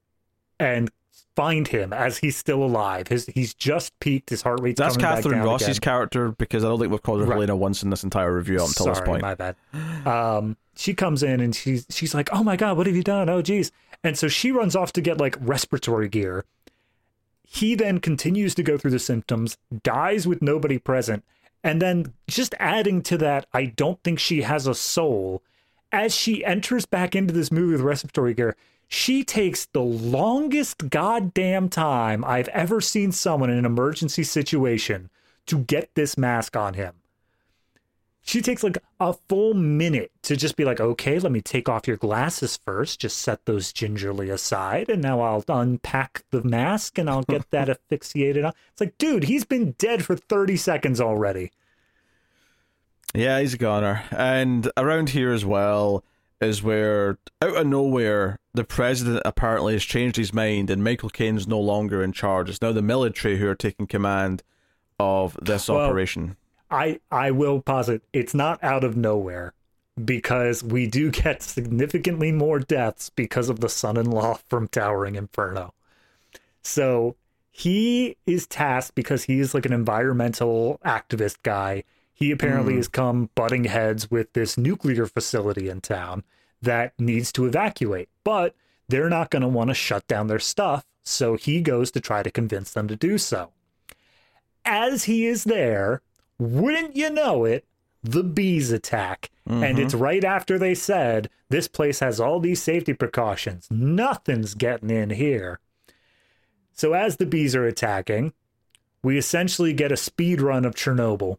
and 0.61 0.91
find 1.37 1.69
him 1.69 1.93
as 1.93 2.19
he's 2.19 2.37
still 2.37 2.63
alive. 2.63 3.09
His 3.09 3.27
he's 3.27 3.55
just 3.55 3.99
peaked. 4.01 4.31
His 4.31 4.43
heart 4.43 4.61
rate's 4.61 4.79
That's 4.79 4.97
coming 4.97 5.11
back 5.17 5.23
Katharine 5.25 5.43
Ross's 5.43 5.69
again. 5.69 5.81
character 5.81 6.33
because 6.33 6.65
I 6.65 6.69
don't 6.69 6.79
think 6.79 6.91
we've 6.93 7.03
called 7.03 7.21
her 7.21 7.27
Right. 7.27 7.35
Helena 7.35 7.57
once 7.57 7.83
in 7.83 7.91
this 7.91 8.05
entire 8.05 8.35
review 8.35 8.59
up 8.59 8.69
until 8.69 8.85
Sorry, 8.87 8.97
this 8.97 9.05
point. 9.07 9.23
my 9.23 9.35
bad. 9.35 9.57
Um, 10.07 10.57
she 10.77 10.95
comes 10.95 11.23
in 11.23 11.41
and 11.41 11.55
she's 11.55 11.87
she's 11.91 12.15
like, 12.15 12.29
"Oh 12.33 12.43
my 12.45 12.57
god, 12.57 12.77
what 12.77 12.87
have 12.87 12.97
you 12.97 13.03
done? 13.03 13.29
Oh 13.29 13.43
geez!" 13.43 13.73
And 14.05 14.17
so 14.19 14.29
she 14.29 14.51
runs 14.53 14.75
off 14.77 14.93
to 14.95 15.01
get 15.01 15.19
like 15.19 15.37
respiratory 15.41 16.09
gear. 16.09 16.45
He 17.43 17.75
then 17.75 17.99
continues 17.99 18.55
to 18.55 18.63
go 18.63 18.79
through 18.79 18.93
the 18.93 18.99
symptoms, 19.01 19.57
dies 19.83 20.27
with 20.27 20.41
nobody 20.41 20.79
present, 20.79 21.25
and 21.65 21.83
then 21.83 22.15
just 22.29 22.55
adding 22.61 23.03
to 23.03 23.19
that, 23.19 23.47
I 23.53 23.67
don't 23.67 24.01
think 24.05 24.19
she 24.21 24.43
has 24.43 24.67
a 24.67 24.75
soul. 24.75 25.43
As 25.93 26.15
she 26.15 26.45
enters 26.45 26.87
back 26.87 27.17
into 27.17 27.35
this 27.35 27.51
movie 27.51 27.73
with 27.73 27.81
respiratory 27.81 28.35
gear, 28.35 28.55
she 28.93 29.23
takes 29.23 29.67
the 29.67 29.81
longest 29.81 30.91
goddamn 30.91 31.69
time 31.69 32.25
I've 32.25 32.49
ever 32.49 32.81
seen 32.81 33.13
someone 33.13 33.49
in 33.49 33.57
an 33.57 33.65
emergency 33.65 34.25
situation 34.25 35.11
to 35.47 35.61
get 35.61 35.95
this 35.95 36.19
mask 36.19 36.57
on 36.57 36.75
him. 36.75 36.95
She 38.21 38.43
takes 38.43 38.65
like 38.65 38.79
a 38.99 39.13
full 39.29 39.55
minute 39.55 40.11
to 40.23 40.37
just 40.37 40.57
be 40.57 40.65
like, 40.65 40.81
okay, 40.81 41.21
let 41.21 41.31
me 41.31 41.41
take 41.41 41.69
off 41.69 41.87
your 41.87 41.99
glasses 41.99 42.57
first. 42.57 43.01
Just 43.01 43.21
set 43.21 43.47
those 43.47 43.73
gingerly 43.73 44.29
aside. 44.29 44.89
And 44.89 45.01
now 45.01 45.21
I'll 45.21 45.45
unpack 45.49 46.25
the 46.31 46.43
mask 46.43 46.99
and 46.99 47.09
I'll 47.09 47.23
get 47.23 47.49
that 47.53 47.69
asphyxiated 47.71 48.45
on. 48.45 48.53
It's 48.73 48.81
like, 48.81 48.99
dude, 48.99 49.25
he's 49.25 49.45
been 49.45 49.77
dead 49.79 50.05
for 50.05 50.17
30 50.17 50.57
seconds 50.57 51.01
already. 51.01 51.53
Yeah, 53.15 53.39
he's 53.39 53.55
a 53.55 53.59
goner. 53.59 54.03
And 54.11 54.69
around 54.77 55.11
here 55.11 55.33
as 55.33 55.45
well 55.45 56.03
is 56.41 56.61
where, 56.61 57.19
out 57.41 57.57
of 57.57 57.67
nowhere, 57.69 58.40
the 58.53 58.65
president 58.65 59.23
apparently 59.25 59.75
has 59.75 59.85
changed 59.85 60.17
his 60.17 60.33
mind 60.33 60.71
and 60.71 60.83
Michael 60.83 61.11
Caine's 61.11 61.47
no 61.47 61.61
longer 61.61 62.03
in 62.03 62.13
charge. 62.13 62.51
It's 62.51 62.63
now 62.63 62.73
the 62.73 62.83
military 62.83 63.39
who 63.39 63.49
are 63.49 63.55
taking 63.55 63.87
command 63.87 64.43
of 64.99 65.37
this 65.41 65.69
Well, 65.69 65.79
operation. 65.79 66.37
I, 66.71 67.01
I 67.11 67.31
will 67.31 67.61
posit 67.61 68.03
it's 68.13 68.35
not 68.35 68.63
out 68.63 68.85
of 68.85 68.97
nowhere 68.97 69.55
because 70.05 70.63
we 70.63 70.87
do 70.87 71.11
get 71.11 71.43
significantly 71.43 72.33
more 72.33 72.59
deaths 72.59 73.11
because 73.11 73.49
of 73.49 73.61
the 73.61 73.69
son 73.69 73.97
in 73.97 74.11
law 74.11 74.35
from 74.49 74.69
Towering 74.69 75.15
Inferno. 75.15 75.75
So 76.63 77.17
he 77.51 78.17
is 78.27 78.47
tasked 78.47 78.95
because 78.95 79.25
he 79.25 79.41
is 79.41 79.55
like 79.55 79.67
an 79.67 79.73
environmental 79.73 80.79
activist 80.85 81.39
guy. 81.43 81.85
He 82.13 82.31
apparently 82.31 82.75
hmm. 82.75 82.79
has 82.79 82.89
come 82.89 83.31
butting 83.35 83.65
heads 83.65 84.11
with 84.11 84.33
this 84.35 84.59
nuclear 84.59 85.07
facility 85.07 85.69
in 85.69 85.81
town 85.81 86.25
that 86.61 86.93
needs 86.99 87.33
to 87.33 87.47
evacuate, 87.47 88.10
but 88.25 88.55
they're 88.89 89.09
not 89.09 89.31
going 89.31 89.43
to 89.43 89.49
want 89.49 89.69
to 89.69 89.75
shut 89.75 90.07
down 90.07 90.27
their 90.27 90.39
stuff. 90.39 90.85
So 91.03 91.37
he 91.37 91.61
goes 91.61 91.91
to 91.93 92.01
try 92.01 92.23
to 92.23 92.31
convince 92.31 92.73
them 92.73 92.89
to 92.89 92.97
do 92.97 93.19
so. 93.19 93.51
As 94.65 95.05
he 95.05 95.27
is 95.27 95.45
there, 95.45 96.03
wouldn't 96.39 96.97
you 96.97 97.11
know 97.11 97.45
it, 97.45 97.65
the 98.03 98.23
bees 98.23 98.71
attack. 98.71 99.31
And 99.47 99.79
it's 99.79 99.95
mm-hmm. 99.95 100.05
right 100.05 100.25
after 100.25 100.59
they 100.59 100.75
said, 100.75 101.29
This 101.49 101.67
place 101.67 101.99
has 102.01 102.21
all 102.21 102.39
these 102.39 102.63
safety 102.63 102.95
precautions. 102.95 103.67
Nothing's 103.71 104.55
getting 104.55 104.91
in 104.91 105.11
here. 105.11 105.59
So 106.73 106.93
as 106.93 107.17
the 107.17 107.27
bees 107.27 107.57
are 107.57 107.67
attacking, 107.67 108.33
we 109.03 109.19
essentially 109.19 109.73
get 109.73 109.93
a 109.93 109.97
speed 109.97 110.41
run 110.41 110.65
of 110.65 110.75
Chernobyl. 110.75 111.39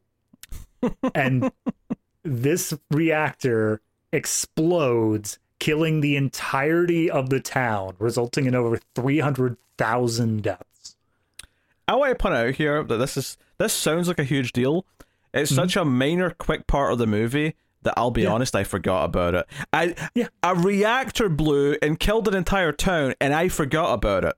and 1.16 1.52
this 2.24 2.74
reactor 2.92 3.82
explodes, 4.12 5.40
killing 5.62 6.02
the 6.02 6.16
entirety 6.18 7.10
of 7.10 7.30
the 7.30 7.40
town, 7.40 7.96
resulting 8.00 8.48
in 8.48 8.56
over 8.56 8.80
300,000 8.96 10.42
deaths. 10.44 10.96
I 11.88 11.96
want 11.96 12.10
to 12.12 12.16
point 12.22 12.34
out 12.36 12.56
here 12.56 12.84
that 12.84 12.98
this 12.98 13.16
is 13.16 13.38
this 13.58 13.72
sounds 13.72 14.08
like 14.08 14.18
a 14.20 14.24
huge 14.24 14.52
deal. 14.54 14.86
It's 15.34 15.54
such 15.54 15.76
a 15.78 15.86
minor, 15.86 16.32
quick 16.32 16.66
part 16.68 16.92
of 16.92 16.98
the 16.98 17.06
movie 17.08 17.56
that 17.84 17.94
I'll 17.96 18.12
be 18.12 18.22
Mm-hmm. 18.22 18.28
Yeah. 18.30 18.34
honest, 18.34 18.56
I 18.56 18.64
forgot 18.64 19.06
about 19.06 19.36
it. 19.36 19.46
I 19.72 19.96
Yeah. 20.16 20.28
a 20.44 20.56
reactor 20.56 21.30
blew 21.30 21.78
and 21.82 22.00
killed 22.00 22.28
an 22.28 22.34
entire 22.34 22.72
town, 22.72 23.14
and 23.22 23.34
I 23.34 23.48
forgot 23.48 23.94
about 23.94 24.26
it. 24.26 24.36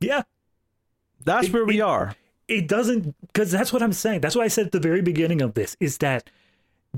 Yeah, 0.00 0.22
That's 1.24 1.48
It- 1.48 1.52
where 1.52 1.64
we 1.64 1.78
it- 1.78 1.82
are. 1.82 2.14
it 2.48 2.66
doesn't 2.68 3.14
because 3.26 3.50
that's 3.50 3.72
what 3.72 3.82
i'm 3.82 3.92
saying 3.92 4.20
that's 4.22 4.34
what 4.34 4.44
i 4.44 4.48
said 4.48 4.64
at 4.66 4.72
the 4.72 4.80
very 4.80 5.02
beginning 5.02 5.42
of 5.42 5.52
this 5.54 5.76
is 5.80 5.98
that 5.98 6.30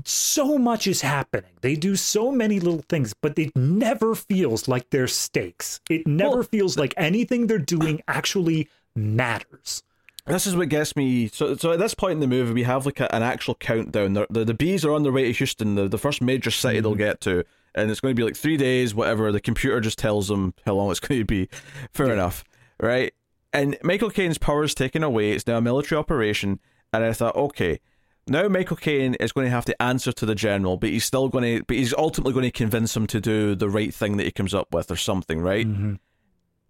so 0.05 0.57
much 0.57 0.87
is 0.87 1.01
happening 1.01 1.51
they 1.61 1.75
do 1.75 1.95
so 1.95 2.31
many 2.31 2.59
little 2.59 2.83
things 2.89 3.13
but 3.13 3.37
it 3.37 3.51
never 3.55 4.15
feels 4.15 4.67
like 4.67 4.89
there's 4.89 5.15
stakes 5.15 5.79
it 5.89 6.07
never 6.07 6.37
Well, 6.37 6.43
feels 6.43 6.77
like 6.77 6.93
anything 6.97 7.47
they're 7.47 7.57
doing 7.59 8.01
actually 8.07 8.69
matters 8.95 9.83
This 10.27 10.45
is 10.47 10.55
what 10.55 10.69
gets 10.69 10.95
me. 10.95 11.27
So, 11.27 11.55
so 11.55 11.71
at 11.73 11.79
this 11.79 11.95
point 11.95 12.13
in 12.13 12.19
the 12.19 12.27
movie, 12.27 12.53
we 12.53 12.63
have 12.63 12.85
like 12.85 12.99
a, 12.99 13.13
an 13.13 13.23
actual 13.23 13.55
countdown. 13.55 14.13
The, 14.13 14.27
the, 14.29 14.45
the 14.45 14.53
bees 14.53 14.85
are 14.85 14.93
on 14.93 15.01
their 15.03 15.11
way 15.11 15.23
to 15.25 15.31
Houston, 15.31 15.75
the, 15.75 15.87
the 15.87 15.97
first 15.97 16.21
major 16.21 16.51
city 16.51 16.79
they'll 16.79 16.91
mm-hmm. 16.91 16.99
get 16.99 17.21
to, 17.21 17.43
and 17.73 17.89
it's 17.89 17.99
going 17.99 18.15
to 18.15 18.19
be 18.19 18.23
like 18.23 18.35
three 18.37 18.55
days, 18.55 18.93
whatever. 18.93 19.31
The 19.31 19.41
computer 19.41 19.81
just 19.81 19.97
tells 19.97 20.27
them 20.27 20.53
how 20.65 20.73
long 20.75 20.91
it's 20.91 20.99
going 21.07 21.21
to 21.21 21.25
be. 21.25 21.49
Fair 21.93 22.07
Yeah. 22.07 22.13
enough, 22.13 22.43
right? 22.79 23.13
And 23.51 23.77
Michael 23.83 24.11
Caine's 24.11 24.37
is 24.37 24.75
taken 24.75 25.03
away. 25.03 25.31
It's 25.31 25.47
now 25.47 25.57
a 25.57 25.61
military 25.61 25.99
operation, 25.99 26.59
and 26.93 27.03
I 27.03 27.13
thought, 27.13 27.35
okay, 27.35 27.79
now 28.27 28.47
Michael 28.47 28.77
Caine 28.77 29.15
is 29.15 29.31
going 29.31 29.45
to 29.45 29.51
have 29.51 29.65
to 29.65 29.81
answer 29.81 30.11
to 30.11 30.25
the 30.25 30.35
general, 30.35 30.77
but 30.77 30.89
he's 30.89 31.05
still 31.05 31.27
going 31.29 31.57
to, 31.59 31.63
but 31.65 31.75
he's 31.77 31.93
ultimately 31.93 32.33
going 32.33 32.43
to 32.43 32.51
convince 32.51 32.95
him 32.95 33.07
to 33.07 33.19
do 33.21 33.55
the 33.55 33.69
right 33.69 33.93
thing 33.93 34.17
that 34.17 34.23
he 34.25 34.31
comes 34.31 34.53
up 34.53 34.73
with 34.73 34.91
or 34.91 34.95
something, 34.95 35.39
right? 35.41 35.67
Mhm. 35.67 35.99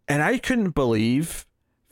And 0.08 0.22
I 0.24 0.38
couldn't 0.38 0.72
believe 0.72 1.46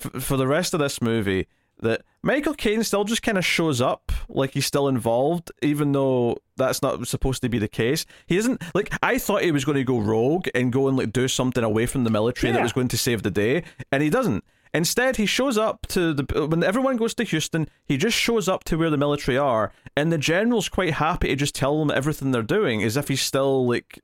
f- 0.03 0.21
for 0.23 0.37
the 0.37 0.47
rest 0.47 0.73
of 0.73 0.79
this 0.79 1.01
movie 1.01 1.47
that 1.81 2.01
Michael 2.21 2.53
Caine 2.53 2.83
still 2.83 3.05
just 3.05 3.21
kind 3.23 3.37
of 3.37 3.45
shows 3.45 3.79
up 3.79 4.11
like 4.27 4.51
he's 4.53 4.65
still 4.65 4.89
involved, 4.89 5.49
even 5.61 5.93
though 5.93 6.37
that's 6.57 6.81
not 6.81 7.07
supposed 7.07 7.41
to 7.41 7.47
be 7.49 7.57
the 7.59 7.69
case. 7.69 8.05
He 8.27 8.35
isn't 8.37 8.61
like 8.75 8.93
I 9.01 9.17
thought 9.17 9.43
he 9.43 9.51
was 9.53 9.63
going 9.63 9.77
to 9.77 9.85
go 9.85 9.99
rogue 9.99 10.47
and 10.53 10.73
go 10.73 10.89
and 10.89 10.97
like 10.97 11.13
do 11.13 11.29
something 11.29 11.63
away 11.63 11.85
from 11.85 12.03
the 12.03 12.09
military 12.09 12.51
that 12.51 12.61
was 12.61 12.73
going 12.73 12.89
to 12.89 12.97
save 12.97 13.23
the 13.23 13.31
day, 13.31 13.63
and 13.93 14.03
he 14.03 14.09
doesn't. 14.09 14.43
Instead, 14.73 15.15
he 15.17 15.25
shows 15.25 15.57
up 15.57 15.87
to 15.87 16.13
the 16.13 16.45
when 16.47 16.63
everyone 16.63 16.95
goes 16.97 17.13
to 17.15 17.23
Houston. 17.23 17.67
He 17.85 17.97
just 17.97 18.15
shows 18.17 18.47
up 18.47 18.63
to 18.65 18.77
where 18.77 18.89
the 18.91 18.97
military 18.97 19.37
are, 19.37 19.71
and 19.95 20.11
the 20.11 20.17
general's 20.19 20.69
quite 20.69 20.93
happy 20.93 21.29
to 21.29 21.35
just 21.35 21.55
tell 21.55 21.79
them 21.79 21.89
everything 21.89 22.31
they're 22.31 22.43
doing, 22.43 22.83
as 22.83 22.95
if 22.95 23.07
he's 23.07 23.21
still 23.21 23.65
like, 23.67 23.99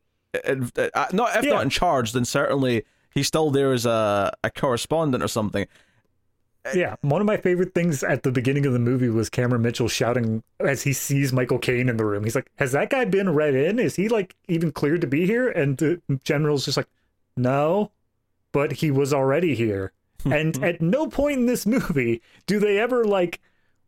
uh, 0.47 0.55
uh, 0.77 1.05
not 1.13 1.35
if 1.37 1.45
Yeah. 1.45 1.51
not 1.53 1.63
in 1.63 1.69
charge, 1.69 2.13
then 2.13 2.25
certainly 2.25 2.83
he's 3.13 3.27
still 3.27 3.51
there 3.51 3.73
as 3.73 3.85
a, 3.85 4.33
a 4.43 4.49
correspondent 4.49 5.23
or 5.23 5.27
something. 5.27 5.67
Yeah, 6.73 6.95
one 7.01 7.21
of 7.21 7.27
my 7.27 7.37
favorite 7.37 7.75
things 7.75 8.01
at 8.03 8.23
the 8.23 8.31
beginning 8.31 8.65
of 8.65 8.73
the 8.73 8.79
movie 8.79 9.09
was 9.09 9.29
Cameron 9.29 9.61
Mitchell 9.61 9.87
shouting 9.87 10.41
as 10.59 10.81
he 10.81 10.93
sees 10.93 11.31
Michael 11.31 11.59
Caine 11.59 11.89
in 11.89 11.97
the 11.97 12.05
room. 12.05 12.23
He's 12.23 12.33
like, 12.33 12.49
"Has 12.55 12.71
that 12.71 12.89
guy 12.89 13.05
been 13.05 13.29
read 13.35 13.53
in? 13.53 13.77
Is 13.77 13.97
he 13.97 14.09
like 14.09 14.35
even 14.47 14.71
cleared 14.71 15.01
to 15.01 15.07
be 15.07 15.27
here?" 15.27 15.47
And 15.47 15.77
the 15.77 16.01
general's 16.23 16.65
just 16.65 16.77
like, 16.77 16.87
"No, 17.37 17.91
but 18.51 18.71
he 18.71 18.89
was 18.89 19.13
already 19.13 19.53
here." 19.53 19.91
And 20.25 20.61
at 20.63 20.81
no 20.81 21.07
point 21.07 21.39
in 21.39 21.45
this 21.45 21.65
movie 21.65 22.21
do 22.45 22.59
they 22.59 22.79
ever 22.79 23.05
like 23.05 23.39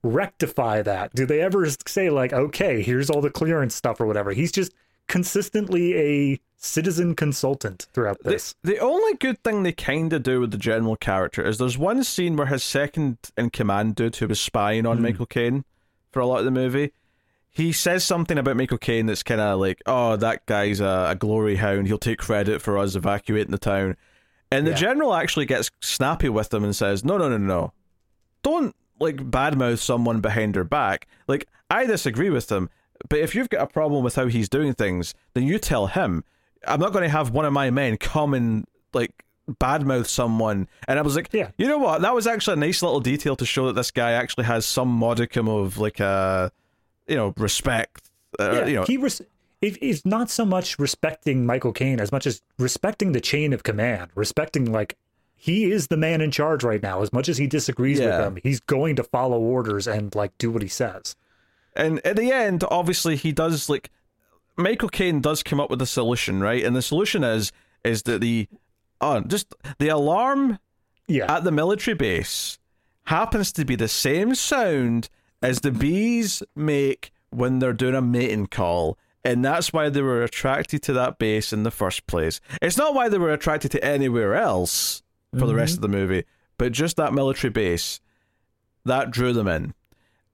rectify 0.04 0.82
that. 0.82 1.14
Do 1.14 1.26
they 1.26 1.42
ever 1.42 1.68
say 1.86 2.10
like, 2.10 2.34
"Okay, 2.34 2.82
here's 2.82 3.10
all 3.10 3.22
the 3.22 3.30
clearance 3.30 3.76
stuff" 3.76 4.00
or 4.00 4.06
whatever? 4.06 4.32
He's 4.32 4.52
just 4.52 4.74
consistently 5.08 5.96
a 5.96 6.40
citizen 6.58 7.16
consultant 7.16 7.88
throughout 7.94 8.22
The, 8.24 8.32
this. 8.32 8.56
the 8.64 8.80
only 8.80 9.14
good 9.14 9.42
thing 9.44 9.64
they 9.64 9.72
kind 9.72 10.12
of 10.12 10.24
do 10.24 10.42
with 10.42 10.52
the 10.52 10.58
general 10.58 10.96
character 10.96 11.46
is 11.46 11.60
there's 11.60 11.78
one 11.78 12.04
scene 12.04 12.36
where 12.36 12.48
his 12.48 12.64
second 12.64 13.18
in 13.38 13.52
command 13.52 13.96
dude 13.96 14.16
who 14.18 14.28
was 14.28 14.42
spying 14.42 14.86
on 14.86 14.98
hmm. 14.98 15.04
Michael 15.04 15.28
Caine 15.28 15.64
for 16.12 16.20
a 16.20 16.26
lot 16.26 16.40
of 16.40 16.46
the 16.46 16.52
movie, 16.52 16.92
he 17.52 17.72
says 17.72 18.04
something 18.04 18.38
about 18.38 18.58
Michael 18.58 18.78
Caine 18.78 19.06
that's 19.06 19.24
kind 19.24 19.40
of 19.40 19.60
like, 19.60 19.82
oh, 19.86 20.16
that 20.18 20.46
guy's 20.46 20.80
a, 20.80 21.08
a 21.12 21.16
glory 21.16 21.56
hound. 21.56 21.88
He'll 21.88 21.98
take 21.98 22.20
credit 22.20 22.62
for 22.62 22.78
us 22.78 22.96
evacuating 22.96 23.52
the 23.52 23.58
town. 23.58 23.96
And 24.52 24.66
the 24.66 24.72
Yeah. 24.72 24.78
general 24.78 25.14
actually 25.14 25.46
gets 25.46 25.70
snappy 25.82 26.30
with 26.30 26.50
them 26.50 26.64
and 26.64 26.76
says, 26.76 27.04
no, 27.04 27.18
no, 27.18 27.30
no, 27.30 27.38
no. 27.38 27.74
Don't 28.44 28.76
like 29.00 29.18
badmouth 29.30 29.80
someone 29.80 30.22
behind 30.22 30.54
their 30.56 30.64
back. 30.64 31.08
Like, 31.28 31.48
I 31.70 31.86
disagree 31.86 32.30
with 32.30 32.48
them, 32.48 32.70
but 33.10 33.20
if 33.20 33.36
you've 33.36 33.50
got 33.50 33.62
a 33.62 33.68
problem 33.68 34.04
with 34.04 34.16
how 34.16 34.28
he's 34.28 34.48
doing 34.50 34.74
things, 34.74 35.14
then 35.34 35.44
you 35.44 35.60
tell 35.60 35.88
him. 35.88 36.24
I'm 36.68 36.80
not 36.80 36.94
going 36.94 37.04
to 37.04 37.10
have 37.10 37.32
one 37.32 37.46
of 37.46 37.54
my 37.54 37.70
men 37.70 37.98
come 37.98 38.34
and 38.34 38.66
like 38.94 39.24
badmouth 39.50 40.08
someone. 40.08 40.68
And 40.88 40.98
I 40.98 41.02
was 41.02 41.16
like, 41.16 41.30
Yeah. 41.32 41.52
you 41.58 41.68
know 41.68 41.78
what? 41.78 42.02
That 42.02 42.16
was 42.16 42.26
actually 42.26 42.54
a 42.54 42.58
nice 42.66 42.82
little 42.82 43.00
detail 43.02 43.36
to 43.36 43.46
show 43.46 43.68
that 43.68 43.74
this 43.74 43.92
guy 43.92 44.12
actually 44.14 44.46
has 44.46 44.66
some 44.66 44.88
modicum 44.90 45.48
of 45.48 45.78
like 45.78 46.00
a, 46.00 46.52
you 47.08 47.16
know, 47.16 47.34
respect. 47.38 48.10
Uh, 48.40 48.52
yeah, 48.52 48.66
you 48.66 48.76
know, 48.76 48.84
he 48.86 48.98
res- 48.98 49.22
it 49.62 49.82
is 49.82 50.06
not 50.06 50.30
so 50.30 50.46
much 50.46 50.78
respecting 50.80 51.46
Michael 51.46 51.74
Caine 51.74 52.00
as 52.00 52.12
much 52.12 52.28
as 52.28 52.42
respecting 52.60 53.12
the 53.12 53.22
chain 53.22 53.54
of 53.54 53.64
command, 53.64 54.12
respecting 54.16 54.72
like 54.72 54.96
he 55.36 55.72
is 55.72 55.88
the 55.88 55.98
man 55.98 56.22
in 56.22 56.32
charge 56.32 56.64
right 56.64 56.82
now. 56.82 57.02
As 57.02 57.14
much 57.14 57.30
as 57.30 57.38
he 57.38 57.48
disagrees 57.48 58.00
Yeah. 58.00 58.18
with 58.18 58.28
him, 58.28 58.40
he's 58.44 58.60
going 58.60 58.96
to 58.98 59.04
follow 59.04 59.40
orders 59.40 59.88
and 59.88 60.14
like 60.16 60.38
do 60.38 60.52
what 60.52 60.62
he 60.62 60.68
says. 60.68 61.16
And 61.76 62.04
at 62.06 62.16
the 62.16 62.32
end, 62.32 62.64
obviously, 62.70 63.16
he 63.16 63.32
does 63.32 63.70
like 63.70 63.90
Michael 64.58 64.90
Caine 64.90 65.22
does 65.22 65.44
come 65.44 65.60
up 65.60 65.70
with 65.70 65.82
a 65.82 65.86
solution, 65.86 66.40
right? 66.42 66.64
And 66.64 66.76
the 66.76 66.82
solution 66.82 67.24
is 67.24 67.52
is 67.84 68.04
that 68.04 68.22
the 68.22 68.48
uh, 69.00 69.22
just 69.22 69.54
the 69.78 69.90
alarm 69.90 70.58
Yeah, 71.08 71.32
at 71.32 71.44
the 71.44 71.52
military 71.52 71.96
base 71.96 72.58
happens 73.06 73.52
to 73.54 73.64
be 73.66 73.76
the 73.76 73.88
same 73.88 74.34
sound 74.36 75.10
as 75.42 75.62
the 75.62 75.72
bees 75.72 76.42
make 76.56 77.12
when 77.30 77.60
they're 77.60 77.74
doing 77.74 77.94
a 77.96 78.02
mating 78.02 78.48
call. 78.48 78.98
And 79.28 79.44
that's 79.44 79.74
why 79.74 79.90
they 79.90 80.02
were 80.02 80.24
attracted 80.24 80.82
to 80.84 80.94
that 80.94 81.20
base 81.20 81.52
in 81.52 81.64
the 81.64 81.72
first 81.72 82.08
place. 82.08 82.40
It's 82.62 82.78
not 82.78 82.94
why 82.94 83.10
they 83.10 83.18
were 83.18 83.34
attracted 83.34 83.72
to 83.72 83.84
anywhere 83.84 84.36
else 84.36 85.04
for 85.38 85.46
the 85.46 85.56
rest 85.56 85.76
mm-hmm. 85.76 85.84
of 85.84 85.92
the 85.92 85.98
movie, 85.98 86.24
but 86.58 86.72
just 86.72 86.98
that 86.98 87.14
military 87.14 87.52
base 87.52 88.00
that 88.86 89.12
drew 89.12 89.34
them 89.34 89.48
in. 89.48 89.74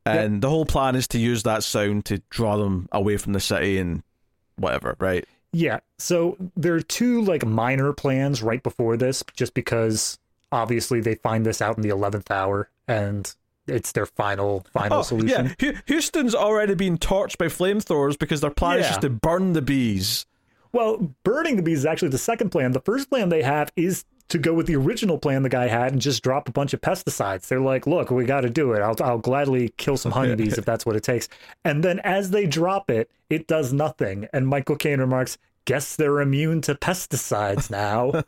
And 0.06 0.42
the 0.42 0.50
whole 0.50 0.66
plan 0.66 0.96
is 0.96 1.08
to 1.10 1.18
use 1.18 1.44
that 1.44 1.64
sound 1.64 2.06
to 2.06 2.22
draw 2.30 2.58
them 2.58 2.88
away 2.92 3.18
from 3.18 3.34
the 3.34 3.40
city 3.40 3.78
and 3.78 4.04
whatever, 4.58 4.96
right? 5.00 5.26
yeah. 5.54 5.80
So 6.00 6.36
there 6.58 6.74
are 6.74 6.82
two 6.82 7.22
like 7.24 7.46
minor 7.46 7.94
plans 7.94 8.44
right 8.44 8.62
before 8.62 8.98
this, 8.98 9.24
just 9.36 9.54
because 9.54 10.20
obviously 10.52 11.00
they 11.00 11.16
find 11.16 11.46
this 11.46 11.62
out 11.62 11.78
in 11.78 11.84
the 11.84 11.90
eleventh 11.90 12.30
hour 12.30 12.70
and 12.88 13.34
it's 13.68 13.92
their 13.92 14.06
final 14.06 14.66
final 14.74 15.00
oh, 15.00 15.04
solution. 15.04 15.56
yeah. 15.60 15.72
Hu- 15.72 15.78
Houston's 15.86 16.36
already 16.36 16.76
been 16.76 16.98
torched 16.98 17.38
by 17.38 17.46
flamethrowers 17.46 18.18
because 18.18 18.42
their 18.42 18.52
plan 18.52 18.80
is 18.80 18.88
just 18.88 19.02
to 19.02 19.10
burn 19.10 19.54
the 19.54 19.62
bees. 19.62 20.26
Well, 20.72 21.14
burning 21.24 21.56
the 21.56 21.62
bees 21.62 21.80
is 21.80 21.86
actually 21.86 22.10
the 22.10 22.18
second 22.18 22.50
plan. 22.50 22.72
The 22.72 22.82
first 22.82 23.10
plan 23.10 23.30
they 23.30 23.44
have 23.44 23.72
is 23.76 24.06
to 24.30 24.40
go 24.40 24.54
with 24.54 24.66
the 24.66 24.76
original 24.76 25.20
plan 25.20 25.44
the 25.44 25.50
guy 25.50 25.68
had 25.68 25.92
and 25.92 26.02
just 26.02 26.24
drop 26.24 26.50
a 26.50 26.52
bunch 26.52 26.74
of 26.74 26.82
pesticides. 26.82 27.48
They're 27.48 27.62
like, 27.62 27.86
"Look, 27.86 28.10
we 28.10 28.26
got 28.26 28.42
to 28.42 28.50
do 28.50 28.74
it. 28.74 28.82
I'll 28.82 28.96
I'll 29.02 29.20
gladly 29.20 29.74
kill 29.78 29.98
some 29.98 30.12
honeybees 30.12 30.58
if 30.58 30.66
that's 30.66 30.86
what 30.86 30.96
it 30.96 31.04
takes." 31.04 31.30
And 31.64 31.84
then 31.84 32.00
as 32.00 32.32
they 32.32 32.48
drop 32.48 32.90
it, 32.90 33.10
it 33.30 33.48
does 33.48 33.72
nothing. 33.72 34.28
And 34.34 34.48
Michael 34.48 34.76
Caine 34.76 35.00
remarks, 35.00 35.38
"Guess 35.66 35.96
they're 35.96 36.20
immune 36.20 36.62
to 36.62 36.76
pesticides 36.76 37.70
now." 37.70 38.24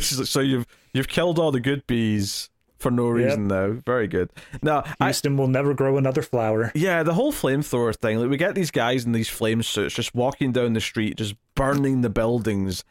so 0.00 0.40
you've 0.40 0.66
you've 0.92 1.08
killed 1.08 1.38
all 1.38 1.52
the 1.52 1.60
good 1.60 1.86
bees 1.86 2.50
for 2.82 2.90
no 2.90 3.08
reason 3.08 3.48
now. 3.48 3.76
Very 3.86 4.06
good. 4.06 4.30
Now, 4.62 4.84
I, 5.00 5.06
Houston 5.06 5.36
will 5.36 5.48
never 5.48 5.72
grow 5.72 5.96
another 5.96 6.22
flower. 6.22 6.72
yeah, 6.74 7.02
the 7.02 7.14
whole 7.14 7.32
flamethrower 7.32 7.96
thing. 7.96 8.18
Like 8.18 8.28
we 8.28 8.36
get 8.36 8.54
these 8.54 8.70
guys 8.70 9.04
in 9.06 9.12
these 9.12 9.28
flame 9.28 9.62
suits 9.62 9.94
just 9.94 10.14
walking 10.14 10.52
down 10.52 10.74
the 10.74 10.80
street, 10.80 11.16
just 11.16 11.34
burning 11.54 12.02
the 12.02 12.10
buildings, 12.10 12.84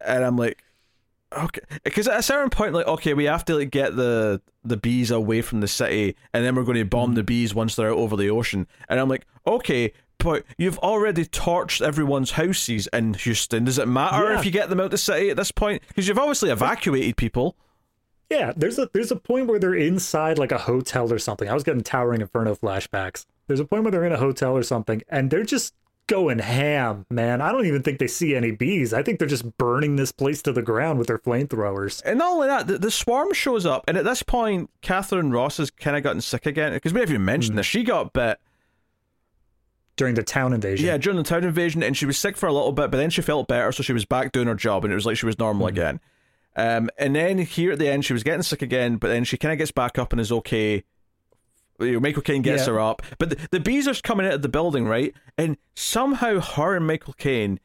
and 0.00 0.24
I'm 0.24 0.36
like, 0.36 0.62
okay, 1.32 1.60
because 1.84 2.08
at 2.08 2.18
a 2.18 2.22
certain 2.22 2.50
point, 2.50 2.72
like, 2.72 2.86
okay, 2.86 3.14
we 3.14 3.24
have 3.24 3.44
to 3.46 3.56
like 3.56 3.70
get 3.70 3.96
the 3.96 4.40
the 4.64 4.76
bees 4.76 5.10
away 5.10 5.42
from 5.42 5.60
the 5.60 5.68
city, 5.68 6.16
and 6.32 6.44
then 6.44 6.54
we're 6.54 6.62
going 6.64 6.78
to 6.78 6.84
bomb 6.84 7.14
the 7.14 7.22
mm. 7.22 7.26
bees 7.26 7.54
once 7.54 7.74
they're 7.74 7.90
out 7.90 7.98
over 7.98 8.16
the 8.16 8.30
ocean, 8.30 8.66
and 8.88 8.98
I'm 9.00 9.08
like, 9.08 9.26
okay. 9.46 9.92
But 10.18 10.44
you've 10.56 10.78
already 10.78 11.24
torched 11.24 11.84
everyone's 11.84 12.30
houses 12.32 12.88
in 12.92 13.14
Houston. 13.14 13.64
Does 13.64 13.80
it 13.80 13.88
matter 13.88 14.30
Yeah. 14.30 14.38
if 14.38 14.44
you 14.44 14.52
get 14.52 14.68
them 14.68 14.78
out 14.78 14.92
the 14.92 14.96
city 14.98 15.30
at 15.30 15.36
this 15.36 15.50
point? 15.50 15.82
Because 15.88 16.06
you've 16.06 16.16
obviously 16.16 16.50
evacuated 16.50 17.16
people. 17.16 17.56
Yeah, 18.32 18.52
there's 18.56 18.78
a 18.78 18.88
there's 18.94 19.10
a 19.10 19.16
point 19.16 19.46
where 19.46 19.58
they're 19.58 19.74
inside 19.74 20.38
like 20.38 20.52
a 20.52 20.58
hotel 20.58 21.12
or 21.12 21.18
something. 21.18 21.48
I 21.48 21.54
was 21.54 21.62
getting 21.62 21.82
Towering 21.82 22.22
Inferno 22.22 22.54
flashbacks. 22.54 23.26
There's 23.46 23.60
a 23.60 23.64
point 23.64 23.84
where 23.84 23.90
they're 23.90 24.06
in 24.06 24.12
a 24.12 24.18
hotel 24.18 24.56
or 24.56 24.62
something, 24.62 25.02
and 25.08 25.30
they're 25.30 25.44
just 25.44 25.74
going 26.06 26.38
ham, 26.38 27.06
man. 27.10 27.40
I 27.40 27.52
don't 27.52 27.66
even 27.66 27.82
think 27.82 27.98
they 27.98 28.06
see 28.06 28.34
any 28.34 28.50
bees. 28.50 28.92
I 28.92 29.02
think 29.02 29.18
they're 29.18 29.28
just 29.28 29.56
burning 29.58 29.96
this 29.96 30.12
place 30.12 30.42
to 30.42 30.52
the 30.52 30.62
ground 30.62 30.98
with 30.98 31.08
their 31.08 31.18
flamethrowers. 31.18 32.02
And 32.04 32.18
not 32.18 32.32
only 32.32 32.48
that, 32.48 32.66
the, 32.66 32.78
the 32.78 32.90
swarm 32.90 33.32
shows 33.32 33.66
up, 33.66 33.84
and 33.86 33.96
at 33.96 34.04
this 34.04 34.22
point, 34.22 34.70
Katharine 34.80 35.30
Ross 35.30 35.58
has 35.58 35.70
kind 35.70 35.96
of 35.96 36.02
gotten 36.02 36.20
sick 36.20 36.46
again 36.46 36.72
because 36.72 36.92
we 36.92 37.00
haven't 37.00 37.14
even 37.14 37.24
mentioned 37.24 37.54
mm. 37.54 37.58
this. 37.58 37.66
She 37.66 37.84
got 37.84 38.12
bit, 38.12 38.38
During 39.96 40.14
the 40.14 40.22
town 40.22 40.52
invasion. 40.52 40.86
yeah, 40.86 40.96
during 40.96 41.18
the 41.18 41.22
town 41.22 41.44
invasion, 41.44 41.82
and 41.82 41.96
she 41.96 42.06
was 42.06 42.18
sick 42.18 42.36
for 42.36 42.46
a 42.46 42.52
little 42.52 42.72
bit, 42.72 42.90
but 42.90 42.96
then 42.96 43.10
she 43.10 43.22
felt 43.22 43.46
better, 43.46 43.72
so 43.72 43.82
she 43.82 43.92
was 43.92 44.04
back 44.04 44.32
doing 44.32 44.48
her 44.48 44.54
job, 44.54 44.84
and 44.84 44.92
it 44.92 44.96
was 44.96 45.06
like 45.06 45.16
she 45.16 45.26
was 45.26 45.38
normal 45.38 45.66
mm. 45.66 45.70
again. 45.70 46.00
Um, 46.56 46.90
and 46.98 47.16
then 47.16 47.38
here 47.38 47.72
at 47.72 47.78
the 47.78 47.88
end, 47.88 48.04
she 48.04 48.12
was 48.12 48.22
getting 48.22 48.42
sick 48.42 48.62
again, 48.62 48.96
but 48.96 49.08
then 49.08 49.24
she 49.24 49.36
kind 49.38 49.52
of 49.52 49.58
gets 49.58 49.70
back 49.70 49.98
up 49.98 50.12
and 50.12 50.20
is 50.20 50.30
okay. 50.32 50.84
You 51.80 51.92
know, 51.92 52.00
Michael 52.00 52.22
Caine 52.22 52.42
gets 52.42 52.66
Yeah. 52.66 52.74
her 52.74 52.80
up, 52.80 53.02
but 53.18 53.30
the, 53.30 53.48
the 53.50 53.60
bees 53.60 53.88
are 53.88 53.94
coming 53.94 54.26
out 54.26 54.34
of 54.34 54.42
the 54.42 54.48
building, 54.48 54.86
right? 54.86 55.14
And 55.38 55.56
somehow 55.74 56.40
her 56.40 56.76
and 56.76 56.86
Michael 56.86 57.14
Caine 57.14 57.58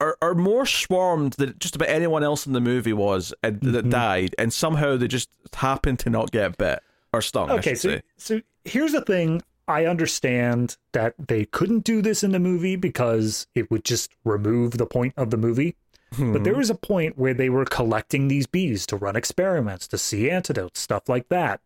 are, 0.00 0.16
are 0.20 0.34
more 0.34 0.66
swarmed 0.66 1.34
than 1.34 1.54
just 1.58 1.74
about 1.74 1.88
anyone 1.88 2.22
else 2.22 2.46
in 2.46 2.52
the 2.52 2.60
movie 2.60 2.92
was 2.92 3.32
and, 3.42 3.60
that 3.62 3.88
died, 3.88 4.34
and 4.38 4.52
somehow 4.52 4.96
they 4.96 5.08
just 5.08 5.30
happen 5.54 5.96
to 5.98 6.10
not 6.10 6.30
get 6.30 6.58
bit 6.58 6.80
or 7.12 7.22
stung. 7.22 7.50
Okay, 7.50 7.74
so 7.74 7.88
say. 7.88 8.02
so 8.16 8.40
here's 8.64 8.92
the 8.92 9.00
thing. 9.02 9.42
I 9.68 9.86
understand 9.86 10.76
that 10.92 11.14
they 11.18 11.44
couldn't 11.44 11.84
do 11.84 12.02
this 12.02 12.22
in 12.24 12.32
the 12.32 12.40
movie 12.40 12.76
because 12.76 13.46
it 13.54 13.70
would 13.70 13.84
just 13.84 14.12
remove 14.24 14.72
the 14.76 14.86
point 14.86 15.14
of 15.16 15.30
the 15.30 15.36
movie. 15.36 15.76
But 16.18 16.44
there 16.44 16.54
was 16.54 16.68
a 16.70 16.74
point 16.74 17.16
where 17.18 17.34
they 17.34 17.48
were 17.48 17.64
collecting 17.64 18.28
these 18.28 18.46
bees 18.46 18.86
to 18.86 18.96
run 18.96 19.16
experiments, 19.16 19.88
to 19.88 19.98
see 19.98 20.30
antidotes, 20.30 20.80
stuff 20.80 21.08
like 21.08 21.28
that. 21.30 21.60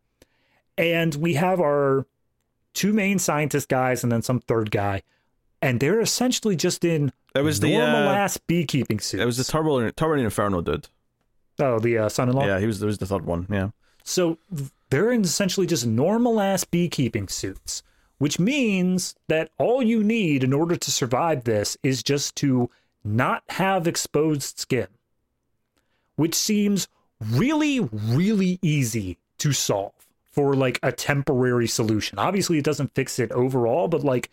And 0.78 1.14
we 1.16 1.35
have 1.35 1.60
our 1.60 2.06
two 2.74 2.93
main 2.93 3.18
scientist 3.18 3.68
guys 3.68 4.02
and 4.02 4.12
then 4.12 4.23
some 4.23 4.40
third 4.40 4.70
guy. 4.70 5.02
And 5.62 5.81
they're 5.81 6.01
essentially 6.01 6.55
just 6.55 6.85
in 6.85 7.12
It 7.35 7.40
was 7.43 7.60
the 7.60 7.73
normal 7.77 8.09
uh, 8.09 8.14
ass 8.14 8.36
beekeeping 8.36 9.01
suits. 9.01 9.20
it 9.23 9.27
was 9.27 9.39
the 9.39 9.44
Turbo 9.44 9.90
Turbo 9.90 10.14
Inferno 10.23 10.60
dude. 10.60 10.89
oh 11.59 11.78
the 11.78 11.98
uh, 11.98 12.09
son-in-law. 12.09 12.47
Yeah, 12.47 12.60
he 12.60 12.66
was. 12.66 12.78
There 12.78 12.86
was 12.86 12.98
the 12.98 13.06
third 13.06 13.24
one. 13.24 13.47
Yeah. 13.51 13.70
So 14.05 14.39
they're 14.90 15.10
in 15.10 15.23
essentially 15.23 15.66
just 15.66 15.86
normal 15.86 16.40
ass 16.40 16.62
beekeeping 16.64 17.27
suits, 17.28 17.82
which 18.18 18.39
means 18.39 19.16
that 19.28 19.51
all 19.59 19.82
you 19.82 20.05
need 20.05 20.44
in 20.44 20.52
order 20.52 20.77
to 20.77 20.90
survive 20.93 21.44
this 21.44 21.77
is 21.82 22.02
just 22.02 22.36
to 22.36 22.70
not 23.07 23.43
have 23.51 23.87
exposed 23.87 24.59
skin, 24.59 24.89
which 26.16 26.35
seems 26.35 26.89
really, 27.20 27.81
really 27.81 28.59
easy 28.62 29.19
to 29.39 29.53
solve 29.53 29.93
for 30.33 30.55
like 30.55 30.78
a 30.83 30.93
temporary 30.93 31.66
solution. 31.66 32.19
Obviously, 32.19 32.59
it 32.59 32.65
doesn't 32.65 32.95
fix 32.95 33.19
it 33.19 33.33
overall, 33.33 33.89
but 33.89 34.05
like 34.05 34.31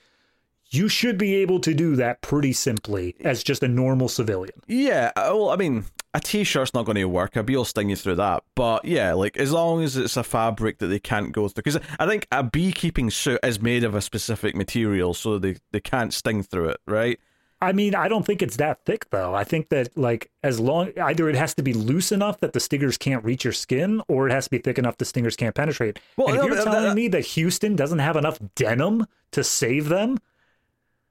you 0.69 0.89
should 0.89 1.17
be 1.17 1.35
able 1.35 1.59
to 1.59 1.73
do 1.73 1.95
that 1.95 2.21
pretty 2.21 2.51
simply 2.51 3.15
as 3.21 3.43
just 3.43 3.63
a 3.63 3.67
normal 3.67 4.09
civilian. 4.09 4.55
Yeah, 4.67 5.11
uh, 5.15 5.29
well, 5.33 5.49
I 5.49 5.55
mean, 5.55 5.85
a 6.13 6.19
t-shirt's 6.19 6.73
not 6.73 6.85
going 6.85 6.95
to 6.95 7.05
work. 7.05 7.35
A 7.35 7.43
bee 7.43 7.55
will 7.55 7.65
sting 7.65 7.89
you 7.89 7.95
through 7.95 8.15
that. 8.15 8.43
But 8.55 8.83
yeah, 8.85 9.13
like 9.13 9.37
as 9.37 9.51
long 9.51 9.83
as 9.83 9.95
it's 9.95 10.17
a 10.17 10.23
fabric 10.23 10.79
that 10.79 10.87
they 10.87 10.99
can't 10.99 11.31
go 11.31 11.47
through, 11.47 11.63
because 11.63 11.79
I 11.99 12.07
think 12.07 12.27
a 12.31 12.43
beekeeping 12.43 13.09
suit 13.11 13.39
is 13.43 13.61
made 13.61 13.83
of 13.83 13.95
a 13.95 14.01
specific 14.01 14.55
material, 14.55 15.13
so 15.13 15.37
they 15.37 15.57
they 15.71 15.79
can't 15.79 16.13
sting 16.13 16.43
through 16.43 16.69
it, 16.69 16.81
right? 16.87 17.19
I 17.63 17.71
mean, 17.71 17.95
I 17.95 18.07
don't 18.07 18.25
think 18.25 18.41
it's 18.41 18.57
that 18.57 18.83
thick 18.85 19.09
though. 19.09 19.33
I 19.33 19.43
think 19.43 19.69
that 19.69 19.97
like 19.97 20.29
as 20.43 20.59
long 20.59 20.91
either 21.01 21.29
it 21.29 21.35
has 21.35 21.53
to 21.55 21.63
be 21.63 21.73
loose 21.73 22.11
enough 22.11 22.39
that 22.41 22.53
the 22.53 22.59
stingers 22.59 22.97
can't 22.97 23.23
reach 23.23 23.43
your 23.43 23.53
skin, 23.53 24.01
or 24.07 24.27
it 24.27 24.31
has 24.31 24.45
to 24.45 24.49
be 24.51 24.57
thick 24.59 24.77
enough 24.77 24.97
the 24.97 25.05
stingers 25.05 25.35
can't 25.35 25.55
penetrate. 25.55 25.99
Well, 26.17 26.27
and 26.27 26.37
if 26.37 26.43
no, 26.43 26.47
you're 26.55 26.63
telling 26.63 26.95
me 26.95 27.07
that 27.09 27.21
Houston 27.25 27.75
doesn't 27.75 27.99
have 27.99 28.15
enough 28.17 28.39
denim 28.55 29.07
to 29.31 29.43
save 29.43 29.89
them, 29.89 30.19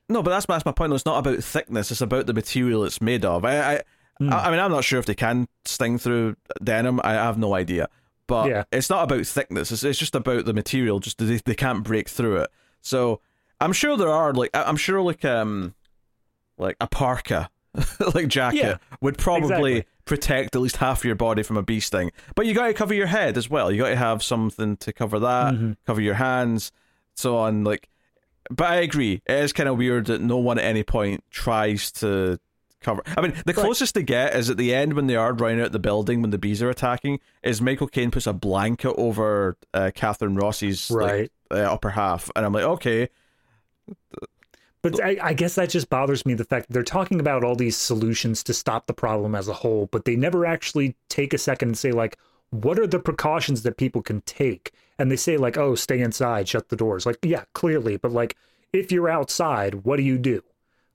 No, 0.08 0.22
but 0.22 0.30
that's 0.30 0.46
that's 0.46 0.64
my 0.64 0.72
point. 0.72 0.90
though. 0.90 0.96
It's 0.96 1.06
not 1.06 1.18
about 1.26 1.42
thickness; 1.42 1.90
it's 1.90 2.00
about 2.00 2.26
the 2.26 2.34
material 2.34 2.84
it's 2.84 3.00
made 3.00 3.24
of. 3.24 3.44
I, 3.44 3.56
I, 3.76 3.82
I 4.20 4.50
mean, 4.50 4.60
I'm 4.60 4.70
not 4.70 4.84
sure 4.84 4.98
if 4.98 5.06
they 5.06 5.14
can 5.14 5.48
sting 5.64 5.98
through 5.98 6.36
denim. 6.62 7.00
I 7.02 7.14
have 7.14 7.38
no 7.38 7.54
idea. 7.54 7.88
But 8.28 8.48
Yeah. 8.48 8.64
it's 8.70 8.88
not 8.90 9.02
about 9.04 9.26
thickness. 9.26 9.72
It's, 9.72 9.82
it's 9.82 9.98
just 9.98 10.14
about 10.14 10.44
the 10.44 10.52
material. 10.54 11.00
Just 11.00 11.18
they, 11.18 11.36
they 11.38 11.54
can't 11.54 11.82
break 11.82 12.08
through 12.08 12.36
it. 12.36 12.50
So 12.80 13.20
I'm 13.60 13.72
sure 13.72 13.96
there 13.96 14.10
are 14.10 14.32
like 14.32 14.50
I'm 14.54 14.76
sure 14.76 15.00
like 15.00 15.24
um 15.24 15.74
like 16.58 16.76
a 16.80 16.86
parka 16.86 17.50
like 18.14 18.28
jacket 18.28 18.58
Yeah, 18.58 18.76
would 19.00 19.16
probably 19.18 19.48
exactly. 19.78 19.84
protect 20.04 20.54
at 20.56 20.60
least 20.62 20.76
half 20.76 21.04
your 21.04 21.14
body 21.14 21.42
from 21.42 21.56
a 21.56 21.62
bee 21.62 21.80
sting. 21.80 22.10
But 22.34 22.46
you 22.46 22.54
got 22.54 22.66
to 22.66 22.74
cover 22.74 22.92
your 22.94 23.06
head 23.06 23.36
as 23.38 23.48
well. 23.48 23.72
You 23.72 23.78
got 23.82 23.88
to 23.88 23.96
have 23.96 24.22
something 24.22 24.76
to 24.78 24.92
cover 24.92 25.18
that, 25.20 25.54
Mm-hmm. 25.54 25.72
cover 25.86 26.00
your 26.02 26.14
hands, 26.14 26.70
so 27.14 27.38
on. 27.38 27.64
Like, 27.64 27.88
but 28.50 28.66
I 28.70 28.76
agree. 28.76 29.22
It 29.26 29.38
is 29.38 29.52
kind 29.54 29.68
of 29.68 29.78
weird 29.78 30.06
that 30.06 30.20
no 30.20 30.36
one 30.36 30.58
at 30.58 30.64
any 30.64 30.82
point 30.82 31.24
tries 31.30 31.90
to 31.92 32.38
cover. 32.82 33.02
I 33.16 33.20
mean, 33.22 33.32
the 33.46 33.54
closest 33.54 33.94
they 33.94 34.02
get 34.02 34.34
is 34.34 34.50
at 34.50 34.56
the 34.58 34.74
end 34.74 34.92
when 34.94 35.06
they 35.06 35.16
are 35.16 35.32
running 35.32 35.60
out 35.62 35.72
the 35.72 35.78
building 35.78 36.20
when 36.20 36.30
the 36.32 36.38
bees 36.38 36.60
are 36.62 36.68
attacking. 36.68 37.20
Is 37.42 37.62
Michael 37.62 37.86
Caine 37.86 38.10
puts 38.10 38.26
a 38.26 38.32
blanket 38.34 38.92
over 38.98 39.56
uh, 39.72 39.92
Katharine 39.94 40.34
Ross's 40.34 40.90
like, 40.90 41.10
Right. 41.10 41.30
uh, 41.50 41.72
upper 41.72 41.90
half, 41.90 42.30
and 42.36 42.44
I'm 42.44 42.52
like, 42.52 42.64
okay, 42.64 43.08
But 44.82 45.02
I, 45.02 45.16
I 45.22 45.32
guess 45.32 45.54
that 45.54 45.70
just 45.70 45.88
bothers 45.88 46.26
me 46.26 46.34
the 46.34 46.44
fact 46.44 46.66
that 46.66 46.74
they're 46.74 46.82
talking 46.82 47.20
about 47.20 47.44
all 47.44 47.54
these 47.54 47.76
solutions 47.76 48.42
to 48.42 48.52
stop 48.54 48.86
the 48.86 48.92
problem 48.92 49.34
as 49.34 49.46
a 49.46 49.54
whole, 49.54 49.88
but 49.92 50.04
they 50.04 50.16
never 50.16 50.44
actually 50.44 50.96
take 51.09 51.32
a 51.32 51.38
second 51.38 51.68
and 51.68 51.78
say, 51.78 51.92
like, 51.92 52.18
what 52.50 52.78
are 52.78 52.86
the 52.86 52.98
precautions 52.98 53.62
that 53.62 53.76
people 53.76 54.02
can 54.02 54.22
take? 54.22 54.72
And 54.98 55.10
they 55.10 55.16
say, 55.16 55.36
like, 55.36 55.56
oh, 55.56 55.76
stay 55.76 56.00
inside, 56.00 56.48
shut 56.48 56.68
the 56.68 56.76
doors. 56.76 57.06
Like, 57.06 57.18
yeah, 57.22 57.44
clearly. 57.54 57.96
But, 57.96 58.12
like, 58.12 58.36
if 58.72 58.90
you're 58.90 59.09
outside, 59.09 59.84
what 59.84 59.96
do 59.96 60.02
you 60.02 60.18
do? 60.18 60.42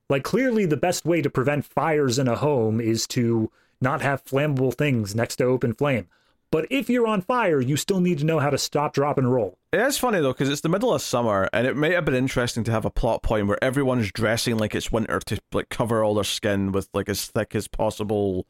Like, 0.09 0.23
clearly, 0.23 0.65
the 0.65 0.77
best 0.77 1.05
way 1.05 1.21
to 1.21 1.29
prevent 1.29 1.65
fires 1.65 2.19
in 2.19 2.27
a 2.27 2.35
home 2.35 2.79
is 2.81 3.07
to 3.07 3.49
not 3.81 4.01
have 4.01 4.23
flammable 4.25 4.73
things 4.73 5.15
next 5.15 5.37
to 5.37 5.45
open 5.45 5.73
flame. 5.73 6.07
But 6.51 6.65
if 6.69 6.89
you're 6.89 7.07
on 7.07 7.21
fire, 7.21 7.59
you 7.59 7.75
still 7.75 7.99
need 7.99 8.19
to 8.19 8.25
know 8.25 8.39
how 8.39 8.49
to 8.49 8.57
stop, 8.57 8.93
drop, 8.93 9.17
and 9.17 9.31
roll. 9.33 9.57
It 9.73 9.81
is 9.81 9.97
funny 9.97 10.19
though 10.21 10.31
because 10.31 10.49
it's 10.49 10.61
the 10.61 10.69
middle 10.69 10.93
of 10.93 11.01
summer, 11.01 11.49
and 11.51 11.67
it 11.67 11.75
might 11.75 11.91
have 11.91 12.05
been 12.05 12.15
interesting 12.15 12.63
to 12.65 12.71
have 12.71 12.85
a 12.85 12.89
plot 12.89 13.21
point 13.21 13.47
where 13.47 13.61
everyone's 13.61 14.11
dressing 14.11 14.57
like 14.57 14.73
it's 14.73 14.91
winter 14.91 15.19
to 15.19 15.39
like 15.51 15.67
cover 15.69 16.03
all 16.03 16.15
their 16.15 16.23
skin 16.23 16.71
with 16.71 16.87
like 16.93 17.09
as 17.09 17.25
thick 17.25 17.53
as 17.53 17.67
possible, 17.67 18.45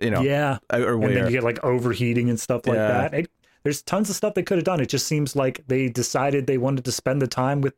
you 0.00 0.10
know, 0.10 0.22
Yeah. 0.22 0.58
outerwear. 0.72 1.04
and 1.06 1.16
then 1.16 1.24
you 1.26 1.30
get 1.32 1.42
like 1.44 1.62
overheating 1.62 2.30
and 2.30 2.40
stuff 2.40 2.66
like 2.66 2.76
Yeah. 2.76 2.86
that. 3.08 3.14
It, 3.14 3.30
there's 3.62 3.82
tons 3.82 4.08
of 4.08 4.16
stuff 4.16 4.32
they 4.32 4.42
could 4.42 4.56
have 4.56 4.64
done. 4.64 4.80
It 4.80 4.88
just 4.88 5.06
seems 5.06 5.36
like 5.36 5.64
they 5.66 5.88
decided 5.90 6.46
they 6.46 6.56
wanted 6.58 6.84
to 6.86 6.92
spend 6.92 7.20
the 7.20 7.26
time 7.26 7.60
with 7.60 7.74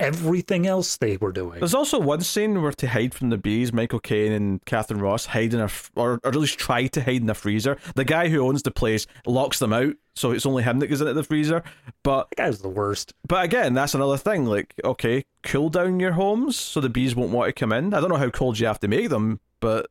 everything 0.00 0.66
else 0.66 0.96
they 0.96 1.16
were 1.16 1.32
doing. 1.32 1.60
There's 1.60 1.74
also 1.74 1.98
one 2.00 2.22
scene 2.22 2.60
where 2.60 2.72
to 2.72 2.88
hide 2.88 3.14
from 3.14 3.30
the 3.30 3.38
bees, 3.38 3.72
Michael 3.72 4.00
Caine 4.00 4.32
and 4.32 4.64
Katharine 4.64 5.00
Ross 5.00 5.26
hide 5.26 5.54
in 5.54 5.60
a, 5.60 5.68
or, 5.94 6.18
or 6.24 6.28
at 6.28 6.34
least 6.34 6.58
try 6.58 6.86
to 6.88 7.02
hide 7.02 7.22
in 7.22 7.30
a 7.30 7.34
freezer. 7.34 7.76
The 7.94 8.04
guy 8.04 8.28
who 8.28 8.40
owns 8.46 8.62
the 8.62 8.70
place 8.70 9.06
locks 9.26 9.58
them 9.58 9.72
out, 9.72 9.94
so 10.14 10.32
it's 10.32 10.46
only 10.46 10.62
him 10.62 10.78
that 10.80 10.88
goes 10.88 11.00
into 11.00 11.14
the 11.14 11.22
freezer. 11.22 11.62
But 12.02 12.28
That 12.30 12.36
guy's 12.36 12.58
the 12.60 12.68
worst. 12.68 13.14
but 13.26 13.44
again, 13.44 13.74
that's 13.74 13.94
another 13.94 14.16
thing. 14.18 14.46
Like, 14.46 14.74
okay, 14.84 15.24
cool 15.42 15.68
down 15.68 16.00
your 16.00 16.12
homes 16.12 16.56
so 16.58 16.80
the 16.80 16.88
bees 16.88 17.14
won't 17.14 17.30
want 17.30 17.48
to 17.48 17.52
come 17.52 17.72
in. 17.72 17.94
I 17.94 18.00
don't 18.00 18.10
know 18.10 18.16
how 18.16 18.30
cold 18.30 18.58
you 18.58 18.66
have 18.66 18.80
to 18.80 18.88
make 18.88 19.08
them, 19.08 19.40
but 19.60 19.86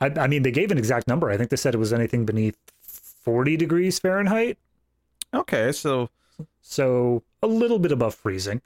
I, 0.00 0.06
I 0.16 0.26
mean, 0.28 0.42
they 0.42 0.52
gave 0.52 0.70
an 0.70 0.78
exact 0.78 1.08
number. 1.08 1.30
I 1.30 1.36
think 1.36 1.50
they 1.50 1.56
said 1.56 1.74
it 1.74 1.78
was 1.78 1.92
anything 1.92 2.24
beneath 2.24 2.56
40 2.80 3.56
degrees 3.56 3.98
Fahrenheit, 3.98 4.58
okay, 5.34 5.70
so 5.72 6.10
so 6.60 7.22
a 7.42 7.46
little 7.46 7.78
bit 7.78 7.92
above 7.92 8.14
freezing. 8.14 8.62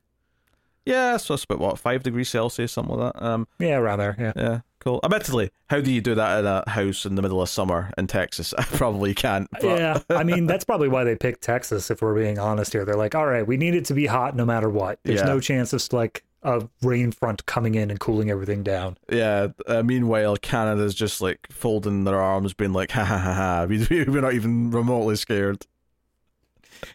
Yeah, 0.86 1.16
so 1.18 1.34
it's 1.34 1.44
about 1.44 1.58
what 1.58 1.78
five 1.78 2.02
degrees 2.02 2.28
Celsius, 2.30 2.72
something 2.72 2.96
like 2.96 3.12
that. 3.12 3.22
Um, 3.22 3.46
Yeah, 3.58 3.76
rather. 3.76 4.16
Yeah. 4.18 4.32
yeah, 4.36 4.60
cool. 4.80 5.00
Admittedly, 5.04 5.50
how 5.68 5.80
do 5.80 5.92
you 5.92 6.00
do 6.00 6.14
that 6.14 6.38
in 6.40 6.46
a 6.46 6.64
house 6.70 7.04
in 7.04 7.16
the 7.16 7.22
middle 7.22 7.42
of 7.42 7.48
summer 7.48 7.90
in 7.98 8.06
Texas? 8.06 8.54
I 8.58 8.62
probably 8.62 9.12
can't. 9.14 9.48
But 9.52 9.64
yeah, 9.64 9.98
I 10.10 10.22
mean 10.24 10.46
that's 10.48 10.64
probably 10.64 10.88
why 10.88 11.04
they 11.04 11.16
picked 11.16 11.42
Texas. 11.42 11.90
If 11.90 12.00
we're 12.00 12.14
being 12.14 12.38
honest 12.38 12.72
here, 12.72 12.84
they're 12.84 12.94
like, 12.96 13.14
all 13.14 13.26
right, 13.26 13.46
we 13.46 13.56
need 13.56 13.74
it 13.74 13.84
to 13.86 13.94
be 13.94 14.06
hot 14.06 14.34
no 14.36 14.44
matter 14.46 14.70
what. 14.70 14.98
There's 15.04 15.20
Yeah. 15.20 15.26
no 15.26 15.40
chance 15.40 15.72
of 15.72 15.92
like 15.92 16.22
a 16.42 16.68
rain 16.82 17.10
front 17.10 17.44
coming 17.46 17.74
in 17.74 17.90
and 17.90 17.98
cooling 17.98 18.30
everything 18.30 18.62
down. 18.62 18.96
Yeah. 19.10 19.48
Uh, 19.66 19.82
meanwhile, 19.82 20.36
Canada's 20.36 20.94
just 20.94 21.20
like 21.20 21.48
folding 21.50 22.04
their 22.04 22.20
arms, 22.20 22.54
being 22.54 22.72
like, 22.72 22.92
"Ha 22.92 23.02
ha 23.04 23.18
ha 23.18 23.32
ha!" 23.32 23.66
We're 23.68 24.20
not 24.20 24.34
even 24.34 24.70
remotely 24.70 25.16
scared. 25.16 25.66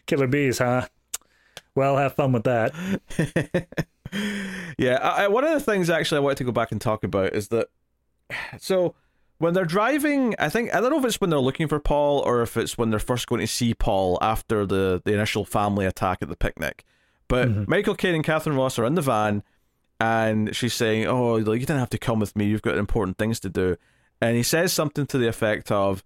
Killer 0.06 0.26
bees, 0.28 0.58
huh? 0.58 0.86
Well, 1.74 1.96
have 1.96 2.14
fun 2.14 2.32
with 2.32 2.44
that. 2.44 2.74
yeah. 4.78 4.96
I, 4.96 5.28
one 5.28 5.44
of 5.44 5.52
the 5.52 5.60
things 5.60 5.88
actually 5.88 6.18
I 6.18 6.20
wanted 6.20 6.38
to 6.38 6.44
go 6.44 6.52
back 6.52 6.72
and 6.72 6.80
talk 6.80 7.04
about 7.04 7.34
is 7.34 7.48
that 7.48 7.68
so 8.58 8.94
when 9.38 9.54
they're 9.54 9.64
driving, 9.64 10.36
I 10.38 10.48
think 10.48 10.74
I 10.74 10.80
don't 10.80 10.90
know 10.90 10.98
if 10.98 11.04
it's 11.04 11.20
when 11.20 11.30
they're 11.30 11.38
looking 11.40 11.66
for 11.66 11.80
Paul 11.80 12.20
or 12.20 12.42
if 12.42 12.56
it's 12.56 12.78
when 12.78 12.90
they're 12.90 13.00
first 13.00 13.26
going 13.26 13.40
to 13.40 13.46
see 13.46 13.74
Paul 13.74 14.18
after 14.22 14.64
the 14.64 15.02
the 15.04 15.12
initial 15.12 15.44
family 15.44 15.84
attack 15.84 16.18
at 16.22 16.28
the 16.28 16.36
picnic. 16.36 16.84
But 17.26 17.48
mm-hmm. 17.48 17.64
Michael 17.66 17.94
Caine 17.94 18.14
and 18.14 18.24
Katharine 18.24 18.56
Ross 18.56 18.78
are 18.78 18.84
in 18.84 18.94
the 18.94 19.02
van, 19.02 19.42
and 19.98 20.54
she's 20.54 20.74
saying, 20.74 21.06
"Oh, 21.06 21.34
like, 21.34 21.60
you 21.60 21.66
didn't 21.66 21.80
have 21.80 21.90
to 21.90 21.98
come 21.98 22.20
with 22.20 22.36
me. 22.36 22.44
You've 22.46 22.62
got 22.62 22.78
important 22.78 23.18
things 23.18 23.40
to 23.40 23.48
do." 23.48 23.76
And 24.20 24.36
he 24.36 24.44
says 24.44 24.72
something 24.72 25.06
to 25.06 25.18
the 25.18 25.26
effect 25.26 25.72
of, 25.72 26.04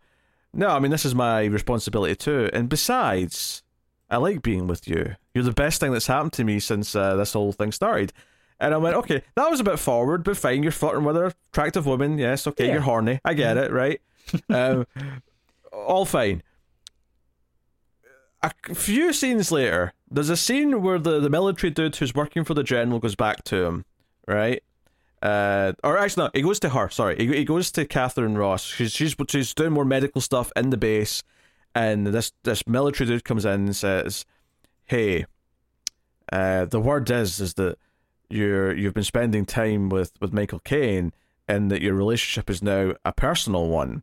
"No, 0.55 0.69
I 0.69 0.79
mean 0.79 0.91
this 0.91 1.05
is 1.05 1.15
my 1.15 1.45
responsibility 1.45 2.17
too. 2.17 2.49
And 2.55 2.71
besides, 2.71 3.63
I 4.09 4.19
like 4.19 4.43
being 4.43 4.67
with 4.67 4.87
you. 4.89 5.17
You're 5.35 5.45
the 5.45 5.53
best 5.53 5.81
thing 5.81 5.93
that's 5.93 6.07
happened 6.07 6.33
to 6.35 6.45
me 6.45 6.61
since 6.61 6.95
uh, 6.95 7.17
this 7.17 7.33
whole 7.33 7.53
thing 7.53 7.73
started." 7.73 8.13
And 8.61 8.73
I 8.73 8.77
went, 8.79 8.97
"Okay, 8.97 9.23
that 9.35 9.51
was 9.51 9.61
a 9.61 9.65
bit 9.65 9.79
forward, 9.79 10.25
but 10.25 10.37
fine. 10.37 10.63
You're 10.63 10.73
flirting 10.73 11.05
with 11.05 11.17
her, 11.17 11.33
attractive 11.53 11.87
woman. 11.87 12.19
Yes, 12.19 12.47
okay, 12.47 12.67
Yeah. 12.67 12.73
you're 12.75 12.83
horny. 12.83 13.21
I 13.25 13.35
get 13.35 13.57
it, 13.57 13.71
right? 13.73 14.01
um, 14.51 14.87
all 15.73 16.05
fine." 16.05 16.43
a 18.43 18.75
few 18.75 19.13
scenes 19.13 19.51
later, 19.51 19.93
there's 20.11 20.29
a 20.31 20.37
scene 20.37 20.83
where 20.83 20.99
the, 20.99 21.19
the 21.21 21.31
military 21.31 21.71
dude 21.71 21.97
who's 21.97 22.15
working 22.15 22.45
for 22.45 22.55
the 22.55 22.63
general 22.63 22.99
goes 23.01 23.15
back 23.17 23.43
to 23.45 23.65
him, 23.65 23.85
right? 24.29 24.63
Uh, 25.23 25.73
or 25.83 25.99
actually, 25.99 26.25
no, 26.25 26.31
he 26.35 26.43
goes 26.43 26.61
to 26.61 26.69
her. 26.69 26.89
Sorry, 26.91 27.17
he, 27.17 27.27
he 27.39 27.45
goes 27.45 27.73
to 27.73 27.85
Katharine 27.87 28.37
Ross. 28.39 28.63
She's 28.65 28.93
she's 28.93 29.17
she's 29.29 29.55
doing 29.55 29.73
more 29.73 29.85
medical 29.85 30.21
stuff 30.21 30.53
in 30.55 30.71
the 30.71 30.77
base, 30.77 31.23
and 31.77 32.07
this 32.07 32.33
this 32.43 32.67
military 32.67 33.07
dude 33.07 33.25
comes 33.25 33.45
in 33.45 33.67
and 33.67 33.77
says, 33.77 34.25
"Hey, 34.87 35.27
uh, 36.33 36.65
the 36.65 36.81
word 36.81 37.09
is 37.11 37.39
is 37.39 37.55
that 37.55 37.77
you're 38.31 38.75
you've 38.75 38.95
been 38.95 39.05
spending 39.05 39.45
time 39.45 39.91
with 39.91 40.13
with 40.19 40.33
Michael 40.33 40.61
Caine, 40.61 41.13
and 41.47 41.71
that 41.71 41.83
your 41.83 41.95
relationship 41.95 42.49
is 42.49 42.63
now 42.63 42.95
a 43.05 43.13
personal 43.13 43.69
one." 43.69 44.03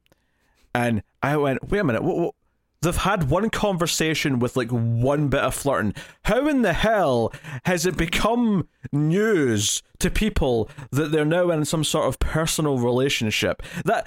And 0.76 1.02
I 1.24 1.36
went, 1.36 1.70
"Wait 1.70 1.80
a 1.80 1.84
minute, 1.84 2.04
what?" 2.04 2.18
what 2.18 2.36
They've 2.82 2.96
had 2.96 3.30
one 3.30 3.50
conversation 3.50 4.40
with 4.40 4.58
like 4.58 4.70
one 4.70 5.30
bit 5.30 5.40
of 5.40 5.56
flirting. 5.56 5.94
How 6.24 6.50
in 6.50 6.64
the 6.64 6.74
hell 6.74 7.32
has 7.64 7.86
it 7.86 7.96
become 7.96 8.68
news 8.92 9.82
to 10.00 10.12
people 10.12 10.70
that 10.92 11.14
they're 11.14 11.24
now 11.24 11.50
in 11.50 11.64
some 11.64 11.86
sort 11.86 12.10
of 12.10 12.20
personal 12.20 12.80
relationship? 12.80 13.64
That 13.86 14.06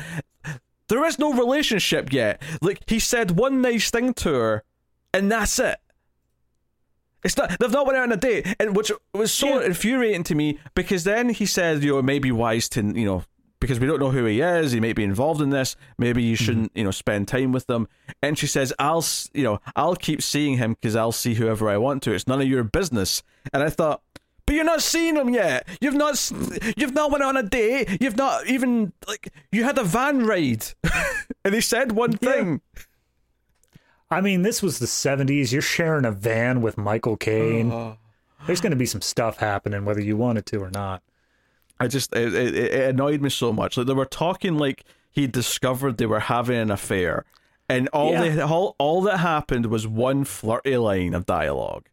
there 0.88 1.04
is 1.04 1.18
no 1.18 1.32
relationship 1.32 2.12
yet. 2.12 2.40
Like 2.60 2.80
he 2.86 2.98
said 2.98 3.32
one 3.32 3.60
nice 3.60 3.90
thing 3.90 4.14
to 4.14 4.32
her, 4.32 4.64
and 5.12 5.30
that's 5.30 5.58
it. 5.58 5.78
It's 7.24 7.36
not. 7.36 7.58
They've 7.58 7.70
not 7.70 7.86
went 7.86 7.98
out 7.98 8.04
on 8.04 8.12
a 8.12 8.16
date, 8.16 8.46
and 8.60 8.76
which 8.76 8.92
was 9.12 9.32
so 9.32 9.60
Yeah. 9.60 9.66
infuriating 9.66 10.22
to 10.24 10.34
me 10.34 10.58
because 10.74 11.04
then 11.04 11.30
he 11.30 11.46
said, 11.46 11.82
you 11.82 11.92
know, 11.92 11.98
it 11.98 12.04
may 12.04 12.18
be 12.20 12.30
wise 12.30 12.68
to, 12.70 12.82
you 12.82 13.04
know, 13.04 13.24
because 13.58 13.80
we 13.80 13.86
don't 13.86 13.98
know 13.98 14.10
who 14.10 14.26
he 14.26 14.40
is. 14.40 14.72
He 14.72 14.80
may 14.80 14.92
be 14.92 15.02
involved 15.02 15.40
in 15.40 15.50
this. 15.50 15.74
Maybe 15.98 16.22
you 16.22 16.36
mm-hmm. 16.36 16.44
shouldn't, 16.44 16.72
you 16.74 16.84
know, 16.84 16.92
spend 16.92 17.26
time 17.26 17.50
with 17.50 17.66
them. 17.66 17.88
And 18.22 18.38
she 18.38 18.46
says, 18.46 18.72
I'll, 18.78 19.04
you 19.32 19.42
know, 19.42 19.60
I'll 19.74 19.96
keep 19.96 20.22
seeing 20.22 20.58
him 20.58 20.74
because 20.74 20.94
I'll 20.94 21.10
see 21.10 21.34
whoever 21.34 21.68
I 21.68 21.78
want 21.78 22.02
to. 22.04 22.12
It's 22.12 22.28
none 22.28 22.40
of 22.40 22.46
your 22.46 22.62
business. 22.62 23.22
And 23.52 23.62
I 23.62 23.70
thought. 23.70 24.02
But 24.46 24.54
you're 24.54 24.64
not 24.64 24.80
seeing 24.82 25.14
them 25.14 25.28
yet. 25.30 25.66
You've 25.80 25.94
not. 25.94 26.30
You've 26.76 26.94
not 26.94 27.10
went 27.10 27.24
on 27.24 27.36
a 27.36 27.42
date. 27.42 27.98
You've 28.00 28.16
not 28.16 28.46
even 28.46 28.92
like. 29.08 29.32
You 29.50 29.64
had 29.64 29.76
a 29.76 29.82
van 29.84 30.24
ride, 30.24 30.66
and 31.44 31.54
he 31.54 31.60
said 31.60 31.92
one 31.92 32.12
thing. 32.12 32.60
I 34.10 34.20
mean, 34.20 34.42
this 34.42 34.62
was 34.62 34.78
the 34.78 34.86
70s. 34.86 35.50
You're 35.52 35.60
sharing 35.62 36.04
a 36.04 36.12
van 36.12 36.62
with 36.62 36.78
Michael 36.78 37.16
Caine. 37.16 37.72
Oh. 37.72 37.96
There's 38.46 38.60
going 38.60 38.70
to 38.70 38.76
be 38.76 38.86
some 38.86 39.00
stuff 39.00 39.38
happening, 39.38 39.84
whether 39.84 40.00
you 40.00 40.16
want 40.16 40.38
it 40.38 40.46
to 40.46 40.58
or 40.62 40.70
not. 40.70 41.02
I 41.80 41.88
just 41.88 42.14
it, 42.14 42.32
it, 42.32 42.54
it 42.54 42.90
annoyed 42.90 43.20
me 43.20 43.30
so 43.30 43.52
much. 43.52 43.76
Like 43.76 43.88
they 43.88 43.92
were 43.94 44.04
talking 44.06 44.56
like 44.58 44.84
he 45.10 45.26
discovered 45.26 45.96
they 45.98 46.06
were 46.06 46.20
having 46.20 46.56
an 46.56 46.70
affair, 46.70 47.24
and 47.68 47.88
all 47.88 48.12
Yeah. 48.12 48.28
they 48.28 48.40
all 48.40 48.76
all 48.78 49.02
that 49.02 49.18
happened 49.18 49.66
was 49.66 49.86
one 49.88 50.22
flirty 50.24 50.76
line 50.76 51.12
of 51.12 51.26
dialogue. 51.26 51.88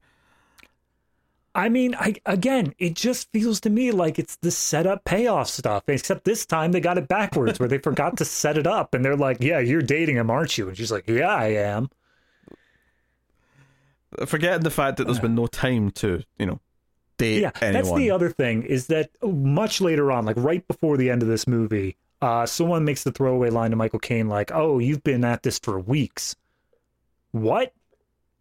I 1.55 1.69
mean, 1.69 1.93
I 1.95 2.15
again, 2.25 2.73
it 2.79 2.95
just 2.95 3.31
feels 3.31 3.59
to 3.61 3.69
me 3.69 3.91
like 3.91 4.17
it's 4.17 4.37
the 4.37 4.49
setup 4.51 5.05
payoff 5.05 5.49
stuff. 5.49 5.83
Except 5.87 6.23
this 6.23 6.45
time 6.45 6.71
they 6.71 6.79
got 6.79 6.97
it 6.97 7.07
backwards, 7.07 7.59
where 7.59 7.69
they 7.69 7.77
forgot 7.77 8.17
to 8.17 8.25
set 8.25 8.57
it 8.57 8.65
up, 8.65 8.93
and 8.95 9.05
they're 9.05 9.15
like, 9.15 9.37
"Yeah, 9.39 9.59
you're 9.59 9.81
dating 9.83 10.15
him, 10.15 10.31
aren't 10.31 10.57
you?" 10.57 10.67
And 10.67 10.75
she's 10.77 10.91
like, 10.91 11.07
"Yeah, 11.07 11.29
I 11.33 11.47
am." 11.49 11.89
Forgetting 14.25 14.63
the 14.63 14.69
fact 14.71 14.97
that 14.97 15.05
there's 15.05 15.19
been 15.19 15.35
no 15.35 15.47
time 15.47 15.89
to 15.91 16.23
you 16.37 16.45
know 16.45 16.59
date 17.17 17.41
Yeah, 17.41 17.51
anyone. 17.61 17.73
that's 17.83 17.95
the 17.95 18.11
other 18.11 18.29
thing 18.29 18.63
is 18.63 18.87
that 18.87 19.09
much 19.23 19.81
later 19.81 20.11
on, 20.11 20.25
like 20.25 20.37
right 20.37 20.67
before 20.67 20.97
the 20.97 21.09
end 21.09 21.23
of 21.23 21.27
this 21.27 21.47
movie, 21.47 21.97
uh, 22.21 22.45
someone 22.45 22.85
makes 22.85 23.03
the 23.03 23.11
throwaway 23.11 23.49
line 23.49 23.71
to 23.71 23.75
Michael 23.75 23.99
Caine, 23.99 24.27
like, 24.27 24.51
"Oh, 24.53 24.77
you've 24.79 25.03
been 25.03 25.23
at 25.23 25.43
this 25.43 25.57
for 25.59 25.79
weeks." 25.79 26.35
What? 27.31 27.73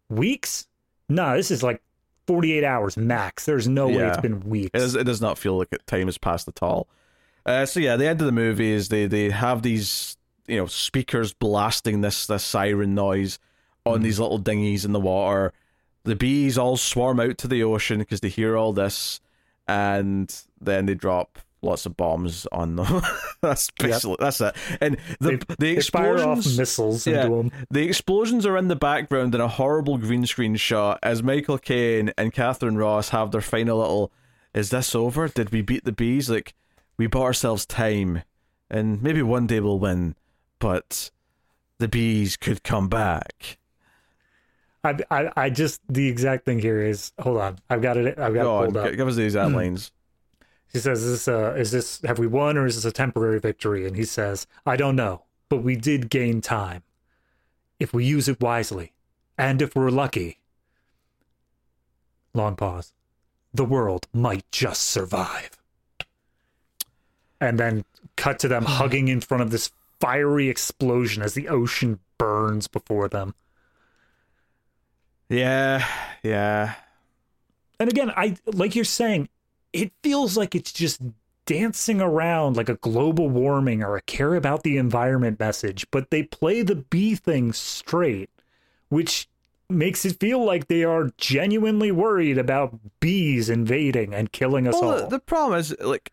Weeks? 0.09 0.67
No, 1.09 1.35
this 1.35 1.49
is 1.49 1.63
like 1.63 1.81
forty-eight 2.27 2.63
hours 2.63 2.97
max. 2.97 3.45
There's 3.45 3.67
no 3.67 3.87
way 3.87 4.07
it's 4.07 4.21
been 4.21 4.39
weeks. 4.41 4.71
It 4.73 4.79
does, 4.79 4.95
it 4.95 5.03
does 5.03 5.21
not 5.21 5.37
feel 5.37 5.57
like 5.57 5.69
it, 5.71 5.85
time 5.87 6.07
has 6.07 6.17
passed 6.17 6.47
at 6.47 6.61
all. 6.61 6.87
Uh, 7.45 7.65
so 7.65 7.79
yeah, 7.79 7.95
the 7.95 8.07
end 8.07 8.21
of 8.21 8.25
the 8.25 8.31
movie 8.31 8.71
is 8.71 8.89
they 8.89 9.05
they 9.05 9.29
have 9.29 9.61
these 9.61 10.17
you 10.47 10.57
know 10.57 10.65
speakers 10.65 11.33
blasting 11.33 12.01
this 12.01 12.27
this 12.27 12.43
siren 12.43 12.95
noise 12.95 13.39
on 13.85 14.01
these 14.01 14.19
little 14.19 14.37
dinghies 14.37 14.85
in 14.85 14.93
the 14.93 14.99
water. 14.99 15.51
The 16.05 16.15
bees 16.15 16.57
all 16.57 16.77
swarm 16.77 17.19
out 17.19 17.37
to 17.39 17.47
the 17.47 17.63
ocean 17.63 17.99
because 17.99 18.21
they 18.21 18.29
hear 18.29 18.57
all 18.57 18.73
this, 18.73 19.19
and 19.67 20.33
then 20.59 20.85
they 20.85 20.95
drop 20.95 21.39
lots 21.63 21.85
of 21.85 21.95
bombs 21.97 22.45
on 22.51 22.75
them. 22.75 23.01
that's 23.41 23.69
basically 23.79 24.17
that's 24.19 24.41
it. 24.41 24.55
And 24.81 24.97
the 25.19 25.37
the 25.47 25.55
They 25.59 25.71
off 25.71 25.77
explosions. 25.77 26.57
missiles 26.57 27.07
Yeah, 27.07 27.25
into 27.25 27.35
him. 27.39 27.51
the 27.71 27.83
explosions 27.83 28.45
are 28.45 28.57
in 28.57 28.67
the 28.67 28.75
background 28.75 29.33
in 29.35 29.41
a 29.41 29.47
horrible 29.47 29.97
green 29.97 30.25
screen 30.25 30.55
shot 30.55 30.99
as 31.01 31.23
Michael 31.23 31.57
Caine 31.57 32.11
and 32.17 32.33
Katharine 32.33 32.77
Ross 32.77 33.09
have 33.09 33.31
their 33.31 33.41
final 33.41 33.79
little. 33.79 34.11
Is 34.53 34.69
this 34.69 34.93
over? 34.93 35.27
Did 35.27 35.51
we 35.51 35.61
beat 35.61 35.83
the 35.85 35.91
bees? 35.91 36.29
Like 36.29 36.53
we 36.97 37.07
bought 37.07 37.23
ourselves 37.23 37.65
time, 37.65 38.21
and 38.69 39.01
maybe 39.01 39.21
one 39.23 39.47
day 39.47 39.59
we'll 39.59 39.79
win, 39.79 40.15
but 40.59 41.09
the 41.79 41.87
bees 41.87 42.37
could 42.37 42.63
come 42.63 42.87
back. 42.87 43.57
I, 44.83 44.97
I, 45.09 45.31
I 45.37 45.49
just 45.49 45.79
the 45.87 46.07
exact 46.09 46.45
thing 46.45 46.59
here 46.59 46.81
is 46.81 47.13
hold 47.17 47.37
on, 47.37 47.57
I've 47.69 47.81
got 47.81 47.95
it. 47.97 48.19
I've 48.19 48.33
got 48.33 48.43
Go 48.43 48.59
it 48.59 48.59
on, 48.59 48.63
pulled 48.65 48.77
up. 48.77 48.89
gi- 48.91 48.95
give 48.97 49.07
us 49.07 49.15
the 49.15 49.23
exact 49.23 49.51
lines. 49.55 49.91
She 50.73 50.79
says, 50.79 51.03
"Is 51.03 51.11
this 51.11 51.27
uh, 51.27 51.53
is 51.53 51.71
this 51.71 52.01
have 52.01 52.19
we 52.19 52.27
won 52.27 52.57
or 52.57 52.65
is 52.65 52.75
this 52.75 52.85
a 52.85 52.91
temporary 52.91 53.39
victory?" 53.39 53.85
And 53.85 53.95
he 53.95 54.05
says, 54.05 54.47
"I 54.65 54.75
don't 54.75 54.95
know, 54.95 55.23
but 55.49 55.63
we 55.63 55.75
did 55.75 56.09
gain 56.09 56.41
time 56.41 56.83
if 57.79 57.93
we 57.93 58.05
use 58.05 58.27
it 58.27 58.41
wisely, 58.41 58.93
and 59.37 59.61
if 59.61 59.75
we're 59.75 59.91
lucky." 59.91 60.39
Long 62.33 62.55
pause. 62.55 62.93
The 63.53 63.65
world 63.65 64.07
might 64.11 64.49
just 64.51 64.81
survive. 64.81 65.51
And 67.39 67.59
then 67.59 67.85
cut 68.15 68.39
to 68.39 68.47
them 68.47 68.65
hugging 68.65 69.09
in 69.09 69.21
front 69.21 69.43
of 69.43 69.51
this 69.51 69.71
fiery 69.99 70.49
explosion 70.49 71.21
as 71.21 71.35
the 71.35 71.49
ocean 71.49 71.99
burns 72.17 72.67
before 72.67 73.07
them. 73.07 73.35
Yeah, 75.29 75.85
yeah. 76.23 76.75
And 77.79 77.89
again, 77.91 78.11
I 78.15 78.37
like 78.45 78.75
you're 78.75 78.85
saying, 78.85 79.29
it 79.73 79.91
feels 80.03 80.37
like 80.37 80.55
it's 80.55 80.71
just 80.71 81.01
dancing 81.45 81.99
around 81.99 82.55
like 82.55 82.69
a 82.69 82.75
global 82.75 83.29
warming 83.29 83.83
or 83.83 83.97
a 83.97 84.01
care 84.03 84.35
about 84.35 84.63
the 84.63 84.77
environment 84.77 85.39
message, 85.39 85.85
but 85.91 86.09
they 86.09 86.23
play 86.23 86.61
the 86.61 86.75
bee 86.75 87.15
thing 87.15 87.51
straight, 87.51 88.29
which 88.89 89.27
makes 89.69 90.05
it 90.05 90.19
feel 90.19 90.43
like 90.43 90.67
they 90.67 90.83
are 90.83 91.09
genuinely 91.17 91.91
worried 91.91 92.37
about 92.37 92.79
bees 92.99 93.49
invading 93.49 94.13
and 94.13 94.31
killing 94.31 94.67
us 94.67 94.75
Well, 94.79 94.91
all. 94.91 94.97
the, 94.99 95.17
the 95.17 95.19
problem 95.19 95.59
is, 95.59 95.75
like, 95.81 96.11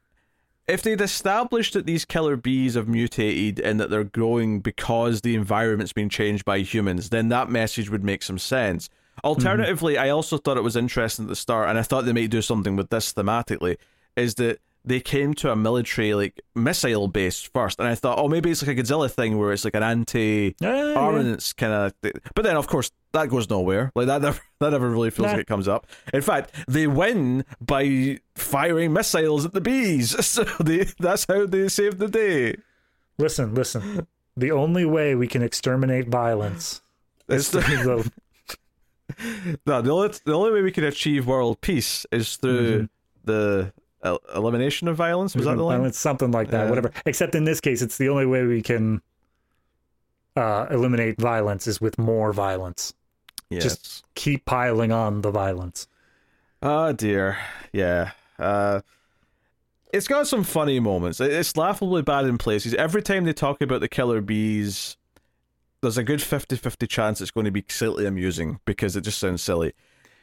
if 0.66 0.82
they'd 0.82 1.00
established 1.00 1.74
that 1.74 1.84
these 1.84 2.04
killer 2.04 2.36
bees 2.36 2.74
have 2.74 2.88
mutated 2.88 3.60
and 3.60 3.80
that 3.80 3.90
they're 3.90 4.04
growing 4.04 4.60
because 4.60 5.20
the 5.20 5.34
environment's 5.34 5.92
been 5.92 6.08
changed 6.08 6.44
by 6.44 6.60
humans, 6.60 7.10
then 7.10 7.28
that 7.28 7.50
message 7.50 7.90
would 7.90 8.04
make 8.04 8.22
some 8.22 8.38
sense. 8.38 8.88
Alternatively, 9.24 9.94
mm-hmm. 9.94 10.04
I 10.04 10.10
also 10.10 10.38
thought 10.38 10.56
it 10.56 10.62
was 10.62 10.76
interesting 10.76 11.26
at 11.26 11.28
the 11.28 11.36
start, 11.36 11.68
and 11.68 11.78
I 11.78 11.82
thought 11.82 12.04
they 12.04 12.12
might 12.12 12.30
do 12.30 12.42
something 12.42 12.76
with 12.76 12.90
this 12.90 13.12
thematically, 13.12 13.76
is 14.16 14.34
that 14.36 14.60
they 14.82 14.98
came 15.00 15.34
to 15.34 15.52
a 15.52 15.56
military 15.56 16.14
like 16.14 16.40
missile 16.54 17.06
base 17.06 17.42
first, 17.42 17.78
and 17.78 17.86
I 17.88 17.94
thought, 17.94 18.18
oh, 18.18 18.28
maybe 18.28 18.50
it's 18.50 18.66
like 18.66 18.78
a 18.78 18.80
Godzilla 18.82 19.10
thing 19.10 19.38
where 19.38 19.52
it's 19.52 19.64
like 19.64 19.74
an 19.74 19.82
anti 19.82 20.54
Yeah, 20.58 20.92
yeah. 20.92 20.94
armaments 20.94 21.52
kind 21.52 21.72
of. 21.72 21.94
But 22.34 22.44
then, 22.44 22.56
of 22.56 22.66
course, 22.66 22.90
that 23.12 23.28
goes 23.28 23.50
nowhere. 23.50 23.92
Like 23.94 24.06
that 24.06 24.22
never 24.22 24.40
that 24.60 24.70
never 24.70 24.88
really 24.88 25.10
feels 25.10 25.26
Nah. 25.26 25.32
like 25.32 25.40
it 25.42 25.46
comes 25.46 25.68
up. 25.68 25.86
In 26.14 26.22
fact, 26.22 26.54
they 26.66 26.86
win 26.86 27.44
by 27.60 28.20
firing 28.34 28.92
missiles 28.94 29.44
at 29.44 29.52
the 29.52 29.60
bees. 29.60 30.14
So 30.30 30.44
they, 30.44 30.86
that's 30.98 31.26
how 31.28 31.44
they 31.44 31.68
save 31.68 31.98
the 31.98 32.08
day. 32.08 32.56
Listen, 33.18 33.54
listen. 33.54 34.06
The 34.36 34.52
only 34.52 34.86
way 34.86 35.14
we 35.14 35.26
can 35.26 35.42
exterminate 35.42 36.08
violence 36.08 36.80
is 37.28 37.50
the 37.50 37.60
no, 39.66 39.82
the 39.82 39.90
only 39.90 40.08
the 40.24 40.32
only 40.34 40.52
way 40.52 40.62
we 40.62 40.72
can 40.72 40.84
achieve 40.84 41.26
world 41.26 41.60
peace 41.60 42.06
is 42.12 42.36
through 42.36 42.72
Mm-hmm. 42.82 42.84
the 43.24 43.72
el- 44.02 44.20
elimination 44.34 44.88
of 44.88 44.96
violence. 44.96 45.34
Was 45.34 45.44
that 45.46 45.56
the 45.56 45.62
line? 45.62 45.78
violence, 45.78 45.98
something 45.98 46.30
like 46.30 46.50
that, 46.50 46.64
Yeah. 46.64 46.68
whatever. 46.70 46.90
Except 47.06 47.34
in 47.34 47.44
this 47.44 47.60
case, 47.60 47.82
it's 47.82 47.98
the 47.98 48.08
only 48.08 48.26
way 48.26 48.44
we 48.44 48.62
can 48.62 49.02
uh, 50.36 50.66
eliminate 50.70 51.20
violence 51.20 51.66
is 51.66 51.80
with 51.80 51.98
more 51.98 52.32
violence. 52.32 52.94
Yes. 53.50 53.62
just- 53.64 54.04
Keep 54.14 54.44
piling 54.44 54.92
on 54.92 55.22
the 55.22 55.30
violence. 55.30 55.88
Oh 56.62 56.92
dear. 56.92 57.38
Yeah. 57.72 58.12
Uh 58.38 58.80
it's 59.92 60.06
got 60.06 60.28
some 60.28 60.44
funny 60.44 60.78
moments. 60.78 61.20
It's 61.20 61.56
laughably 61.56 62.02
bad 62.02 62.24
in 62.26 62.38
places. 62.38 62.74
Every 62.74 63.02
time 63.02 63.24
they 63.24 63.32
talk 63.32 63.60
about 63.60 63.80
the 63.80 63.88
killer 63.88 64.20
bees, 64.20 64.96
there's 65.82 65.98
a 65.98 66.04
good 66.04 66.20
50-50 66.20 66.88
chance 66.88 67.20
it's 67.20 67.30
going 67.30 67.46
to 67.46 67.50
be 67.50 67.64
slightly 67.68 68.06
amusing 68.06 68.60
because 68.64 68.96
it 68.96 69.02
just 69.02 69.18
sounds 69.18 69.42
silly. 69.42 69.72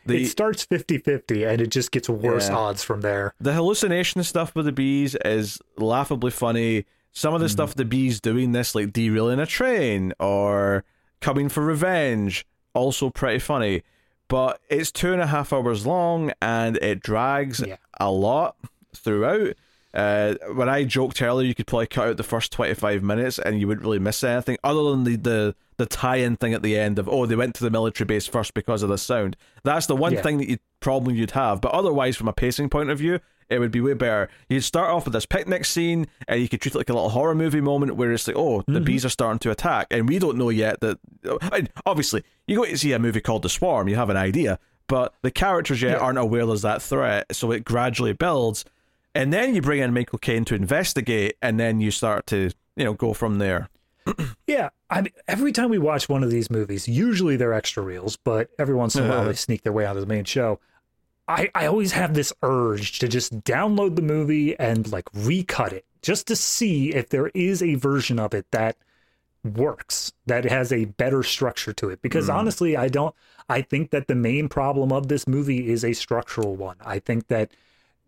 The 0.06 0.22
it 0.24 0.28
starts 0.28 0.66
50-50 0.66 1.48
and 1.52 1.62
it 1.62 1.68
just 1.68 1.92
gets 1.92 2.08
worse 2.08 2.48
Yeah. 2.50 2.56
odds 2.56 2.84
from 2.84 3.02
there. 3.02 3.34
the 3.40 3.54
hallucination 3.54 4.24
stuff 4.24 4.56
with 4.56 4.66
the 4.66 4.72
bees 4.72 5.16
is 5.26 5.60
laughably 5.78 6.32
funny. 6.32 6.86
Some 7.12 7.34
of 7.34 7.40
the 7.40 7.48
mm-hmm. 7.48 7.52
stuff 7.52 7.76
the 7.76 7.86
bees 7.86 8.22
doing 8.22 8.52
this, 8.52 8.76
like 8.76 8.94
derailing 8.94 9.40
a 9.40 9.46
train 9.46 10.14
or 10.20 10.84
coming 11.20 11.50
for 11.50 11.64
revenge, 11.66 12.46
also 12.74 13.10
pretty 13.10 13.40
funny. 13.40 13.82
But 14.30 14.62
it's 14.70 14.92
two 14.92 15.14
and 15.14 15.22
a 15.22 15.28
half 15.28 15.52
hours 15.52 15.86
long 15.86 16.32
and 16.42 16.78
it 16.78 17.02
drags 17.02 17.62
Yeah. 17.66 17.78
a 18.00 18.12
lot 18.12 18.56
throughout. 18.96 19.56
Uh, 19.98 20.36
when 20.54 20.70
I 20.70 20.84
joked 20.84 21.22
earlier, 21.22 21.48
you 21.48 21.56
could 21.56 21.66
probably 21.68 21.88
cut 21.88 22.08
out 22.10 22.18
the 22.18 22.24
first 22.24 22.52
twenty 22.52 22.76
five 22.76 23.02
minutes 23.04 23.40
and 23.40 23.60
you 23.60 23.68
wouldn't 23.68 23.84
really 23.86 24.00
miss 24.00 24.24
anything, 24.24 24.58
other 24.64 24.84
than 24.92 25.04
the 25.04 25.16
the, 25.16 25.56
the 25.78 25.86
tie 25.88 26.18
in 26.18 26.36
thing 26.38 26.54
at 26.54 26.62
the 26.62 26.78
end 26.78 27.00
of 27.00 27.10
oh 27.10 27.26
they 27.26 27.36
went 27.36 27.56
to 27.56 27.64
the 27.64 27.72
military 27.72 28.06
base 28.06 28.28
first 28.28 28.54
because 28.54 28.84
of 28.84 28.90
the 28.90 28.98
sound. 28.98 29.36
That's 29.64 29.88
the 29.88 29.96
one 29.96 30.14
Yeah. 30.14 30.22
thing 30.22 30.38
that 30.38 30.50
you 30.50 30.58
problem 30.80 31.16
you'd 31.16 31.32
have. 31.32 31.60
But 31.62 31.72
otherwise, 31.72 32.16
from 32.16 32.28
a 32.28 32.34
pacing 32.34 32.70
point 32.70 32.92
of 32.92 33.00
view, 33.00 33.20
it 33.50 33.58
would 33.60 33.72
be 33.72 33.82
way 33.82 33.94
better. 33.94 34.30
You'd 34.50 34.62
start 34.62 34.92
off 34.92 35.06
with 35.06 35.14
this 35.14 35.26
picnic 35.26 35.66
scene, 35.66 36.06
and 36.28 36.40
you 36.42 36.48
could 36.48 36.62
treat 36.62 36.76
it 36.76 36.78
like 36.78 36.90
a 36.90 36.94
little 36.94 37.10
horror 37.10 37.34
movie 37.34 37.62
moment 37.62 37.96
where 37.96 38.12
it's 38.12 38.28
like, 38.28 38.38
oh, 38.38 38.64
the 38.68 38.80
bees 38.82 39.06
are 39.06 39.10
starting 39.10 39.40
to 39.40 39.52
attack, 39.52 39.88
and 39.90 40.08
we 40.08 40.20
don't 40.20 40.38
know 40.38 40.50
yet 40.50 40.80
that. 40.82 41.00
I 41.42 41.50
mean, 41.62 41.70
obviously, 41.88 42.24
you 42.46 42.58
go 42.58 42.66
to 42.66 42.78
see 42.78 42.92
a 42.94 43.00
movie 43.00 43.22
called 43.22 43.42
The 43.42 43.50
Swarm, 43.50 43.88
you 43.88 43.96
have 43.96 44.10
an 44.12 44.18
idea, 44.18 44.60
but 44.88 45.16
the 45.24 45.32
characters 45.32 45.82
yet 45.82 45.92
Yeah. 45.94 45.98
aren't 45.98 46.20
aware 46.20 46.46
there's 46.46 46.62
that 46.62 46.82
threat, 46.84 47.26
so 47.36 47.52
it 47.52 47.64
gradually 47.66 48.14
builds, 48.14 48.64
and 49.18 49.34
then 49.34 49.56
you 49.56 49.62
bring 49.62 49.82
in 49.82 49.94
Michael 49.94 50.20
Caine 50.20 50.46
to 50.46 50.56
investigate, 50.56 51.36
and 51.42 51.60
then 51.60 51.82
you 51.82 51.92
start 51.92 52.28
to, 52.28 52.52
you 52.76 52.86
know, 52.86 52.94
go 52.94 53.14
from 53.14 53.40
there. 53.40 53.70
Yeah, 54.48 54.70
I 54.90 55.02
mean, 55.02 55.12
every 55.28 55.52
time 55.52 55.70
we 55.70 55.78
watch 55.78 56.08
one 56.08 56.24
of 56.24 56.32
these 56.32 56.50
movies, 56.50 56.88
usually 56.88 57.36
they're 57.36 57.52
extra 57.52 57.84
reels, 57.84 58.16
but 58.16 58.50
every 58.58 58.76
once 58.76 58.96
in 58.96 59.04
a 59.04 59.10
while 59.10 59.18
uh-huh. 59.20 59.28
they 59.28 59.34
sneak 59.34 59.64
their 59.64 59.74
way 59.74 59.86
onto 59.86 60.00
the 60.00 60.08
main 60.08 60.24
show. 60.24 60.62
I, 61.28 61.52
I 61.54 61.66
always 61.66 61.92
have 61.92 62.14
this 62.14 62.32
urge 62.42 63.00
to 63.00 63.10
just 63.10 63.42
download 63.42 63.98
the 63.98 64.02
movie 64.02 64.58
and 64.58 64.90
like 64.90 65.10
recut 65.14 65.74
it 65.74 65.84
just 66.02 66.28
to 66.28 66.38
see 66.38 66.94
if 66.94 67.10
there 67.10 67.28
is 67.34 67.62
a 67.62 67.76
version 67.76 68.20
of 68.20 68.34
it 68.34 68.46
that 68.52 68.78
works, 69.44 70.14
that 70.26 70.46
has 70.46 70.72
a 70.72 70.86
better 70.86 71.24
structure 71.24 71.74
to 71.74 71.90
it. 71.90 72.02
Because 72.02 72.30
mm. 72.30 72.36
honestly, 72.36 72.78
I 72.78 72.88
don't, 72.88 73.14
I 73.50 73.62
think 73.62 73.92
that 73.92 74.08
the 74.08 74.16
main 74.16 74.48
problem 74.48 74.94
of 74.94 75.10
this 75.10 75.28
movie 75.28 75.70
is 75.70 75.84
a 75.84 75.92
structural 75.92 76.56
one. 76.56 76.78
I 76.86 77.00
think 77.00 77.28
that 77.28 77.52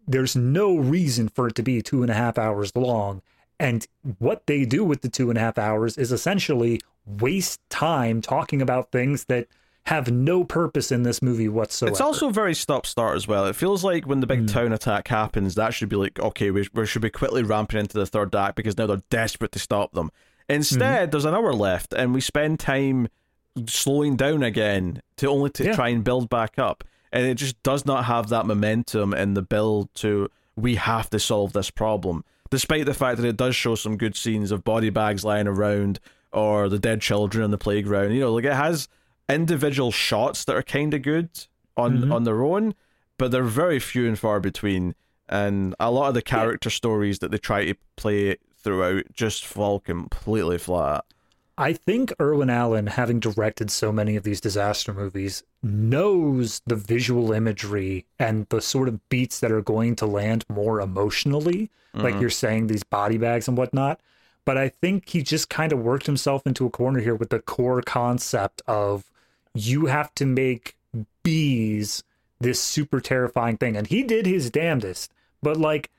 there's 0.10 0.36
no 0.36 0.76
reason 0.76 1.30
for 1.30 1.48
it 1.48 1.56
to 1.56 1.64
be 1.64 1.82
two 1.82 2.02
and 2.02 2.10
a 2.12 2.16
half 2.16 2.38
hours 2.38 2.76
long. 2.76 3.22
And 3.60 3.86
what 4.18 4.48
they 4.48 4.66
do 4.66 4.84
with 4.84 5.02
the 5.02 5.10
two 5.10 5.30
and 5.30 5.38
a 5.38 5.42
half 5.42 5.58
hours 5.58 5.98
is 5.98 6.12
essentially 6.12 6.82
waste 7.06 7.60
time 7.70 8.22
talking 8.22 8.62
about 8.62 8.92
things 8.92 9.26
that 9.26 9.48
have 9.84 10.12
no 10.12 10.44
purpose 10.44 10.92
in 10.92 11.04
this 11.04 11.22
movie 11.22 11.48
whatsoever. 11.48 11.92
It's 11.92 12.02
also 12.02 12.30
very 12.30 12.54
stop 12.54 12.86
start 12.86 13.16
as 13.16 13.28
well. 13.28 13.46
It 13.46 13.56
feels 13.56 13.84
like 13.84 14.06
when 14.06 14.20
the 14.20 14.28
big 14.28 14.42
Hmm. 14.42 14.46
town 14.46 14.74
attack 14.74 15.08
happens, 15.08 15.56
that 15.56 15.74
should 15.74 15.90
be 15.90 15.96
like, 15.96 16.20
okay, 16.20 16.52
we, 16.52 16.68
we 16.74 16.86
should 16.86 17.02
be 17.02 17.10
quickly 17.10 17.44
ramping 17.44 17.80
into 17.80 17.98
the 17.98 18.06
third 18.06 18.34
act 18.36 18.56
because 18.56 18.78
now 18.78 18.88
they're 18.88 19.02
desperate 19.10 19.52
to 19.54 19.60
stop 19.60 19.94
them. 19.94 20.10
Instead, 20.48 21.06
Hmm. 21.06 21.12
there's 21.12 21.26
an 21.26 21.34
hour 21.36 21.54
left, 21.54 21.94
and 21.94 22.14
we 22.14 22.22
spend 22.22 22.60
time 22.60 23.08
slowing 23.68 24.16
down 24.16 24.44
again 24.44 25.02
to 25.18 25.28
only 25.28 25.50
to 25.52 25.66
Yeah. 25.66 25.76
try 25.76 25.90
and 25.90 26.04
build 26.04 26.30
back 26.30 26.58
up. 26.58 26.84
And 27.12 27.26
it 27.26 27.36
just 27.36 27.62
does 27.64 27.86
not 27.86 28.06
have 28.06 28.30
that 28.30 28.46
momentum 28.46 29.14
in 29.14 29.34
the 29.34 29.42
build 29.42 29.94
to 29.96 30.30
we 30.56 30.76
have 30.76 31.10
to 31.12 31.20
solve 31.20 31.54
this 31.54 31.70
problem. 31.72 32.24
Despite 32.50 32.86
the 32.86 32.94
fact 32.94 33.18
that 33.22 33.28
it 33.28 33.38
does 33.38 33.56
show 33.56 33.76
some 33.76 33.96
good 33.98 34.16
scenes 34.16 34.52
of 34.52 34.64
body 34.64 34.90
bags 34.90 35.24
lying 35.24 35.48
around 35.48 36.00
or 36.32 36.68
the 36.70 36.80
dead 36.80 37.02
children 37.02 37.44
on 37.44 37.52
the 37.52 37.58
playground. 37.58 38.12
You 38.14 38.22
know, 38.22 38.34
like 38.34 38.46
it 38.46 38.54
has 38.54 38.88
individual 39.30 39.92
shots 39.92 40.44
that 40.46 40.56
are 40.56 40.64
kind 40.64 40.94
of 40.94 41.02
good 41.02 41.30
on 41.78 42.00
Mhm. 42.00 42.14
on 42.14 42.24
their 42.24 42.44
own, 42.44 42.74
but 43.18 43.32
they're 43.32 43.44
very 43.44 43.80
few 43.80 44.08
and 44.08 44.18
far 44.20 44.40
between. 44.40 44.96
And 45.28 45.76
a 45.80 45.92
lot 45.92 46.10
of 46.10 46.14
the 46.16 46.22
character 46.22 46.70
stories 46.70 47.20
that 47.20 47.32
they 47.32 47.38
try 47.38 47.66
to 47.66 47.76
play 47.96 48.38
throughout 48.58 49.04
just 49.14 49.46
fall 49.46 49.80
completely 49.80 50.58
flat. 50.58 51.06
I 51.60 51.74
think 51.74 52.14
Irwin 52.22 52.50
Allen, 52.50 52.88
having 52.88 53.20
directed 53.20 53.70
so 53.70 53.92
many 53.92 54.16
of 54.16 54.24
these 54.24 54.40
disaster 54.40 54.94
movies, 54.94 55.44
knows 55.62 56.62
the 56.66 56.78
visual 56.78 57.34
imagery 57.34 58.06
and 58.18 58.48
the 58.48 58.62
sort 58.62 58.88
of 58.88 59.10
beats 59.10 59.42
that 59.42 59.52
are 59.52 59.62
going 59.62 59.98
to 59.98 60.06
land 60.06 60.46
more 60.48 60.80
emotionally. 60.80 61.70
Like 61.94 62.14
mm-hmm. 62.14 62.22
you're 62.22 62.30
saying, 62.30 62.68
these 62.68 62.84
body 62.84 63.18
bags 63.18 63.50
and 63.50 63.58
whatnot. 63.58 64.00
But 64.46 64.58
I 64.58 64.70
think 64.70 65.10
he 65.10 65.22
just 65.22 65.50
kind 65.50 65.74
of 65.74 65.80
worked 65.80 66.06
himself 66.06 66.48
into 66.48 66.66
a 66.66 66.70
corner 66.70 67.02
here 67.02 67.14
with 67.14 67.30
the 67.30 67.40
core 67.40 67.82
concept 67.82 68.62
of 68.66 69.12
you 69.54 69.88
have 69.88 70.16
to 70.16 70.26
make 70.26 70.78
bees 71.24 72.04
this 72.40 72.62
super 72.62 73.02
terrifying 73.02 73.58
thing. 73.58 73.76
And 73.76 73.88
he 73.88 74.04
did 74.04 74.26
his 74.26 74.50
damnedest, 74.50 75.12
but 75.44 75.58
like 75.58 75.92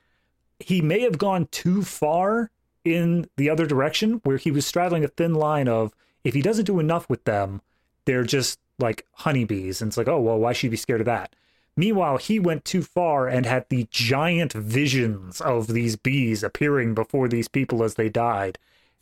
he 0.59 0.81
may 0.81 1.01
have 1.01 1.19
gone 1.19 1.47
too 1.51 1.83
far 1.83 2.49
in 2.83 3.27
the 3.37 3.49
other 3.49 3.65
direction 3.65 4.21
where 4.23 4.37
he 4.37 4.51
was 4.51 4.65
straddling 4.65 5.03
a 5.03 5.07
thin 5.07 5.33
line 5.33 5.67
of 5.67 5.93
if 6.23 6.33
he 6.33 6.41
doesn't 6.41 6.65
do 6.65 6.79
enough 6.79 7.09
with 7.09 7.23
them, 7.25 7.61
they're 8.05 8.23
just 8.23 8.59
like 8.79 9.05
honeybees. 9.13 9.81
And 9.81 9.89
it's 9.89 9.97
like, 9.97 10.07
oh, 10.07 10.19
well, 10.19 10.37
why 10.37 10.53
should 10.53 10.67
he 10.67 10.69
be 10.69 10.77
scared 10.77 11.01
of 11.01 11.05
that? 11.05 11.35
Meanwhile, 11.77 12.17
he 12.17 12.39
went 12.39 12.65
too 12.65 12.81
far 12.81 13.27
and 13.27 13.45
had 13.45 13.65
the 13.69 13.87
giant 13.91 14.53
visions 14.53 15.39
of 15.39 15.67
these 15.67 15.95
bees 15.95 16.43
appearing 16.43 16.93
before 16.93 17.27
these 17.27 17.47
people 17.47 17.83
as 17.83 17.95
they 17.95 18.09
died. 18.09 18.57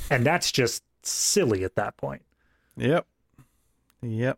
And 0.09 0.25
that's 0.25 0.51
just 0.51 0.83
silly 1.01 1.63
at 1.63 1.75
that 1.75 1.97
point. 1.97 2.21
Yep. 2.77 3.05
Yep. 4.01 4.37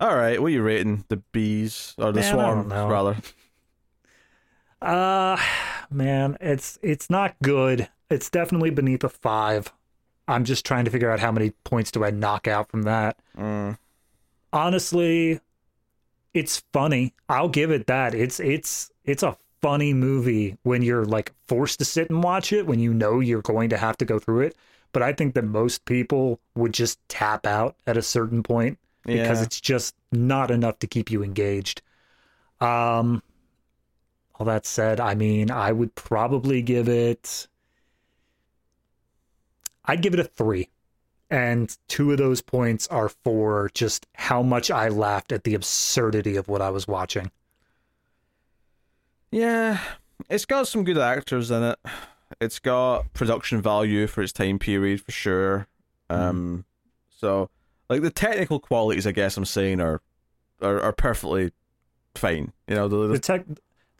All 0.00 0.16
right, 0.16 0.40
what 0.40 0.46
are 0.46 0.50
you 0.50 0.62
rating 0.62 1.04
the 1.08 1.18
bees 1.18 1.94
or 1.98 2.10
the 2.10 2.20
Man, 2.20 2.32
swarm 2.32 2.72
rather? 2.72 3.16
Uh 4.80 5.36
man, 5.90 6.38
it's 6.40 6.78
it's 6.82 7.10
not 7.10 7.36
good. 7.42 7.90
It's 8.10 8.28
definitely 8.30 8.70
beneath 8.70 9.04
a 9.04 9.08
five. 9.08 9.72
I'm 10.28 10.44
just 10.44 10.64
trying 10.66 10.84
to 10.84 10.90
figure 10.90 11.10
out 11.10 11.20
how 11.20 11.32
many 11.32 11.50
points 11.64 11.90
do 11.90 12.04
I 12.04 12.10
knock 12.10 12.46
out 12.48 12.68
from 12.70 12.82
that. 12.82 13.16
Mm. 13.38 13.78
honestly 14.52 15.40
it's 16.34 16.62
funny 16.72 17.12
i'll 17.28 17.48
give 17.48 17.70
it 17.70 17.86
that 17.86 18.14
it's 18.14 18.40
it's 18.40 18.90
it's 19.04 19.22
a 19.22 19.36
funny 19.62 19.92
movie 19.94 20.56
when 20.62 20.82
you're 20.82 21.04
like 21.04 21.32
forced 21.46 21.78
to 21.78 21.84
sit 21.84 22.08
and 22.10 22.22
watch 22.22 22.52
it 22.52 22.66
when 22.66 22.78
you 22.80 22.92
know 22.94 23.20
you're 23.20 23.42
going 23.42 23.68
to 23.68 23.76
have 23.76 23.96
to 23.96 24.04
go 24.04 24.18
through 24.18 24.40
it 24.40 24.56
but 24.92 25.02
i 25.02 25.12
think 25.12 25.34
that 25.34 25.44
most 25.44 25.84
people 25.84 26.40
would 26.54 26.72
just 26.72 26.98
tap 27.08 27.46
out 27.46 27.76
at 27.86 27.96
a 27.96 28.02
certain 28.02 28.42
point 28.42 28.78
because 29.04 29.38
Yeah. 29.38 29.44
it's 29.44 29.60
just 29.60 29.94
not 30.12 30.50
enough 30.50 30.78
to 30.80 30.86
keep 30.86 31.10
you 31.10 31.22
engaged 31.22 31.82
um 32.60 33.22
all 34.38 34.46
that 34.46 34.66
said 34.66 34.98
i 35.00 35.14
mean 35.14 35.50
i 35.50 35.70
would 35.72 35.94
probably 35.94 36.62
give 36.62 36.88
it 36.88 37.46
i'd 39.90 40.02
give 40.02 40.14
it 40.14 40.20
a 40.20 40.24
3 40.24 40.68
and 41.30 41.76
two 41.86 42.10
of 42.10 42.18
those 42.18 42.40
points 42.42 42.88
are 42.88 43.08
for 43.08 43.70
just 43.72 44.06
how 44.14 44.42
much 44.42 44.70
I 44.70 44.88
laughed 44.88 45.30
at 45.30 45.44
the 45.44 45.54
absurdity 45.54 46.36
of 46.36 46.48
what 46.48 46.60
I 46.60 46.70
was 46.70 46.88
watching. 46.88 47.30
Yeah, 49.30 49.78
it's 50.28 50.44
got 50.44 50.66
some 50.66 50.82
good 50.82 50.98
actors 50.98 51.52
in 51.52 51.62
it. 51.62 51.78
It's 52.40 52.58
got 52.58 53.12
production 53.12 53.62
value 53.62 54.08
for 54.08 54.22
its 54.22 54.32
time 54.32 54.58
period 54.58 55.02
for 55.02 55.12
sure. 55.12 55.68
Um, 56.08 56.64
so 57.16 57.48
like 57.88 58.02
the 58.02 58.10
technical 58.10 58.58
qualities, 58.58 59.06
I 59.06 59.12
guess 59.12 59.36
I'm 59.36 59.44
saying 59.44 59.80
are 59.80 60.02
are, 60.60 60.80
are 60.80 60.92
perfectly 60.92 61.52
fine. 62.16 62.52
You 62.66 62.74
know, 62.74 62.88
the, 62.88 62.96
The 62.96 63.08
the, 63.08 63.18
tech, 63.20 63.44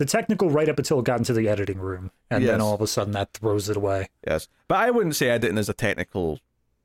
the 0.00 0.06
technical 0.06 0.48
right 0.48 0.66
up 0.68 0.78
until 0.78 0.98
it 0.98 1.04
got 1.04 1.18
into 1.18 1.34
the 1.34 1.46
editing 1.46 1.78
room, 1.78 2.10
and 2.30 2.42
then 2.48 2.58
all 2.60 2.74
of 2.74 2.80
a 2.80 2.86
sudden 2.86 3.12
that 3.12 3.34
throws 3.34 3.68
it 3.68 3.76
away. 3.76 4.08
yes, 4.26 4.48
but 4.66 4.78
I 4.78 4.90
wouldn't 4.90 5.14
say 5.14 5.28
editing 5.28 5.58
is 5.58 5.68
a 5.68 5.74
technical 5.74 6.40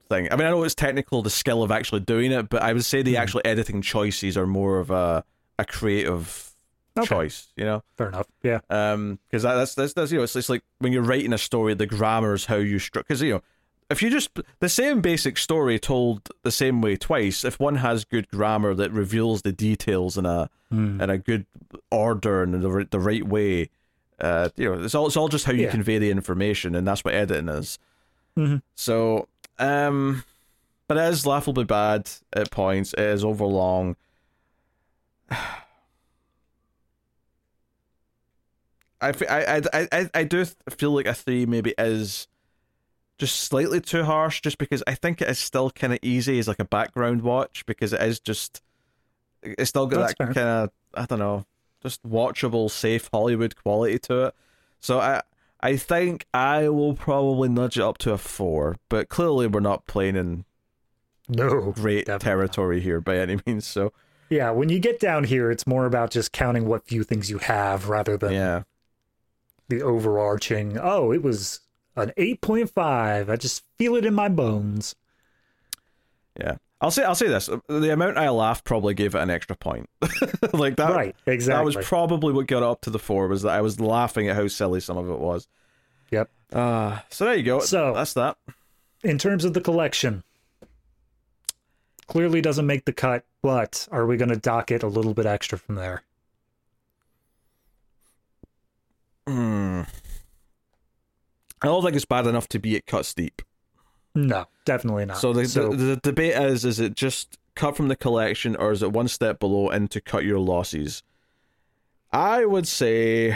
thing. 0.10 0.28
I 0.32 0.36
mean, 0.36 0.46
I 0.46 0.50
know 0.52 0.64
it's 0.64 0.76
technical, 0.76 1.22
the 1.22 1.30
skill 1.30 1.64
of 1.64 1.72
actually 1.72 2.02
doing 2.02 2.32
it, 2.34 2.50
but 2.50 2.62
I 2.62 2.74
would 2.74 2.84
say 2.86 3.02
the 3.02 3.16
Mhm. 3.16 3.20
actual 3.20 3.42
editing 3.46 3.82
choices 3.82 4.38
are 4.38 4.46
more 4.46 4.80
of 4.80 4.92
a 4.92 5.24
a 5.58 5.64
creative 5.64 6.52
Okay. 6.98 7.08
choice. 7.08 7.48
You 7.56 7.64
know. 7.64 7.84
Fair 7.98 8.10
enough. 8.10 8.28
Yeah. 8.44 8.60
um 8.70 9.20
because 9.30 9.44
that's 9.44 9.76
that's 9.76 9.94
that's 9.94 10.12
you 10.12 10.18
know 10.18 10.24
it's, 10.26 10.36
it's 10.36 10.50
like 10.50 10.64
when 10.80 10.92
you're 10.94 11.02
writing 11.02 11.32
a 11.34 11.38
story 11.38 11.74
the 11.74 11.86
grammar 11.88 12.34
is 12.34 12.46
how 12.46 12.58
you 12.58 12.80
structure 12.80 13.06
because 13.08 13.22
you 13.22 13.34
know 13.36 13.42
if 13.90 14.02
you 14.02 14.10
just 14.10 14.30
the 14.60 14.70
same 14.70 15.02
basic 15.02 15.38
story 15.38 15.78
told 15.80 16.30
the 16.44 16.52
same 16.52 16.82
way 16.82 16.96
twice 16.96 17.44
if 17.46 17.60
one 17.60 17.76
has 17.76 18.04
good 18.06 18.28
grammar 18.30 18.74
that 18.74 18.92
reveals 18.92 19.42
the 19.44 19.52
details 19.52 20.18
in 20.18 20.26
a 20.26 20.50
Hmm. 20.72 21.00
in 21.00 21.10
a 21.12 21.18
good 21.20 21.46
order 21.92 22.42
and 22.42 22.56
in 22.56 22.62
the, 22.62 22.88
the 22.90 23.00
right 23.00 23.24
way 23.28 23.70
uh 24.20 24.50
you 24.58 24.66
know 24.66 24.84
it's 24.84 24.96
all 24.96 25.06
it's 25.06 25.16
all 25.16 25.28
just 25.28 25.46
how 25.46 25.52
you 25.54 25.64
Yeah. 25.66 25.72
convey 25.72 26.00
the 26.00 26.10
information 26.10 26.74
and 26.74 26.88
that's 26.88 27.04
what 27.04 27.14
editing 27.14 27.50
is 27.50 27.78
Mhm. 28.36 28.62
so 28.76 29.28
um 29.60 30.24
but 30.88 30.98
it 30.98 31.04
is 31.14 31.26
laughably 31.26 31.66
bad 31.66 32.10
at 32.34 32.50
points 32.50 32.94
it 32.94 33.00
is 33.00 33.24
overlong 33.24 33.96
I, 39.02 39.10
I, 39.30 39.62
I, 39.74 39.88
I, 39.92 40.10
I 40.14 40.24
do 40.24 40.46
feel 40.70 40.92
like 40.92 41.06
a 41.06 41.14
three 41.14 41.46
maybe 41.46 41.74
is 41.78 42.28
just 43.18 43.42
slightly 43.42 43.80
too 43.82 44.04
harsh, 44.04 44.42
just 44.42 44.58
because 44.58 44.84
I 44.88 44.96
think 44.96 45.22
it 45.22 45.30
is 45.30 45.40
still 45.40 45.72
kind 45.72 45.94
of 45.94 46.00
easy 46.02 46.40
as 46.40 46.48
like 46.48 46.60
a 46.60 46.66
background 46.66 47.22
watch 47.22 47.66
because 47.66 47.94
it 47.94 48.02
is 48.02 48.20
just 48.20 48.62
it's 49.42 49.70
still 49.70 49.88
got 49.88 50.00
That's 50.00 50.14
that 50.20 50.34
kind 50.34 50.48
of 50.48 50.70
I 50.94 51.06
don't 51.06 51.20
know, 51.20 51.46
just 51.82 52.04
watchable, 52.04 52.70
safe 52.70 53.10
Hollywood 53.14 53.56
quality 53.56 54.00
to 54.00 54.26
it. 54.28 54.36
So 54.82 55.00
I 55.00 55.22
I 55.62 55.78
think 55.78 56.26
I 56.34 56.70
will 56.70 56.94
probably 56.96 57.50
nudge 57.50 57.78
it 57.78 57.84
up 57.84 57.98
to 58.00 58.12
a 58.14 58.18
four, 58.18 58.78
but 58.90 59.10
clearly 59.10 59.48
we're 59.48 59.60
not 59.62 59.88
playing 59.88 60.16
in 60.16 60.46
No. 61.28 61.76
great 61.76 62.06
Definitely 62.06 62.46
not. 62.48 62.52
territory 62.52 62.82
here 62.82 63.02
by 63.02 63.18
any 63.18 63.40
means. 63.46 63.68
So 63.68 63.94
Yeah. 64.30 64.52
When 64.52 64.70
you 64.70 64.80
get 64.80 65.00
down 65.00 65.24
here, 65.26 65.52
it's 65.52 65.68
more 65.68 65.86
about 65.86 66.12
just 66.12 66.32
counting 66.32 66.68
what 66.68 66.88
few 66.88 67.04
things 67.04 67.30
you 67.30 67.38
have 67.40 67.90
rather 67.90 68.18
than 68.18 68.34
yeah, 68.34 68.64
the 69.70 69.82
overarching. 69.82 70.78
Oh, 70.80 71.12
it 71.12 71.22
was 71.24 71.62
an 71.96 72.12
eight 72.18 72.42
point 72.42 72.70
five. 72.70 73.30
I 73.30 73.36
just 73.36 73.64
feel 73.78 73.96
it 73.96 74.06
in 74.06 74.14
my 74.14 74.30
bones. 74.30 74.96
yeah. 76.40 76.58
I'll 76.82 76.92
say 76.92 77.04
I'll 77.04 77.16
say 77.16 77.28
this: 77.28 77.50
the 77.68 77.94
amount 77.94 78.18
I 78.18 78.30
laughed 78.30 78.66
probably 78.66 78.94
gave 78.94 79.16
it 79.16 79.20
an 79.22 79.30
extra 79.30 79.56
point. 79.56 79.90
like 80.54 80.76
that, 80.76 80.92
right. 80.94 81.16
Exactly. 81.26 81.72
That 81.72 81.78
was 81.78 81.88
probably 81.88 82.34
what 82.34 82.48
got 82.48 82.64
up 82.64 82.82
to 82.82 82.90
the 82.90 83.00
four. 83.00 83.28
Was 83.28 83.44
that 83.44 83.54
I 83.54 83.62
was 83.62 83.80
laughing 83.80 84.28
at 84.28 84.36
how 84.36 84.48
silly 84.50 84.82
some 84.82 84.98
of 84.98 85.10
it 85.10 85.18
was. 85.18 85.48
yep. 86.12 86.30
Uh, 86.54 87.00
so 87.10 87.26
there 87.26 87.36
you 87.36 87.44
go. 87.44 87.60
So- 87.62 87.94
that's 87.94 88.14
that. 88.14 88.38
in 89.04 89.18
terms 89.18 89.46
of 89.46 89.54
the 89.54 89.62
collection, 89.62 90.24
clearly 92.08 92.42
doesn't 92.42 92.68
make 92.68 92.84
the 92.86 92.94
cut, 92.94 93.24
but 93.42 93.88
are 93.92 94.06
we 94.06 94.18
going 94.18 94.30
to 94.30 94.36
dock 94.36 94.70
it 94.70 94.84
a 94.84 94.88
little 94.88 95.14
bit 95.14 95.26
extra 95.26 95.58
from 95.58 95.76
there? 95.76 96.04
Hmm. 99.28 99.82
I 101.66 101.74
don't 101.74 101.84
think 101.84 101.96
it's 101.96 102.06
bad 102.06 102.28
enough 102.28 102.48
to 102.50 102.60
be 102.60 102.76
at 102.76 102.86
cut 102.86 103.06
steep. 103.06 103.42
No, 104.14 104.46
definitely 104.66 105.06
not. 105.06 105.18
So 105.18 105.34
the, 105.34 105.44
the 105.44 105.76
the 105.76 105.96
debate 105.98 106.36
is: 106.36 106.64
is 106.66 106.80
it 106.80 106.96
just 106.96 107.38
cut 107.56 107.76
from 107.76 107.88
the 107.90 107.96
collection, 107.96 108.56
or 108.56 108.72
is 108.72 108.82
it 108.82 108.92
one 108.92 109.08
step 109.08 109.40
below 109.40 109.70
and 109.70 109.90
to 109.92 110.00
cut 110.02 110.24
your 110.24 110.40
losses? 110.40 111.04
I 112.12 112.46
would 112.46 112.68
say 112.68 113.36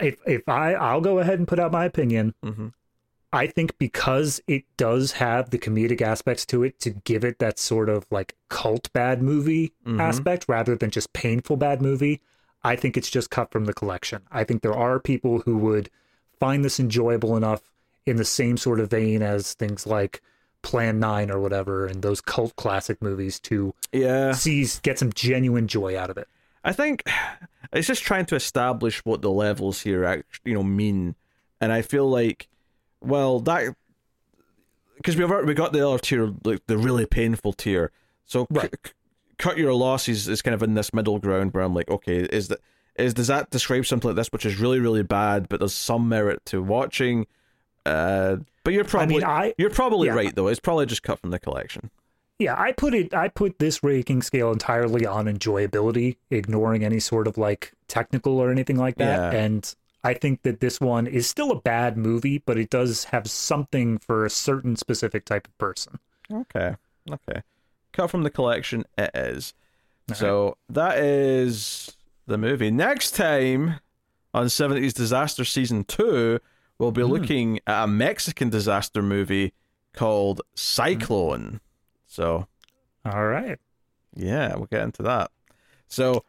if 0.00 0.16
if 0.26 0.48
I 0.48 0.74
I'll 0.74 1.00
go 1.00 1.18
ahead 1.18 1.38
and 1.38 1.46
put 1.48 1.58
out 1.58 1.72
my 1.72 1.84
opinion. 1.84 2.34
Mhm. 2.44 2.72
I 3.30 3.46
think 3.46 3.78
because 3.78 4.40
it 4.46 4.64
does 4.78 5.12
have 5.12 5.50
the 5.50 5.58
comedic 5.58 6.00
aspects 6.00 6.46
to 6.46 6.62
it 6.62 6.80
to 6.80 6.90
give 6.90 7.24
it 7.24 7.38
that 7.40 7.58
sort 7.58 7.90
of 7.90 8.06
like 8.10 8.34
cult 8.48 8.90
bad 8.94 9.22
movie 9.22 9.72
Mhm. 9.86 10.00
aspect 10.00 10.46
rather 10.48 10.74
than 10.74 10.90
just 10.90 11.12
painful 11.12 11.56
bad 11.58 11.82
movie, 11.82 12.22
I 12.68 12.76
think 12.76 12.96
it's 12.96 13.10
just 13.10 13.30
cut 13.30 13.50
from 13.50 13.64
the 13.64 13.72
collection. 13.72 14.22
I 14.30 14.44
think 14.44 14.62
there 14.62 14.74
are 14.74 15.00
people 15.00 15.40
who 15.40 15.56
would 15.58 15.88
find 16.38 16.64
this 16.64 16.78
enjoyable 16.78 17.36
enough 17.36 17.62
in 18.04 18.16
the 18.16 18.24
same 18.24 18.56
sort 18.56 18.78
of 18.80 18.90
vein 18.90 19.22
as 19.22 19.54
things 19.54 19.86
like 19.86 20.20
Plan 20.62 20.98
9 20.98 21.30
or 21.30 21.40
whatever 21.40 21.86
and 21.86 22.02
those 22.02 22.20
cult 22.20 22.54
classic 22.56 23.00
movies 23.00 23.40
to 23.40 23.74
yeah. 23.92 24.32
see 24.32 24.66
get 24.82 24.98
some 24.98 25.12
genuine 25.12 25.66
joy 25.68 25.96
out 25.98 26.10
of 26.10 26.18
it. 26.18 26.28
I 26.64 26.72
think 26.72 27.04
it's 27.72 27.86
just 27.86 28.02
trying 28.02 28.26
to 28.26 28.34
establish 28.36 29.04
what 29.04 29.22
the 29.22 29.30
levels 29.30 29.80
here 29.82 30.04
actually, 30.04 30.50
you 30.50 30.54
know, 30.54 30.62
mean, 30.62 31.14
and 31.60 31.72
I 31.72 31.82
feel 31.82 32.08
like, 32.08 32.48
well, 33.00 33.40
that 33.40 33.74
because 34.96 35.16
we've 35.16 35.30
already- 35.30 35.46
we 35.46 35.54
got 35.54 35.72
the 35.72 35.88
other 35.88 35.98
tier, 35.98 36.34
like 36.44 36.66
the 36.66 36.76
really 36.76 37.06
painful 37.06 37.52
tier. 37.52 37.92
So 38.26 38.46
Right. 38.50 38.74
c- 38.84 38.92
cut 39.38 39.58
your 39.58 39.74
losses 39.74 40.28
is 40.28 40.42
kind 40.42 40.54
of 40.54 40.62
in 40.62 40.74
this 40.74 40.92
middle 40.92 41.18
ground 41.18 41.54
where 41.54 41.62
I'm 41.62 41.74
like, 41.74 41.90
okay, 41.90 42.18
is 42.20 42.48
that 42.48 42.60
is 42.96 43.14
does 43.14 43.28
that 43.28 43.50
describe 43.50 43.86
something 43.86 44.08
like 44.08 44.16
this, 44.16 44.28
which 44.28 44.44
is 44.44 44.58
really 44.58 44.80
really 44.80 45.02
bad, 45.02 45.48
but 45.48 45.60
there's 45.60 45.74
some 45.74 46.08
merit 46.08 46.44
to 46.46 46.62
watching. 46.62 47.26
Uh, 47.86 48.36
but 48.64 48.74
you're 48.74 48.84
probably 48.84 49.16
I 49.16 49.18
mean, 49.18 49.24
I 49.24 49.54
you're 49.56 49.70
probably 49.70 50.08
yeah. 50.08 50.14
right 50.14 50.34
though. 50.34 50.48
It's 50.48 50.60
probably 50.60 50.86
just 50.86 51.02
cut 51.02 51.18
from 51.18 51.30
the 51.30 51.38
collection. 51.38 51.90
Yeah, 52.38 52.54
I 52.56 52.72
put 52.72 52.94
it 52.94 53.14
I 53.14 53.28
put 53.28 53.58
this 53.58 53.82
ranking 53.82 54.22
scale 54.22 54.52
entirely 54.52 55.06
on 55.06 55.26
enjoyability, 55.26 56.16
ignoring 56.30 56.84
any 56.84 57.00
sort 57.00 57.26
of 57.26 57.38
like 57.38 57.72
technical 57.88 58.38
or 58.38 58.50
anything 58.50 58.76
like 58.76 58.96
that. 58.96 59.32
Yeah. 59.32 59.40
And 59.40 59.74
I 60.04 60.14
think 60.14 60.42
that 60.42 60.60
this 60.60 60.80
one 60.80 61.06
is 61.06 61.26
still 61.26 61.50
a 61.50 61.60
bad 61.60 61.96
movie, 61.96 62.38
but 62.38 62.56
it 62.56 62.70
does 62.70 63.04
have 63.04 63.28
something 63.28 63.98
for 63.98 64.24
a 64.24 64.30
certain 64.30 64.76
specific 64.76 65.24
type 65.24 65.48
of 65.48 65.58
person. 65.58 65.98
Okay. 66.32 66.76
Okay. 67.10 67.42
Cut 67.98 68.10
from 68.12 68.22
the 68.22 68.30
collection 68.30 68.84
it 68.96 69.10
is. 69.12 69.54
All 70.10 70.14
so 70.14 70.56
that 70.68 70.98
is 70.98 71.96
the 72.28 72.38
movie. 72.38 72.70
Next 72.70 73.10
time 73.16 73.80
on 74.32 74.46
70s 74.46 74.94
Disaster 74.94 75.44
Season 75.44 75.82
2, 75.82 76.38
we'll 76.78 76.92
be 76.92 77.02
Hmm. 77.02 77.08
looking 77.10 77.60
at 77.66 77.82
a 77.82 77.86
Mexican 77.88 78.50
disaster 78.50 79.02
movie 79.02 79.52
called 79.94 80.42
Cyclone. 80.54 81.60
So, 82.06 82.46
All 83.04 83.26
right. 83.26 83.58
yeah, 84.14 84.54
we'll 84.54 84.66
get 84.66 84.82
into 84.82 85.02
that. 85.02 85.32
So, 85.88 86.24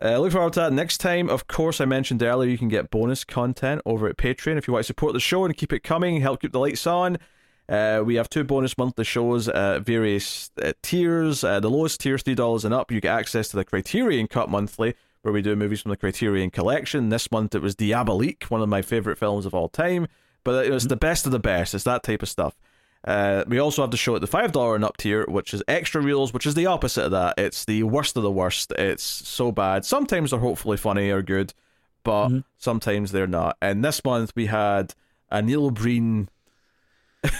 uh, 0.00 0.18
look 0.18 0.30
forward 0.30 0.52
to 0.52 0.60
that 0.60 0.72
next 0.72 0.98
time. 0.98 1.28
Of 1.28 1.48
course, 1.48 1.80
I 1.80 1.84
mentioned 1.84 2.22
earlier 2.22 2.48
you 2.48 2.58
can 2.58 2.68
get 2.68 2.90
bonus 2.90 3.24
content 3.24 3.82
over 3.84 4.06
at 4.06 4.16
Patreon 4.16 4.56
if 4.56 4.68
you 4.68 4.72
want 4.72 4.84
to 4.84 4.86
support 4.86 5.14
the 5.14 5.20
show 5.20 5.44
and 5.44 5.56
keep 5.56 5.72
it 5.72 5.80
coming, 5.82 6.20
help 6.20 6.40
keep 6.42 6.52
the 6.52 6.60
lights 6.60 6.86
on. 6.86 7.18
Uh, 7.68 8.02
we 8.04 8.16
have 8.16 8.28
two 8.28 8.44
bonus 8.44 8.76
monthly 8.76 9.04
shows 9.04 9.48
at 9.48 9.82
various 9.82 10.50
uh, 10.60 10.72
tiers. 10.82 11.44
Uh, 11.44 11.60
the 11.60 11.70
lowest 11.70 12.00
tier, 12.00 12.18
three 12.18 12.34
dollars 12.34 12.64
and 12.64 12.74
up, 12.74 12.90
you 12.90 13.00
get 13.00 13.16
access 13.16 13.48
to 13.48 13.56
the 13.56 13.64
Criterion 13.64 14.26
Cut 14.26 14.50
monthly, 14.50 14.94
where 15.22 15.32
we 15.32 15.42
do 15.42 15.54
movies 15.56 15.80
from 15.82 15.90
the 15.90 15.96
Criterion 15.96 16.50
Collection. 16.50 17.08
This 17.08 17.30
month 17.30 17.54
it 17.54 17.62
was 17.62 17.74
Diabolique, 17.74 18.44
one 18.50 18.60
of 18.62 18.68
my 18.68 18.82
favorite 18.82 19.18
films 19.18 19.46
of 19.46 19.54
all 19.54 19.68
time. 19.68 20.06
But 20.44 20.66
it 20.66 20.72
was 20.72 20.88
the 20.88 20.96
best 20.96 21.24
of 21.24 21.30
the 21.32 21.38
best. 21.38 21.72
It's 21.72 21.84
that 21.84 22.02
type 22.02 22.22
of 22.22 22.28
stuff. 22.28 22.56
Uh, 23.04 23.44
we 23.46 23.58
also 23.58 23.82
have 23.82 23.90
the 23.92 23.96
show 23.96 24.14
at 24.16 24.20
the 24.20 24.26
five 24.26 24.52
dollar 24.52 24.74
and 24.74 24.84
up 24.84 24.96
tier, 24.96 25.24
which 25.28 25.54
is 25.54 25.62
extra 25.68 26.00
reels, 26.00 26.32
which 26.32 26.46
is 26.46 26.54
the 26.54 26.66
opposite 26.66 27.04
of 27.06 27.10
that. 27.12 27.34
It's 27.38 27.64
the 27.64 27.84
worst 27.84 28.16
of 28.16 28.22
the 28.24 28.30
worst. 28.30 28.72
It's 28.72 29.04
so 29.04 29.50
bad. 29.52 29.84
Sometimes 29.84 30.30
they're 30.30 30.40
hopefully 30.40 30.76
funny 30.76 31.10
or 31.10 31.22
good, 31.22 31.54
but 32.04 32.28
Mhm. 32.28 32.44
sometimes 32.58 33.12
they're 33.12 33.26
not. 33.28 33.56
And 33.62 33.84
this 33.84 34.04
month 34.04 34.32
we 34.36 34.46
had 34.46 34.94
a 35.30 35.40
Neil 35.42 35.70
Breen, 35.70 36.28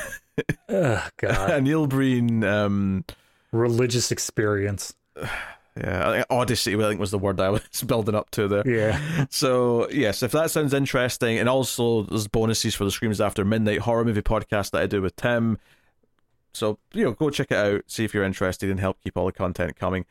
Oh 0.68 1.06
god. 1.18 1.50
a 1.50 1.60
Neil 1.60 1.86
Breen, 1.86 2.44
um, 2.44 3.04
Religious 3.52 4.10
experience. 4.10 4.94
yeah, 5.76 6.24
Odyssey. 6.30 6.74
I 6.74 6.78
think 6.78 7.00
was 7.00 7.10
the 7.10 7.18
word 7.18 7.40
I 7.40 7.50
was 7.50 7.62
building 7.86 8.14
up 8.14 8.30
to 8.30 8.48
there. 8.48 8.66
Yeah. 8.66 9.26
So 9.30 9.88
yes, 9.90 10.22
if 10.22 10.32
that 10.32 10.50
sounds 10.50 10.72
interesting, 10.72 11.38
and 11.38 11.48
also 11.48 12.04
there's 12.04 12.28
bonuses 12.28 12.74
for 12.74 12.84
the 12.84 12.90
Screams 12.90 13.20
After 13.20 13.44
Midnight 13.44 13.80
horror 13.80 14.04
movie 14.04 14.22
podcast 14.22 14.70
that 14.70 14.82
I 14.82 14.86
do 14.86 15.02
with 15.02 15.16
Tim. 15.16 15.58
So 16.54 16.78
you 16.92 17.04
know, 17.04 17.12
go 17.12 17.30
check 17.30 17.50
it 17.50 17.56
out, 17.56 17.84
see 17.86 18.04
if 18.04 18.14
you're 18.14 18.24
interested, 18.24 18.70
and 18.70 18.80
help 18.80 18.98
keep 19.02 19.16
all 19.16 19.26
the 19.26 19.32
content 19.32 19.76
coming. 19.76 20.06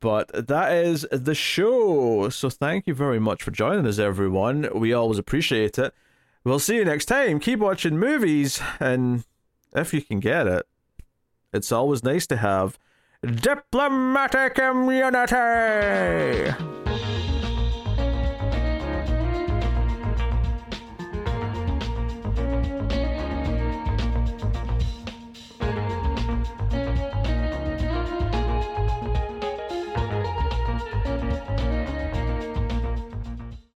But 0.00 0.48
that 0.48 0.72
is 0.72 1.06
the 1.10 1.34
show. 1.34 2.28
So 2.28 2.50
thank 2.50 2.86
you 2.86 2.94
very 2.94 3.18
much 3.18 3.42
for 3.42 3.50
joining 3.50 3.86
us, 3.86 3.98
everyone. 3.98 4.68
We 4.74 4.92
always 4.92 5.18
appreciate 5.18 5.78
it. 5.78 5.94
We'll 6.44 6.58
see 6.58 6.76
you 6.76 6.84
next 6.84 7.06
time. 7.06 7.40
Keep 7.40 7.60
watching 7.60 7.98
movies, 7.98 8.60
and 8.78 9.24
if 9.74 9.94
you 9.94 10.02
can 10.02 10.20
get 10.20 10.46
it, 10.46 10.66
it's 11.54 11.72
always 11.72 12.04
nice 12.04 12.26
to 12.26 12.36
have 12.36 12.78
diplomatic 13.22 14.58
immunity. 14.58 15.32